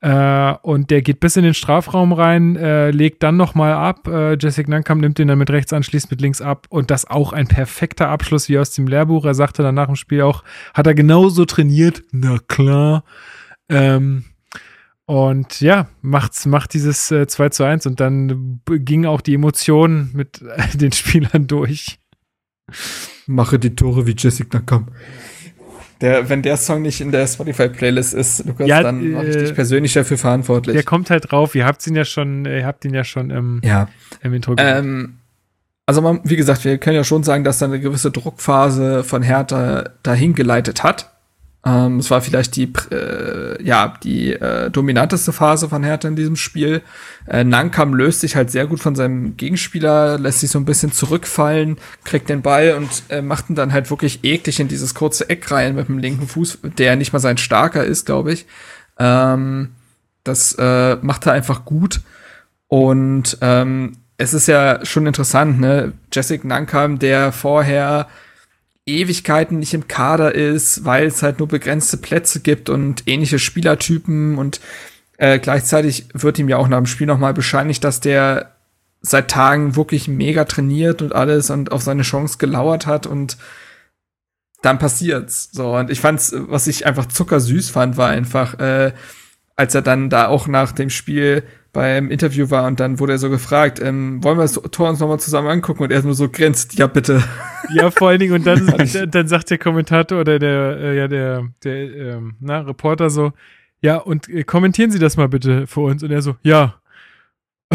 Äh, 0.01 0.53
und 0.63 0.89
der 0.89 1.03
geht 1.03 1.19
bis 1.19 1.37
in 1.37 1.43
den 1.43 1.53
Strafraum 1.53 2.11
rein, 2.11 2.55
äh, 2.55 2.89
legt 2.89 3.21
dann 3.21 3.37
nochmal 3.37 3.73
ab. 3.73 4.07
Äh, 4.07 4.33
Jessic 4.33 4.67
Nankam 4.67 4.97
nimmt 4.97 5.19
den 5.19 5.27
dann 5.27 5.37
mit 5.37 5.51
rechts 5.51 5.73
an, 5.73 5.83
schließt 5.83 6.09
mit 6.09 6.21
links 6.21 6.41
ab. 6.41 6.65
Und 6.69 6.89
das 6.89 7.05
auch 7.05 7.33
ein 7.33 7.47
perfekter 7.47 8.09
Abschluss 8.09 8.49
wie 8.49 8.57
aus 8.57 8.71
dem 8.71 8.87
Lehrbuch. 8.87 9.25
Er 9.25 9.35
sagte 9.35 9.61
dann 9.61 9.75
nach 9.75 9.85
dem 9.85 9.95
Spiel 9.95 10.23
auch, 10.23 10.43
hat 10.73 10.87
er 10.87 10.95
genauso 10.95 11.45
trainiert. 11.45 12.01
Na 12.11 12.39
klar. 12.47 13.03
Ähm, 13.69 14.25
und 15.05 15.61
ja, 15.61 15.87
macht's, 16.01 16.47
macht 16.47 16.73
dieses 16.73 17.11
äh, 17.11 17.27
2 17.27 17.49
zu 17.49 17.63
1 17.63 17.85
und 17.85 17.99
dann 17.99 18.61
ging 18.65 19.05
auch 19.05 19.21
die 19.21 19.35
Emotion 19.35 20.09
mit 20.13 20.41
äh, 20.41 20.65
den 20.77 20.93
Spielern 20.93 21.45
durch. 21.45 21.99
Mache 23.27 23.59
die 23.59 23.75
Tore 23.75 24.07
wie 24.07 24.15
Jessica 24.17 24.59
Nakam. 24.59 24.87
Der, 26.01 26.29
wenn 26.29 26.41
der 26.41 26.57
Song 26.57 26.81
nicht 26.81 26.99
in 26.99 27.11
der 27.11 27.27
Spotify-Playlist 27.27 28.13
ist, 28.13 28.45
Lukas, 28.45 28.67
Ja, 28.67 28.81
dann 28.81 29.11
mache 29.11 29.27
ich 29.27 29.35
äh, 29.35 29.39
dich 29.39 29.53
persönlich 29.53 29.93
dafür 29.93 30.17
verantwortlich. 30.17 30.73
Der 30.73 30.83
kommt 30.83 31.09
halt 31.09 31.31
drauf. 31.31 31.53
Ihr 31.53 31.65
habt 31.65 31.85
ihn 31.85 31.95
ja 31.95 32.05
schon, 32.05 32.45
ihr 32.45 32.65
habt 32.65 32.83
ihn 32.85 32.93
ja 32.93 33.03
schon 33.03 33.29
im, 33.29 33.61
ja. 33.63 33.87
im 34.21 34.33
Intro. 34.33 34.55
Ähm, 34.57 35.19
also 35.85 36.01
man, 36.01 36.21
wie 36.23 36.35
gesagt, 36.35 36.65
wir 36.65 36.77
können 36.77 36.95
ja 36.95 37.03
schon 37.03 37.23
sagen, 37.23 37.43
dass 37.43 37.59
da 37.59 37.65
eine 37.65 37.79
gewisse 37.79 38.11
Druckphase 38.11 39.03
von 39.03 39.21
Hertha 39.21 39.89
dahin 40.03 40.33
geleitet 40.33 40.83
hat. 40.83 41.10
Ähm, 41.63 41.99
es 41.99 42.09
war 42.09 42.21
vielleicht 42.21 42.55
die, 42.55 42.73
äh, 42.91 43.63
ja, 43.63 43.93
die 44.03 44.33
äh, 44.33 44.71
dominanteste 44.71 45.31
Phase 45.31 45.69
von 45.69 45.83
Hertha 45.83 46.07
in 46.07 46.15
diesem 46.15 46.35
Spiel. 46.35 46.81
Äh, 47.27 47.43
Nankam 47.43 47.93
löst 47.93 48.21
sich 48.21 48.35
halt 48.35 48.49
sehr 48.49 48.65
gut 48.65 48.79
von 48.79 48.95
seinem 48.95 49.37
Gegenspieler, 49.37 50.17
lässt 50.17 50.39
sich 50.39 50.49
so 50.49 50.57
ein 50.57 50.65
bisschen 50.65 50.91
zurückfallen, 50.91 51.77
kriegt 52.03 52.29
den 52.29 52.41
Ball 52.41 52.73
und 52.73 52.89
äh, 53.09 53.21
macht 53.21 53.49
ihn 53.49 53.55
dann 53.55 53.73
halt 53.73 53.91
wirklich 53.91 54.23
eklig 54.23 54.59
in 54.59 54.69
dieses 54.69 54.95
kurze 54.95 55.29
Eck 55.29 55.51
rein 55.51 55.75
mit 55.75 55.87
dem 55.87 55.99
linken 55.99 56.27
Fuß, 56.27 56.59
der 56.77 56.95
nicht 56.95 57.13
mal 57.13 57.19
sein 57.19 57.37
starker 57.37 57.83
ist, 57.83 58.07
glaube 58.07 58.33
ich. 58.33 58.47
Ähm, 58.97 59.69
das 60.23 60.55
äh, 60.57 60.95
macht 61.01 61.27
er 61.27 61.33
einfach 61.33 61.65
gut. 61.65 62.01
Und 62.67 63.37
ähm, 63.41 63.97
es 64.17 64.33
ist 64.33 64.47
ja 64.47 64.83
schon 64.85 65.05
interessant, 65.05 65.59
ne? 65.59 65.93
Jessic 66.11 66.43
Nankam, 66.43 66.99
der 66.99 67.31
vorher 67.31 68.07
Ewigkeiten 68.99 69.59
nicht 69.59 69.73
im 69.73 69.87
Kader 69.87 70.33
ist, 70.35 70.85
weil 70.85 71.07
es 71.07 71.23
halt 71.23 71.39
nur 71.39 71.47
begrenzte 71.47 71.97
Plätze 71.97 72.41
gibt 72.41 72.69
und 72.69 73.03
ähnliche 73.07 73.39
Spielertypen 73.39 74.37
und 74.37 74.61
äh, 75.17 75.39
gleichzeitig 75.39 76.07
wird 76.13 76.39
ihm 76.39 76.49
ja 76.49 76.57
auch 76.57 76.67
nach 76.67 76.77
dem 76.77 76.85
Spiel 76.87 77.07
nochmal 77.07 77.33
bescheinigt, 77.33 77.83
dass 77.83 77.99
der 77.99 78.55
seit 79.01 79.29
Tagen 79.29 79.75
wirklich 79.75 80.07
mega 80.07 80.45
trainiert 80.45 81.01
und 81.01 81.13
alles 81.13 81.49
und 81.49 81.71
auf 81.71 81.81
seine 81.81 82.03
Chance 82.03 82.37
gelauert 82.37 82.85
hat 82.87 83.07
und 83.07 83.37
dann 84.61 84.79
passiert's. 84.79 85.49
So, 85.51 85.75
und 85.75 85.89
ich 85.89 85.99
fand's, 85.99 86.33
was 86.35 86.67
ich 86.67 86.85
einfach 86.85 87.07
zuckersüß 87.07 87.69
fand, 87.69 87.97
war 87.97 88.09
einfach, 88.09 88.59
äh, 88.59 88.93
als 89.55 89.75
er 89.75 89.81
dann 89.81 90.09
da 90.09 90.27
auch 90.27 90.47
nach 90.47 90.71
dem 90.71 90.89
Spiel 90.89 91.43
beim 91.73 92.11
Interview 92.11 92.49
war 92.49 92.67
und 92.67 92.79
dann 92.79 92.99
wurde 92.99 93.13
er 93.13 93.17
so 93.17 93.29
gefragt, 93.29 93.79
ähm, 93.81 94.23
wollen 94.23 94.37
wir 94.37 94.43
das 94.43 94.53
Tor 94.71 94.89
uns 94.89 94.99
nochmal 94.99 95.19
zusammen 95.19 95.47
angucken? 95.47 95.83
Und 95.83 95.91
er 95.91 96.03
nur 96.03 96.13
so 96.13 96.29
grinst, 96.29 96.77
ja 96.77 96.87
bitte. 96.87 97.23
Ja, 97.73 97.89
vor 97.89 98.09
allen 98.09 98.19
Dingen, 98.19 98.33
und 98.33 98.45
dann, 98.45 98.67
dann, 98.67 99.11
dann 99.11 99.27
sagt 99.29 99.49
der 99.49 99.57
Kommentator 99.57 100.19
oder 100.19 100.39
der, 100.39 100.77
äh, 100.77 100.97
ja, 100.97 101.07
der, 101.07 101.47
der 101.63 101.75
ähm, 101.75 102.35
na, 102.41 102.59
Reporter 102.59 103.09
so, 103.09 103.31
ja, 103.81 103.97
und 103.97 104.27
äh, 104.27 104.43
kommentieren 104.43 104.91
Sie 104.91 104.99
das 104.99 105.15
mal 105.15 105.29
bitte 105.29 105.67
für 105.67 105.81
uns. 105.81 106.03
Und 106.03 106.11
er 106.11 106.21
so, 106.21 106.35
ja. 106.41 106.75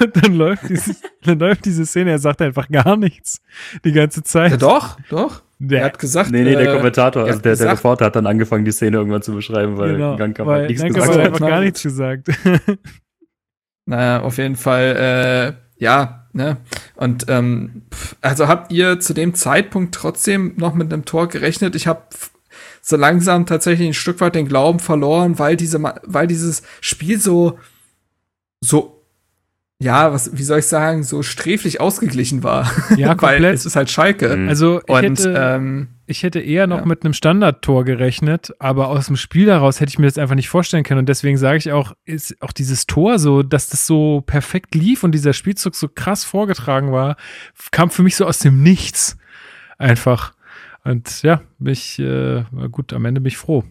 und 0.00 0.24
dann 0.24 0.34
läuft, 0.34 0.68
dieses, 0.68 1.02
dann 1.24 1.40
läuft 1.40 1.64
diese 1.64 1.84
Szene, 1.84 2.12
er 2.12 2.18
sagt 2.20 2.40
einfach 2.40 2.68
gar 2.68 2.96
nichts 2.96 3.42
die 3.84 3.90
ganze 3.90 4.22
Zeit. 4.22 4.52
Ja, 4.52 4.56
doch, 4.56 4.96
doch. 5.08 5.42
er 5.68 5.86
hat 5.86 5.98
gesagt, 5.98 6.30
Nee, 6.30 6.44
nee, 6.44 6.54
der 6.54 6.72
äh, 6.72 6.76
Kommentator, 6.76 7.24
also 7.24 7.38
hat 7.38 7.44
der, 7.44 7.56
der 7.56 7.72
Reporter 7.72 8.04
hat 8.04 8.14
dann 8.14 8.28
angefangen, 8.28 8.64
die 8.64 8.70
Szene 8.70 8.98
irgendwann 8.98 9.22
zu 9.22 9.34
beschreiben, 9.34 9.76
weil 9.76 9.94
genau, 9.94 10.16
Gang 10.16 10.38
weil 10.38 10.62
hat 10.62 10.68
nichts 10.68 10.82
Dank 10.82 10.94
gesagt. 10.94 11.12
hat 11.12 11.18
hat. 11.18 11.26
einfach 11.26 11.48
gar 11.48 11.60
nichts 11.60 11.82
gesagt. 11.82 12.28
Naja, 13.86 14.20
auf 14.22 14.38
jeden 14.38 14.56
Fall, 14.56 15.56
äh, 15.78 15.82
ja, 15.82 16.26
ne? 16.32 16.58
Und 16.94 17.26
ähm, 17.28 17.82
also 18.20 18.48
habt 18.48 18.72
ihr 18.72 19.00
zu 19.00 19.14
dem 19.14 19.34
Zeitpunkt 19.34 19.94
trotzdem 19.94 20.54
noch 20.56 20.74
mit 20.74 20.92
einem 20.92 21.04
Tor 21.04 21.28
gerechnet? 21.28 21.74
Ich 21.74 21.86
habe 21.86 22.02
so 22.82 22.96
langsam 22.96 23.46
tatsächlich 23.46 23.88
ein 23.88 23.94
Stück 23.94 24.20
weit 24.20 24.34
den 24.34 24.48
Glauben 24.48 24.78
verloren, 24.78 25.38
weil 25.38 25.56
diese, 25.56 25.82
weil 25.82 26.26
dieses 26.26 26.62
Spiel 26.80 27.20
so, 27.20 27.58
so, 28.60 29.02
ja, 29.82 30.12
was, 30.12 30.36
wie 30.36 30.42
soll 30.42 30.58
ich 30.58 30.66
sagen, 30.66 31.02
so 31.02 31.22
sträflich 31.22 31.80
ausgeglichen 31.80 32.42
war. 32.42 32.70
Ja, 32.96 33.08
weil 33.22 33.36
komplett. 33.36 33.54
es 33.54 33.66
ist 33.66 33.76
halt 33.76 33.90
Schalke. 33.90 34.46
Also 34.48 34.80
ich 34.80 34.88
Und 34.88 35.02
hätte, 35.02 35.34
ähm, 35.36 35.88
ich 36.10 36.24
hätte 36.24 36.40
eher 36.40 36.66
noch 36.66 36.80
ja. 36.80 36.86
mit 36.86 37.04
einem 37.04 37.14
Standardtor 37.14 37.84
gerechnet, 37.84 38.52
aber 38.58 38.88
aus 38.88 39.06
dem 39.06 39.16
Spiel 39.16 39.48
heraus 39.48 39.80
hätte 39.80 39.90
ich 39.90 39.98
mir 39.98 40.06
das 40.06 40.18
einfach 40.18 40.34
nicht 40.34 40.48
vorstellen 40.48 40.82
können. 40.82 41.00
Und 41.00 41.08
deswegen 41.08 41.38
sage 41.38 41.58
ich 41.58 41.70
auch, 41.70 41.94
ist 42.04 42.36
auch 42.42 42.52
dieses 42.52 42.86
Tor 42.86 43.18
so, 43.20 43.42
dass 43.42 43.68
das 43.68 43.86
so 43.86 44.22
perfekt 44.26 44.74
lief 44.74 45.04
und 45.04 45.12
dieser 45.12 45.32
Spielzug 45.32 45.76
so 45.76 45.88
krass 45.88 46.24
vorgetragen 46.24 46.90
war, 46.90 47.16
kam 47.70 47.90
für 47.90 48.02
mich 48.02 48.16
so 48.16 48.26
aus 48.26 48.40
dem 48.40 48.62
Nichts. 48.62 49.16
Einfach. 49.78 50.34
Und 50.84 51.22
ja, 51.22 51.42
mich, 51.58 51.98
äh, 52.00 52.44
gut, 52.70 52.92
am 52.92 53.04
Ende 53.04 53.20
bin 53.20 53.28
ich 53.28 53.38
froh. 53.38 53.64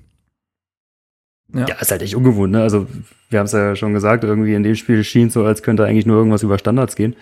ja. 1.54 1.68
Ja, 1.68 1.76
ist 1.76 1.92
halt 1.92 2.02
echt 2.02 2.16
ungewohnt, 2.16 2.54
ne? 2.54 2.62
Also, 2.62 2.88
wir 3.30 3.40
haben 3.40 3.46
es 3.46 3.52
ja 3.52 3.76
schon 3.76 3.94
gesagt, 3.94 4.24
irgendwie 4.24 4.54
in 4.54 4.64
dem 4.64 4.76
Spiel 4.76 5.04
schien 5.04 5.28
es 5.28 5.34
so, 5.34 5.44
als 5.44 5.62
könnte 5.62 5.86
eigentlich 5.86 6.06
nur 6.06 6.18
irgendwas 6.18 6.44
über 6.44 6.58
Standards 6.58 6.96
gehen. 6.96 7.16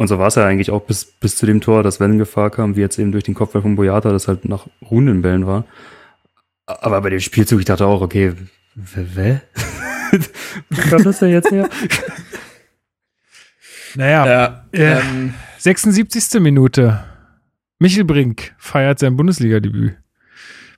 Und 0.00 0.08
so 0.08 0.18
war 0.18 0.28
es 0.28 0.34
ja 0.34 0.46
eigentlich 0.46 0.70
auch 0.70 0.80
bis, 0.80 1.04
bis 1.04 1.36
zu 1.36 1.44
dem 1.44 1.60
Tor, 1.60 1.82
dass 1.82 2.00
wenn 2.00 2.16
Gefahr 2.16 2.48
kam, 2.48 2.74
wie 2.74 2.80
jetzt 2.80 2.98
eben 2.98 3.12
durch 3.12 3.24
den 3.24 3.34
Kopfball 3.34 3.60
von 3.60 3.76
Boyata, 3.76 4.10
das 4.12 4.28
halt 4.28 4.46
nach 4.46 4.66
ruhenden 4.90 5.20
Bällen 5.20 5.46
war. 5.46 5.66
Aber 6.64 7.02
bei 7.02 7.10
dem 7.10 7.20
Spielzug, 7.20 7.58
ich 7.58 7.66
dachte 7.66 7.84
auch, 7.84 8.00
okay, 8.00 8.32
w- 8.76 9.06
wä? 9.14 9.40
Wo 10.70 10.80
kam 10.88 11.04
das 11.04 11.18
denn 11.18 11.28
jetzt 11.28 11.50
her? 11.50 11.68
Naja, 13.94 14.26
ja, 14.26 14.64
Äh, 14.72 15.00
ähm, 15.00 15.34
76. 15.58 16.40
Minute. 16.40 17.04
Michel 17.78 18.04
Brink 18.04 18.54
feiert 18.56 18.98
sein 19.00 19.16
Bundesliga-Debüt. 19.16 19.96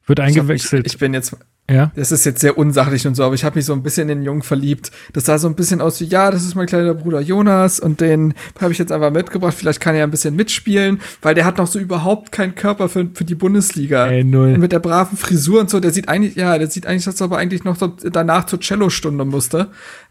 Wird 0.07 0.19
ich, 0.19 0.25
hab 0.25 0.29
mich, 0.33 0.39
eingewechselt. 0.41 0.87
ich 0.87 0.99
bin 0.99 1.15
jetzt 1.15 1.37
ja. 1.73 1.93
Das 1.95 2.13
ist 2.13 2.25
jetzt 2.25 2.41
sehr 2.41 2.59
unsachlich 2.59 3.07
und 3.07 3.15
so, 3.15 3.25
aber 3.25 3.35
ich 3.35 3.45
habe 3.45 3.57
mich 3.57 3.65
so 3.65 3.73
ein 3.73 3.83
bisschen 3.83 4.09
in 4.09 4.19
den 4.19 4.25
Jungen 4.25 4.43
verliebt. 4.43 4.91
Das 5.13 5.25
sah 5.25 5.39
so 5.39 5.49
ein 5.49 5.55
bisschen 5.55 5.81
aus 5.81 6.01
wie, 6.01 6.05
ja, 6.05 6.31
das 6.31 6.45
ist 6.45 6.55
mein 6.55 6.67
kleiner 6.67 6.95
Bruder 6.95 7.21
Jonas 7.21 7.81
und 7.81 8.01
den 8.01 8.35
habe 8.61 8.73
ich 8.73 8.79
jetzt 8.79 8.93
einfach 8.93 9.11
mitgebracht. 9.11 9.55
Vielleicht 9.55 9.81
kann 9.81 9.95
er 9.95 10.05
ein 10.05 10.11
bisschen 10.11 10.37
mitspielen, 10.37 11.01
weil 11.23 11.35
der 11.35 11.45
hat 11.45 11.59
noch 11.59 11.67
so 11.67 11.79
überhaupt 11.79 12.33
keinen 12.33 12.55
Körper 12.55 12.89
für, 12.89 13.09
für 13.15 13.25
die 13.25 13.35
Bundesliga. 13.35 14.07
Ey, 14.07 14.25
null. 14.25 14.55
Und 14.55 14.61
mit 14.61 14.73
der 14.73 14.81
braven 14.81 15.17
Frisur 15.17 15.61
und 15.61 15.71
so, 15.71 15.81
der 15.81 15.93
sieht 15.93 16.09
eigentlich, 16.09 16.37
ja, 16.37 16.59
der 16.59 16.69
sieht 16.69 16.87
eigentlich, 16.87 17.05
dass 17.05 17.21
er 17.21 17.25
aber 17.25 17.39
eigentlich 17.39 17.65
noch 17.65 17.77
so 17.77 17.87
danach 17.87 18.47
zur 18.47 18.61
Cello-Stunde 18.61 19.25
musste. 19.25 19.69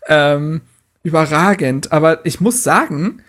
Ähm, 0.08 0.62
überragend. 1.04 1.92
Aber 1.92 2.26
ich 2.26 2.42
muss 2.42 2.64
sagen, 2.64 3.22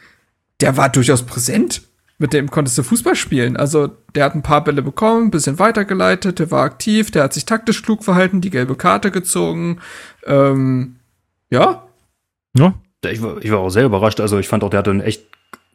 der 0.61 0.77
war 0.77 0.89
durchaus 0.89 1.23
präsent. 1.25 1.83
Mit 2.23 2.33
dem 2.33 2.49
konntest 2.53 2.79
du 2.79 2.85
Fußball 2.85 3.17
spielen. 3.17 3.57
Also, 3.57 3.89
der 4.15 4.27
hat 4.27 4.37
ein 4.37 4.43
paar 4.43 4.63
Bälle 4.63 4.81
bekommen, 4.81 5.25
ein 5.25 5.31
bisschen 5.33 5.59
weitergeleitet, 5.59 6.39
der 6.39 6.53
war 6.53 6.63
aktiv, 6.63 7.11
der 7.11 7.25
hat 7.25 7.33
sich 7.33 7.47
taktisch 7.47 7.83
klug 7.83 8.05
verhalten, 8.05 8.41
die 8.41 8.51
gelbe 8.51 8.77
Karte 8.77 9.11
gezogen. 9.11 9.81
Ähm, 10.25 10.95
ja, 11.51 11.83
Ja. 12.57 12.75
Ich 13.11 13.21
war, 13.21 13.39
ich 13.43 13.51
war 13.51 13.59
auch 13.59 13.71
sehr 13.71 13.85
überrascht. 13.85 14.21
Also, 14.21 14.39
ich 14.39 14.47
fand 14.47 14.63
auch, 14.63 14.71
der 14.71 14.79
hatte 14.79 14.93
einen 14.93 15.01
echt 15.01 15.25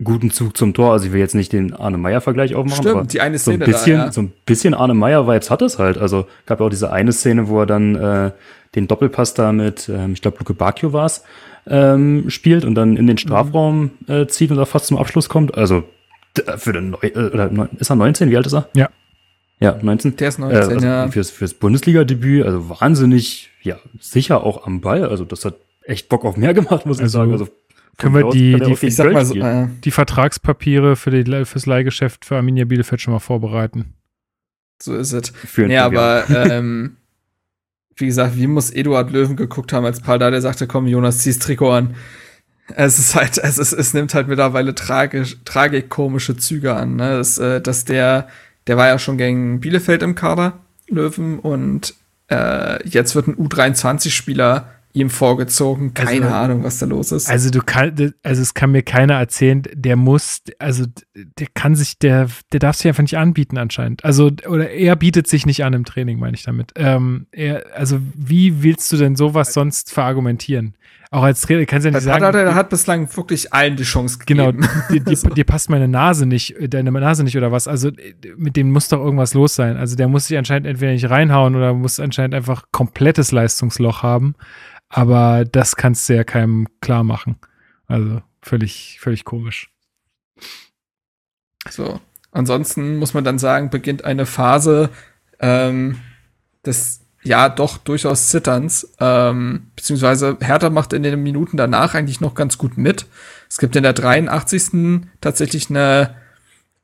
guten 0.02 0.32
Zug 0.32 0.56
zum 0.56 0.74
Tor. 0.74 0.94
Also, 0.94 1.08
ich 1.08 1.12
will 1.12 1.20
jetzt 1.20 1.36
nicht 1.36 1.52
den 1.52 1.74
Arne 1.74 1.98
Meyer-Vergleich 1.98 2.56
aufmachen, 2.56 2.88
aber 2.88 3.00
stimmt, 3.00 3.12
die 3.12 3.20
eine 3.20 3.38
so 3.38 3.52
ein 3.52 3.58
Szene 3.58 3.66
bisschen, 3.66 3.98
da, 3.98 4.06
ja. 4.06 4.12
so 4.14 4.22
ein 4.22 4.34
bisschen 4.46 4.74
Arne 4.74 4.94
Meyer-Vibes 4.94 5.52
hat 5.52 5.62
es 5.62 5.80
halt. 5.80 5.98
Also 5.98 6.28
gab 6.46 6.62
ja 6.62 6.66
auch 6.66 6.70
diese 6.70 6.94
eine 6.94 7.12
Szene, 7.12 7.50
wo 7.50 7.60
er 7.60 7.66
dann 7.66 7.96
äh, 7.96 8.32
den 8.76 8.88
Doppelpass 8.88 9.34
da 9.34 9.52
mit, 9.52 9.90
ähm, 9.90 10.14
ich 10.14 10.22
glaube, 10.22 10.38
Luke 10.40 10.54
Bacchio 10.54 10.94
war's, 10.94 11.26
ähm, 11.68 12.30
spielt 12.30 12.64
und 12.64 12.76
dann 12.76 12.96
in 12.96 13.06
den 13.06 13.18
Strafraum 13.18 13.92
äh, 14.08 14.28
zieht 14.28 14.52
und 14.52 14.56
da 14.58 14.64
fast 14.64 14.88
zum 14.88 14.96
Abschluss 14.96 15.28
kommt. 15.28 15.58
Also 15.58 15.84
für 16.58 16.74
den 16.74 16.92
Neu 16.92 17.00
äh, 17.02 17.12
oder 17.32 17.50
neun- 17.50 17.70
ist 17.80 17.90
er 17.90 17.96
19? 17.96 18.30
Wie 18.30 18.38
alt 18.38 18.46
ist 18.48 18.54
er? 18.54 18.70
Ja. 18.76 18.90
Ja, 19.60 19.78
19. 19.82 20.16
Der 20.18 20.28
ist 20.30 20.38
19, 20.40 20.58
also 20.74 20.86
ja. 20.86 21.08
Fürs, 21.10 21.32
fürs 21.32 21.54
Bundesliga-Debüt, 21.56 22.46
also 22.46 22.70
wahnsinnig, 22.70 23.50
ja, 23.64 23.78
sicher 24.00 24.44
auch 24.44 24.66
am 24.68 24.82
Ball. 24.82 25.04
Also 25.06 25.26
das 25.26 25.46
hat 25.46 25.56
echt 25.84 26.10
Bock 26.10 26.26
auf 26.26 26.38
mehr 26.38 26.54
gemacht, 26.54 26.86
muss 26.86 26.98
ich 26.98 27.04
Also, 27.04 27.18
sagen. 27.20 27.32
Also 27.32 27.48
können 27.98 28.14
wir 28.14 28.30
die- 28.30 28.60
die- 28.60 28.86
Ich 28.88 28.96
sag 28.96 29.12
mal 29.12 29.26
so, 29.26 29.34
äh, 29.36 29.68
Die 29.84 29.90
Vertragspapiere 29.92 30.96
für 30.96 31.10
die, 31.10 31.46
fürs 31.46 31.66
Leihgeschäft 31.66 32.26
für 32.26 32.36
Arminia 32.38 32.66
Bielefeld 32.66 33.02
schon 33.02 33.14
mal 33.14 33.20
vorbereiten. 33.20 33.94
so 34.80 34.96
ist 34.96 35.12
es. 35.14 35.30
für 35.32 35.64
ein 35.64 35.70
Nee, 35.70 35.80
Trivia. 35.80 35.86
aber 35.86 36.30
ähm, 36.52 36.98
wie 37.96 38.06
gesagt, 38.06 38.38
wie 38.38 38.46
muss 38.46 38.70
Eduard 38.70 39.12
Löwen 39.12 39.36
geguckt 39.36 39.74
haben, 39.74 39.86
als 39.86 40.02
Paul 40.02 40.20
da 40.20 40.40
sagte, 40.40 40.68
komm, 40.68 40.86
Jonas, 40.86 41.18
zieh's 41.20 41.40
Trikot 41.40 41.72
an. 41.72 41.96
Es 42.76 43.00
ist 43.00 43.16
halt, 43.16 43.38
es, 43.38 43.58
ist, 43.58 43.72
es 43.74 43.94
nimmt 43.94 44.14
halt 44.14 44.28
mittlerweile 44.28 44.76
tragisch, 44.76 45.38
tragikomische 45.46 46.36
Züge 46.38 46.76
an. 46.76 46.96
Ne? 46.98 47.18
Das, 47.18 47.38
äh, 47.38 47.62
dass 47.62 47.86
der, 47.86 48.28
der 48.68 48.78
war 48.78 48.88
ja 48.88 49.00
schon 49.00 49.18
gegen 49.18 49.60
Bielefeld 49.62 50.04
im 50.04 50.16
Kader, 50.16 50.60
Löwen, 50.90 51.40
und 51.40 51.94
äh, 52.30 52.86
jetzt 52.88 53.16
wird 53.16 53.28
ein 53.28 53.36
U23-Spieler 53.38 54.68
ihm 54.94 55.10
vorgezogen. 55.10 55.94
Keine 55.94 56.26
Also- 56.26 56.36
Ahnung, 56.36 56.64
was 56.64 56.80
da 56.80 56.86
los 56.88 57.12
ist. 57.12 57.30
Also 57.30 57.52
du 57.52 57.62
kann, 57.62 58.14
also 58.24 58.42
es 58.42 58.54
kann 58.54 58.72
mir 58.72 58.82
keiner 58.82 59.14
erzählen, 59.16 59.62
der 59.74 59.96
muss, 59.96 60.42
also 60.60 60.86
der 61.16 61.48
kann 61.54 61.76
sich, 61.76 62.00
der, 62.00 62.28
der 62.52 62.60
darf 62.60 62.78
sich 62.78 62.88
einfach 62.88 63.04
nicht 63.04 63.18
anbieten 63.18 63.58
anscheinend. 63.58 64.04
Also 64.04 64.32
oder 64.48 64.72
er 64.72 64.96
bietet 64.96 65.28
sich 65.28 65.46
nicht 65.46 65.64
an 65.64 65.74
im 65.74 65.86
Training, 65.86 66.20
meine 66.20 66.36
ich 66.36 66.44
damit. 66.44 66.72
Ähm, 66.76 67.28
er, 67.32 67.66
also 67.76 68.00
wie 68.16 68.64
willst 68.64 68.92
du 68.92 68.98
denn 68.98 69.16
sowas 69.16 69.54
sonst 69.54 69.92
verargumentieren? 69.92 70.76
Auch 71.10 71.24
als 71.24 71.42
Trainer 71.42 71.66
kannst 71.66 71.86
du 71.86 71.90
ja 71.90 71.92
nicht 71.98 72.08
hat, 72.08 72.22
sagen. 72.22 72.26
hat, 72.26 72.36
er 72.36 72.56
hat 72.56 72.70
bislang 72.70 73.16
wirklich 73.16 73.54
allen 73.54 73.78
die 73.78 73.84
Chance 73.84 74.20
Genau, 74.26 74.52
gegeben. 74.52 74.70
dir, 74.92 75.00
dir, 75.00 75.16
dir 75.16 75.44
passt 75.46 75.70
meine 75.70 75.88
Nase 75.88 76.26
nicht, 76.26 76.56
äh, 76.58 76.68
deine 76.68 76.92
Nase 76.92 77.24
nicht 77.24 77.38
oder 77.38 77.52
was. 77.52 77.68
Also 77.68 77.90
äh, 77.90 78.16
mit 78.36 78.56
dem 78.58 78.72
muss 78.72 78.90
doch 78.90 79.00
irgendwas 79.00 79.34
los 79.34 79.56
sein. 79.56 79.78
Also 79.78 79.96
der 79.96 80.08
muss 80.10 80.28
sich 80.28 80.38
anscheinend 80.38 80.68
entweder 80.68 80.92
nicht 80.92 81.10
reinhauen 81.10 81.56
oder 81.56 81.74
muss 81.74 82.00
anscheinend 82.00 82.36
einfach 82.36 82.66
komplettes 82.72 83.32
Leistungsloch 83.32 84.04
haben. 84.04 84.36
Aber 84.90 85.46
das 85.46 85.76
kannst 85.76 86.10
du 86.10 86.16
ja 86.16 86.24
keinem 86.24 86.68
klar 86.82 87.04
machen. 87.04 87.38
Also 87.88 88.22
völlig, 88.42 88.98
völlig 89.00 89.24
komisch. 89.24 89.70
So. 91.70 92.00
Ansonsten 92.32 92.98
muss 92.98 93.14
man 93.14 93.24
dann 93.24 93.40
sagen, 93.40 93.70
beginnt 93.70 94.04
eine 94.04 94.26
Phase 94.26 94.90
ähm, 95.40 96.00
des 96.66 97.02
ja 97.24 97.50
doch 97.50 97.78
durchaus 97.78 98.30
Zitterns. 98.30 98.94
Ähm, 99.00 99.68
beziehungsweise 99.76 100.38
Hertha 100.40 100.70
macht 100.70 100.94
in 100.94 101.04
den 101.04 101.22
Minuten 101.22 101.58
danach 101.58 101.94
eigentlich 101.94 102.22
noch 102.22 102.36
ganz 102.36 102.58
gut 102.58 102.78
mit. 102.78 103.06
Es 103.50 103.58
gibt 103.58 103.76
in 103.76 103.84
der 103.84 103.94
83. 103.94 105.02
tatsächlich 105.22 105.70
eine 105.70 106.16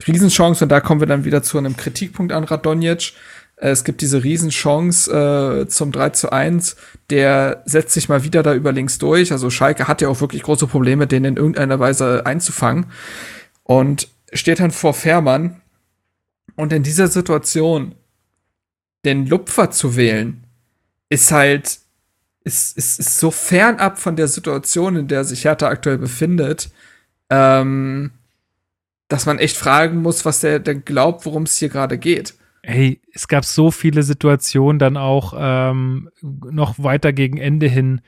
Riesenchance 0.07 0.65
und 0.65 0.69
da 0.69 0.79
kommen 0.81 0.99
wir 0.99 1.07
dann 1.07 1.25
wieder 1.25 1.43
zu 1.43 1.57
einem 1.57 1.77
Kritikpunkt 1.77 2.31
an 2.31 2.43
Radonjic. 2.43 3.13
Es 3.55 3.83
gibt 3.83 4.01
diese 4.01 4.23
Riesenchance 4.23 5.09
äh, 5.09 5.67
zum 5.67 5.91
3 5.91 6.09
zu 6.09 6.31
1. 6.31 6.75
Der 7.09 7.61
setzt 7.65 7.93
sich 7.93 8.09
mal 8.09 8.23
wieder 8.23 8.43
da 8.43 8.53
über 8.53 8.71
links 8.71 8.97
durch. 8.97 9.31
Also 9.31 9.49
Schalke 9.49 9.87
hat 9.87 10.01
ja 10.01 10.09
auch 10.09 10.19
wirklich 10.19 10.43
große 10.43 10.67
Probleme, 10.67 11.07
den 11.07 11.23
in 11.23 11.37
irgendeiner 11.37 11.79
Weise 11.79 12.25
einzufangen. 12.25 12.87
Und 13.63 14.09
steht 14.33 14.59
dann 14.59 14.71
vor 14.71 14.93
Fährmann. 14.93 15.61
Und 16.55 16.73
in 16.73 16.83
dieser 16.83 17.07
Situation 17.07 17.95
den 19.05 19.27
Lupfer 19.27 19.71
zu 19.71 19.95
wählen, 19.95 20.43
ist 21.09 21.31
halt, 21.31 21.79
ist, 22.43 22.77
ist, 22.77 22.99
ist 22.99 23.19
so 23.19 23.31
fernab 23.31 23.99
von 23.99 24.15
der 24.15 24.27
Situation, 24.27 24.95
in 24.95 25.07
der 25.07 25.23
sich 25.23 25.45
Hertha 25.45 25.67
aktuell 25.67 25.97
befindet, 25.97 26.71
ähm, 27.29 28.11
dass 29.07 29.25
man 29.25 29.39
echt 29.39 29.57
fragen 29.57 30.01
muss, 30.01 30.25
was 30.25 30.39
der 30.39 30.59
denn 30.59 30.85
glaubt, 30.85 31.25
worum 31.25 31.43
es 31.43 31.57
hier 31.57 31.69
gerade 31.69 31.97
geht. 31.97 32.33
Hey, 32.63 33.01
es 33.13 33.27
gab 33.27 33.43
so 33.43 33.71
viele 33.71 34.03
Situationen 34.03 34.79
dann 34.79 34.95
auch 34.95 35.33
ähm, 35.37 36.09
noch 36.21 36.75
weiter 36.79 37.11
gegen 37.11 37.37
Ende 37.37 37.67
hin. 37.67 38.01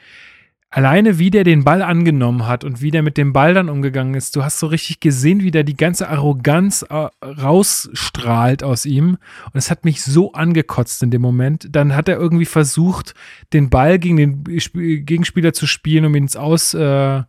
Alleine 0.75 1.19
wie 1.19 1.31
der 1.31 1.45
den 1.45 1.63
Ball 1.63 1.81
angenommen 1.81 2.47
hat 2.47 2.65
und 2.65 2.81
wie 2.81 2.91
der 2.91 3.01
mit 3.01 3.15
dem 3.15 3.31
Ball 3.31 3.53
dann 3.53 3.69
umgegangen 3.69 4.13
ist, 4.13 4.35
du 4.35 4.43
hast 4.43 4.59
so 4.59 4.67
richtig 4.67 4.99
gesehen, 4.99 5.41
wie 5.41 5.49
der 5.49 5.63
die 5.63 5.77
ganze 5.77 6.09
Arroganz 6.09 6.81
äh, 6.81 7.07
rausstrahlt 7.23 8.61
aus 8.61 8.85
ihm. 8.85 9.11
Und 9.45 9.55
es 9.55 9.71
hat 9.71 9.85
mich 9.85 10.03
so 10.03 10.33
angekotzt 10.33 11.01
in 11.01 11.11
dem 11.11 11.21
Moment. 11.21 11.69
Dann 11.71 11.95
hat 11.95 12.09
er 12.09 12.17
irgendwie 12.17 12.43
versucht, 12.43 13.13
den 13.53 13.69
Ball 13.69 13.99
gegen 13.99 14.17
den 14.17 14.43
Sp 14.59 14.99
Gegenspieler 14.99 15.53
zu 15.53 15.65
spielen, 15.65 16.03
um 16.03 16.13
ihn 16.13 16.23
ins 16.23 16.35
Aus 16.35 16.73
äh, 16.73 17.23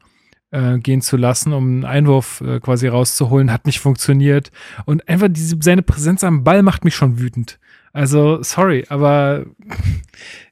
äh, 0.51 0.79
gehen 0.79 1.01
zu 1.01 1.17
lassen, 1.17 1.53
um 1.53 1.67
einen 1.67 1.85
Einwurf 1.85 2.41
äh, 2.41 2.59
quasi 2.59 2.89
rauszuholen, 2.89 3.53
hat 3.53 3.65
nicht 3.65 3.79
funktioniert. 3.79 4.51
Und 4.87 5.09
einfach 5.09 5.29
diese, 5.31 5.57
seine 5.61 5.83
Präsenz 5.83 6.25
am 6.25 6.43
Ball 6.43 6.65
macht 6.65 6.85
mich 6.85 6.97
schon 6.97 7.21
wütend. 7.21 7.61
Also, 7.97 8.43
sorry, 8.43 8.85
aber 8.91 9.47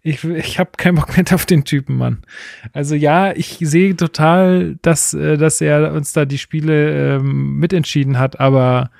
ich, 0.01 0.25
ich 0.25 0.59
habe 0.59 0.71
keinen 0.79 0.95
Bock 0.95 1.15
mehr 1.15 1.27
auf 1.35 1.45
den 1.45 1.65
Typen, 1.65 1.99
Mann. 1.99 2.23
Also 2.73 2.95
ja, 2.95 3.33
ich 3.33 3.59
sehe 3.61 3.95
total, 3.95 4.77
dass, 4.81 5.13
äh, 5.13 5.37
dass 5.37 5.61
er 5.61 5.93
uns 5.93 6.15
da 6.15 6.25
die 6.25 6.39
Spiele 6.39 7.17
ähm, 7.17 7.59
mitentschieden 7.59 8.19
hat, 8.19 8.41
aber 8.41 8.91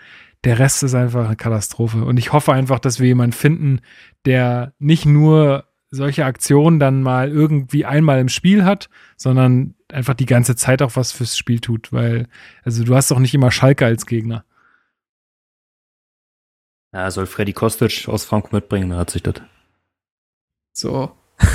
Der 0.45 0.59
Rest 0.59 0.83
ist 0.83 0.95
einfach 0.95 1.27
eine 1.27 1.37
Katastrophe. 1.37 2.05
Und 2.05 2.19
ich 2.19 2.33
hoffe 2.33 2.53
einfach, 2.53 2.79
dass 2.79 3.01
wir 3.01 3.07
jemanden 3.07 3.33
finden, 3.33 3.81
der 4.27 4.75
nicht 4.79 5.07
nur 5.07 5.65
solche 5.91 6.25
Aktionen 6.25 6.79
dann 6.79 7.03
mal 7.03 7.31
irgendwie 7.31 7.85
einmal 7.85 8.21
im 8.21 8.29
Spiel 8.29 8.65
hat, 8.65 8.91
sondern 9.17 9.75
einfach 9.91 10.15
die 10.15 10.27
ganze 10.27 10.57
Zeit 10.57 10.83
auch 10.83 10.97
was 10.97 11.13
fürs 11.13 11.39
Spiel 11.39 11.61
tut, 11.61 11.93
weil, 11.93 12.27
also 12.63 12.85
du 12.85 12.95
hast 12.95 13.11
doch 13.11 13.21
nicht 13.21 13.35
immer 13.35 13.51
Schalke 13.51 13.87
als 13.87 14.07
Gegner. 14.07 14.45
Ja, 16.95 17.11
soll 17.11 17.27
Freddy 17.27 17.53
Kostic 17.53 18.07
aus 18.07 18.25
Frankfurt 18.25 18.53
mitbringen, 18.53 18.91
dann 18.91 19.01
hat 19.01 19.11
sich 19.11 19.23
das. 19.23 19.35
So. 20.73 21.13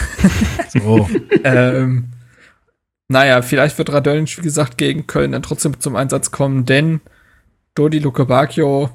So. 0.72 1.10
ähm, 1.46 2.10
naja, 3.08 3.42
vielleicht 3.42 3.78
wird 3.78 3.92
Radonic, 3.92 4.38
wie 4.38 4.42
gesagt, 4.42 4.78
gegen 4.78 5.08
Köln 5.08 5.32
dann 5.32 5.42
trotzdem 5.42 5.80
zum 5.80 5.96
Einsatz 5.96 6.30
kommen, 6.30 6.66
denn 6.66 7.00
Dodi 7.74 7.98
Luke 7.98 8.26
Bacchio, 8.26 8.92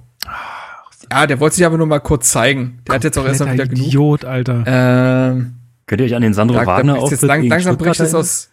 ja, 1.11 1.27
der 1.27 1.41
wollte 1.41 1.57
sich 1.57 1.67
aber 1.67 1.79
nur 1.79 1.87
mal 1.87 1.99
kurz 1.99 2.31
zeigen. 2.31 2.81
Der 2.87 2.97
hat 2.97 3.05
jetzt 3.05 3.19
auch 3.19 3.25
erstmal 3.25 3.55
wieder 3.55 3.67
genug. 3.67 3.87
Idiot, 3.87 4.25
Alter. 4.25 4.63
Ähm, 4.67 5.55
Könnt 5.87 6.01
ihr 6.03 6.07
euch 6.07 6.15
an 6.15 6.23
den 6.23 6.35
Sandro 6.35 6.55
da, 6.57 6.61
da 6.61 6.67
Wagner 6.67 6.99
Auftritt 6.99 7.23
lang, 7.23 7.43
langsam 7.43 7.75
Stuttgart 7.75 7.97
bricht 7.97 8.09
es 8.09 8.15
aus. 8.15 8.51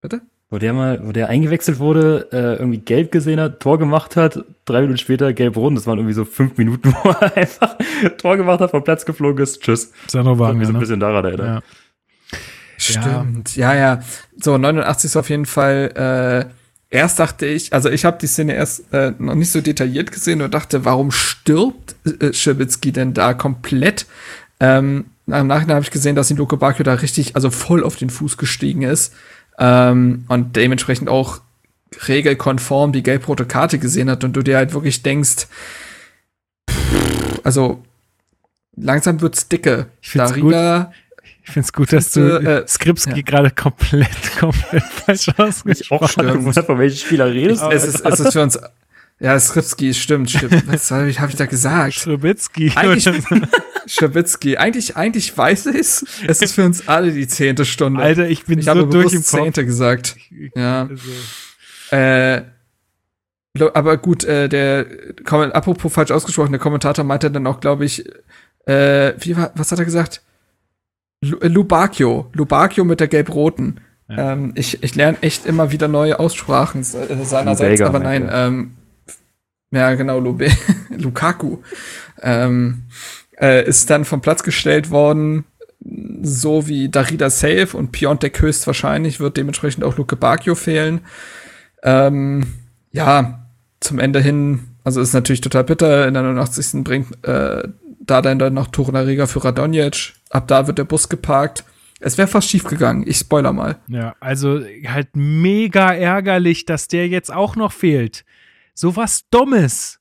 Bitte? 0.00 0.22
Wo 0.52 0.58
der 0.58 0.74
mal, 0.74 1.00
wo 1.02 1.12
der 1.12 1.30
eingewechselt 1.30 1.78
wurde, 1.78 2.28
äh, 2.30 2.60
irgendwie 2.60 2.76
gelb 2.76 3.10
gesehen 3.10 3.40
hat, 3.40 3.60
Tor 3.60 3.78
gemacht 3.78 4.16
hat, 4.16 4.44
drei 4.66 4.82
Minuten 4.82 4.98
später 4.98 5.32
gelb-rot. 5.32 5.74
Das 5.74 5.86
waren 5.86 5.96
irgendwie 5.96 6.12
so 6.12 6.26
fünf 6.26 6.58
Minuten, 6.58 6.94
wo 7.02 7.08
er 7.08 7.34
einfach 7.34 7.78
Tor 8.18 8.36
gemacht 8.36 8.60
hat, 8.60 8.70
vom 8.70 8.84
Platz 8.84 9.06
geflogen 9.06 9.42
ist. 9.42 9.62
Tschüss. 9.62 9.92
Hat 10.14 10.26
mich 10.26 10.38
Wagner, 10.38 10.64
so 10.66 10.70
ein 10.70 10.74
ne? 10.74 10.78
bisschen 10.80 11.00
daran 11.00 11.24
erinnert. 11.24 11.46
Ja. 11.46 12.38
Stimmt, 12.76 13.56
ja, 13.56 13.74
ja. 13.74 14.00
So, 14.36 14.58
89 14.58 15.06
ist 15.06 15.16
auf 15.16 15.30
jeden 15.30 15.46
Fall, 15.46 16.50
äh, 16.90 16.94
erst 16.94 17.18
dachte 17.18 17.46
ich, 17.46 17.72
also 17.72 17.88
ich 17.88 18.04
habe 18.04 18.18
die 18.20 18.26
Szene 18.26 18.54
erst 18.54 18.92
äh, 18.92 19.14
noch 19.18 19.34
nicht 19.34 19.52
so 19.52 19.62
detailliert 19.62 20.12
gesehen 20.12 20.42
und 20.42 20.52
dachte, 20.52 20.84
warum 20.84 21.12
stirbt 21.12 21.96
äh, 22.20 22.34
Schibitzky 22.34 22.92
denn 22.92 23.14
da 23.14 23.32
komplett? 23.32 24.04
Ähm, 24.60 25.06
im 25.26 25.46
Nachhinein 25.46 25.76
habe 25.76 25.84
ich 25.84 25.90
gesehen, 25.90 26.14
dass 26.14 26.30
ihn 26.30 26.36
Luke 26.36 26.58
Bakio 26.58 26.84
da 26.84 26.92
richtig, 26.92 27.36
also 27.36 27.50
voll 27.50 27.82
auf 27.82 27.96
den 27.96 28.10
Fuß 28.10 28.36
gestiegen 28.36 28.82
ist 28.82 29.14
ähm, 29.58 30.24
und 30.28 30.56
dementsprechend 30.56 31.08
auch 31.08 31.40
regelkonform 32.08 32.92
die 32.92 33.02
gelb-rote 33.02 33.44
Karte 33.44 33.78
gesehen 33.78 34.10
hat 34.10 34.24
und 34.24 34.34
du 34.34 34.42
dir 34.42 34.56
halt 34.56 34.72
wirklich 34.72 35.02
denkst, 35.02 35.46
pff, 36.70 37.40
also 37.44 37.84
langsam 38.76 39.20
wird's 39.20 39.48
dicke. 39.48 39.86
Ich 40.00 40.10
find's 40.10 40.30
Darida, 40.30 40.92
Ich 41.44 41.50
finde 41.50 41.66
es 41.66 41.72
gut, 41.72 41.92
dass 41.92 42.12
du 42.12 42.38
Äh, 42.38 42.66
Skripski 42.66 43.16
ja. 43.16 43.22
gerade 43.22 43.50
komplett, 43.50 44.08
komplett 44.38 44.84
falsch 44.84 45.28
Ich 45.28 45.38
auch 45.38 46.02
ausgesprochen 46.02 46.38
gewundert, 46.38 46.66
von 46.66 46.78
welchem 46.78 46.96
Spieler 46.96 47.32
redest. 47.32 47.62
es 47.70 47.84
ist, 47.84 48.00
es 48.00 48.20
ist 48.20 48.32
für 48.32 48.42
uns. 48.42 48.58
Ja, 49.22 49.38
Skripski, 49.38 49.94
stimmt, 49.94 50.30
stimmt. 50.30 50.66
Was 50.66 50.90
habe 50.90 51.08
ich, 51.08 51.20
hab 51.20 51.30
ich 51.30 51.36
da 51.36 51.46
gesagt? 51.46 51.94
Schrebitzky. 51.94 52.72
Eigentlich, 52.74 53.08
Schabitzky. 53.86 54.56
Eigentlich, 54.56 54.96
eigentlich 54.96 55.38
weiß 55.38 55.66
ich 55.66 55.76
es. 55.76 56.04
Es 56.26 56.42
ist 56.42 56.54
für 56.54 56.64
uns 56.64 56.88
alle 56.88 57.12
die 57.12 57.28
zehnte 57.28 57.64
Stunde. 57.64 58.02
Alter, 58.02 58.28
ich 58.28 58.44
bin 58.46 58.58
ich 58.58 58.64
so 58.64 58.84
durch 58.84 59.12
im 59.12 59.20
Kopf. 59.20 59.30
zehnte 59.30 59.64
gesagt. 59.64 60.16
Ja. 60.56 60.88
Also, 60.88 61.96
Äh, 61.96 62.42
aber 63.74 63.96
gut, 63.98 64.24
äh, 64.24 64.48
der, 64.48 64.86
apropos 65.24 65.92
falsch 65.92 66.10
ausgesprochen, 66.10 66.50
der 66.50 66.60
Kommentator 66.60 67.04
meinte 67.04 67.30
dann 67.30 67.46
auch, 67.46 67.60
glaube 67.60 67.84
ich, 67.84 68.04
äh, 68.66 69.12
wie 69.18 69.36
war, 69.36 69.52
was 69.54 69.70
hat 69.70 69.78
er 69.78 69.84
gesagt? 69.84 70.20
Äh, 71.22 71.46
Lubakio. 71.46 72.28
Lubakio 72.32 72.84
mit 72.84 72.98
der 72.98 73.08
gelb-roten. 73.08 73.80
Ja. 74.08 74.32
Ähm, 74.32 74.52
ich, 74.56 74.82
ich 74.82 74.96
lerne 74.96 75.18
echt 75.20 75.46
immer 75.46 75.70
wieder 75.70 75.86
neue 75.86 76.18
Aussprachen 76.18 76.80
äh, 76.80 77.24
seinerseits, 77.24 77.80
aber 77.82 78.00
nein, 78.00 78.28
ähm, 78.32 78.72
ja, 79.72 79.94
genau, 79.94 80.20
Lube, 80.20 80.48
Lukaku. 80.90 81.58
Ähm, 82.22 82.84
äh, 83.40 83.66
ist 83.66 83.90
dann 83.90 84.04
vom 84.04 84.20
Platz 84.20 84.42
gestellt 84.44 84.90
worden, 84.90 85.44
so 86.22 86.68
wie 86.68 86.88
Darida 86.88 87.28
safe 87.30 87.76
und 87.76 87.90
Piontek 87.90 88.40
höchstwahrscheinlich 88.40 89.18
wird 89.18 89.36
dementsprechend 89.36 89.82
auch 89.82 89.96
Luke 89.96 90.14
Bacchio 90.14 90.54
fehlen. 90.54 91.00
Ähm, 91.82 92.46
ja, 92.92 93.46
zum 93.80 93.98
Ende 93.98 94.20
hin, 94.20 94.60
also 94.84 95.00
ist 95.00 95.12
natürlich 95.12 95.40
total 95.40 95.64
bitter. 95.64 96.06
In 96.06 96.14
der 96.14 96.22
89. 96.22 96.84
bringt 96.84 97.24
äh, 97.26 97.66
da 98.00 98.22
dann, 98.22 98.38
dann 98.38 98.54
noch 98.54 98.68
Torunariga 98.68 99.26
für 99.26 99.44
Radonjic. 99.44 100.14
Ab 100.30 100.46
da 100.46 100.66
wird 100.66 100.78
der 100.78 100.84
Bus 100.84 101.08
geparkt. 101.08 101.64
Es 102.00 102.18
wäre 102.18 102.28
fast 102.28 102.48
schief 102.48 102.64
gegangen. 102.64 103.04
Ich 103.06 103.18
spoiler 103.18 103.52
mal. 103.52 103.76
Ja, 103.86 104.14
also 104.20 104.60
halt 104.86 105.14
mega 105.14 105.92
ärgerlich, 105.92 106.66
dass 106.66 106.88
der 106.88 107.08
jetzt 107.08 107.32
auch 107.32 107.56
noch 107.56 107.72
fehlt. 107.72 108.24
So 108.74 108.96
was 108.96 109.28
Dummes. 109.30 109.98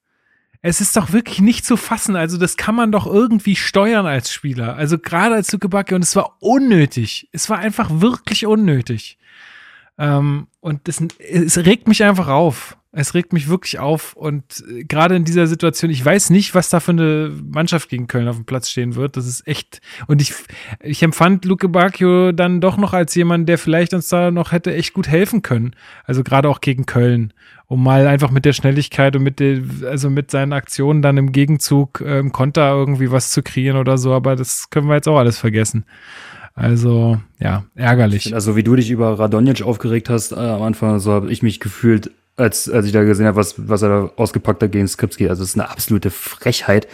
Es 0.64 0.80
ist 0.80 0.96
doch 0.96 1.12
wirklich 1.12 1.42
nicht 1.42 1.66
zu 1.66 1.76
fassen. 1.76 2.16
Also, 2.16 2.38
das 2.38 2.56
kann 2.56 2.76
man 2.76 2.92
doch 2.92 3.08
irgendwie 3.08 3.56
steuern 3.56 4.06
als 4.06 4.32
Spieler. 4.32 4.76
Also, 4.76 5.00
gerade 5.00 5.36
als 5.36 5.52
Lukebacke. 5.52 5.96
Und 5.96 6.04
es 6.04 6.16
war 6.16 6.38
unnötig. 6.40 7.30
Es 7.32 7.50
war 7.50 7.58
einfach 7.58 7.90
wirklich 7.92 8.46
unnötig. 8.46 9.18
Ähm, 9.98 10.48
und 10.60 10.88
das, 10.88 11.04
es 11.20 11.58
regt 11.58 11.88
mich 11.88 12.04
einfach 12.04 12.28
auf. 12.28 12.78
Es 12.92 13.14
regt 13.14 13.34
mich 13.34 13.48
wirklich 13.48 13.80
auf. 13.80 14.14
Und 14.14 14.64
äh, 14.70 14.84
gerade 14.84 15.16
in 15.16 15.26
dieser 15.26 15.48
Situation, 15.48 15.92
ich 15.92 16.04
weiß 16.04 16.30
nicht, 16.30 16.54
was 16.56 16.70
da 16.70 16.80
für 16.80 16.92
eine 16.92 17.32
Mannschaft 17.44 17.90
gegen 17.90 18.08
Köln 18.08 18.28
auf 18.28 18.36
dem 18.36 18.46
Platz 18.46 18.70
stehen 18.70 18.96
wird. 18.96 19.16
Das 19.16 19.28
ist 19.28 19.48
echt. 19.48 19.80
Und 20.08 20.22
ich, 20.22 20.34
ich 20.82 21.02
empfand 21.04 21.46
Luke 21.46 21.70
Bacchio 21.70 22.32
dann 22.32 22.62
doch 22.62 22.78
noch 22.78 22.94
als 22.94 23.16
jemand, 23.16 23.48
der 23.48 23.58
vielleicht 23.58 23.94
uns 23.94 24.10
da 24.10 24.32
noch 24.32 24.52
hätte 24.52 24.74
echt 24.74 24.94
gut 24.94 25.08
helfen 25.08 25.42
können. 25.42 25.76
Also 26.04 26.24
gerade 26.24 26.50
auch 26.50 26.62
gegen 26.62 26.86
Köln. 26.86 27.34
Um 27.72 27.84
mal 27.84 28.06
einfach 28.06 28.32
mit 28.32 28.44
der 28.44 28.52
Schnelligkeit 28.52 29.16
und 29.16 29.24
mit 29.24 29.40
der, 29.40 29.62
also 29.86 30.10
mit 30.10 30.30
seinen 30.30 30.52
Aktionen 30.52 31.02
dann 31.02 31.16
im 31.16 31.32
Gegenzug 31.32 32.02
äh, 32.02 32.20
im 32.20 32.34
Konter 32.34 32.70
irgendwie 32.72 33.12
was 33.12 33.32
zu 33.32 33.44
kreieren 33.44 33.78
oder 33.78 33.98
so. 33.98 34.12
Aber 34.12 34.36
das 34.36 34.70
können 34.70 34.90
wir 34.90 34.96
jetzt 34.96 35.08
auch 35.08 35.18
alles 35.18 35.40
vergessen. 35.40 35.86
Also, 36.54 37.18
ja, 37.40 37.64
ärgerlich. 37.76 38.34
Also 38.34 38.58
wie 38.58 38.64
du 38.64 38.76
dich 38.76 38.92
über 38.92 39.18
Radonjic 39.18 39.62
aufgeregt 39.62 40.10
hast 40.10 40.34
äh, 40.34 40.36
am 40.36 40.64
Anfang, 40.64 41.00
so 41.00 41.14
habe 41.14 41.32
ich 41.32 41.44
mich 41.44 41.62
gefühlt, 41.62 42.12
als, 42.36 42.70
als 42.70 42.88
ich 42.88 42.92
da 42.92 43.04
gesehen 43.04 43.26
habe, 43.26 43.38
was, 43.38 43.56
was 43.70 43.82
er 43.84 43.88
da 43.88 44.12
ausgepackt 44.18 44.62
hat 44.62 44.74
gegen 44.74 44.90
Skripski. 44.90 45.30
Also 45.30 45.42
es 45.44 45.52
ist 45.52 45.56
eine 45.56 45.70
absolute 45.70 46.10
Frechheit, 46.10 46.90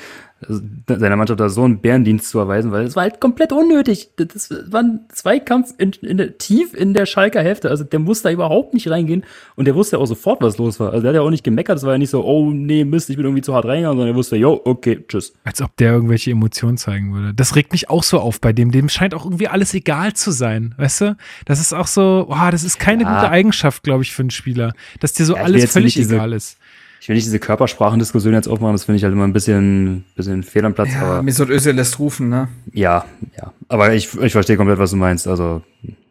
seiner 0.87 1.15
Mannschaft 1.15 1.39
da 1.39 1.49
so 1.49 1.63
einen 1.63 1.79
Bärendienst 1.79 2.29
zu 2.29 2.37
erweisen, 2.39 2.71
weil 2.71 2.85
es 2.85 2.95
war 2.95 3.03
halt 3.03 3.19
komplett 3.19 3.51
unnötig. 3.51 4.09
Das 4.17 4.51
war 4.71 4.81
ein 4.81 4.99
Zweikampf 5.09 5.73
in, 5.77 5.91
in 6.01 6.17
der, 6.17 6.37
tief 6.37 6.73
in 6.75 6.93
der 6.93 7.05
Schalker 7.07 7.41
Hälfte. 7.41 7.69
Also 7.69 7.83
der 7.83 7.99
musste 7.99 8.27
da 8.29 8.33
überhaupt 8.33 8.73
nicht 8.73 8.89
reingehen 8.89 9.23
und 9.55 9.65
der 9.65 9.73
wusste 9.75 9.95
ja 9.95 10.01
auch 10.01 10.05
sofort, 10.05 10.41
was 10.41 10.57
los 10.57 10.79
war. 10.79 10.89
Also 10.91 11.01
der 11.01 11.09
hat 11.09 11.15
ja 11.15 11.21
auch 11.21 11.31
nicht 11.31 11.43
gemeckert. 11.43 11.77
Es 11.77 11.83
war 11.83 11.93
ja 11.93 11.97
nicht 11.97 12.11
so, 12.11 12.23
oh 12.23 12.51
nee, 12.51 12.83
Mist, 12.85 13.09
ich 13.09 13.15
bin 13.15 13.25
irgendwie 13.25 13.41
zu 13.41 13.53
hart 13.55 13.65
reingegangen, 13.65 13.97
sondern 13.97 14.13
er 14.13 14.17
wusste, 14.17 14.35
yo, 14.35 14.61
okay, 14.63 15.03
tschüss. 15.07 15.33
Als 15.43 15.61
ob 15.61 15.75
der 15.77 15.91
irgendwelche 15.91 16.31
Emotionen 16.31 16.77
zeigen 16.77 17.13
würde. 17.13 17.33
Das 17.33 17.55
regt 17.55 17.71
mich 17.71 17.89
auch 17.89 18.03
so 18.03 18.19
auf 18.19 18.39
bei 18.39 18.53
dem. 18.53 18.71
Dem 18.71 18.89
scheint 18.89 19.15
auch 19.15 19.25
irgendwie 19.25 19.47
alles 19.47 19.73
egal 19.73 20.13
zu 20.13 20.31
sein, 20.31 20.75
weißt 20.77 21.01
du? 21.01 21.17
Das 21.45 21.59
ist 21.59 21.73
auch 21.73 21.87
so, 21.87 22.25
boah, 22.29 22.49
das 22.51 22.63
ist 22.63 22.79
keine 22.79 23.03
Ja. 23.03 23.15
gute 23.15 23.31
Eigenschaft, 23.31 23.83
glaube 23.83 24.03
ich, 24.03 24.13
für 24.13 24.21
einen 24.21 24.29
Spieler. 24.29 24.73
Dass 24.99 25.13
dir 25.13 25.25
so 25.25 25.35
Ja, 25.35 25.43
alles 25.43 25.71
völlig 25.71 25.97
egal 25.97 26.33
ist. 26.33 26.57
Ich 26.99 27.09
will 27.09 27.15
nicht 27.15 27.25
diese 27.25 27.39
Körpersprachendiskussion 27.39 28.33
jetzt 28.33 28.47
aufmachen, 28.47 28.73
das 28.73 28.85
finde 28.85 28.97
ich 28.97 29.03
halt 29.03 29.13
immer 29.13 29.25
ein 29.25 29.33
bisschen, 29.33 30.05
bisschen 30.15 30.43
fehl 30.43 30.65
am 30.65 30.73
Platz, 30.73 30.89
Ja, 30.93 31.01
aber 31.01 31.23
Mesut 31.23 31.49
Özil 31.49 31.73
lässt 31.73 31.99
rufen, 31.99 32.29
ne? 32.29 32.47
ja, 32.73 33.05
ja. 33.37 33.53
Aber 33.69 33.93
ich, 33.93 34.13
ich 34.19 34.31
verstehe 34.31 34.57
komplett, 34.57 34.79
was 34.79 34.91
du 34.91 34.97
meinst. 34.97 35.27
Also, 35.27 35.61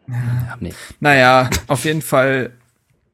ja, 0.07 0.57
nee. 0.59 0.73
Naja, 0.99 1.49
auf 1.67 1.85
jeden 1.85 2.01
Fall 2.01 2.51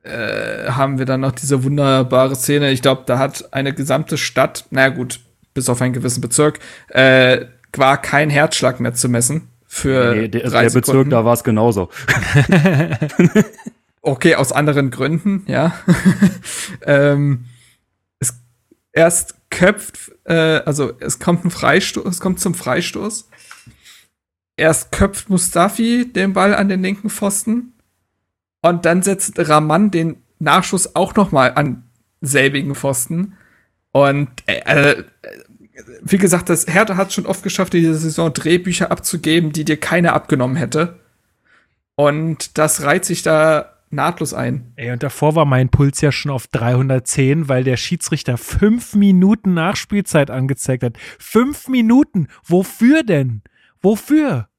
äh, 0.03 0.69
haben 0.69 0.99
wir 0.99 1.05
dann 1.05 1.21
noch 1.21 1.31
diese 1.31 1.63
wunderbare 1.63 2.35
Szene. 2.35 2.71
Ich 2.71 2.81
glaube, 2.81 3.03
da 3.05 3.17
hat 3.17 3.53
eine 3.53 3.73
gesamte 3.73 4.17
Stadt, 4.17 4.65
naja 4.69 4.89
gut, 4.89 5.19
bis 5.53 5.69
auf 5.69 5.81
einen 5.81 5.93
gewissen 5.93 6.21
Bezirk, 6.21 6.59
äh, 6.89 7.45
war 7.75 8.01
kein 8.01 8.29
Herzschlag 8.29 8.79
mehr 8.79 8.93
zu 8.93 9.09
messen. 9.09 9.49
Für 9.65 10.13
nee 10.13 10.27
der, 10.27 10.49
drei 10.49 10.63
der 10.63 10.69
Bezirk, 10.69 11.09
da 11.09 11.25
war 11.25 11.33
es 11.33 11.43
genauso. 11.43 11.89
Okay, 14.05 14.35
aus 14.35 14.51
anderen 14.51 14.91
Gründen, 14.91 15.43
ja. 15.47 15.73
ähm, 16.85 17.45
erst 18.93 19.35
köpft, 19.49 20.11
äh, 20.23 20.61
also 20.65 20.93
es 20.99 21.19
kommt 21.19 21.43
ein 21.43 21.51
Freistoß, 21.51 22.05
es 22.05 22.19
kommt 22.21 22.39
zum 22.39 22.53
Freistoß. 22.53 23.29
Erst 24.55 24.91
köpft 24.91 25.29
Mustafi 25.29 26.11
den 26.11 26.33
Ball 26.33 26.55
an 26.55 26.69
den 26.69 26.81
linken 26.81 27.09
Pfosten 27.09 27.73
und 28.61 28.85
dann 28.85 29.01
setzt 29.01 29.33
Raman 29.37 29.91
den 29.91 30.17
Nachschuss 30.39 30.95
auch 30.95 31.15
noch 31.15 31.31
mal 31.31 31.53
an 31.55 31.83
selbigen 32.21 32.75
Pfosten. 32.75 33.35
Und 33.91 34.29
äh, 34.45 34.93
äh, 34.93 35.03
wie 36.01 36.17
gesagt, 36.17 36.49
das 36.49 36.67
Hertha 36.67 36.95
hat 36.95 37.13
schon 37.13 37.25
oft 37.25 37.43
geschafft, 37.43 37.73
diese 37.73 37.95
Saison 37.95 38.31
Drehbücher 38.31 38.91
abzugeben, 38.91 39.51
die 39.51 39.65
dir 39.65 39.79
keiner 39.79 40.13
abgenommen 40.13 40.55
hätte. 40.55 40.99
Und 41.95 42.57
das 42.57 42.83
reiht 42.83 43.05
sich 43.05 43.21
da 43.23 43.72
nahtlos 43.93 44.33
ein. 44.33 44.73
Ey, 44.75 44.91
und 44.91 45.03
davor 45.03 45.35
war 45.35 45.45
mein 45.45 45.69
Puls 45.69 46.01
ja 46.01 46.11
schon 46.11 46.31
auf 46.31 46.47
310, 46.47 47.47
weil 47.49 47.63
der 47.63 47.77
Schiedsrichter 47.77 48.37
fünf 48.37 48.95
Minuten 48.95 49.53
Nachspielzeit 49.53 50.29
angezeigt 50.29 50.83
hat. 50.83 50.97
Fünf 51.19 51.67
Minuten! 51.67 52.27
Wofür 52.43 53.03
denn? 53.03 53.41
Wofür? 53.81 54.49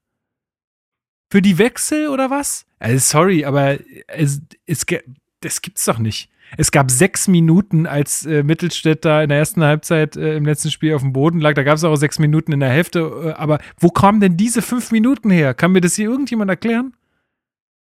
Für 1.30 1.42
die 1.42 1.58
Wechsel 1.58 2.08
oder 2.08 2.30
was? 2.30 2.66
Also 2.78 2.98
sorry, 2.98 3.44
aber 3.44 3.78
es, 4.08 4.42
es, 4.66 4.86
das 5.40 5.62
gibt's 5.62 5.84
doch 5.84 5.98
nicht. 5.98 6.30
Es 6.56 6.70
gab 6.70 6.90
sechs 6.90 7.26
Minuten, 7.26 7.86
als 7.86 8.26
äh, 8.26 8.42
Mittelstädt 8.42 9.04
in 9.04 9.28
der 9.28 9.38
ersten 9.38 9.62
Halbzeit 9.64 10.16
äh, 10.16 10.36
im 10.36 10.44
letzten 10.44 10.70
Spiel 10.70 10.94
auf 10.94 11.02
dem 11.02 11.12
Boden 11.12 11.40
lag. 11.40 11.54
Da 11.54 11.62
gab 11.62 11.76
es 11.76 11.84
auch 11.84 11.96
sechs 11.96 12.18
Minuten 12.18 12.52
in 12.52 12.60
der 12.60 12.68
Hälfte. 12.68 13.00
Äh, 13.00 13.30
aber 13.32 13.58
wo 13.78 13.88
kamen 13.90 14.20
denn 14.20 14.36
diese 14.36 14.62
fünf 14.62 14.92
Minuten 14.92 15.30
her? 15.30 15.54
Kann 15.54 15.72
mir 15.72 15.80
das 15.80 15.94
hier 15.94 16.08
irgendjemand 16.08 16.50
erklären? 16.50 16.94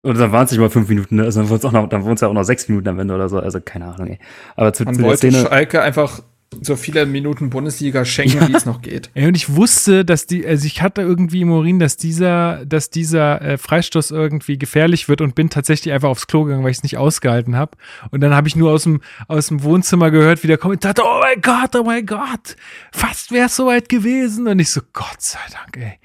Und 0.02 0.18
dann 0.18 0.30
waren 0.30 0.44
es 0.44 0.52
nicht 0.52 0.60
mal 0.60 0.70
fünf 0.70 0.88
Minuten, 0.88 1.16
ne? 1.16 1.24
also 1.24 1.42
dann 1.42 1.72
waren 1.72 2.12
es 2.12 2.20
ja 2.20 2.28
auch 2.28 2.32
noch 2.32 2.44
sechs 2.44 2.68
Minuten 2.68 2.88
am 2.88 2.98
Ende 3.00 3.14
oder 3.14 3.28
so. 3.28 3.40
Also 3.40 3.60
keine 3.60 3.86
Ahnung, 3.86 4.08
ey. 4.08 4.18
Aber 4.54 4.72
zu, 4.72 4.84
Man 4.84 4.94
zu 4.94 5.00
der 5.00 5.08
wollte 5.08 5.30
Szene. 5.30 5.48
Schalke 5.48 5.82
einfach 5.82 6.22
so 6.60 6.76
viele 6.76 7.06
Minuten 7.06 7.50
Bundesliga 7.50 8.04
schenken, 8.04 8.48
wie 8.48 8.54
es 8.54 8.64
noch 8.64 8.80
geht. 8.80 9.10
Ey, 9.14 9.26
und 9.26 9.36
ich 9.36 9.54
wusste, 9.54 10.04
dass 10.04 10.26
die, 10.26 10.46
also 10.46 10.66
ich 10.66 10.82
hatte 10.82 11.02
irgendwie 11.02 11.42
im 11.42 11.50
Urin, 11.50 11.78
dass 11.78 11.96
dieser, 11.96 12.64
dass 12.64 12.90
dieser 12.90 13.42
äh, 13.42 13.58
Freistoß 13.58 14.10
irgendwie 14.10 14.58
gefährlich 14.58 15.08
wird 15.08 15.20
und 15.20 15.34
bin 15.34 15.50
tatsächlich 15.50 15.92
einfach 15.92 16.08
aufs 16.08 16.26
Klo 16.26 16.44
gegangen, 16.44 16.64
weil 16.64 16.70
ich 16.70 16.78
es 16.78 16.82
nicht 16.82 16.96
ausgehalten 16.96 17.56
habe. 17.56 17.76
Und 18.10 18.20
dann 18.20 18.34
habe 18.34 18.48
ich 18.48 18.56
nur 18.56 18.72
aus 18.72 18.84
dem, 18.84 19.00
aus 19.26 19.48
dem 19.48 19.62
Wohnzimmer 19.62 20.10
gehört, 20.10 20.42
wie 20.42 20.48
der 20.48 20.58
Kommentator, 20.58 21.04
oh 21.04 21.20
mein 21.20 21.40
Gott, 21.42 21.76
oh 21.76 21.84
mein 21.84 22.06
Gott, 22.06 22.56
fast 22.92 23.30
wäre 23.30 23.46
es 23.46 23.56
soweit 23.56 23.88
gewesen. 23.88 24.48
Und 24.48 24.58
ich 24.58 24.70
so, 24.70 24.80
Gott 24.92 25.20
sei 25.20 25.40
Dank, 25.52 25.76
ey. 25.76 25.98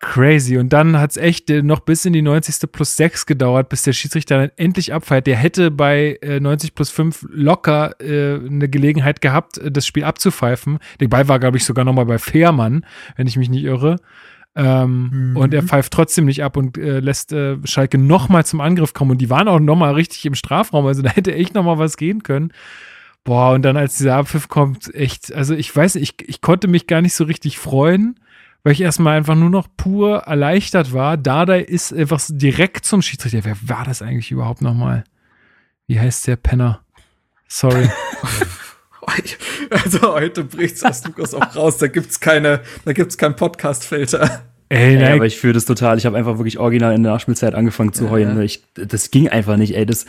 Crazy. 0.00 0.58
Und 0.58 0.72
dann 0.72 0.98
hat 0.98 1.10
es 1.10 1.16
echt 1.16 1.50
äh, 1.50 1.62
noch 1.62 1.80
bis 1.80 2.04
in 2.04 2.12
die 2.12 2.22
90. 2.22 2.70
plus 2.70 2.96
6 2.96 3.26
gedauert, 3.26 3.68
bis 3.68 3.82
der 3.82 3.92
Schiedsrichter 3.92 4.38
dann 4.38 4.50
endlich 4.56 4.94
abfeiert. 4.94 5.26
Der 5.26 5.36
hätte 5.36 5.72
bei 5.72 6.18
äh, 6.22 6.38
90 6.38 6.74
plus 6.76 6.90
5 6.90 7.26
locker 7.30 8.00
äh, 8.00 8.34
eine 8.34 8.68
Gelegenheit 8.68 9.20
gehabt, 9.20 9.58
äh, 9.58 9.72
das 9.72 9.86
Spiel 9.86 10.04
abzupfeifen. 10.04 10.78
Der 11.00 11.08
Ball 11.08 11.26
war, 11.26 11.40
glaube 11.40 11.56
ich, 11.56 11.64
sogar 11.64 11.84
nochmal 11.84 12.06
bei 12.06 12.18
Fährmann, 12.18 12.86
wenn 13.16 13.26
ich 13.26 13.36
mich 13.36 13.50
nicht 13.50 13.64
irre. 13.64 13.96
Ähm, 14.54 15.10
Mhm. 15.12 15.36
Und 15.36 15.52
er 15.52 15.62
pfeift 15.64 15.92
trotzdem 15.92 16.26
nicht 16.26 16.44
ab 16.44 16.56
und 16.56 16.78
äh, 16.78 17.00
lässt 17.00 17.32
äh, 17.32 17.56
Schalke 17.64 17.98
nochmal 17.98 18.46
zum 18.46 18.60
Angriff 18.60 18.94
kommen. 18.94 19.12
Und 19.12 19.18
die 19.18 19.30
waren 19.30 19.48
auch 19.48 19.60
nochmal 19.60 19.94
richtig 19.94 20.24
im 20.26 20.34
Strafraum. 20.34 20.86
Also 20.86 21.02
da 21.02 21.10
hätte 21.10 21.34
echt 21.34 21.54
nochmal 21.54 21.78
was 21.78 21.96
gehen 21.96 22.22
können. 22.22 22.52
Boah, 23.24 23.52
und 23.52 23.62
dann 23.62 23.76
als 23.76 23.98
dieser 23.98 24.14
Abpfiff 24.16 24.48
kommt, 24.48 24.94
echt, 24.94 25.34
also 25.34 25.54
ich 25.54 25.74
weiß, 25.74 25.96
nicht, 25.96 26.20
ich, 26.20 26.28
ich 26.28 26.40
konnte 26.40 26.68
mich 26.68 26.86
gar 26.86 27.02
nicht 27.02 27.14
so 27.14 27.24
richtig 27.24 27.58
freuen, 27.58 28.14
weil 28.64 28.72
ich 28.72 28.80
erstmal 28.80 29.16
einfach 29.16 29.34
nur 29.34 29.50
noch 29.50 29.68
pur 29.76 30.18
erleichtert 30.18 30.92
war. 30.92 31.16
Dardai 31.16 31.60
ist 31.60 31.92
einfach 31.92 32.20
direkt 32.28 32.84
zum 32.84 33.02
Schiedsrichter. 33.02 33.44
Wer 33.44 33.56
war 33.62 33.84
das 33.84 34.02
eigentlich 34.02 34.30
überhaupt 34.30 34.62
nochmal? 34.62 35.04
Wie 35.86 35.98
heißt 35.98 36.26
der 36.26 36.36
Penner? 36.36 36.80
Sorry. 37.48 37.88
Also 39.70 40.14
heute 40.14 40.44
bricht's 40.44 40.84
aus 40.84 41.04
Lukas 41.04 41.34
auch 41.34 41.56
raus. 41.56 41.78
Da 41.78 41.88
gibt's 41.88 42.20
keine, 42.20 42.60
da 42.84 42.92
gibt's 42.92 43.18
keinen 43.18 43.36
Podcast-Filter. 43.36 44.42
Ey, 44.68 44.94
Ey, 44.94 44.96
nein, 44.96 45.12
aber 45.14 45.26
ich 45.26 45.38
fühle 45.38 45.54
das 45.54 45.64
total. 45.64 45.96
Ich 45.96 46.04
habe 46.04 46.16
einfach 46.16 46.36
wirklich 46.38 46.58
original 46.58 46.94
in 46.94 47.02
der 47.02 47.12
Nachspielzeit 47.12 47.54
angefangen 47.54 47.92
zu 47.92 48.10
heulen. 48.10 48.36
ja. 48.36 48.42
Ich, 48.42 48.62
das 48.74 49.10
ging 49.10 49.28
einfach 49.28 49.56
nicht, 49.56 49.74
ey. 49.74 49.86
Das. 49.86 50.06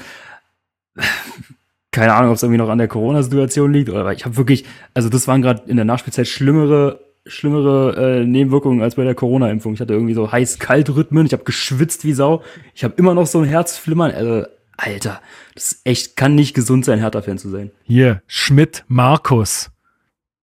Keine 1.92 2.14
Ahnung, 2.14 2.32
ob 2.32 2.36
es 2.36 2.44
irgendwie 2.44 2.58
noch 2.58 2.70
an 2.70 2.78
der 2.78 2.88
Corona-Situation 2.88 3.72
liegt, 3.72 3.90
oder 3.90 4.02
aber 4.02 4.14
ich 4.14 4.26
habe 4.26 4.38
wirklich, 4.38 4.66
also 4.94 5.10
das 5.10 5.28
waren 5.28 5.42
gerade 5.42 5.64
in 5.68 5.76
der 5.78 5.86
Nachspielzeit 5.86 6.28
schlimmere, 6.28 7.00
schlimmere 7.26 8.22
äh, 8.22 8.26
Nebenwirkungen 8.26 8.82
als 8.82 8.96
bei 8.96 9.04
der 9.04 9.16
Corona-Impfung. 9.16 9.74
Ich 9.74 9.82
hatte 9.82 9.94
irgendwie 9.94 10.14
so 10.14 10.32
heiß-kalt-Rhythmen, 10.32 11.26
ich 11.26 11.34
habe 11.34 11.44
geschwitzt 11.44 12.04
wie 12.06 12.14
Sau, 12.14 12.44
ich 12.74 12.84
habe 12.84 12.96
immer 12.98 13.14
noch 13.14 13.28
so 13.28 13.40
ein 13.40 13.46
Herzflimmern. 13.46 14.12
Also, 14.12 14.46
Alter, 14.78 15.22
das 15.56 15.74
ist 15.74 15.86
echt, 15.86 16.16
kann 16.16 16.36
nicht 16.36 16.54
gesund 16.54 16.86
sein, 16.86 17.00
Hertha-Fan 17.00 17.38
zu 17.38 17.50
sein. 17.50 17.72
hier, 17.84 18.22
Schmidt, 18.28 18.86
Markus. 18.88 19.72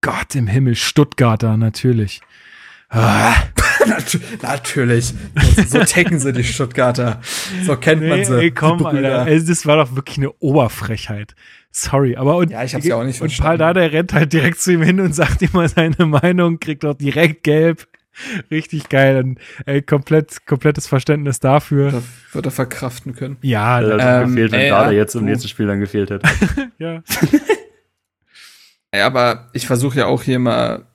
Gott 0.03 0.35
im 0.35 0.47
Himmel, 0.47 0.75
Stuttgarter, 0.75 1.57
natürlich. 1.57 2.21
Ah. 2.99 3.35
Natürlich. 4.43 5.13
So, 5.69 5.81
tacken 5.81 6.19
sie 6.19 6.33
die 6.33 6.45
Stuttgarter. 6.45 7.21
So 7.65 7.77
kennt 7.77 8.03
man 8.03 8.19
Nee, 8.21 8.25
sie. 8.25 8.35
ey, 8.39 8.51
komm. 8.51 8.85
Alter. 8.85 9.23
Also, 9.23 9.49
das 9.49 9.67
war 9.67 9.77
doch 9.77 9.95
wirklich 9.95 10.19
eine 10.19 10.33
Oberfrechheit. 10.39 11.35
Sorry, 11.71 12.17
aber 12.17 12.37
und, 12.37 12.51
Ja, 12.51 12.65
ich 12.65 12.75
hab's 12.75 12.85
ja 12.87 12.97
auch 12.97 13.05
nicht 13.05 13.21
Und 13.21 13.29
verstanden. 13.29 13.49
Paul 13.49 13.59
Dardai 13.59 13.87
rennt 13.89 14.13
halt 14.13 14.33
direkt 14.33 14.61
zu 14.61 14.73
ihm 14.73 14.83
hin 14.83 15.01
und 15.01 15.15
sagt 15.15 15.43
ihm 15.43 15.51
mal 15.53 15.69
seine 15.69 16.07
Meinung, 16.07 16.59
kriegt 16.59 16.85
auch 16.85 16.95
direkt 16.95 17.43
gelb. 17.45 17.87
Richtig 18.51 18.89
geil. 18.89 19.19
Und, 19.23 19.39
ey, 19.67 19.83
komplett, 19.83 20.47
komplettes 20.47 20.87
Verständnis 20.87 21.39
dafür. 21.39 21.91
Da 21.93 22.03
wird 22.33 22.47
er 22.47 22.51
verkraften 22.53 23.15
können. 23.15 23.37
Ja, 23.43 23.81
Äh, 23.81 23.99
da, 23.99 24.23
Ähm, 24.23 24.31
gefehlt, 24.31 24.53
wenn 24.53 24.61
ey, 24.61 24.69
Dada 24.71 24.91
ja, 24.91 24.97
jetzt 24.99 25.15
im 25.17 25.25
nächsten 25.27 25.49
Spiel 25.49 25.67
dann 25.67 25.81
gefehlt 25.81 26.11
hätte. 26.11 26.27
ja. 26.79 27.03
Ja, 28.95 29.07
aber 29.07 29.51
ich 29.53 29.67
versuche 29.67 29.99
ja 29.99 30.07
auch 30.07 30.23
hier 30.23 30.39
mal 30.39 30.87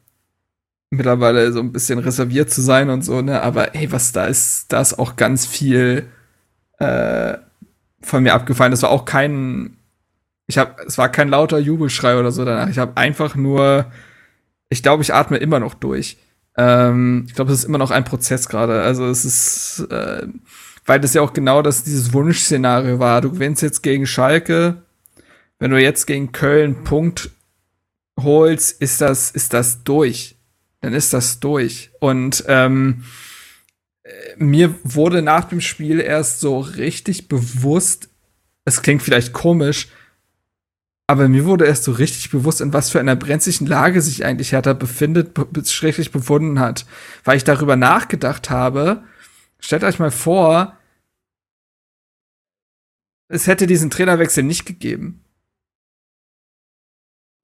mittlerweile 0.92 1.52
so 1.52 1.60
ein 1.60 1.72
bisschen 1.72 2.00
reserviert 2.00 2.52
zu 2.52 2.62
sein 2.62 2.90
und 2.90 3.04
so, 3.04 3.22
ne? 3.22 3.42
Aber 3.42 3.74
ey, 3.76 3.92
was 3.92 4.12
da 4.12 4.26
ist, 4.26 4.72
da 4.72 4.82
ist 4.82 5.00
auch 5.00 5.16
ganz 5.16 5.46
viel 5.46 6.06
äh, 6.80 7.38
von 8.02 8.24
mir 8.24 8.34
abgefallen. 8.34 8.72
Das 8.72 8.84
war 8.84 8.92
auch 8.92 9.06
kein, 9.06 9.78
ich 10.48 10.58
habe, 10.58 10.76
es 10.86 10.98
war 10.98 11.10
kein 11.10 11.30
lauter 11.30 11.60
Jubelschrei 11.60 12.20
oder 12.20 12.32
so 12.32 12.44
danach. 12.46 12.70
Ich 12.70 12.78
habe 12.78 12.98
einfach 12.98 13.36
nur, 13.36 13.86
ich 14.70 14.84
glaube, 14.84 15.02
ich 15.02 15.14
atme 15.14 15.38
immer 15.38 15.60
noch 15.60 15.74
durch. 15.74 16.18
Ähm, 16.58 17.26
ich 17.28 17.36
glaube, 17.36 17.52
es 17.54 17.60
ist 17.60 17.66
immer 17.66 17.78
noch 17.78 17.92
ein 17.92 18.04
Prozess 18.04 18.50
gerade. 18.50 18.82
Also 18.82 19.06
es 19.08 19.24
ist, 19.24 19.88
äh, 19.90 20.28
weil 20.86 21.00
das 21.00 21.14
ja 21.14 21.22
auch 21.22 21.32
genau 21.32 21.62
das 21.62 21.84
dieses 21.84 22.12
Wunschszenario 22.12 23.00
war. 23.00 23.22
Du 23.22 23.32
gewinnst 23.32 23.62
jetzt 23.62 23.82
gegen 23.82 24.06
Schalke, 24.06 24.82
wenn 25.58 25.72
du 25.72 25.82
jetzt 25.82 26.06
gegen 26.06 26.34
Köln 26.34 26.84
Punkt 26.84 27.30
holst, 28.20 28.82
ist 28.82 29.00
das, 29.00 29.32
ist 29.32 29.54
das 29.54 29.84
durch. 29.86 30.36
Dann 30.82 30.94
ist 30.94 31.14
das 31.14 31.40
durch. 31.40 31.92
Und 32.00 32.44
ähm, 32.48 33.06
äh, 34.04 34.36
mir 34.38 34.76
wurde 34.84 35.22
nach 35.22 35.46
dem 35.46 35.62
Spiel 35.62 36.00
erst 36.00 36.40
so 36.40 36.60
richtig 36.60 37.28
bewusst, 37.28 38.10
es 38.66 38.82
klingt 38.82 39.02
vielleicht 39.02 39.34
komisch, 39.34 39.88
aber 41.08 41.28
mir 41.28 41.46
wurde 41.46 41.66
erst 41.66 41.84
so 41.84 41.92
richtig 41.92 42.30
bewusst, 42.30 42.62
in 42.62 42.74
was 42.74 42.90
für 42.90 43.00
einer 43.00 43.16
brenzlichen 43.16 43.68
Lage 43.68 44.02
sich 44.02 44.24
eigentlich 44.24 44.54
Hertha 44.54 44.74
befindet, 44.74 45.34
be 45.34 45.66
schrecklich 45.66 46.12
befunden 46.12 46.60
hat. 46.60 46.86
Weil 47.24 47.38
ich 47.38 47.44
darüber 47.44 47.76
nachgedacht 47.76 48.50
habe, 48.50 49.04
stellt 49.60 49.84
euch 49.84 50.00
mal 50.00 50.12
vor, 50.12 50.78
es 53.28 53.48
hätte 53.48 53.68
diesen 53.68 53.90
Trainerwechsel 53.90 54.44
nicht 54.44 54.66
gegeben. 54.66 55.24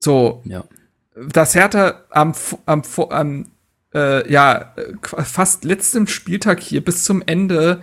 So, 0.02 0.42
Ja. 0.46 0.64
Dass 1.32 1.54
Hertha 1.54 2.02
am, 2.10 2.34
am, 2.66 2.82
am 3.10 3.46
äh, 3.94 4.30
ja, 4.30 4.74
äh, 4.76 4.94
fast 5.02 5.64
letztem 5.64 6.06
Spieltag 6.06 6.60
hier 6.60 6.84
bis 6.84 7.04
zum 7.04 7.22
Ende 7.24 7.82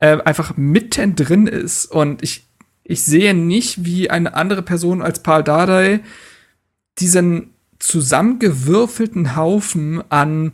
äh, 0.00 0.18
einfach 0.22 0.56
mittendrin 0.56 1.46
ist. 1.46 1.86
Und 1.86 2.22
ich, 2.22 2.46
ich 2.84 3.04
sehe 3.04 3.34
nicht, 3.34 3.84
wie 3.84 4.10
eine 4.10 4.34
andere 4.34 4.62
Person 4.62 5.02
als 5.02 5.22
Paul 5.22 5.42
Dardai 5.42 6.00
diesen 6.98 7.54
zusammengewürfelten 7.78 9.36
Haufen 9.36 10.02
an 10.10 10.52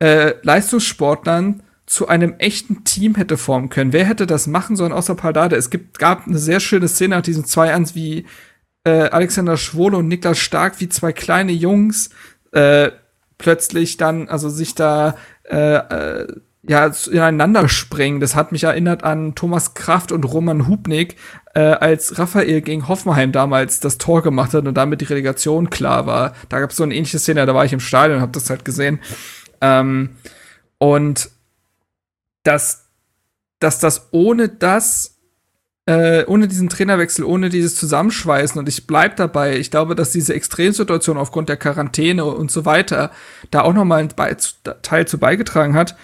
äh, 0.00 0.34
Leistungssportlern 0.42 1.62
zu 1.86 2.08
einem 2.08 2.34
echten 2.38 2.84
Team 2.84 3.14
hätte 3.14 3.38
formen 3.38 3.70
können. 3.70 3.92
Wer 3.92 4.04
hätte 4.04 4.26
das 4.26 4.46
machen 4.46 4.76
sollen 4.76 4.92
außer 4.92 5.14
Paul 5.14 5.32
Dardai? 5.32 5.56
Es 5.56 5.70
gibt, 5.70 5.98
gab 5.98 6.26
eine 6.26 6.38
sehr 6.38 6.60
schöne 6.60 6.88
Szene 6.88 7.16
nach 7.16 7.22
diesen 7.22 7.44
zwei 7.44 7.72
Ans, 7.72 7.94
wie 7.94 8.26
äh, 8.88 9.10
Alexander 9.10 9.56
Schwole 9.56 9.96
und 9.98 10.08
Niklas 10.08 10.38
Stark 10.38 10.80
wie 10.80 10.88
zwei 10.88 11.12
kleine 11.12 11.52
Jungs 11.52 12.10
äh, 12.52 12.90
plötzlich 13.36 13.98
dann, 13.98 14.28
also 14.28 14.48
sich 14.48 14.74
da 14.74 15.14
äh, 15.44 15.76
äh, 15.76 16.26
ja 16.62 16.90
ineinander 17.10 17.68
springen. 17.68 18.20
Das 18.20 18.34
hat 18.34 18.52
mich 18.52 18.64
erinnert 18.64 19.04
an 19.04 19.34
Thomas 19.34 19.74
Kraft 19.74 20.10
und 20.10 20.24
Roman 20.24 20.66
Hubnik, 20.66 21.16
äh, 21.54 21.60
als 21.60 22.18
Raphael 22.18 22.62
gegen 22.62 22.88
Hoffenheim 22.88 23.32
damals 23.32 23.80
das 23.80 23.98
Tor 23.98 24.22
gemacht 24.22 24.54
hat 24.54 24.66
und 24.66 24.74
damit 24.74 25.00
die 25.00 25.06
Relegation 25.06 25.70
klar 25.70 26.06
war. 26.06 26.34
Da 26.48 26.60
gab 26.60 26.70
es 26.70 26.76
so 26.76 26.82
eine 26.82 26.94
ähnliche 26.94 27.18
Szene, 27.18 27.46
da 27.46 27.54
war 27.54 27.64
ich 27.64 27.72
im 27.72 27.80
Stadion 27.80 28.16
und 28.16 28.22
habe 28.22 28.32
das 28.32 28.50
halt 28.50 28.64
gesehen. 28.64 29.00
Ähm, 29.60 30.10
und 30.78 31.30
dass, 32.42 32.86
dass 33.60 33.78
das 33.78 34.08
ohne 34.12 34.48
das 34.48 35.17
äh, 35.88 36.26
ohne 36.26 36.48
diesen 36.48 36.68
Trainerwechsel, 36.68 37.24
ohne 37.24 37.48
dieses 37.48 37.74
Zusammenschweißen 37.74 38.58
und 38.58 38.68
ich 38.68 38.86
bleib 38.86 39.16
dabei, 39.16 39.56
ich 39.56 39.70
glaube, 39.70 39.94
dass 39.94 40.12
diese 40.12 40.34
Extremsituation 40.34 41.16
aufgrund 41.16 41.48
der 41.48 41.56
Quarantäne 41.56 42.26
und 42.26 42.50
so 42.50 42.66
weiter 42.66 43.10
da 43.50 43.62
auch 43.62 43.72
nochmal 43.72 44.00
einen 44.00 44.08
Be 44.08 44.36
Teil 44.82 45.08
zu 45.08 45.16
beigetragen 45.16 45.74
hat, 45.74 45.96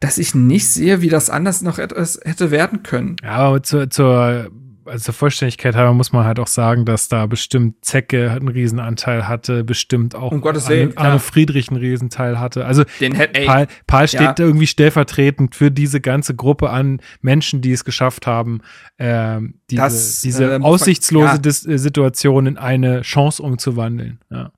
dass 0.00 0.16
ich 0.16 0.34
nicht 0.34 0.66
sehe, 0.68 1.02
wie 1.02 1.10
das 1.10 1.28
anders 1.28 1.60
noch 1.60 1.78
etwas 1.78 2.18
hätte 2.24 2.50
werden 2.50 2.82
können. 2.82 3.16
Ja, 3.22 3.32
aber 3.32 3.62
zur, 3.62 3.90
zur, 3.90 4.48
also 4.86 5.04
zur 5.06 5.14
Vollständigkeit 5.14 5.74
halber 5.74 5.92
muss 5.92 6.12
man 6.12 6.24
halt 6.24 6.38
auch 6.38 6.46
sagen, 6.46 6.84
dass 6.84 7.08
da 7.08 7.26
bestimmt 7.26 7.84
Zecke 7.84 8.30
einen 8.30 8.48
Riesenanteil 8.48 9.28
hatte, 9.28 9.64
bestimmt 9.64 10.14
auch 10.14 10.32
Um 10.32 10.40
Gottes 10.40 10.66
Arne, 10.66 10.76
Willen, 10.76 10.90
klar. 10.94 11.06
Arne 11.06 11.18
Friedrich 11.18 11.68
einen 11.70 11.78
Riesenteil 11.80 12.38
hatte. 12.40 12.64
Also 12.64 12.84
Den 13.00 13.14
hätte, 13.14 13.40
ey, 13.40 13.46
Paul, 13.46 13.66
Paul 13.86 14.08
steht 14.08 14.20
ja. 14.20 14.34
irgendwie 14.38 14.66
stellvertretend 14.66 15.54
für 15.54 15.70
diese 15.70 16.00
ganze 16.00 16.34
Gruppe 16.34 16.70
an 16.70 17.00
Menschen, 17.20 17.60
die 17.60 17.72
es 17.72 17.84
geschafft 17.84 18.26
haben, 18.26 18.60
ähm, 18.98 19.60
diese, 19.70 19.82
Das, 19.82 20.20
diese 20.22 20.54
ähm, 20.54 20.64
aussichtslose 20.64 21.26
ja. 21.26 21.38
Dis 21.38 21.66
äh, 21.66 21.78
Situation 21.78 22.46
in 22.46 22.56
eine 22.58 23.02
Chance 23.02 23.42
umzuwandeln. 23.42 24.20
Ja. 24.30 24.52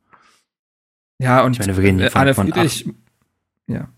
ja, 1.18 1.42
und 1.42 1.52
Ich 1.52 1.58
meine, 1.60 1.76
wir 1.76 1.82
reden 1.84 2.00
äh, 2.00 2.10
von- 2.10 2.20
Arne 2.20 2.34
von 2.34 2.48
Friedrich, 2.52 2.88
ja. 3.66 3.88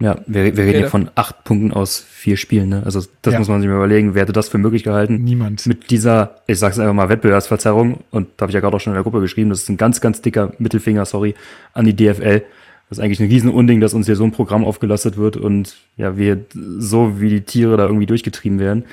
Ja, 0.00 0.16
wir, 0.26 0.56
wir 0.56 0.64
reden 0.64 0.82
ja 0.82 0.88
von 0.88 1.10
acht 1.16 1.42
Punkten 1.42 1.72
aus 1.72 1.98
vier 1.98 2.36
Spielen, 2.36 2.68
ne? 2.68 2.82
Also 2.84 3.00
das 3.22 3.32
Ja. 3.32 3.38
muss 3.40 3.48
man 3.48 3.60
sich 3.60 3.68
mal 3.68 3.76
überlegen, 3.76 4.14
wer 4.14 4.22
hätte 4.22 4.32
das 4.32 4.48
für 4.48 4.58
möglich 4.58 4.84
gehalten? 4.84 5.24
Niemand. 5.24 5.66
Mit 5.66 5.90
dieser, 5.90 6.36
ich 6.46 6.58
sag's 6.60 6.78
einfach 6.78 6.94
mal, 6.94 7.08
Wettbewerbsverzerrung, 7.08 7.98
und 8.12 8.28
da 8.36 8.42
habe 8.44 8.50
ich 8.50 8.54
ja 8.54 8.60
gerade 8.60 8.76
auch 8.76 8.80
schon 8.80 8.92
in 8.92 8.96
der 8.96 9.02
Gruppe 9.02 9.20
geschrieben, 9.20 9.50
das 9.50 9.62
ist 9.62 9.68
ein 9.70 9.76
ganz, 9.76 10.00
ganz 10.00 10.22
dicker 10.22 10.52
Mittelfinger, 10.58 11.04
sorry, 11.04 11.34
an 11.72 11.84
die 11.84 11.96
DFL. 11.96 12.42
Das 12.88 12.98
ist 12.98 13.04
eigentlich 13.04 13.18
ein 13.20 13.28
riesen 13.28 13.50
Unding, 13.50 13.80
dass 13.80 13.92
uns 13.92 14.06
hier 14.06 14.14
so 14.14 14.22
ein 14.24 14.30
Programm 14.30 14.64
aufgelastet 14.64 15.16
wird 15.16 15.36
und 15.36 15.76
ja, 15.96 16.16
wir 16.16 16.44
so 16.78 17.20
wie 17.20 17.28
die 17.28 17.40
Tiere 17.40 17.76
da 17.76 17.84
irgendwie 17.86 18.06
durchgetrieben 18.06 18.60
werden. 18.60 18.84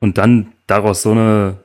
Und 0.00 0.18
dann 0.18 0.48
daraus 0.66 1.02
so 1.02 1.12
eine, 1.12 1.58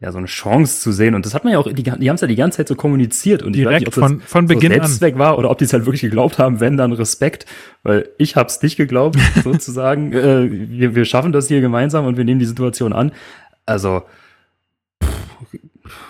ja, 0.00 0.12
so 0.12 0.18
eine 0.18 0.26
Chance 0.26 0.80
zu 0.80 0.92
sehen. 0.92 1.14
Und 1.14 1.24
das 1.24 1.32
hat 1.34 1.44
man 1.44 1.54
ja 1.54 1.58
auch, 1.58 1.66
die, 1.72 1.82
die 1.82 1.90
haben 1.90 2.14
es 2.16 2.20
ja 2.20 2.26
die 2.26 2.36
ganze 2.36 2.58
Zeit 2.58 2.68
so 2.68 2.74
kommuniziert. 2.74 3.42
Und 3.42 3.54
Direkt 3.54 3.82
ich 3.82 3.86
weiß 3.88 3.96
nicht, 3.96 4.04
ob 4.04 4.08
von- 4.10 4.20
das 4.20 4.30
von 4.30 4.46
Beginn 4.46 4.72
so 4.72 4.76
an. 4.76 4.82
Selbstzweck 4.82 5.18
war 5.18 5.38
oder 5.38 5.50
ob 5.50 5.58
die 5.58 5.64
es 5.64 5.72
halt 5.72 5.86
wirklich 5.86 6.02
geglaubt 6.02 6.38
haben, 6.38 6.60
wenn 6.60 6.76
dann 6.76 6.92
Respekt. 6.92 7.46
Weil 7.82 8.08
ich 8.18 8.36
hab's 8.36 8.60
nicht 8.62 8.76
geglaubt, 8.76 9.18
sozusagen. 9.44 10.12
äh, 10.12 10.48
wir, 10.50 10.94
wir 10.94 11.04
schaffen 11.06 11.32
das 11.32 11.48
hier 11.48 11.60
gemeinsam 11.62 12.04
und 12.06 12.16
wir 12.18 12.24
nehmen 12.24 12.40
die 12.40 12.46
Situation 12.46 12.92
an. 12.92 13.12
Also, 13.64 14.02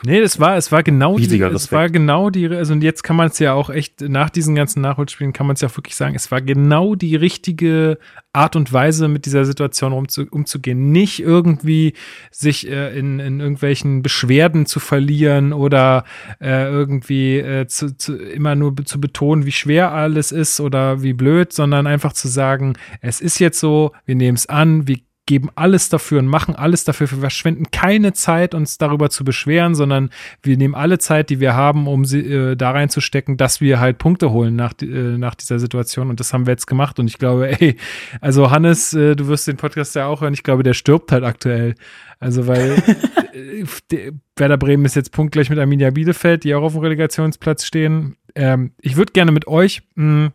Nee, 0.04 0.20
das 0.20 0.38
war, 0.40 0.56
es 0.56 0.70
war 0.72 0.82
genau 0.82 1.18
die, 1.18 1.40
es 1.40 1.72
war 1.72 1.88
genau 1.88 2.30
die, 2.30 2.48
also 2.48 2.72
und 2.72 2.82
jetzt 2.82 3.02
kann 3.02 3.16
man 3.16 3.28
es 3.28 3.38
ja 3.38 3.52
auch 3.52 3.70
echt, 3.70 4.00
nach 4.00 4.30
diesen 4.30 4.54
ganzen 4.54 4.80
Nachholspielen 4.80 5.32
kann 5.32 5.46
man 5.46 5.54
es 5.54 5.60
ja 5.60 5.68
auch 5.68 5.76
wirklich 5.76 5.96
sagen, 5.96 6.14
es 6.14 6.30
war 6.30 6.40
genau 6.40 6.94
die 6.94 7.16
richtige 7.16 7.98
Art 8.36 8.54
und 8.54 8.72
Weise, 8.72 9.08
mit 9.08 9.24
dieser 9.24 9.44
Situation 9.44 9.92
umzu, 9.92 10.26
umzugehen. 10.30 10.92
Nicht 10.92 11.20
irgendwie 11.20 11.94
sich 12.30 12.68
äh, 12.68 12.96
in, 12.96 13.18
in 13.18 13.40
irgendwelchen 13.40 14.02
Beschwerden 14.02 14.66
zu 14.66 14.78
verlieren 14.78 15.52
oder 15.52 16.04
äh, 16.40 16.68
irgendwie 16.68 17.38
äh, 17.38 17.66
zu, 17.66 17.96
zu, 17.96 18.16
immer 18.16 18.54
nur 18.54 18.76
zu 18.84 19.00
betonen, 19.00 19.46
wie 19.46 19.52
schwer 19.52 19.92
alles 19.92 20.32
ist 20.32 20.60
oder 20.60 21.02
wie 21.02 21.14
blöd, 21.14 21.52
sondern 21.52 21.86
einfach 21.86 22.12
zu 22.12 22.28
sagen, 22.28 22.74
es 23.00 23.20
ist 23.20 23.38
jetzt 23.38 23.58
so, 23.58 23.92
wir 24.04 24.14
nehmen 24.14 24.36
es 24.36 24.48
an, 24.48 24.86
wir 24.86 24.98
geben 25.26 25.50
alles 25.56 25.88
dafür 25.88 26.20
und 26.20 26.26
machen 26.28 26.54
alles 26.54 26.84
dafür. 26.84 27.10
Wir 27.10 27.18
verschwenden 27.18 27.64
keine 27.72 28.12
Zeit, 28.12 28.54
uns 28.54 28.78
darüber 28.78 29.10
zu 29.10 29.24
beschweren, 29.24 29.74
sondern 29.74 30.10
wir 30.42 30.56
nehmen 30.56 30.74
alle 30.74 30.98
Zeit, 30.98 31.30
die 31.30 31.40
wir 31.40 31.54
haben, 31.54 31.88
um 31.88 32.04
sie 32.04 32.20
äh, 32.20 32.56
da 32.56 32.70
reinzustecken, 32.70 33.36
dass 33.36 33.60
wir 33.60 33.80
halt 33.80 33.98
Punkte 33.98 34.30
holen 34.30 34.54
nach, 34.56 34.72
äh, 34.80 34.86
nach 35.18 35.34
dieser 35.34 35.58
Situation. 35.58 36.10
Und 36.10 36.20
das 36.20 36.32
haben 36.32 36.46
wir 36.46 36.52
jetzt 36.52 36.66
gemacht. 36.66 36.98
Und 36.98 37.08
ich 37.08 37.18
glaube, 37.18 37.48
ey, 37.60 37.76
also 38.20 38.50
Hannes, 38.50 38.94
äh, 38.94 39.16
du 39.16 39.26
wirst 39.28 39.48
den 39.48 39.56
Podcast 39.56 39.94
ja 39.96 40.06
auch 40.06 40.20
hören. 40.20 40.32
Ich 40.32 40.44
glaube, 40.44 40.62
der 40.62 40.74
stirbt 40.74 41.10
halt 41.10 41.24
aktuell. 41.24 41.74
Also, 42.20 42.46
weil 42.46 42.72
äh, 43.32 43.64
der- 43.90 44.12
Werder 44.38 44.58
Bremen 44.58 44.84
ist 44.84 44.94
jetzt 44.96 45.12
punktgleich 45.12 45.48
mit 45.50 45.58
Arminia 45.58 45.90
Bielefeld, 45.90 46.44
die 46.44 46.54
auch 46.54 46.62
auf 46.62 46.72
dem 46.74 46.82
Relegationsplatz 46.82 47.64
stehen. 47.64 48.16
Ähm, 48.34 48.72
ich 48.82 48.96
würde 48.96 49.12
gerne 49.12 49.32
mit 49.32 49.46
euch, 49.48 49.82
mh, 49.94 50.30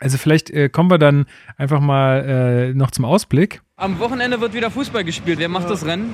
also 0.00 0.18
vielleicht 0.18 0.50
äh, 0.50 0.68
kommen 0.68 0.90
wir 0.90 0.98
dann 0.98 1.26
einfach 1.56 1.80
mal 1.80 2.70
äh, 2.70 2.74
noch 2.74 2.90
zum 2.90 3.04
Ausblick. 3.04 3.62
Am 3.76 3.98
Wochenende 3.98 4.40
wird 4.40 4.54
wieder 4.54 4.70
Fußball 4.70 5.04
gespielt. 5.04 5.38
Wer 5.38 5.48
macht 5.48 5.70
das 5.70 5.84
Rennen? 5.84 6.10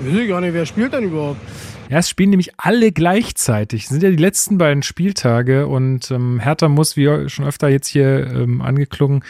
Weiß 0.00 0.14
ich 0.14 0.28
gar 0.28 0.40
nicht, 0.40 0.52
wer 0.52 0.66
spielt 0.66 0.92
denn 0.92 1.04
überhaupt? 1.04 1.40
Ja, 1.88 1.98
es 1.98 2.08
spielen 2.08 2.30
nämlich 2.30 2.52
alle 2.58 2.90
gleichzeitig. 2.90 3.84
Es 3.84 3.88
sind 3.90 4.02
ja 4.02 4.10
die 4.10 4.16
letzten 4.16 4.58
beiden 4.58 4.82
Spieltage 4.82 5.66
und 5.66 6.10
ähm, 6.10 6.40
Hertha 6.40 6.68
muss, 6.68 6.96
wie 6.96 7.28
schon 7.28 7.44
öfter 7.44 7.68
jetzt 7.68 7.86
hier 7.86 8.26
ähm, 8.26 8.60
angeklungen, 8.60 9.22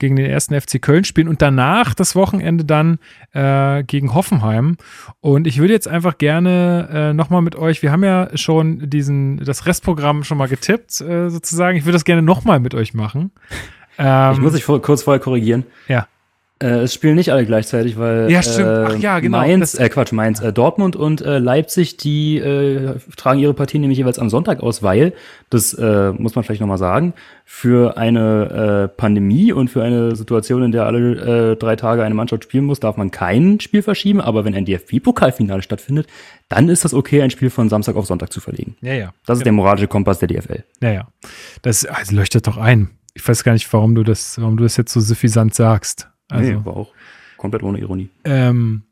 gegen 0.00 0.16
den 0.16 0.26
ersten 0.26 0.58
FC 0.58 0.82
Köln 0.82 1.04
spielen 1.04 1.28
und 1.28 1.42
danach 1.42 1.94
das 1.94 2.16
Wochenende 2.16 2.64
dann 2.64 2.98
äh, 3.32 3.84
gegen 3.84 4.14
Hoffenheim. 4.14 4.76
Und 5.20 5.46
ich 5.46 5.58
würde 5.58 5.74
jetzt 5.74 5.86
einfach 5.86 6.18
gerne 6.18 6.88
äh, 6.90 7.12
nochmal 7.12 7.42
mit 7.42 7.54
euch, 7.54 7.82
wir 7.82 7.92
haben 7.92 8.02
ja 8.02 8.30
schon 8.36 8.90
diesen, 8.90 9.36
das 9.44 9.66
Restprogramm 9.66 10.24
schon 10.24 10.38
mal 10.38 10.48
getippt, 10.48 11.00
äh, 11.02 11.28
sozusagen. 11.28 11.76
Ich 11.76 11.84
würde 11.84 11.92
das 11.92 12.04
gerne 12.04 12.22
nochmal 12.22 12.58
mit 12.58 12.74
euch 12.74 12.94
machen. 12.94 13.30
Ähm, 13.98 14.32
ich 14.32 14.40
muss 14.40 14.54
dich 14.54 14.64
vor, 14.64 14.82
kurz 14.82 15.02
vorher 15.02 15.20
korrigieren. 15.20 15.64
Ja. 15.86 16.08
Äh, 16.62 16.80
es 16.80 16.94
spielen 16.94 17.14
nicht 17.14 17.32
alle 17.32 17.46
gleichzeitig, 17.46 17.98
weil 17.98 18.30
Ja, 18.30 18.42
stimmt. 18.42 18.68
Äh, 18.68 18.84
Ach 18.88 18.98
ja, 18.98 19.18
genau. 19.20 19.38
Mainz, 19.38 19.74
äh, 19.74 19.88
Quatsch, 19.88 20.12
Mainz, 20.12 20.40
äh, 20.40 20.52
Dortmund 20.52 20.94
und 20.94 21.22
äh, 21.22 21.38
Leipzig, 21.38 21.96
die 21.96 22.36
äh, 22.36 22.96
tragen 23.16 23.40
ihre 23.40 23.54
Partien 23.54 23.80
nämlich 23.80 23.98
jeweils 23.98 24.18
am 24.18 24.28
Sonntag 24.28 24.60
aus, 24.60 24.82
weil, 24.82 25.14
das 25.48 25.72
äh, 25.72 26.12
muss 26.12 26.34
man 26.34 26.44
vielleicht 26.44 26.60
nochmal 26.60 26.76
sagen, 26.76 27.14
für 27.46 27.96
eine 27.96 28.88
äh, 28.92 28.96
Pandemie 28.96 29.52
und 29.52 29.68
für 29.70 29.82
eine 29.82 30.14
Situation, 30.14 30.62
in 30.62 30.72
der 30.72 30.84
alle 30.84 31.52
äh, 31.52 31.56
drei 31.56 31.76
Tage 31.76 32.04
eine 32.04 32.14
Mannschaft 32.14 32.44
spielen 32.44 32.64
muss, 32.64 32.78
darf 32.78 32.98
man 32.98 33.10
kein 33.10 33.58
Spiel 33.60 33.80
verschieben, 33.80 34.20
aber 34.20 34.44
wenn 34.44 34.54
ein 34.54 34.66
DFB-Pokalfinale 34.66 35.62
stattfindet, 35.62 36.08
dann 36.50 36.68
ist 36.68 36.84
das 36.84 36.92
okay, 36.92 37.22
ein 37.22 37.30
Spiel 37.30 37.48
von 37.48 37.70
Samstag 37.70 37.96
auf 37.96 38.04
Sonntag 38.04 38.32
zu 38.32 38.40
verlegen. 38.40 38.76
ja, 38.82 38.92
ja. 38.92 39.12
Das 39.24 39.38
ist 39.38 39.44
der 39.44 39.52
moralische 39.52 39.88
Kompass 39.88 40.18
der 40.18 40.28
DFL. 40.28 40.64
Ja, 40.82 40.92
ja. 40.92 41.08
Das 41.62 41.86
also 41.86 42.14
leuchtet 42.14 42.46
doch 42.46 42.58
ein. 42.58 42.90
Ich 43.14 43.26
weiß 43.26 43.44
gar 43.44 43.52
nicht, 43.52 43.72
warum 43.72 43.94
du 43.94 44.02
das, 44.02 44.38
warum 44.38 44.56
du 44.56 44.64
das 44.64 44.76
jetzt 44.76 44.92
so 44.92 45.00
suffisant 45.00 45.54
sagst. 45.54 46.09
Also, 46.30 46.50
nee, 46.50 46.56
aber 46.56 46.76
auch 46.76 46.92
komplett 47.36 47.62
ohne 47.62 47.78
Ironie. 47.78 48.08
ähm, 48.24 48.82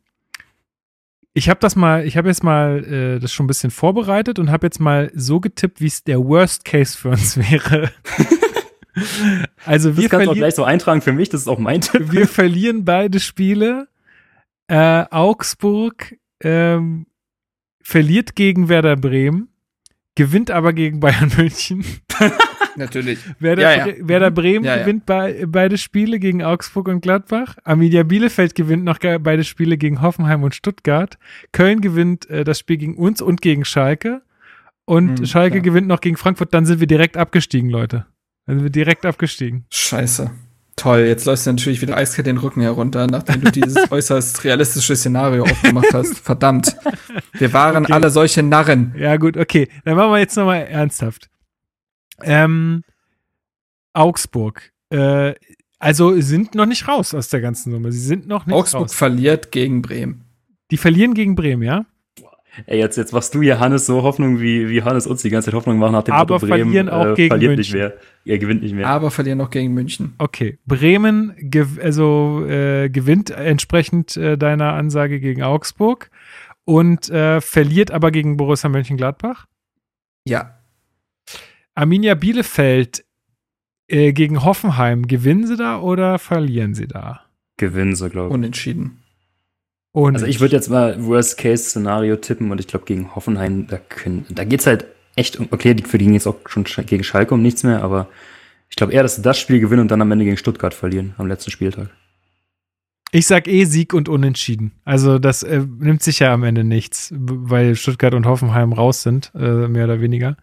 ich 1.34 1.48
habe 1.48 1.60
das 1.60 1.76
mal, 1.76 2.04
ich 2.04 2.16
habe 2.16 2.26
jetzt 2.28 2.42
mal 2.42 2.82
äh, 2.84 3.18
das 3.20 3.32
schon 3.32 3.44
ein 3.44 3.46
bisschen 3.46 3.70
vorbereitet 3.70 4.40
und 4.40 4.50
habe 4.50 4.66
jetzt 4.66 4.80
mal 4.80 5.12
so 5.14 5.38
getippt, 5.38 5.80
wie 5.80 5.86
es 5.86 6.02
der 6.02 6.18
Worst 6.18 6.64
Case 6.64 6.98
für 6.98 7.10
uns 7.10 7.36
wäre. 7.50 7.92
also 9.64 9.90
Das 9.90 9.98
wir 9.98 10.08
kannst 10.08 10.26
du 10.26 10.30
auch 10.32 10.34
gleich 10.34 10.54
so 10.56 10.64
eintragen 10.64 11.00
für 11.00 11.12
mich, 11.12 11.28
das 11.28 11.42
ist 11.42 11.48
auch 11.48 11.58
mein 11.58 11.80
Tipp. 11.80 12.10
wir 12.10 12.26
verlieren 12.26 12.84
beide 12.84 13.20
Spiele. 13.20 13.86
Äh, 14.66 15.04
Augsburg 15.10 16.16
ähm, 16.40 17.06
verliert 17.82 18.34
gegen 18.34 18.68
Werder 18.68 18.96
Bremen, 18.96 19.48
gewinnt 20.16 20.50
aber 20.50 20.72
gegen 20.72 20.98
Bayern 20.98 21.30
München. 21.36 21.84
Natürlich. 22.78 23.18
Werder, 23.38 23.62
Ja, 23.62 23.86
ja. 23.88 23.94
Werder 24.00 24.30
Bremen 24.30 24.64
Ja, 24.64 24.78
gewinnt 24.78 25.04
bei, 25.06 25.44
beide 25.46 25.76
Spiele 25.76 26.18
gegen 26.18 26.42
Augsburg 26.42 26.88
und 26.88 27.00
Gladbach. 27.02 27.56
Arminia 27.64 28.02
Bielefeld 28.04 28.54
gewinnt 28.54 28.84
noch 28.84 28.98
beide 28.98 29.44
Spiele 29.44 29.76
gegen 29.76 30.00
Hoffenheim 30.00 30.42
und 30.42 30.54
Stuttgart. 30.54 31.18
Köln 31.52 31.80
gewinnt 31.80 32.28
äh, 32.30 32.44
das 32.44 32.58
Spiel 32.58 32.78
gegen 32.78 32.96
uns 32.96 33.20
und 33.20 33.42
gegen 33.42 33.64
Schalke. 33.64 34.22
Und 34.84 35.18
Hm, 35.18 35.26
Schalke 35.26 35.56
klar. 35.56 35.62
gewinnt 35.64 35.86
noch 35.88 36.00
gegen 36.00 36.16
Frankfurt. 36.16 36.54
Dann 36.54 36.64
sind 36.64 36.80
wir 36.80 36.86
direkt 36.86 37.16
abgestiegen, 37.18 37.68
Leute. 37.68 38.06
Dann 38.46 38.56
sind 38.56 38.64
wir 38.64 38.70
direkt 38.70 39.04
abgestiegen. 39.04 39.66
Scheiße. 39.70 40.30
Toll, 40.76 41.00
jetzt 41.00 41.24
läufst 41.26 41.44
du 41.44 41.50
natürlich 41.50 41.82
wieder 41.82 41.96
eiskalt 41.96 42.28
den 42.28 42.36
Rücken 42.38 42.60
herunter, 42.62 43.08
nachdem 43.08 43.40
du 43.40 43.50
dieses 43.50 43.76
äußerst 43.90 44.44
realistische 44.44 44.94
Szenario 44.94 45.42
aufgemacht 45.42 45.92
hast. 45.92 46.18
Verdammt. 46.24 46.76
Wir 47.32 47.52
waren 47.52 47.82
Okay. 47.84 47.92
alle 47.92 48.10
solche 48.10 48.44
Narren. 48.44 48.94
Ja, 48.96 49.16
gut, 49.16 49.36
okay. 49.36 49.68
Dann 49.84 49.96
machen 49.96 50.12
wir 50.12 50.18
jetzt 50.20 50.36
nochmal 50.36 50.62
ernsthaft. 50.68 51.27
Ähm, 52.22 52.84
Augsburg. 53.92 54.72
Äh, 54.90 55.34
also 55.78 56.20
sind 56.20 56.54
noch 56.54 56.66
nicht 56.66 56.88
raus 56.88 57.14
aus 57.14 57.28
der 57.28 57.40
ganzen 57.40 57.72
Nummer. 57.72 57.92
Sie 57.92 58.00
sind 58.00 58.26
noch 58.26 58.46
nicht 58.46 58.54
Augsburg 58.54 58.82
raus. 58.82 58.94
verliert 58.94 59.52
gegen 59.52 59.82
Bremen. 59.82 60.24
Die 60.70 60.76
verlieren 60.76 61.14
gegen 61.14 61.34
Bremen, 61.34 61.62
ja? 61.62 61.86
Ey, 62.66 62.78
jetzt, 62.78 62.96
jetzt 62.96 63.12
machst 63.12 63.34
du 63.34 63.42
hier 63.42 63.60
Hannes 63.60 63.86
so 63.86 64.02
Hoffnung, 64.02 64.40
wie, 64.40 64.68
wie 64.68 64.82
Hannes 64.82 65.06
uns 65.06 65.22
die 65.22 65.30
ganze 65.30 65.46
Zeit 65.46 65.54
Hoffnung 65.54 65.78
machen 65.78 65.92
nach 65.92 66.02
dem 66.02 66.14
Aber 66.14 66.34
Motto 66.34 66.46
Bremen, 66.46 66.64
verlieren 66.64 66.88
auch 66.88 67.14
gegen 67.14 67.28
verliert 67.28 67.56
München. 67.56 67.78
nicht 67.78 67.88
mehr. 67.88 67.98
Er 68.24 68.38
gewinnt 68.38 68.62
nicht 68.62 68.74
mehr. 68.74 68.86
Aber 68.88 69.10
verlieren 69.10 69.38
noch 69.38 69.50
gegen 69.50 69.72
München. 69.74 70.14
Okay, 70.18 70.58
Bremen 70.66 71.34
gew 71.38 71.66
also, 71.80 72.44
äh, 72.46 72.88
gewinnt 72.90 73.30
entsprechend 73.30 74.16
äh, 74.16 74.36
deiner 74.36 74.72
Ansage 74.72 75.20
gegen 75.20 75.42
Augsburg 75.42 76.10
und 76.64 77.08
äh, 77.10 77.40
verliert 77.40 77.92
aber 77.92 78.10
gegen 78.10 78.36
Borussia 78.36 78.68
Mönchengladbach. 78.68 79.46
Ja. 80.24 80.57
Arminia 81.78 82.14
Bielefeld 82.14 83.04
äh, 83.88 84.12
gegen 84.12 84.44
Hoffenheim, 84.44 85.06
gewinnen 85.06 85.46
sie 85.46 85.56
da 85.56 85.80
oder 85.80 86.18
verlieren 86.18 86.74
sie 86.74 86.88
da? 86.88 87.20
Gewinnen 87.56 87.94
sie, 87.94 88.10
glaube 88.10 88.28
ich. 88.28 88.34
Unentschieden. 88.34 88.98
Und 89.92 90.14
Also 90.14 90.26
ich 90.26 90.40
würde 90.40 90.56
jetzt 90.56 90.68
mal 90.68 91.02
Worst-Case-Szenario 91.04 92.16
tippen 92.16 92.50
und 92.50 92.60
ich 92.60 92.66
glaube 92.66 92.84
gegen 92.84 93.14
Hoffenheim, 93.14 93.66
da 93.68 93.78
können, 93.78 94.26
da 94.28 94.44
geht's 94.44 94.66
halt 94.66 94.86
echt 95.16 95.36
um, 95.38 95.48
okay, 95.50 95.74
die- 95.74 95.84
für 95.84 95.98
die 95.98 96.04
ging 96.04 96.14
jetzt 96.14 96.26
auch 96.26 96.36
schon 96.46 96.64
sch- 96.64 96.82
gegen 96.82 97.04
Schalke 97.04 97.34
um 97.34 97.42
nichts 97.42 97.62
mehr, 97.62 97.82
aber 97.82 98.08
ich 98.68 98.76
glaube 98.76 98.92
eher, 98.92 99.02
dass 99.02 99.16
sie 99.16 99.22
das 99.22 99.38
Spiel 99.38 99.60
gewinnen 99.60 99.80
und 99.82 99.90
dann 99.90 100.02
am 100.02 100.10
Ende 100.12 100.24
gegen 100.24 100.36
Stuttgart 100.36 100.74
verlieren, 100.74 101.14
am 101.16 101.26
letzten 101.26 101.50
Spieltag. 101.50 101.88
ich 103.12 103.26
sag 103.26 103.48
eh 103.48 103.64
Sieg 103.64 103.94
und 103.94 104.08
Unentschieden. 104.08 104.72
Also 104.84 105.18
das 105.18 105.42
äh, 105.42 105.64
nimmt 105.78 106.02
sich 106.02 106.18
ja 106.18 106.34
am 106.34 106.42
Ende 106.44 106.64
nichts, 106.64 107.12
weil 107.16 107.74
Stuttgart 107.76 108.14
und 108.14 108.26
Hoffenheim 108.26 108.72
raus 108.74 109.02
sind, 109.02 109.32
äh, 109.34 109.66
mehr 109.68 109.84
oder 109.84 110.00
weniger. 110.00 110.36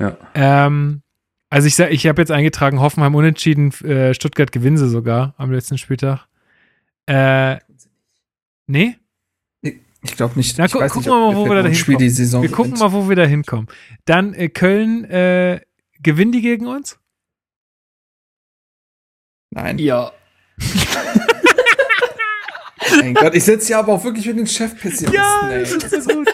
Ja. 0.00 0.16
Ähm, 0.34 1.02
also 1.50 1.66
ich 1.66 1.78
ich 1.78 2.06
habe 2.06 2.22
jetzt 2.22 2.32
eingetragen, 2.32 2.80
Hoffenheim 2.80 3.14
unentschieden, 3.14 3.72
äh, 3.84 4.14
Stuttgart 4.14 4.50
gewinnen 4.50 4.78
sie 4.78 4.88
sogar 4.88 5.34
am 5.36 5.52
letzten 5.52 5.78
Spieltag. 5.78 6.26
Äh, 7.06 7.58
nee? 8.66 8.96
Ich 10.02 10.16
glaube 10.16 10.36
nicht. 10.36 10.56
Na, 10.56 10.64
ich 10.64 10.72
gu 10.72 10.80
weiß 10.80 10.92
gucken 10.92 11.10
nicht, 11.10 11.18
wir 11.18 11.32
mal, 11.32 11.36
wo 11.36 11.44
wir 11.44 11.62
da 11.62 11.68
hinkommen. 11.68 11.98
die 11.98 12.08
Saison 12.08 12.42
Wir 12.42 12.50
gucken 12.50 12.78
mal, 12.78 12.92
wo 12.92 13.08
wir 13.08 13.16
da 13.16 13.24
hinkommen. 13.24 13.68
Dann 14.06 14.32
äh, 14.32 14.48
Köln, 14.48 15.04
äh, 15.04 15.60
gewinnen 16.02 16.32
die 16.32 16.40
gegen 16.40 16.66
uns? 16.66 16.98
Nein. 19.50 19.78
Ja. 19.78 20.12
mein 23.00 23.14
Gott, 23.14 23.34
ich 23.34 23.44
sitze 23.44 23.72
ja 23.72 23.78
aber 23.78 23.92
auch 23.94 24.04
wirklich 24.04 24.26
mit 24.26 24.38
den 24.38 24.46
Chefpessimisten, 24.46 25.12
Ja, 25.14 25.48
ey. 25.50 25.62
das 25.62 25.72
ist 25.72 26.04
so 26.08 26.14
gut. 26.14 26.28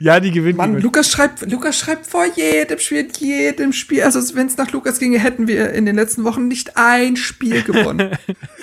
Ja, 0.00 0.18
die 0.20 0.30
gewinnen. 0.32 0.56
Mann, 0.56 0.80
Lukas 0.80 1.08
schreibt, 1.10 1.50
Lukas 1.50 1.78
schreibt 1.78 2.06
vor 2.06 2.24
jedem 2.34 2.78
Spiel, 2.78 3.08
jedem 3.18 3.72
Spiel. 3.72 4.02
Also, 4.02 4.34
wenn 4.34 4.48
es 4.48 4.56
nach 4.56 4.72
Lukas 4.72 4.98
ginge, 4.98 5.18
hätten 5.20 5.46
wir 5.46 5.72
in 5.72 5.86
den 5.86 5.94
letzten 5.94 6.24
Wochen 6.24 6.48
nicht 6.48 6.76
ein 6.76 7.16
Spiel 7.16 7.62
gewonnen. 7.62 8.10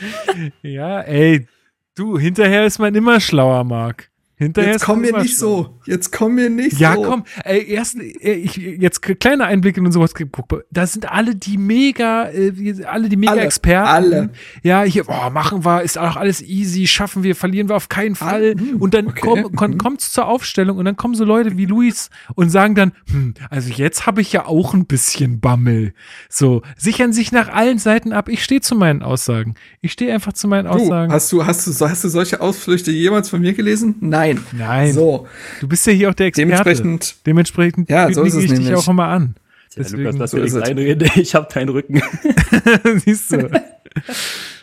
ja, 0.62 1.02
ey, 1.02 1.48
du, 1.96 2.18
hinterher 2.20 2.66
ist 2.66 2.80
man 2.80 2.94
immer 2.96 3.20
schlauer, 3.22 3.64
Marc. 3.64 4.10
Hinterher 4.38 4.72
Jetzt 4.74 4.82
ist 4.82 4.86
komm 4.86 4.96
man 4.96 5.02
mir 5.04 5.10
immer 5.10 5.22
nicht 5.22 5.38
so. 5.38 5.80
Jetzt 5.86 6.12
komm 6.12 6.36
mir 6.36 6.50
nicht 6.50 6.78
Ja, 6.78 6.96
so. 6.96 7.04
komm, 7.04 7.24
ey, 7.46 7.66
erst, 7.72 7.96
ey, 7.98 8.34
ich, 8.34 8.58
jetzt 8.58 9.02
kleiner 9.02 9.46
Einblick 9.46 9.78
in 9.78 9.90
sowas. 9.94 10.14
Guck 10.14 10.52
mal, 10.52 10.64
Da 10.72 10.86
sind 10.86 11.10
alle 11.10 11.36
die 11.36 11.58
mega, 11.58 12.30
äh, 12.30 12.52
alle 12.86 13.08
die 13.08 13.16
Alle, 13.16 13.36
Mega-Experten. 13.38 13.88
alle. 13.88 14.30
Ja, 14.62 14.84
hier, 14.84 15.06
boah, 15.06 15.30
machen 15.30 15.64
wir, 15.64 15.84
ist 15.84 15.98
auch 15.98 16.18
alles 16.18 16.42
easy, 16.42 16.86
schaffen 16.86 17.24
wir, 17.24 17.34
verlieren 17.36 17.70
wir 17.70 17.78
auf 17.78 17.88
keinen 17.88 18.16
Fall. 18.16 18.56
und 18.80 18.94
dann 18.94 19.08
okay, 19.08 19.22
komm, 19.22 19.56
komm, 19.56 19.72
mhm. 19.72 19.78
kommt's 19.78 20.12
zur 20.12 20.28
Aufstellung 20.28 20.78
und 20.78 20.84
dann 20.86 20.98
kommen 20.98 21.16
so 21.16 21.24
Leute 21.24 21.58
wie 21.58 21.66
Luis 21.66 22.10
und 22.36 22.50
sagen 22.50 22.76
dann, 22.76 22.92
hm, 23.10 23.36
also 23.50 23.70
jetzt 23.72 24.06
habe 24.06 24.20
ich 24.20 24.34
ja 24.34 24.46
auch 24.48 24.74
ein 24.74 24.86
bisschen 24.86 25.40
Bammel. 25.40 25.94
So, 26.30 26.62
sichern 26.78 27.14
sich 27.14 27.32
nach 27.32 27.48
allen 27.48 27.78
Seiten 27.78 28.12
ab. 28.12 28.28
Ich 28.28 28.44
stehe 28.44 28.60
zu 28.60 28.76
meinen 28.76 29.02
Aussagen. 29.02 29.54
Ich 29.82 29.94
stehe 29.94 30.14
einfach 30.14 30.34
zu 30.34 30.50
meinen 30.50 30.66
Du, 30.66 30.72
Aussagen. 30.72 31.12
hast 31.14 31.32
du, 31.32 31.46
hast 31.46 31.66
du, 31.68 31.88
hast 31.90 32.04
du 32.04 32.10
solche 32.10 32.42
Ausflüchte 32.42 32.92
jemals 32.92 33.30
von 33.30 33.40
mir 33.40 33.54
gelesen? 33.54 33.96
Nein. 34.34 34.40
Nein. 34.54 34.94
So, 34.94 35.28
Du 35.62 35.68
bist 35.68 35.86
ja 35.88 35.94
hier 35.94 36.10
auch 36.10 36.14
der 36.14 36.28
Experte. 36.28 36.48
dementsprechend, 36.50 37.16
Dementsprechend 37.26 37.90
Ja, 37.90 38.12
so 38.12 38.24
ist 38.24 38.34
es 38.36 38.44
ich 38.46 38.50
dich 38.52 38.60
nämlich. 38.60 38.76
auch 38.76 38.88
immer 38.88 39.08
an. 39.08 39.36
Ja, 39.76 39.84
Deswegen- 39.84 40.04
Lukas, 40.04 40.32
lass 40.34 40.52
so 40.52 40.62
einreden. 40.62 41.10
Ich 41.16 41.36
habe 41.36 41.48
keinen 41.52 41.70
Rücken. 41.70 42.02
Siehst 43.06 43.32
du. 43.32 43.50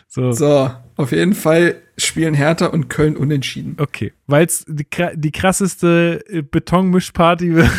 So. 0.07 0.31
so, 0.31 0.69
auf 0.95 1.11
jeden 1.11 1.33
Fall 1.33 1.75
spielen 1.97 2.35
Hertha 2.35 2.67
und 2.67 2.87
Köln 2.87 3.17
unentschieden. 3.17 3.77
Okay, 3.79 4.13
weil 4.27 4.45
es 4.45 4.63
die, 4.67 4.85
die 5.15 5.31
krasseste 5.31 6.23
äh, 6.29 6.41
Betonmischparty 6.43 7.55
wird, 7.55 7.69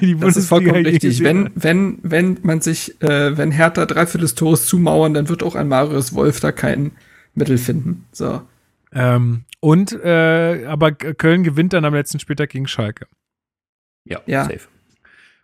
die 0.14 0.16
Das 0.18 0.36
ist 0.36 0.48
vollkommen 0.48 0.84
richtig. 0.84 1.22
Wenn, 1.22 1.50
wenn, 1.54 1.98
wenn 2.02 2.38
man 2.42 2.60
sich, 2.60 3.00
äh, 3.02 3.36
wenn 3.36 3.50
Hertha 3.50 3.86
dreiviertel 3.86 4.20
des 4.22 4.34
Tores 4.34 4.66
zumauern, 4.66 5.14
dann 5.14 5.28
wird 5.30 5.42
auch 5.42 5.54
ein 5.54 5.68
Marius 5.68 6.14
Wolf 6.14 6.40
da 6.40 6.52
kein 6.52 6.92
Mittel 7.34 7.56
finden. 7.58 8.04
So. 8.12 8.42
Ähm, 8.92 9.44
und, 9.60 9.92
äh, 9.92 10.64
aber 10.66 10.92
Köln 10.92 11.42
gewinnt 11.44 11.72
dann 11.72 11.84
am 11.84 11.94
letzten 11.94 12.18
Spieltag 12.18 12.50
gegen 12.50 12.66
Schalke. 12.66 13.06
Ja, 14.04 14.20
Ja. 14.26 14.44
safe. 14.44 14.68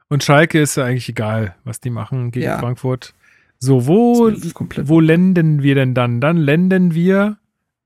Und 0.09 0.25
Schalke 0.25 0.61
ist 0.61 0.77
ja 0.77 0.85
eigentlich 0.85 1.09
egal, 1.09 1.55
was 1.65 1.81
die 1.81 1.91
machen 1.91 2.31
gegen 2.31 2.47
Ja. 2.47 2.59
Frankfurt. 2.59 3.15
So, 3.59 3.87
wo, 3.87 4.31
wo 4.31 5.01
landen 5.01 5.63
wir 5.63 5.75
denn 5.75 5.95
dann? 5.95 6.21
Dann 6.21 6.37
landen 6.37 6.95
wir 6.95 7.39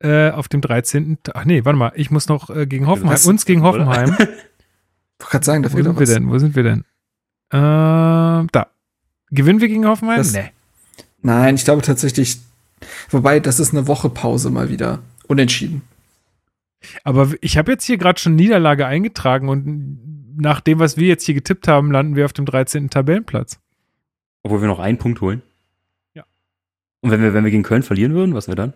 äh, 0.02 0.30
auf 0.30 0.48
dem 0.48 0.60
13. 0.62 1.18
Ta- 1.22 1.32
Ach 1.34 1.44
nee, 1.44 1.64
warte 1.64 1.78
mal, 1.78 1.92
ich 1.94 2.10
muss 2.10 2.26
noch 2.28 2.48
äh, 2.50 2.66
gegen 2.66 2.86
Hoffenheim, 2.86 3.12
Was? 3.14 3.26
uns 3.26 3.44
gegen? 3.44 3.62
Hoffenheim. 3.62 4.16
Ich 5.22 5.24
wollte 5.26 5.32
gerade 5.32 5.44
sagen, 5.44 5.62
da 5.62 5.70
Wo 5.72 5.76
sind 5.82 5.98
wir 5.98 6.06
denn? 6.06 6.30
Wo 6.30 6.38
sind 6.38 6.56
wir 6.56 6.62
denn? 6.62 6.84
Ähm, 7.52 8.48
da. 8.52 8.68
Gewinnen 9.30 9.60
wir 9.60 9.68
gegen 9.68 9.86
Hoffenheim? 9.86 10.16
Das- 10.16 10.32
nee. 10.32 10.50
Nein, 11.20 11.56
ich 11.56 11.64
glaube 11.64 11.82
tatsächlich, 11.82 12.38
wobei, 13.10 13.38
das 13.38 13.60
ist 13.60 13.74
eine 13.74 13.86
Woche 13.86 14.08
Pause 14.08 14.48
mal 14.50 14.70
wieder. 14.70 15.00
Unentschieden. 15.31 15.82
Aber 17.05 17.32
ich 17.40 17.57
habe 17.57 17.70
jetzt 17.73 17.85
hier 17.85 17.98
gerade 17.98 18.19
schon 18.19 18.35
Niederlage 18.35 18.85
eingetragen 18.86 19.48
und 19.48 20.36
nach 20.36 20.61
dem, 20.61 20.78
was 20.81 20.97
wir 20.97 21.07
jetzt 21.07 21.24
hier 21.24 21.35
getippt 21.35 21.69
haben, 21.69 21.93
landen 21.93 22.16
wir 22.16 22.24
auf 22.24 22.32
dem 22.32 22.47
13. 22.47 22.90
Tabellenplatz. 22.90 23.61
Obwohl 24.43 24.61
wir 24.62 24.69
noch 24.69 24.78
einen 24.81 24.98
Punkt 24.98 25.20
holen. 25.20 25.43
Ja. 26.15 26.24
Und 27.01 27.11
wenn 27.11 27.23
wir, 27.23 27.32
wenn 27.35 27.44
wir 27.44 27.51
gegen 27.51 27.62
Köln 27.62 27.82
verlieren 27.82 28.15
würden, 28.15 28.35
was 28.35 28.48
wäre 28.48 28.57
dann? 28.57 28.73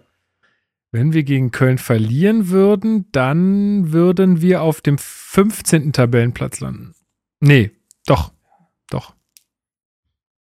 Wenn 0.93 1.13
wir 1.13 1.25
gegen 1.25 1.51
Köln 1.51 1.79
verlieren 1.79 2.51
würden, 2.51 3.07
dann 3.11 3.93
würden 3.93 4.41
wir 4.41 4.63
auf 4.63 4.81
dem 4.81 4.97
15. 4.99 5.93
Tabellenplatz 5.93 6.61
landen. 6.61 6.95
Nee, 7.41 7.73
doch. 8.07 8.31
Doch. 8.91 9.15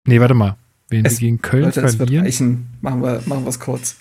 Nee, 0.06 0.20
warte 0.20 0.36
mal. 0.36 0.58
Wenn 0.90 1.04
Es- 1.06 1.14
wir 1.14 1.28
gegen 1.30 1.42
Köln 1.42 1.64
Leute, 1.64 1.80
es 1.82 1.94
wird 1.98 2.10
verlieren, 2.10 2.26
reichen. 2.26 2.68
Machen 2.82 3.02
wir, 3.02 3.24
machen 3.26 3.44
wir 3.44 3.50
es 3.50 3.60
kurz. 3.60 3.96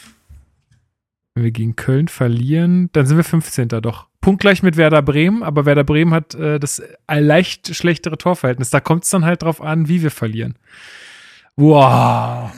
Wenn 1.35 1.44
wir 1.44 1.51
gegen 1.51 1.77
Köln 1.77 2.09
verlieren, 2.09 2.90
dann 2.93 3.06
sind 3.06 3.16
wir 3.16 3.24
15. 3.24 3.69
doch. 3.69 4.06
Punktgleich 4.20 4.62
mit 4.62 4.77
Werder 4.77 5.02
Bremen, 5.02 5.43
aber 5.43 5.66
Werder 5.66 5.85
Bremen 5.85 6.15
hat 6.15 6.35
äh, 6.35 6.59
das 6.59 6.81
leicht 7.12 7.74
schlechtere 7.74 8.16
Torverhältnis. 8.16 8.70
Da 8.70 8.81
kommt 8.81 9.05
es 9.05 9.11
dann 9.11 9.24
halt 9.24 9.43
drauf 9.43 9.61
an, 9.61 9.89
wie 9.89 10.02
wir 10.02 10.11
verlieren. 10.11 10.55
Wow. 11.56 12.52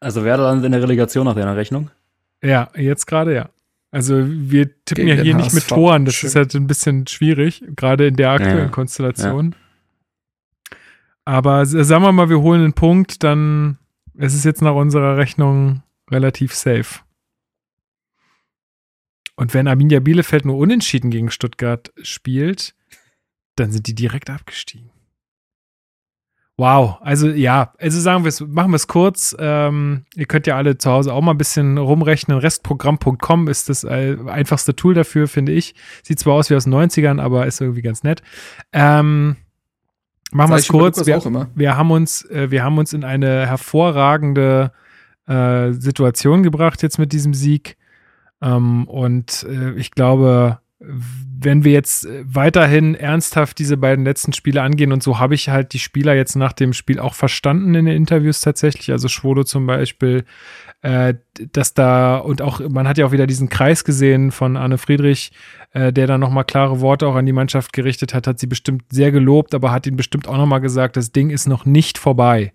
Also 0.00 0.24
wer 0.24 0.36
dann 0.36 0.62
in 0.64 0.72
der 0.72 0.82
Relegation 0.82 1.24
nach 1.26 1.34
deiner 1.34 1.56
Rechnung? 1.56 1.90
Ja, 2.42 2.70
jetzt 2.76 3.06
gerade 3.06 3.34
ja. 3.34 3.48
Also 3.90 4.24
wir 4.26 4.66
tippen 4.84 5.06
Gegen 5.06 5.18
ja 5.18 5.22
hier 5.22 5.34
nicht 5.36 5.52
mit 5.54 5.62
HSV. 5.64 5.68
Toren, 5.68 6.04
das 6.04 6.14
Schön. 6.14 6.28
ist 6.28 6.36
halt 6.36 6.54
ein 6.54 6.66
bisschen 6.66 7.06
schwierig, 7.06 7.62
gerade 7.76 8.06
in 8.08 8.16
der 8.16 8.30
aktuellen 8.30 8.58
Ja. 8.58 8.68
Konstellation. 8.68 9.54
Aber 11.24 11.62
s- 11.62 11.70
sagen 11.70 12.02
wir 12.02 12.12
mal, 12.12 12.28
wir 12.28 12.40
holen 12.40 12.62
einen 12.62 12.72
Punkt, 12.72 13.22
dann 13.22 13.78
ist 14.14 14.34
es 14.34 14.44
jetzt 14.44 14.62
nach 14.62 14.74
unserer 14.74 15.16
Rechnung 15.16 15.82
relativ 16.10 16.54
safe. 16.54 17.00
Und 19.36 19.54
wenn 19.54 19.68
Arminia 19.68 20.00
Bielefeld 20.00 20.44
nur 20.44 20.56
unentschieden 20.56 21.10
gegen 21.10 21.30
Stuttgart 21.30 21.92
spielt, 22.02 22.74
dann 23.56 23.72
sind 23.72 23.86
die 23.86 23.94
direkt 23.94 24.30
abgestiegen. 24.30 24.90
Wow, 26.56 26.98
also 27.00 27.28
ja, 27.28 27.72
also 27.80 27.98
sagen 27.98 28.22
wir 28.22 28.28
es, 28.28 28.40
machen 28.40 28.70
wir 28.70 28.76
es 28.76 28.86
kurz. 28.86 29.34
Ähm, 29.40 30.04
ihr 30.14 30.26
könnt 30.26 30.46
ja 30.46 30.56
alle 30.56 30.78
zu 30.78 30.88
Hause 30.88 31.12
auch 31.12 31.20
mal 31.20 31.32
ein 31.32 31.38
bisschen 31.38 31.78
rumrechnen. 31.78 32.38
Restprogramm.com 32.38 33.48
ist 33.48 33.68
das 33.68 33.82
äh, 33.82 34.16
einfachste 34.28 34.76
Tool 34.76 34.94
dafür, 34.94 35.26
finde 35.26 35.50
ich. 35.50 35.74
Sieht 36.04 36.20
zwar 36.20 36.34
aus 36.34 36.50
wie 36.50 36.54
aus 36.54 36.62
den 36.64 36.74
90ern, 36.74 37.20
aber 37.20 37.46
ist 37.46 37.60
irgendwie 37.60 37.82
ganz 37.82 38.04
nett. 38.04 38.22
Ähm, 38.72 39.34
machen 40.30 40.50
wir 40.50 40.56
es 40.56 40.68
kurz. 40.68 41.04
Wir, 41.04 41.48
wir 41.56 41.76
haben 41.76 41.90
uns, 41.90 42.24
äh, 42.30 42.52
wir 42.52 42.62
haben 42.62 42.78
uns 42.78 42.92
in 42.92 43.02
eine 43.02 43.48
hervorragende 43.48 44.70
äh, 45.26 45.72
Situation 45.72 46.44
gebracht 46.44 46.82
jetzt 46.84 47.00
mit 47.00 47.12
diesem 47.12 47.34
Sieg. 47.34 47.76
Ähm, 48.44 48.86
und 48.86 49.46
äh, 49.48 49.72
ich 49.72 49.90
glaube, 49.90 50.58
wenn 50.78 51.64
wir 51.64 51.72
jetzt 51.72 52.06
weiterhin 52.22 52.94
ernsthaft 52.94 53.58
diese 53.58 53.76
beiden 53.76 54.04
letzten 54.04 54.32
Spiele 54.32 54.62
angehen 54.62 54.92
und 54.92 55.02
so 55.02 55.18
habe 55.18 55.34
ich 55.34 55.48
halt 55.48 55.72
die 55.72 55.78
Spieler 55.78 56.14
jetzt 56.14 56.36
nach 56.36 56.52
dem 56.52 56.72
Spiel 56.72 56.98
auch 56.98 57.14
verstanden 57.14 57.74
in 57.74 57.86
den 57.86 57.96
Interviews 57.96 58.40
tatsächlich. 58.40 58.90
Also 58.90 59.08
Schwodo 59.08 59.44
zum 59.44 59.66
Beispiel, 59.66 60.24
äh, 60.82 61.14
dass 61.52 61.74
da 61.74 62.16
und 62.16 62.42
auch 62.42 62.60
man 62.68 62.86
hat 62.86 62.98
ja 62.98 63.06
auch 63.06 63.12
wieder 63.12 63.26
diesen 63.26 63.48
Kreis 63.48 63.84
gesehen 63.84 64.30
von 64.30 64.56
Arne 64.56 64.78
Friedrich, 64.78 65.32
äh, 65.72 65.92
der 65.92 66.06
dann 66.06 66.20
nochmal 66.20 66.44
klare 66.44 66.80
Worte 66.80 67.06
auch 67.06 67.14
an 67.14 67.26
die 67.26 67.32
Mannschaft 67.32 67.72
gerichtet 67.72 68.14
hat, 68.14 68.26
hat 68.26 68.38
sie 68.38 68.46
bestimmt 68.46 68.84
sehr 68.90 69.10
gelobt, 69.10 69.54
aber 69.54 69.72
hat 69.72 69.86
ihnen 69.86 69.96
bestimmt 69.96 70.28
auch 70.28 70.36
nochmal 70.36 70.60
gesagt, 70.60 70.96
das 70.96 71.12
Ding 71.12 71.30
ist 71.30 71.46
noch 71.46 71.64
nicht 71.64 71.98
vorbei. 71.98 72.52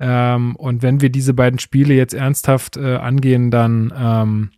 Ähm, 0.00 0.56
und 0.56 0.82
wenn 0.82 1.00
wir 1.00 1.10
diese 1.10 1.34
beiden 1.34 1.58
Spiele 1.58 1.94
jetzt 1.94 2.14
ernsthaft 2.14 2.76
äh, 2.76 2.96
angehen, 2.96 3.50
dann 3.50 3.92
ähm, 3.96 4.50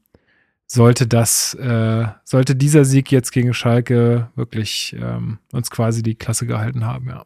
sollte 0.75 1.07
das, 1.07 1.55
äh, 1.55 2.07
sollte 2.25 2.55
dieser 2.57 2.85
Sieg 2.85 3.11
jetzt 3.11 3.31
gegen 3.33 3.55
Schalke 3.55 4.29
wirklich 4.35 4.95
ähm, 5.01 5.39
uns 5.53 5.71
quasi 5.71 6.03
die 6.03 6.15
Klasse 6.17 6.47
gehalten 6.47 6.85
haben, 6.85 7.09
ja. 7.09 7.25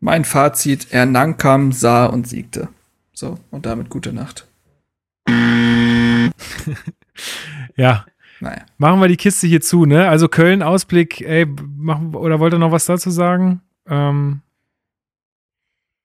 Mein 0.00 0.24
Fazit, 0.24 0.88
er 0.90 1.06
nankam, 1.06 1.72
sah 1.72 2.06
und 2.06 2.28
siegte. 2.28 2.68
So, 3.12 3.38
und 3.50 3.66
damit 3.66 3.88
gute 3.90 4.12
Nacht. 4.12 4.46
Ja, 7.76 8.04
Naja. 8.40 8.62
machen 8.78 9.00
wir 9.00 9.08
die 9.08 9.16
Kiste 9.16 9.46
hier 9.46 9.60
zu, 9.60 9.86
ne? 9.86 10.08
Also 10.08 10.28
Köln, 10.28 10.62
Ausblick, 10.62 11.20
ey, 11.22 11.46
machen, 11.76 12.14
oder 12.14 12.38
wollt 12.40 12.52
ihr 12.54 12.58
noch 12.58 12.72
was 12.72 12.84
dazu 12.86 13.10
sagen? 13.10 13.60
Ähm, 13.86 14.40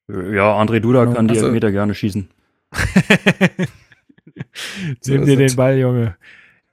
Ja, 0.10 0.60
André 0.60 0.80
Duda 0.80 1.06
kann 1.06 1.28
die 1.28 1.36
Also- 1.36 1.46
Elfmeter 1.48 1.72
gerne 1.72 1.94
schießen. 1.94 2.30
Nimm 5.06 5.26
dir 5.26 5.36
den. 5.38 5.56
Ball, 5.56 5.78
Junge. 5.78 6.16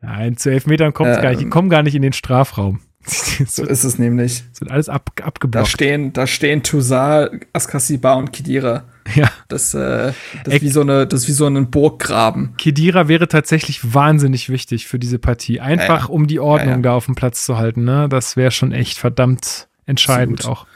Nein, 0.01 0.37
zu 0.37 0.51
elf 0.51 0.67
Metern 0.67 0.93
kommt 0.95 1.11
es 1.11 1.21
gar 1.21 1.31
nicht. 1.31 1.41
Die 1.41 1.45
Ähm. 1.45 1.51
kommen 1.51 1.71
gar 1.71 1.83
nicht 1.83 1.95
in 1.95 2.03
den 2.03 2.13
Strafraum. 2.13 2.81
So 3.47 3.65
ist 3.65 3.85
es 3.85 3.99
nämlich. 3.99 4.45
es 4.53 4.61
wird 4.61 4.71
alles 4.71 4.89
ab, 4.89 5.11
Da 5.17 5.25
abgeblockt. 5.25 5.69
stehen, 5.69 6.13
da 6.13 6.27
stehen 6.27 6.63
Toussaint, 6.63 7.47
Askasiba 7.53 8.15
und 8.15 8.33
Kidira. 8.33 8.85
Ja. 9.15 9.31
Das, 9.49 9.73
äh, 9.73 10.13
das 10.45 10.55
ist 10.55 10.63
wie 10.63 10.69
so 10.69 10.83
eine, 10.83 11.07
das 11.07 11.23
ist 11.23 11.29
wie 11.29 11.33
so 11.33 11.47
ein 11.47 11.71
Burggraben. 11.71 12.55
Kedira 12.59 13.09
wäre 13.09 13.27
tatsächlich 13.29 13.95
wahnsinnig 13.95 14.51
wichtig 14.51 14.87
für 14.87 14.99
diese 14.99 15.19
Partie. 15.19 15.61
Einfach 15.61 15.89
Ja, 16.03 16.07
ja. 16.09 16.13
um 16.13 16.27
die 16.27 16.41
Ordnung 16.41 16.75
Ja, 16.77 16.81
da 16.83 16.93
auf 16.95 17.07
dem 17.07 17.15
Platz 17.15 17.45
zu 17.47 17.57
halten, 17.57 17.85
ne? 17.85 18.09
Das 18.11 18.37
wäre 18.37 18.51
schon 18.51 18.73
echt 18.73 18.99
verdammt 18.99 19.69
entscheidend 19.87 20.41
Absolut. 20.41 20.59
auch. 20.59 20.67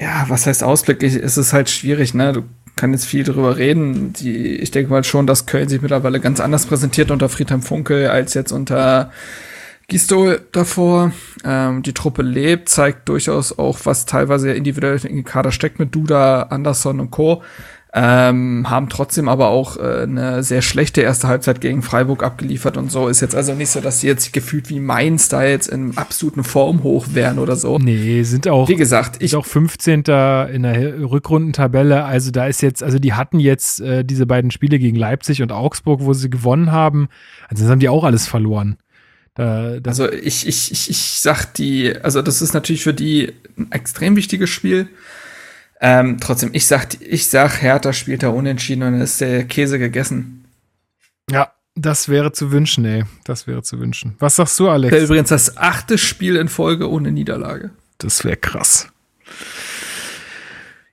Ja, 0.00 0.24
was 0.28 0.46
heißt 0.46 0.64
Ausblick? 0.64 1.02
Es 1.02 1.36
ist 1.36 1.52
halt 1.52 1.68
schwierig, 1.70 2.14
ne? 2.14 2.32
Du 2.32 2.44
kannst 2.76 3.04
jetzt 3.04 3.10
viel 3.10 3.24
drüber 3.24 3.56
reden. 3.56 4.12
Die, 4.14 4.56
ich 4.56 4.70
denke 4.70 4.90
mal 4.90 5.04
schon, 5.04 5.26
dass 5.26 5.46
Köln 5.46 5.68
sich 5.68 5.82
mittlerweile 5.82 6.20
ganz 6.20 6.40
anders 6.40 6.66
präsentiert 6.66 7.10
unter 7.10 7.28
Friedhelm 7.28 7.62
Funkel 7.62 8.08
als 8.08 8.34
jetzt 8.34 8.52
unter 8.52 9.10
Gistol 9.88 10.40
davor. 10.52 11.12
Ähm, 11.44 11.82
die 11.82 11.92
Truppe 11.92 12.22
lebt, 12.22 12.68
zeigt 12.68 13.08
durchaus 13.08 13.58
auch, 13.58 13.80
was 13.84 14.06
teilweise 14.06 14.52
individuell 14.52 14.98
in 15.04 15.16
den 15.16 15.24
Kader 15.24 15.52
steckt 15.52 15.78
mit 15.78 15.94
Duda, 15.94 16.44
Anderson 16.44 17.00
und 17.00 17.10
Co. 17.10 17.42
ähm, 17.96 18.68
haben 18.68 18.88
trotzdem 18.88 19.28
aber 19.28 19.48
auch 19.48 19.76
äh, 19.76 20.02
eine 20.02 20.42
sehr 20.42 20.62
schlechte 20.62 21.00
erste 21.00 21.28
Halbzeit 21.28 21.60
gegen 21.60 21.80
Freiburg 21.80 22.24
abgeliefert 22.24 22.76
und 22.76 22.90
so. 22.90 23.06
Ist 23.06 23.20
jetzt 23.20 23.36
also 23.36 23.54
nicht 23.54 23.70
so, 23.70 23.80
dass 23.80 24.00
sie 24.00 24.08
jetzt 24.08 24.32
gefühlt 24.32 24.68
wie 24.68 24.80
Mainz 24.80 25.28
da 25.28 25.44
jetzt 25.44 25.68
in 25.68 25.96
absoluten 25.96 26.42
Form 26.42 26.82
hoch 26.82 27.06
wären 27.12 27.38
oder 27.38 27.54
so. 27.54 27.78
Nee, 27.78 28.24
sind 28.24 28.48
auch, 28.48 28.68
Wie 28.68 28.74
gesagt, 28.74 29.22
ich 29.22 29.36
auch 29.36 29.46
15. 29.46 29.98
in 29.98 30.02
der 30.04 31.08
Rückrundentabelle. 31.08 32.04
Also 32.04 32.32
da 32.32 32.48
ist 32.48 32.62
jetzt, 32.62 32.82
also 32.82 32.98
die 32.98 33.12
hatten 33.12 33.38
jetzt 33.38 33.80
äh, 33.80 34.04
diese 34.04 34.26
beiden 34.26 34.50
Spiele 34.50 34.80
gegen 34.80 34.96
Leipzig 34.96 35.40
und 35.40 35.52
Augsburg, 35.52 36.00
wo 36.02 36.14
sie 36.14 36.28
gewonnen 36.28 36.72
haben. 36.72 37.08
Also 37.48 37.68
haben 37.68 37.78
die 37.78 37.88
auch 37.88 38.02
alles 38.02 38.26
verloren. 38.26 38.76
Da, 39.34 39.78
das 39.78 40.00
Also 40.00 40.12
ich, 40.12 40.48
ich, 40.48 40.72
ich, 40.72 40.90
ich 40.90 41.20
sag 41.20 41.54
die, 41.54 41.94
also 42.02 42.22
das 42.22 42.42
ist 42.42 42.54
natürlich 42.54 42.82
für 42.82 42.94
die 42.94 43.32
ein 43.56 43.70
extrem 43.70 44.16
wichtiges 44.16 44.50
Spiel. 44.50 44.88
Ähm, 45.86 46.16
trotzdem, 46.18 46.48
ich 46.54 46.66
sag, 46.66 46.98
ich 47.02 47.28
sag, 47.28 47.60
Hertha 47.60 47.92
spielt 47.92 48.22
da 48.22 48.28
unentschieden 48.28 48.84
und 48.84 48.92
dann 48.92 49.02
ist 49.02 49.20
der 49.20 49.44
Käse 49.44 49.78
gegessen. 49.78 50.46
ja, 51.30 51.52
das 51.74 52.08
wäre 52.08 52.32
zu 52.32 52.52
wünschen, 52.52 52.86
ey. 52.86 53.04
Das 53.24 53.46
wäre 53.46 53.62
zu 53.62 53.78
wünschen. 53.78 54.14
Was 54.18 54.36
sagst 54.36 54.58
du, 54.58 54.70
Alex? 54.70 54.92
Wäre 54.92 55.04
übrigens 55.04 55.28
das 55.28 55.58
achte 55.58 55.98
Spiel 55.98 56.36
in 56.36 56.48
Folge 56.48 56.88
ohne 56.88 57.12
Niederlage. 57.12 57.70
Das 57.98 58.24
wäre 58.24 58.38
krass. 58.38 58.88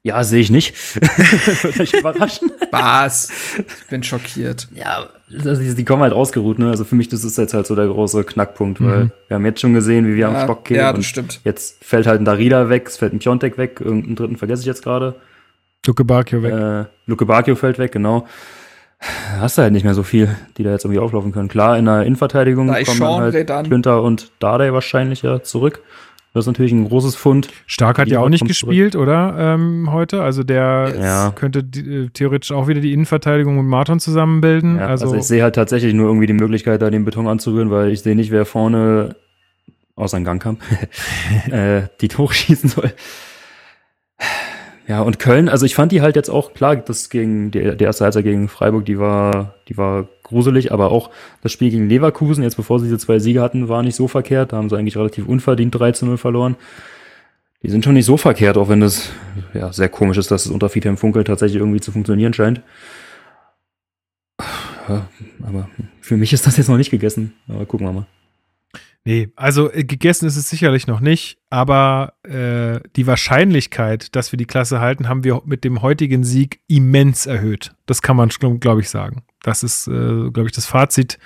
Ja, 0.03 0.21
sehe 0.25 0.41
ich 0.41 0.49
nicht. 0.49 0.75
Würde 1.63 1.83
ich 1.83 1.93
überraschen. 1.93 2.51
Was? 2.71 3.29
Ich 3.57 3.87
bin 3.87 4.03
schockiert. 4.03 4.67
Ja, 4.75 5.07
also 5.45 5.61
die, 5.61 5.73
die 5.75 5.85
kommen 5.85 6.01
halt 6.03 6.13
ausgeruht, 6.13 6.59
ne? 6.59 6.69
Also 6.69 6.83
für 6.83 6.95
mich, 6.95 7.09
das 7.09 7.23
ist 7.23 7.37
jetzt 7.37 7.53
halt 7.53 7.65
so 7.67 7.75
der 7.75 7.87
große 7.87 8.23
Knackpunkt, 8.23 8.81
weil 8.81 9.05
Mhm. 9.05 9.11
wir 9.27 9.35
haben 9.35 9.45
jetzt 9.45 9.59
schon 9.61 9.73
gesehen, 9.73 10.07
wie 10.07 10.15
wir 10.15 10.27
am 10.27 10.33
Ja, 10.35 10.43
Stock 10.43 10.65
gehen. 10.65 10.77
ja, 10.77 10.89
das 10.91 10.97
und 10.97 11.03
stimmt. 11.03 11.41
Jetzt 11.43 11.83
fällt 11.83 12.07
halt 12.07 12.21
ein 12.21 12.25
Darida 12.25 12.69
weg, 12.69 12.87
es 12.87 12.97
fällt 12.97 13.13
ein 13.13 13.19
Piontek 13.19 13.57
weg, 13.57 13.79
irgendeinen 13.79 14.15
dritten 14.15 14.37
vergesse 14.37 14.61
ich 14.61 14.65
jetzt 14.67 14.83
gerade. 14.83 15.15
Luke 15.87 16.03
Bakio 16.05 16.43
weg. 16.43 16.53
Äh, 16.53 16.85
Luke 17.07 17.25
Bakio 17.25 17.55
fällt 17.55 17.79
weg, 17.79 17.91
genau. 17.91 18.25
Hast 19.39 19.57
du 19.57 19.63
halt 19.63 19.73
nicht 19.73 19.83
mehr 19.83 19.95
so 19.95 20.03
viel, 20.03 20.29
die 20.57 20.63
da 20.63 20.71
jetzt 20.71 20.85
irgendwie 20.85 20.99
auflaufen 20.99 21.31
können. 21.31 21.47
Klar, 21.47 21.77
in 21.79 21.85
der 21.85 22.03
Innenverteidigung 22.03 22.67
Da 22.67 22.73
kommen 22.75 22.85
dann 22.85 22.95
Sean 22.97 23.21
halt 23.21 23.33
Redan. 23.33 23.65
Klünter 23.65 24.03
und 24.03 24.31
Dardai 24.39 24.73
wahrscheinlich 24.73 25.23
ja 25.23 25.41
zurück. 25.41 25.81
Das 26.33 26.43
ist 26.43 26.47
natürlich 26.47 26.71
ein 26.71 26.87
großes 26.87 27.15
Fund. 27.15 27.49
Stark 27.65 27.99
hat 27.99 28.07
ja 28.07 28.21
auch 28.21 28.29
nicht 28.29 28.45
gespielt, 28.47 28.95
oder? 28.95 29.35
Ähm, 29.37 29.91
heute. 29.91 30.23
Also 30.23 30.43
der 30.43 30.93
Ja. 30.97 31.31
könnte 31.35 31.61
die, 31.63 32.05
äh, 32.05 32.09
theoretisch 32.09 32.53
auch 32.53 32.67
wieder 32.69 32.79
die 32.79 32.93
Innenverteidigung 32.93 33.57
mit 33.57 33.65
Marton 33.65 33.99
zusammenbilden. 33.99 34.77
Ja, 34.77 34.87
also, 34.87 35.05
also, 35.05 35.17
ich 35.17 35.23
sehe 35.23 35.43
halt 35.43 35.55
tatsächlich 35.55 35.93
nur 35.93 36.07
irgendwie 36.07 36.27
die 36.27 36.33
Möglichkeit, 36.33 36.81
da 36.81 36.89
den 36.89 37.03
Beton 37.03 37.27
anzurühren, 37.27 37.69
weil 37.69 37.91
ich 37.91 38.01
sehe 38.01 38.15
nicht, 38.15 38.31
wer 38.31 38.45
vorne 38.45 39.15
außer 39.95 40.15
ein 40.17 40.23
Gangkamp 40.23 40.61
äh, 41.51 41.83
die 41.99 42.07
Tore 42.07 42.33
schießen 42.33 42.69
soll. 42.69 42.93
Ja, 44.87 45.01
und 45.01 45.19
Köln, 45.19 45.49
also 45.49 45.65
ich 45.65 45.75
fand 45.75 45.91
die 45.91 46.01
halt 46.01 46.15
jetzt 46.15 46.29
auch, 46.29 46.53
klar, 46.53 46.75
das 46.77 47.09
gegen, 47.09 47.51
die, 47.51 47.75
die 47.77 47.83
erste 47.83 48.03
Halbzeit 48.05 48.23
gegen 48.23 48.47
Freiburg, 48.47 48.85
die 48.85 48.99
war, 48.99 49.55
die 49.67 49.77
war 49.77 50.07
gruselig, 50.31 50.71
aber 50.71 50.91
auch 50.91 51.11
das 51.43 51.51
Spiel 51.51 51.69
gegen 51.69 51.87
Leverkusen, 51.87 52.43
jetzt 52.43 52.55
bevor 52.55 52.79
sie 52.79 52.85
diese 52.85 52.97
zwei 52.97 53.19
Siege 53.19 53.41
hatten, 53.41 53.69
war 53.69 53.83
nicht 53.83 53.95
so 53.95 54.07
verkehrt. 54.07 54.51
Da 54.51 54.57
haben 54.57 54.69
sie 54.69 54.77
eigentlich 54.77 54.97
relativ 54.97 55.27
unverdient 55.27 55.75
3 55.75 55.91
zu 55.91 56.05
0 56.05 56.17
verloren. 56.17 56.55
Die 57.63 57.69
sind 57.69 57.85
schon 57.85 57.93
nicht 57.93 58.05
so 58.05 58.17
verkehrt, 58.17 58.57
auch 58.57 58.69
wenn 58.69 58.81
das 58.81 59.11
ja 59.53 59.71
sehr 59.71 59.89
komisch 59.89 60.17
ist, 60.17 60.31
dass 60.31 60.45
es 60.45 60.51
unter 60.51 60.69
Friedhelm 60.69 60.97
Funkel 60.97 61.23
tatsächlich 61.23 61.59
irgendwie 61.59 61.79
zu 61.79 61.91
funktionieren 61.91 62.33
scheint. 62.33 62.61
Aber 65.43 65.69
für 66.01 66.17
mich 66.17 66.33
ist 66.33 66.47
das 66.47 66.57
jetzt 66.57 66.67
noch 66.67 66.77
nicht 66.77 66.89
gegessen. 66.89 67.33
Aber 67.47 67.65
gucken 67.65 67.85
wir 67.85 67.93
mal. 67.93 68.07
Nee, 69.05 69.29
also 69.35 69.71
äh, 69.71 69.83
gegessen 69.83 70.27
ist 70.27 70.37
es 70.37 70.49
sicherlich 70.49 70.87
noch 70.87 70.99
nicht, 70.99 71.37
aber 71.49 72.13
äh, 72.23 72.79
die 72.95 73.07
Wahrscheinlichkeit, 73.07 74.15
dass 74.15 74.31
wir 74.31 74.37
die 74.37 74.45
Klasse 74.45 74.79
halten, 74.79 75.09
haben 75.09 75.23
wir 75.23 75.41
mit 75.45 75.63
dem 75.63 75.81
heutigen 75.81 76.23
Sieg 76.23 76.61
immens 76.67 77.25
erhöht. 77.25 77.73
Das 77.85 78.01
kann 78.01 78.15
man, 78.15 78.29
glaube 78.29 78.81
ich, 78.81 78.89
sagen. 78.89 79.23
Das 79.43 79.63
ist, 79.63 79.87
äh, 79.87 80.29
glaube 80.31 80.45
ich, 80.45 80.51
das 80.51 80.65
Fazit, 80.65 81.17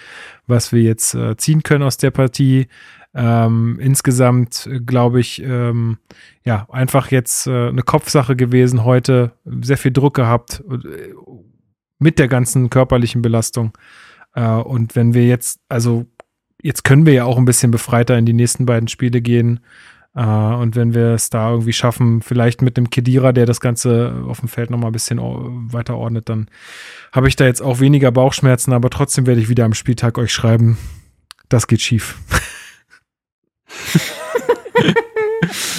was 0.48 0.72
wir 0.72 0.82
jetzt 0.82 1.14
äh, 1.16 1.36
ziehen 1.38 1.64
können 1.64 1.84
aus 1.84 1.98
der 1.98 2.12
Partie. 2.12 2.68
Ähm, 3.14 3.78
insgesamt 3.80 4.68
äh, 4.68 4.80
glaube 4.80 5.20
ich, 5.20 5.42
ähm, 5.42 5.98
ja, 6.44 6.68
einfach 6.70 7.12
jetzt 7.12 7.48
äh, 7.48 7.70
eine 7.70 7.82
Kopfsache 7.82 8.36
gewesen 8.36 8.84
heute, 8.84 9.32
sehr 9.46 9.78
viel 9.78 9.92
Druck 9.92 10.16
gehabt 10.16 10.64
mit 12.00 12.20
der 12.20 12.28
ganzen 12.28 12.70
körperlichen 12.70 13.22
Belastung. 13.22 13.78
Und 14.34 14.98
wenn 14.98 15.14
wir 15.14 15.26
jetzt, 15.26 15.62
also 15.70 16.08
jetzt 16.66 16.84
können 16.84 17.06
wir 17.06 17.14
ja 17.14 17.26
auch 17.26 17.38
ein 17.38 17.46
bisschen 17.46 17.70
befreiter 17.70 18.18
in 18.18 18.26
die 18.26 18.34
nächsten 18.34 18.66
beiden 18.66 18.88
Spiele 18.88 19.22
gehen. 19.22 19.60
Äh, 20.16 20.24
und 20.24 20.76
wenn 20.76 20.96
wir 20.96 21.14
es 21.14 21.30
da 21.30 21.52
irgendwie 21.52 21.74
schaffen, 21.74 22.24
vielleicht 22.24 22.64
mit 22.64 22.76
dem 22.76 22.90
Kedira, 22.90 23.34
der 23.34 23.46
das 23.46 23.60
Ganze 23.60 24.24
auf 24.28 24.40
dem 24.40 24.50
Feld 24.50 24.72
nochmal 24.72 24.90
ein 24.90 24.94
bisschen 24.94 25.20
weiter 25.20 25.96
ordnet, 25.96 26.28
dann 26.28 26.48
habe 27.12 27.28
ich 27.28 27.36
da 27.36 27.46
jetzt 27.46 27.62
auch 27.62 27.80
weniger 27.80 28.12
Bauchschmerzen, 28.12 28.74
aber 28.74 28.90
trotzdem 28.90 29.28
werde 29.28 29.42
ich 29.42 29.50
wieder 29.50 29.64
am 29.64 29.76
Spieltag 29.76 30.18
euch 30.18 30.34
schreiben, 30.34 30.80
das 31.50 31.68
geht 31.68 31.82
schief. 31.82 32.18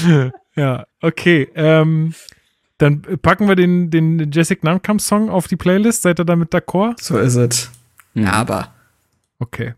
ja, 0.55 0.87
okay. 1.01 1.49
Ähm, 1.57 2.15
dann 2.79 3.03
packen 3.23 3.49
wir 3.49 3.57
den, 3.57 3.91
den 3.91 4.31
Jessic 4.31 4.63
Namkamp-Song 4.63 5.31
auf 5.31 5.49
die 5.49 5.57
Playlist. 5.57 6.03
Seid 6.03 6.21
ihr 6.21 6.25
damit 6.25 6.55
d'accord? 6.55 7.03
So 7.03 7.19
ist 7.19 7.35
es. 7.35 7.73
Aber. 8.15 8.73
Okay. 9.41 9.75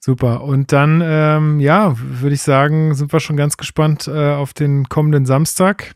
Super. 0.00 0.42
Und 0.42 0.72
dann, 0.72 1.02
ähm, 1.04 1.60
ja, 1.60 1.94
würde 1.98 2.34
ich 2.34 2.40
sagen, 2.42 2.94
sind 2.94 3.12
wir 3.12 3.20
schon 3.20 3.36
ganz 3.36 3.58
gespannt 3.58 4.08
äh, 4.08 4.32
auf 4.32 4.54
den 4.54 4.88
kommenden 4.88 5.26
Samstag. 5.26 5.94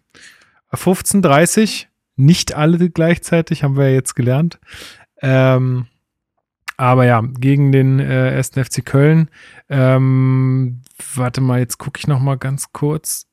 15.30 0.73 1.87
Nicht 2.17 2.55
alle 2.55 2.91
gleichzeitig, 2.91 3.65
haben 3.65 3.77
wir 3.77 3.89
ja 3.89 3.95
jetzt 3.95 4.15
gelernt. 4.15 4.61
Ähm, 5.23 5.87
aber 6.77 7.07
ja, 7.07 7.23
gegen 7.23 7.73
den 7.73 7.99
äh, 7.99 8.35
1. 8.37 8.51
FC 8.51 8.85
Köln. 8.85 9.31
Ähm, 9.71 10.83
warte 11.15 11.41
mal, 11.41 11.61
jetzt 11.61 11.79
gucke 11.79 11.99
ich 11.99 12.07
noch 12.07 12.21
mal 12.21 12.37
ganz 12.37 12.73
kurz. 12.73 13.27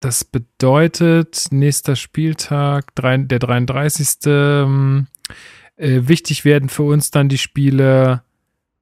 Das 0.00 0.24
bedeutet, 0.24 1.46
nächster 1.52 1.94
Spieltag, 1.94 2.92
drei, 2.96 3.18
der 3.18 3.38
33. 3.38 4.08
Ähm, 4.26 5.06
äh, 5.76 6.00
wichtig 6.08 6.44
werden 6.44 6.68
für 6.68 6.82
uns 6.82 7.12
dann 7.12 7.28
die 7.28 7.38
Spiele 7.38 8.22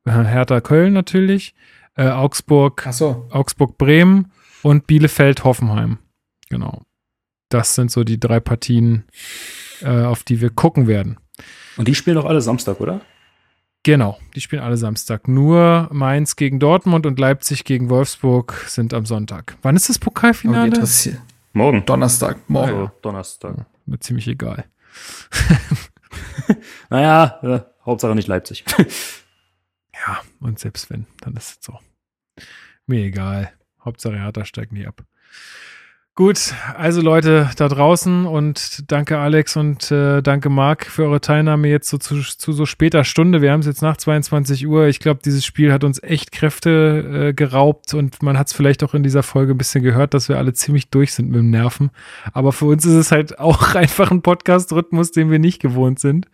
Hertha 0.07 0.61
Köln 0.61 0.93
natürlich, 0.93 1.55
äh, 1.97 2.09
Augsburg, 2.09 2.87
so. 2.91 3.29
Augsburg 3.31 3.79
Bremen 3.79 4.33
und 4.63 4.87
Bielefeld 4.87 5.45
Hoffenheim. 5.45 5.99
Genau. 6.49 6.83
Das 7.49 7.75
sind 7.75 7.91
so 7.91 8.05
die 8.05 8.19
drei 8.21 8.41
Partien, 8.41 9.05
äh, 9.83 10.03
auf 10.03 10.23
die 10.23 10.41
wir 10.41 10.51
gucken 10.51 10.87
werden. 10.87 11.19
Und 11.77 11.89
die 11.89 11.95
spielen 11.95 12.17
doch 12.17 12.25
alle 12.25 12.41
Samstag, 12.41 12.81
oder? 12.81 13.01
Genau, 13.83 14.19
die 14.35 14.41
spielen 14.41 14.63
alle 14.63 14.77
Samstag. 14.77 15.27
Nur 15.27 15.89
Mainz 15.91 16.37
gegen 16.37 16.61
Dortmund 16.61 17.07
und 17.07 17.19
Leipzig 17.19 17.65
gegen 17.65 17.89
Wolfsburg 17.89 18.53
sind 18.67 18.93
am 18.93 19.07
Sonntag. 19.07 19.57
Wann 19.63 19.75
ist 19.75 19.89
das 19.89 19.97
Okay, 19.97 20.05
Pokalfinale? 20.05 20.71
das 20.71 21.01
hier. 21.03 21.17
Morgen. 21.55 21.85
Donnerstag, 21.87 22.39
morgen. 22.49 22.73
Also 22.73 22.91
Donnerstag. 23.03 23.67
Mir 23.87 23.99
ziemlich 23.99 24.29
egal. 24.29 24.65
Naja, 26.91 27.39
äh, 27.43 27.61
Hauptsache 27.87 28.15
nicht 28.15 28.27
Leipzig. 28.29 28.65
Ja, 30.07 30.21
und 30.41 30.59
selbst 30.59 30.91
wenn, 30.91 31.07
dann 31.21 31.35
ist 31.35 31.59
es 31.59 31.59
so. 31.61 31.79
Mir 32.87 33.05
egal. 33.05 33.53
Hauptsache 33.85 34.19
Hertha 34.19 34.45
steigt 34.45 34.73
nie 34.73 34.87
ab. 34.87 35.05
Gut, 36.17 36.53
also 36.77 37.01
Leute 37.01 37.49
da 37.57 37.69
draußen 37.69 38.27
und 38.27 38.91
danke 38.91 39.17
Alex 39.17 39.57
und 39.57 39.91
äh, 39.91 40.21
danke 40.21 40.51
Marc 40.51 40.85
für 40.85 41.05
eure 41.05 41.21
Teilnahme 41.23 41.69
jetzt 41.69 41.89
so 41.89 41.97
zu, 41.97 42.21
zu 42.21 42.53
so 42.53 42.67
später 42.67 43.05
Stunde. 43.05 43.41
Wir 43.41 43.53
haben 43.53 43.61
es 43.61 43.67
jetzt 43.67 43.81
nach 43.81 43.97
22 43.97 44.67
Uhr. 44.67 44.87
Ich 44.89 44.99
glaube, 45.01 45.21
dieses 45.25 45.47
Spiel 45.47 45.73
hat 45.73 45.83
uns 45.83 46.03
echt 46.03 46.31
Kräfte 46.31 47.29
äh, 47.29 47.33
geraubt 47.33 47.95
und 47.95 48.23
man 48.23 48.37
hat 48.37 48.49
es 48.49 48.53
vielleicht 48.53 48.83
auch 48.83 48.93
in 48.93 49.03
dieser 49.03 49.23
Folge 49.23 49.55
ein 49.55 49.57
bisschen 49.59 49.83
gehört, 49.83 50.13
dass 50.13 50.29
wir 50.29 50.37
alle 50.37 50.53
ziemlich 50.53 50.91
durch 50.91 51.15
sind 51.15 51.31
mit 51.31 51.39
dem 51.39 51.49
Nerven. 51.49 51.91
Aber 52.35 52.53
für 52.53 52.67
uns 52.67 52.85
ist 52.85 52.93
es 52.93 53.13
halt 53.13 53.39
auch 53.39 53.75
einfach 53.75 54.11
ein 54.11 54.21
Podcast-Rhythmus, 54.21 55.13
den 55.13 55.31
wir 55.31 55.39
nicht 55.39 55.63
gewohnt 55.63 56.01
sind. 56.01 56.27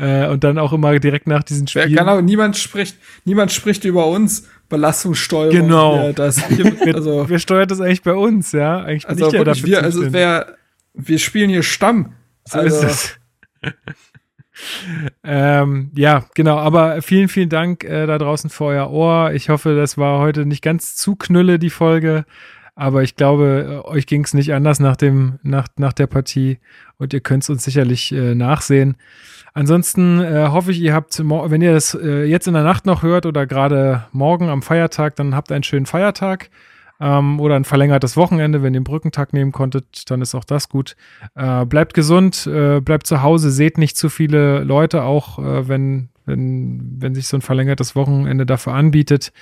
Äh, 0.00 0.28
und 0.28 0.44
dann 0.44 0.56
auch 0.56 0.72
immer 0.72 0.98
direkt 0.98 1.26
nach 1.26 1.42
diesen 1.42 1.66
Spielen. 1.66 1.94
kann 1.94 2.08
auch, 2.08 2.22
niemand 2.22 2.56
spricht, 2.56 2.96
niemand 3.26 3.52
spricht 3.52 3.84
über 3.84 4.06
uns. 4.06 4.48
Belastungssteuerung. 4.70 5.54
Genau. 5.54 5.96
Ja, 5.96 6.12
das, 6.12 6.42
also, 6.94 7.28
Wer 7.28 7.38
steuert 7.38 7.70
das 7.70 7.82
eigentlich 7.82 8.02
bei 8.02 8.14
uns, 8.14 8.52
ja? 8.52 8.78
Eigentlich 8.78 9.02
bin 9.02 9.10
also 9.10 9.26
ich 9.26 9.32
ja 9.32 9.38
wirklich, 9.40 9.62
dafür 9.62 9.76
wir, 9.76 9.82
also 9.82 10.12
wer, 10.12 10.56
wir 10.94 11.18
spielen 11.18 11.50
hier 11.50 11.62
Stamm. 11.62 12.14
So 12.46 12.60
also, 12.60 12.86
ist 12.86 13.18
es. 13.62 13.72
ähm, 15.24 15.90
ja, 15.94 16.24
genau. 16.34 16.56
Aber 16.56 17.02
vielen, 17.02 17.28
vielen 17.28 17.50
Dank 17.50 17.84
äh, 17.84 18.06
da 18.06 18.16
draußen 18.16 18.48
für 18.48 18.64
euer 18.64 18.90
Ohr. 18.90 19.32
Ich 19.34 19.50
hoffe, 19.50 19.74
das 19.74 19.98
war 19.98 20.20
heute 20.20 20.46
nicht 20.46 20.62
ganz 20.62 20.96
zu 20.96 21.14
knülle, 21.16 21.58
die 21.58 21.68
Folge. 21.68 22.24
Aber 22.74 23.02
ich 23.02 23.16
glaube, 23.16 23.82
äh, 23.84 23.88
euch 23.88 24.06
ging 24.06 24.24
es 24.24 24.32
nicht 24.32 24.54
anders 24.54 24.80
nach, 24.80 24.96
dem, 24.96 25.40
nach, 25.42 25.66
nach 25.76 25.92
der 25.92 26.06
Partie. 26.06 26.58
Und 26.96 27.12
ihr 27.12 27.20
könnt 27.20 27.42
es 27.42 27.50
uns 27.50 27.64
sicherlich 27.64 28.12
äh, 28.12 28.34
nachsehen. 28.34 28.96
Ansonsten 29.52 30.20
äh, 30.20 30.48
hoffe 30.48 30.70
ich, 30.70 30.80
ihr 30.80 30.94
habt, 30.94 31.18
wenn 31.18 31.60
ihr 31.60 31.72
das 31.72 31.94
äh, 31.94 32.24
jetzt 32.24 32.46
in 32.46 32.54
der 32.54 32.62
Nacht 32.62 32.86
noch 32.86 33.02
hört 33.02 33.26
oder 33.26 33.46
gerade 33.46 34.04
morgen 34.12 34.48
am 34.48 34.62
Feiertag, 34.62 35.16
dann 35.16 35.34
habt 35.34 35.50
einen 35.52 35.64
schönen 35.64 35.86
Feiertag. 35.86 36.50
ähm, 37.00 37.40
oder 37.40 37.56
ein 37.56 37.64
verlängertes 37.64 38.16
Wochenende, 38.16 38.62
wenn 38.62 38.74
ihr 38.74 38.80
den 38.80 38.84
Brückentag 38.84 39.32
nehmen 39.32 39.52
konntet, 39.52 40.10
dann 40.10 40.20
ist 40.20 40.34
auch 40.34 40.44
das 40.44 40.68
gut. 40.68 40.96
Äh, 41.34 41.64
bleibt 41.64 41.94
gesund, 41.94 42.46
äh, 42.46 42.80
bleibt 42.80 43.06
zu 43.06 43.22
Hause, 43.22 43.50
seht 43.50 43.78
nicht 43.78 43.96
zu 43.96 44.08
viele 44.10 44.62
Leute, 44.62 45.02
auch 45.02 45.38
äh, 45.38 45.66
wenn, 45.68 46.10
wenn, 46.26 46.96
wenn 46.98 47.14
sich 47.14 47.26
so 47.26 47.36
ein 47.38 47.42
verlängertes 47.42 47.96
Wochenende 47.96 48.44
dafür 48.46 48.74
anbietet. 48.74 49.32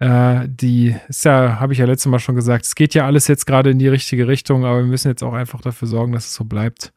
Äh, 0.00 0.48
die 0.48 0.96
ist 1.08 1.24
ja, 1.24 1.60
habe 1.60 1.72
ich 1.72 1.78
ja 1.78 1.86
letztes 1.86 2.10
Mal 2.10 2.18
schon 2.18 2.34
gesagt, 2.34 2.64
es 2.64 2.74
geht 2.74 2.94
ja 2.94 3.06
alles 3.06 3.28
jetzt 3.28 3.46
gerade 3.46 3.70
in 3.70 3.78
die 3.78 3.88
richtige 3.88 4.26
Richtung, 4.28 4.64
aber 4.64 4.78
wir 4.78 4.86
müssen 4.86 5.08
jetzt 5.08 5.22
auch 5.22 5.34
einfach 5.34 5.60
dafür 5.60 5.88
sorgen, 5.88 6.12
dass 6.12 6.26
es 6.26 6.34
so 6.34 6.44
bleibt. 6.44 6.92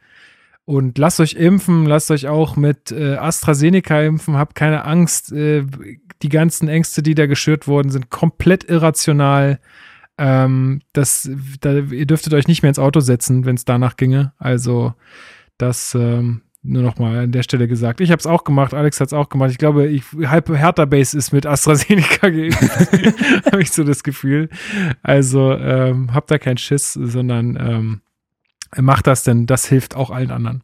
Und 0.72 0.98
lasst 0.98 1.20
euch 1.20 1.34
impfen, 1.34 1.86
lasst 1.86 2.12
euch 2.12 2.30
auch 2.30 2.56
mit 2.56 2.94
äh, 2.94 3.16
AstraZeneca 3.16 4.04
impfen, 4.04 4.38
habt 4.38 4.56
keine 4.56 4.86
Angst. 4.86 5.34
Äh, 5.34 5.66
die 6.22 6.30
ganzen 6.30 6.70
Ängste, 6.70 7.04
die 7.04 7.14
da 7.14 7.26
geschürt 7.26 7.68
wurden, 7.68 7.90
sind 7.90 8.10
komplett 8.10 8.64
irrational. 8.70 9.60
Ähm, 10.18 10.80
das, 10.94 11.30
da, 11.60 11.74
ihr 11.74 12.06
dürftet 12.06 12.34
euch 12.34 12.48
nicht 12.48 12.62
mehr 12.62 12.70
ins 12.70 12.80
Auto 12.80 13.02
setzen, 13.02 13.44
wenn 13.44 13.56
es 13.58 13.66
danach 13.66 13.98
ginge. 13.98 14.32
Also, 14.38 14.94
das 15.58 15.94
ähm, 15.94 16.44
nur 16.64 16.84
noch 16.84 16.98
mal 16.98 17.20
an 17.20 17.34
der 17.34 17.44
Stelle 17.44 17.68
gesagt. 17.68 18.00
Ich 18.00 18.10
habe 18.10 18.22
es 18.22 18.26
auch 18.26 18.46
gemacht, 18.46 18.74
Alex 18.74 19.02
hat 19.02 19.08
es 19.08 19.14
auch 19.14 19.28
gemacht. 19.28 19.52
Ich 19.52 19.58
glaube, 19.58 19.88
ich, 19.88 20.04
halb 20.24 20.48
Hertha 20.56 20.86
Base 20.86 21.18
ist 21.18 21.34
mit 21.34 21.46
AstraZeneca 21.46 22.30
geimpft, 22.30 22.62
habe 23.52 23.62
ich 23.62 23.74
so 23.74 23.84
das 23.84 24.04
Gefühl. 24.04 24.48
Also 25.04 25.52
ähm, 25.52 26.14
habt 26.14 26.32
da 26.32 26.38
keinen 26.38 26.60
Schiss, 26.60 26.94
sondern 26.94 27.58
ähm, 27.60 28.02
macht 28.80 29.08
das, 29.08 29.24
denn 29.24 29.46
das 29.46 29.66
hilft 29.66 29.96
auch 29.96 30.12
allen 30.12 30.32
anderen. 30.32 30.64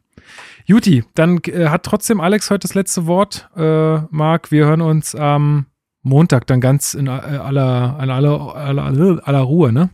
Juti, 0.64 1.04
dann 1.14 1.40
äh, 1.46 1.68
hat 1.68 1.84
trotzdem 1.84 2.20
Alex 2.20 2.50
heute 2.50 2.66
das 2.66 2.74
letzte 2.74 3.06
Wort. 3.06 3.48
Äh, 3.56 4.00
Marc, 4.10 4.50
wir 4.50 4.66
hören 4.66 4.82
uns 4.82 5.14
am 5.14 5.66
Montag 6.02 6.46
dann 6.46 6.60
ganz 6.60 6.94
in 6.94 7.06
äh, 7.06 7.10
aller, 7.10 7.96
aller, 7.98 8.14
aller, 8.14 8.84
aller, 8.84 9.20
aller 9.26 9.40
Ruhe, 9.40 9.72
ne? 9.72 9.90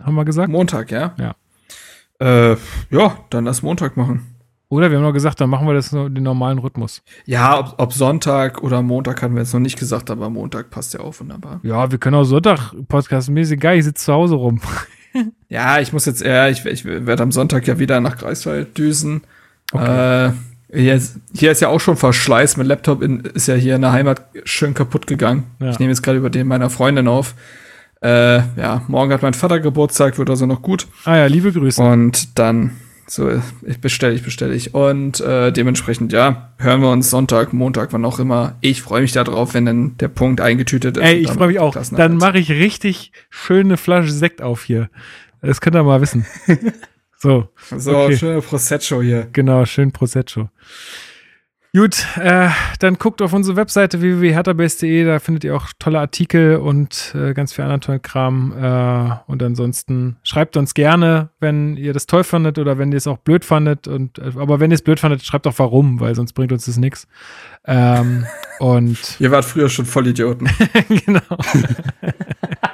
Haben 0.00 0.14
wir 0.14 0.24
gesagt? 0.24 0.50
Montag, 0.50 0.90
ja? 0.90 1.14
Ja. 1.18 1.34
Äh, 2.18 2.56
ja, 2.90 3.18
dann 3.30 3.44
lass 3.44 3.62
Montag 3.62 3.96
machen. 3.96 4.32
Oder 4.68 4.90
wir 4.90 4.96
haben 4.96 5.04
noch 5.04 5.12
gesagt, 5.12 5.38
dann 5.38 5.50
machen 5.50 5.66
wir 5.66 5.74
das 5.74 5.90
den 5.90 6.22
normalen 6.22 6.58
Rhythmus. 6.58 7.02
Ja, 7.26 7.58
ob, 7.58 7.74
ob 7.76 7.92
Sonntag 7.92 8.62
oder 8.62 8.80
Montag 8.80 9.20
hatten 9.20 9.34
wir 9.34 9.42
jetzt 9.42 9.52
noch 9.52 9.60
nicht 9.60 9.78
gesagt, 9.78 10.10
aber 10.10 10.30
Montag 10.30 10.70
passt 10.70 10.94
ja 10.94 11.00
auch 11.00 11.20
wunderbar. 11.20 11.60
Ja, 11.62 11.90
wir 11.90 11.98
können 11.98 12.16
auch 12.16 12.24
Sonntag 12.24 12.72
podcasten. 12.88 13.34
Mir 13.34 13.42
ist 13.42 13.50
egal, 13.50 13.76
ich 13.76 13.84
sitze 13.84 14.06
zu 14.06 14.12
Hause 14.14 14.36
rum. 14.36 14.62
Ja, 15.48 15.80
ich 15.80 15.92
muss 15.92 16.06
jetzt, 16.06 16.22
ja, 16.22 16.48
ich, 16.48 16.64
ich 16.64 16.86
werde 16.86 17.22
am 17.22 17.32
Sonntag 17.32 17.66
ja 17.66 17.78
wieder 17.78 18.00
nach 18.00 18.16
Greifswald 18.16 18.78
düsen. 18.78 19.22
Äh, 19.74 20.30
hier, 20.72 20.94
ist, 20.94 21.16
hier 21.34 21.52
ist 21.52 21.60
ja 21.60 21.68
auch 21.68 21.80
schon 21.80 21.96
Verschleiß. 21.96 22.56
Mein 22.56 22.66
Laptop 22.66 23.02
in, 23.02 23.20
ist 23.20 23.48
ja 23.48 23.54
hier 23.54 23.74
in 23.74 23.82
der 23.82 23.92
Heimat 23.92 24.22
schön 24.44 24.72
kaputt 24.72 25.06
gegangen. 25.06 25.44
Ja. 25.60 25.70
Ich 25.70 25.78
nehme 25.78 25.92
jetzt 25.92 26.02
gerade 26.02 26.18
über 26.18 26.30
den 26.30 26.46
meiner 26.46 26.70
Freundin 26.70 27.08
auf. 27.08 27.34
Äh, 28.02 28.38
ja, 28.38 28.82
morgen 28.88 29.12
hat 29.12 29.22
mein 29.22 29.34
Vater 29.34 29.60
Geburtstag, 29.60 30.18
wird 30.18 30.30
also 30.30 30.46
noch 30.46 30.62
gut. 30.62 30.88
Ah 31.04 31.16
ja, 31.16 31.26
liebe 31.26 31.52
Grüße. 31.52 31.82
Und 31.82 32.38
dann, 32.38 32.72
so, 33.12 33.30
ich 33.66 33.78
bestelle 33.78 34.14
ich, 34.14 34.22
bestelle 34.22 34.54
ich. 34.54 34.72
Und 34.72 35.20
äh, 35.20 35.52
dementsprechend, 35.52 36.14
ja, 36.14 36.54
hören 36.56 36.80
wir 36.80 36.90
uns 36.90 37.10
Sonntag, 37.10 37.52
Montag, 37.52 37.92
wann 37.92 38.06
auch 38.06 38.18
immer. 38.18 38.56
Ich 38.62 38.80
freue 38.80 39.02
mich 39.02 39.12
darauf, 39.12 39.52
wenn 39.52 39.66
dann 39.66 39.98
der 39.98 40.08
Punkt 40.08 40.40
eingetütet 40.40 40.96
ist. 40.96 41.02
Ey, 41.02 41.16
ich 41.16 41.30
freue 41.30 41.48
mich 41.48 41.58
auch. 41.58 41.76
Dann 41.90 42.16
mache 42.16 42.38
ich 42.38 42.50
richtig 42.50 43.12
schöne 43.28 43.76
Flasche 43.76 44.10
Sekt 44.10 44.40
auf 44.40 44.64
hier. 44.64 44.88
Das 45.42 45.60
könnt 45.60 45.76
ihr 45.76 45.82
mal 45.82 46.00
wissen. 46.00 46.24
So. 47.18 47.50
So, 47.76 47.98
okay. 47.98 48.16
schöne 48.16 48.40
Prosecco 48.42 49.00
hier. 49.00 49.28
Genau, 49.32 49.64
schön 49.64 49.92
Prosecco. 49.92 50.48
Gut, 51.74 52.06
äh, 52.18 52.50
dann 52.80 52.98
guckt 52.98 53.22
auf 53.22 53.32
unsere 53.32 53.56
Webseite 53.56 54.02
www.herterbase.de, 54.02 55.06
da 55.06 55.18
findet 55.20 55.44
ihr 55.44 55.56
auch 55.56 55.68
tolle 55.78 56.00
Artikel 56.00 56.56
und 56.56 57.14
äh, 57.14 57.32
ganz 57.32 57.54
viel 57.54 57.64
anderen 57.64 57.80
tollen 57.80 58.02
Kram. 58.02 58.52
Äh, 58.52 59.16
und 59.26 59.42
ansonsten 59.42 60.18
schreibt 60.22 60.58
uns 60.58 60.74
gerne, 60.74 61.30
wenn 61.40 61.78
ihr 61.78 61.94
das 61.94 62.04
toll 62.04 62.24
fandet 62.24 62.58
oder 62.58 62.76
wenn 62.76 62.92
ihr 62.92 62.98
es 62.98 63.06
auch 63.06 63.16
blöd 63.16 63.42
fandet. 63.42 63.88
Und, 63.88 64.18
äh, 64.18 64.32
aber 64.36 64.60
wenn 64.60 64.70
ihr 64.70 64.74
es 64.74 64.82
blöd 64.82 65.00
fandet, 65.00 65.24
schreibt 65.24 65.46
auch 65.46 65.58
warum, 65.58 65.98
weil 65.98 66.14
sonst 66.14 66.34
bringt 66.34 66.52
uns 66.52 66.66
das 66.66 66.76
nichts. 66.76 67.08
Ähm, 67.66 68.26
und 68.58 69.16
Ihr 69.18 69.30
wart 69.30 69.46
früher 69.46 69.70
schon 69.70 69.86
Vollidioten. 69.86 70.50
genau. 71.06 71.22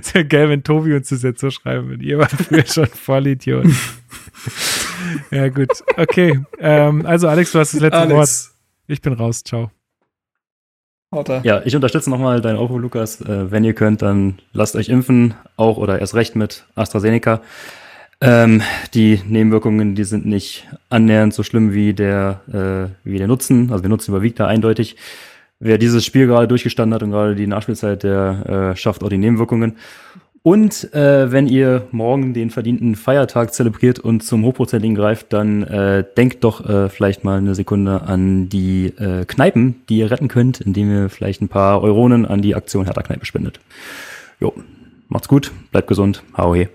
Es 0.00 0.14
wäre 0.14 0.24
geil, 0.24 0.48
wenn 0.48 0.62
Tobi 0.62 0.94
uns 0.94 1.08
das 1.08 1.22
jetzt 1.22 1.40
so 1.40 1.50
schreiben 1.50 1.88
würde. 1.88 2.04
Ihr 2.04 2.18
wart 2.18 2.32
früher 2.32 2.66
schon 2.66 2.86
Vollidiot. 2.86 3.66
ja, 5.30 5.48
gut. 5.48 5.70
Okay. 5.96 6.40
Ähm, 6.58 7.06
also, 7.06 7.28
Alex, 7.28 7.52
du 7.52 7.58
hast 7.58 7.74
das 7.74 7.80
letzte 7.80 8.00
Wort. 8.10 8.10
Alex, 8.10 8.54
Ich 8.86 9.00
bin 9.00 9.12
raus. 9.14 9.42
Ciao. 9.44 9.70
Ja, 11.42 11.62
ich 11.64 11.74
unterstütze 11.74 12.08
nochmal 12.08 12.40
deinen 12.40 12.56
Aufruf, 12.56 12.80
Lukas. 12.80 13.20
Äh, 13.20 13.50
wenn 13.50 13.64
ihr 13.64 13.74
könnt, 13.74 14.00
dann 14.00 14.38
lasst 14.52 14.76
euch 14.76 14.88
impfen, 14.88 15.34
auch 15.56 15.76
oder 15.76 15.98
erst 15.98 16.14
recht 16.14 16.36
mit 16.36 16.66
AstraZeneca. 16.76 17.40
Ähm, 18.20 18.62
die 18.94 19.20
Nebenwirkungen, 19.26 19.96
die 19.96 20.04
sind 20.04 20.26
nicht 20.26 20.68
annähernd 20.88 21.34
so 21.34 21.42
schlimm 21.42 21.72
wie 21.72 21.94
der, 21.94 22.92
äh, 23.04 23.08
wie 23.08 23.18
der 23.18 23.26
Nutzen. 23.26 23.72
Also 23.72 23.82
der 23.82 23.88
Nutzen 23.88 24.12
überwiegt 24.12 24.38
da 24.38 24.46
eindeutig. 24.46 24.96
Wer 25.62 25.76
dieses 25.76 26.06
Spiel 26.06 26.26
gerade 26.26 26.48
durchgestanden 26.48 26.94
hat 26.94 27.02
und 27.02 27.10
gerade 27.10 27.34
die 27.34 27.46
Nachspielzeit, 27.46 28.02
der 28.02 28.72
äh, 28.72 28.76
schafft 28.76 29.04
auch 29.04 29.10
die 29.10 29.18
Nebenwirkungen. 29.18 29.76
Und 30.42 30.94
äh, 30.94 31.30
wenn 31.30 31.46
ihr 31.46 31.86
morgen 31.90 32.32
den 32.32 32.48
verdienten 32.48 32.94
Feiertag 32.94 33.52
zelebriert 33.52 33.98
und 33.98 34.22
zum 34.22 34.42
Hochprozentigen 34.42 34.94
greift, 34.94 35.34
dann 35.34 35.62
äh, 35.64 36.02
denkt 36.16 36.44
doch 36.44 36.66
äh, 36.66 36.88
vielleicht 36.88 37.24
mal 37.24 37.36
eine 37.36 37.54
Sekunde 37.54 38.00
an 38.02 38.48
die 38.48 38.86
äh, 38.86 39.26
Kneipen, 39.26 39.82
die 39.90 39.98
ihr 39.98 40.10
retten 40.10 40.28
könnt, 40.28 40.62
indem 40.62 40.90
ihr 40.90 41.10
vielleicht 41.10 41.42
ein 41.42 41.48
paar 41.48 41.82
Euronen 41.82 42.24
an 42.24 42.40
die 42.40 42.54
Aktion 42.54 42.86
Hertha 42.86 43.02
Kneipe 43.02 43.26
spendet. 43.26 43.60
Jo, 44.40 44.54
macht's 45.08 45.28
gut, 45.28 45.52
bleibt 45.72 45.88
gesund, 45.88 46.22
hau 46.34 46.54
he. 46.54 46.68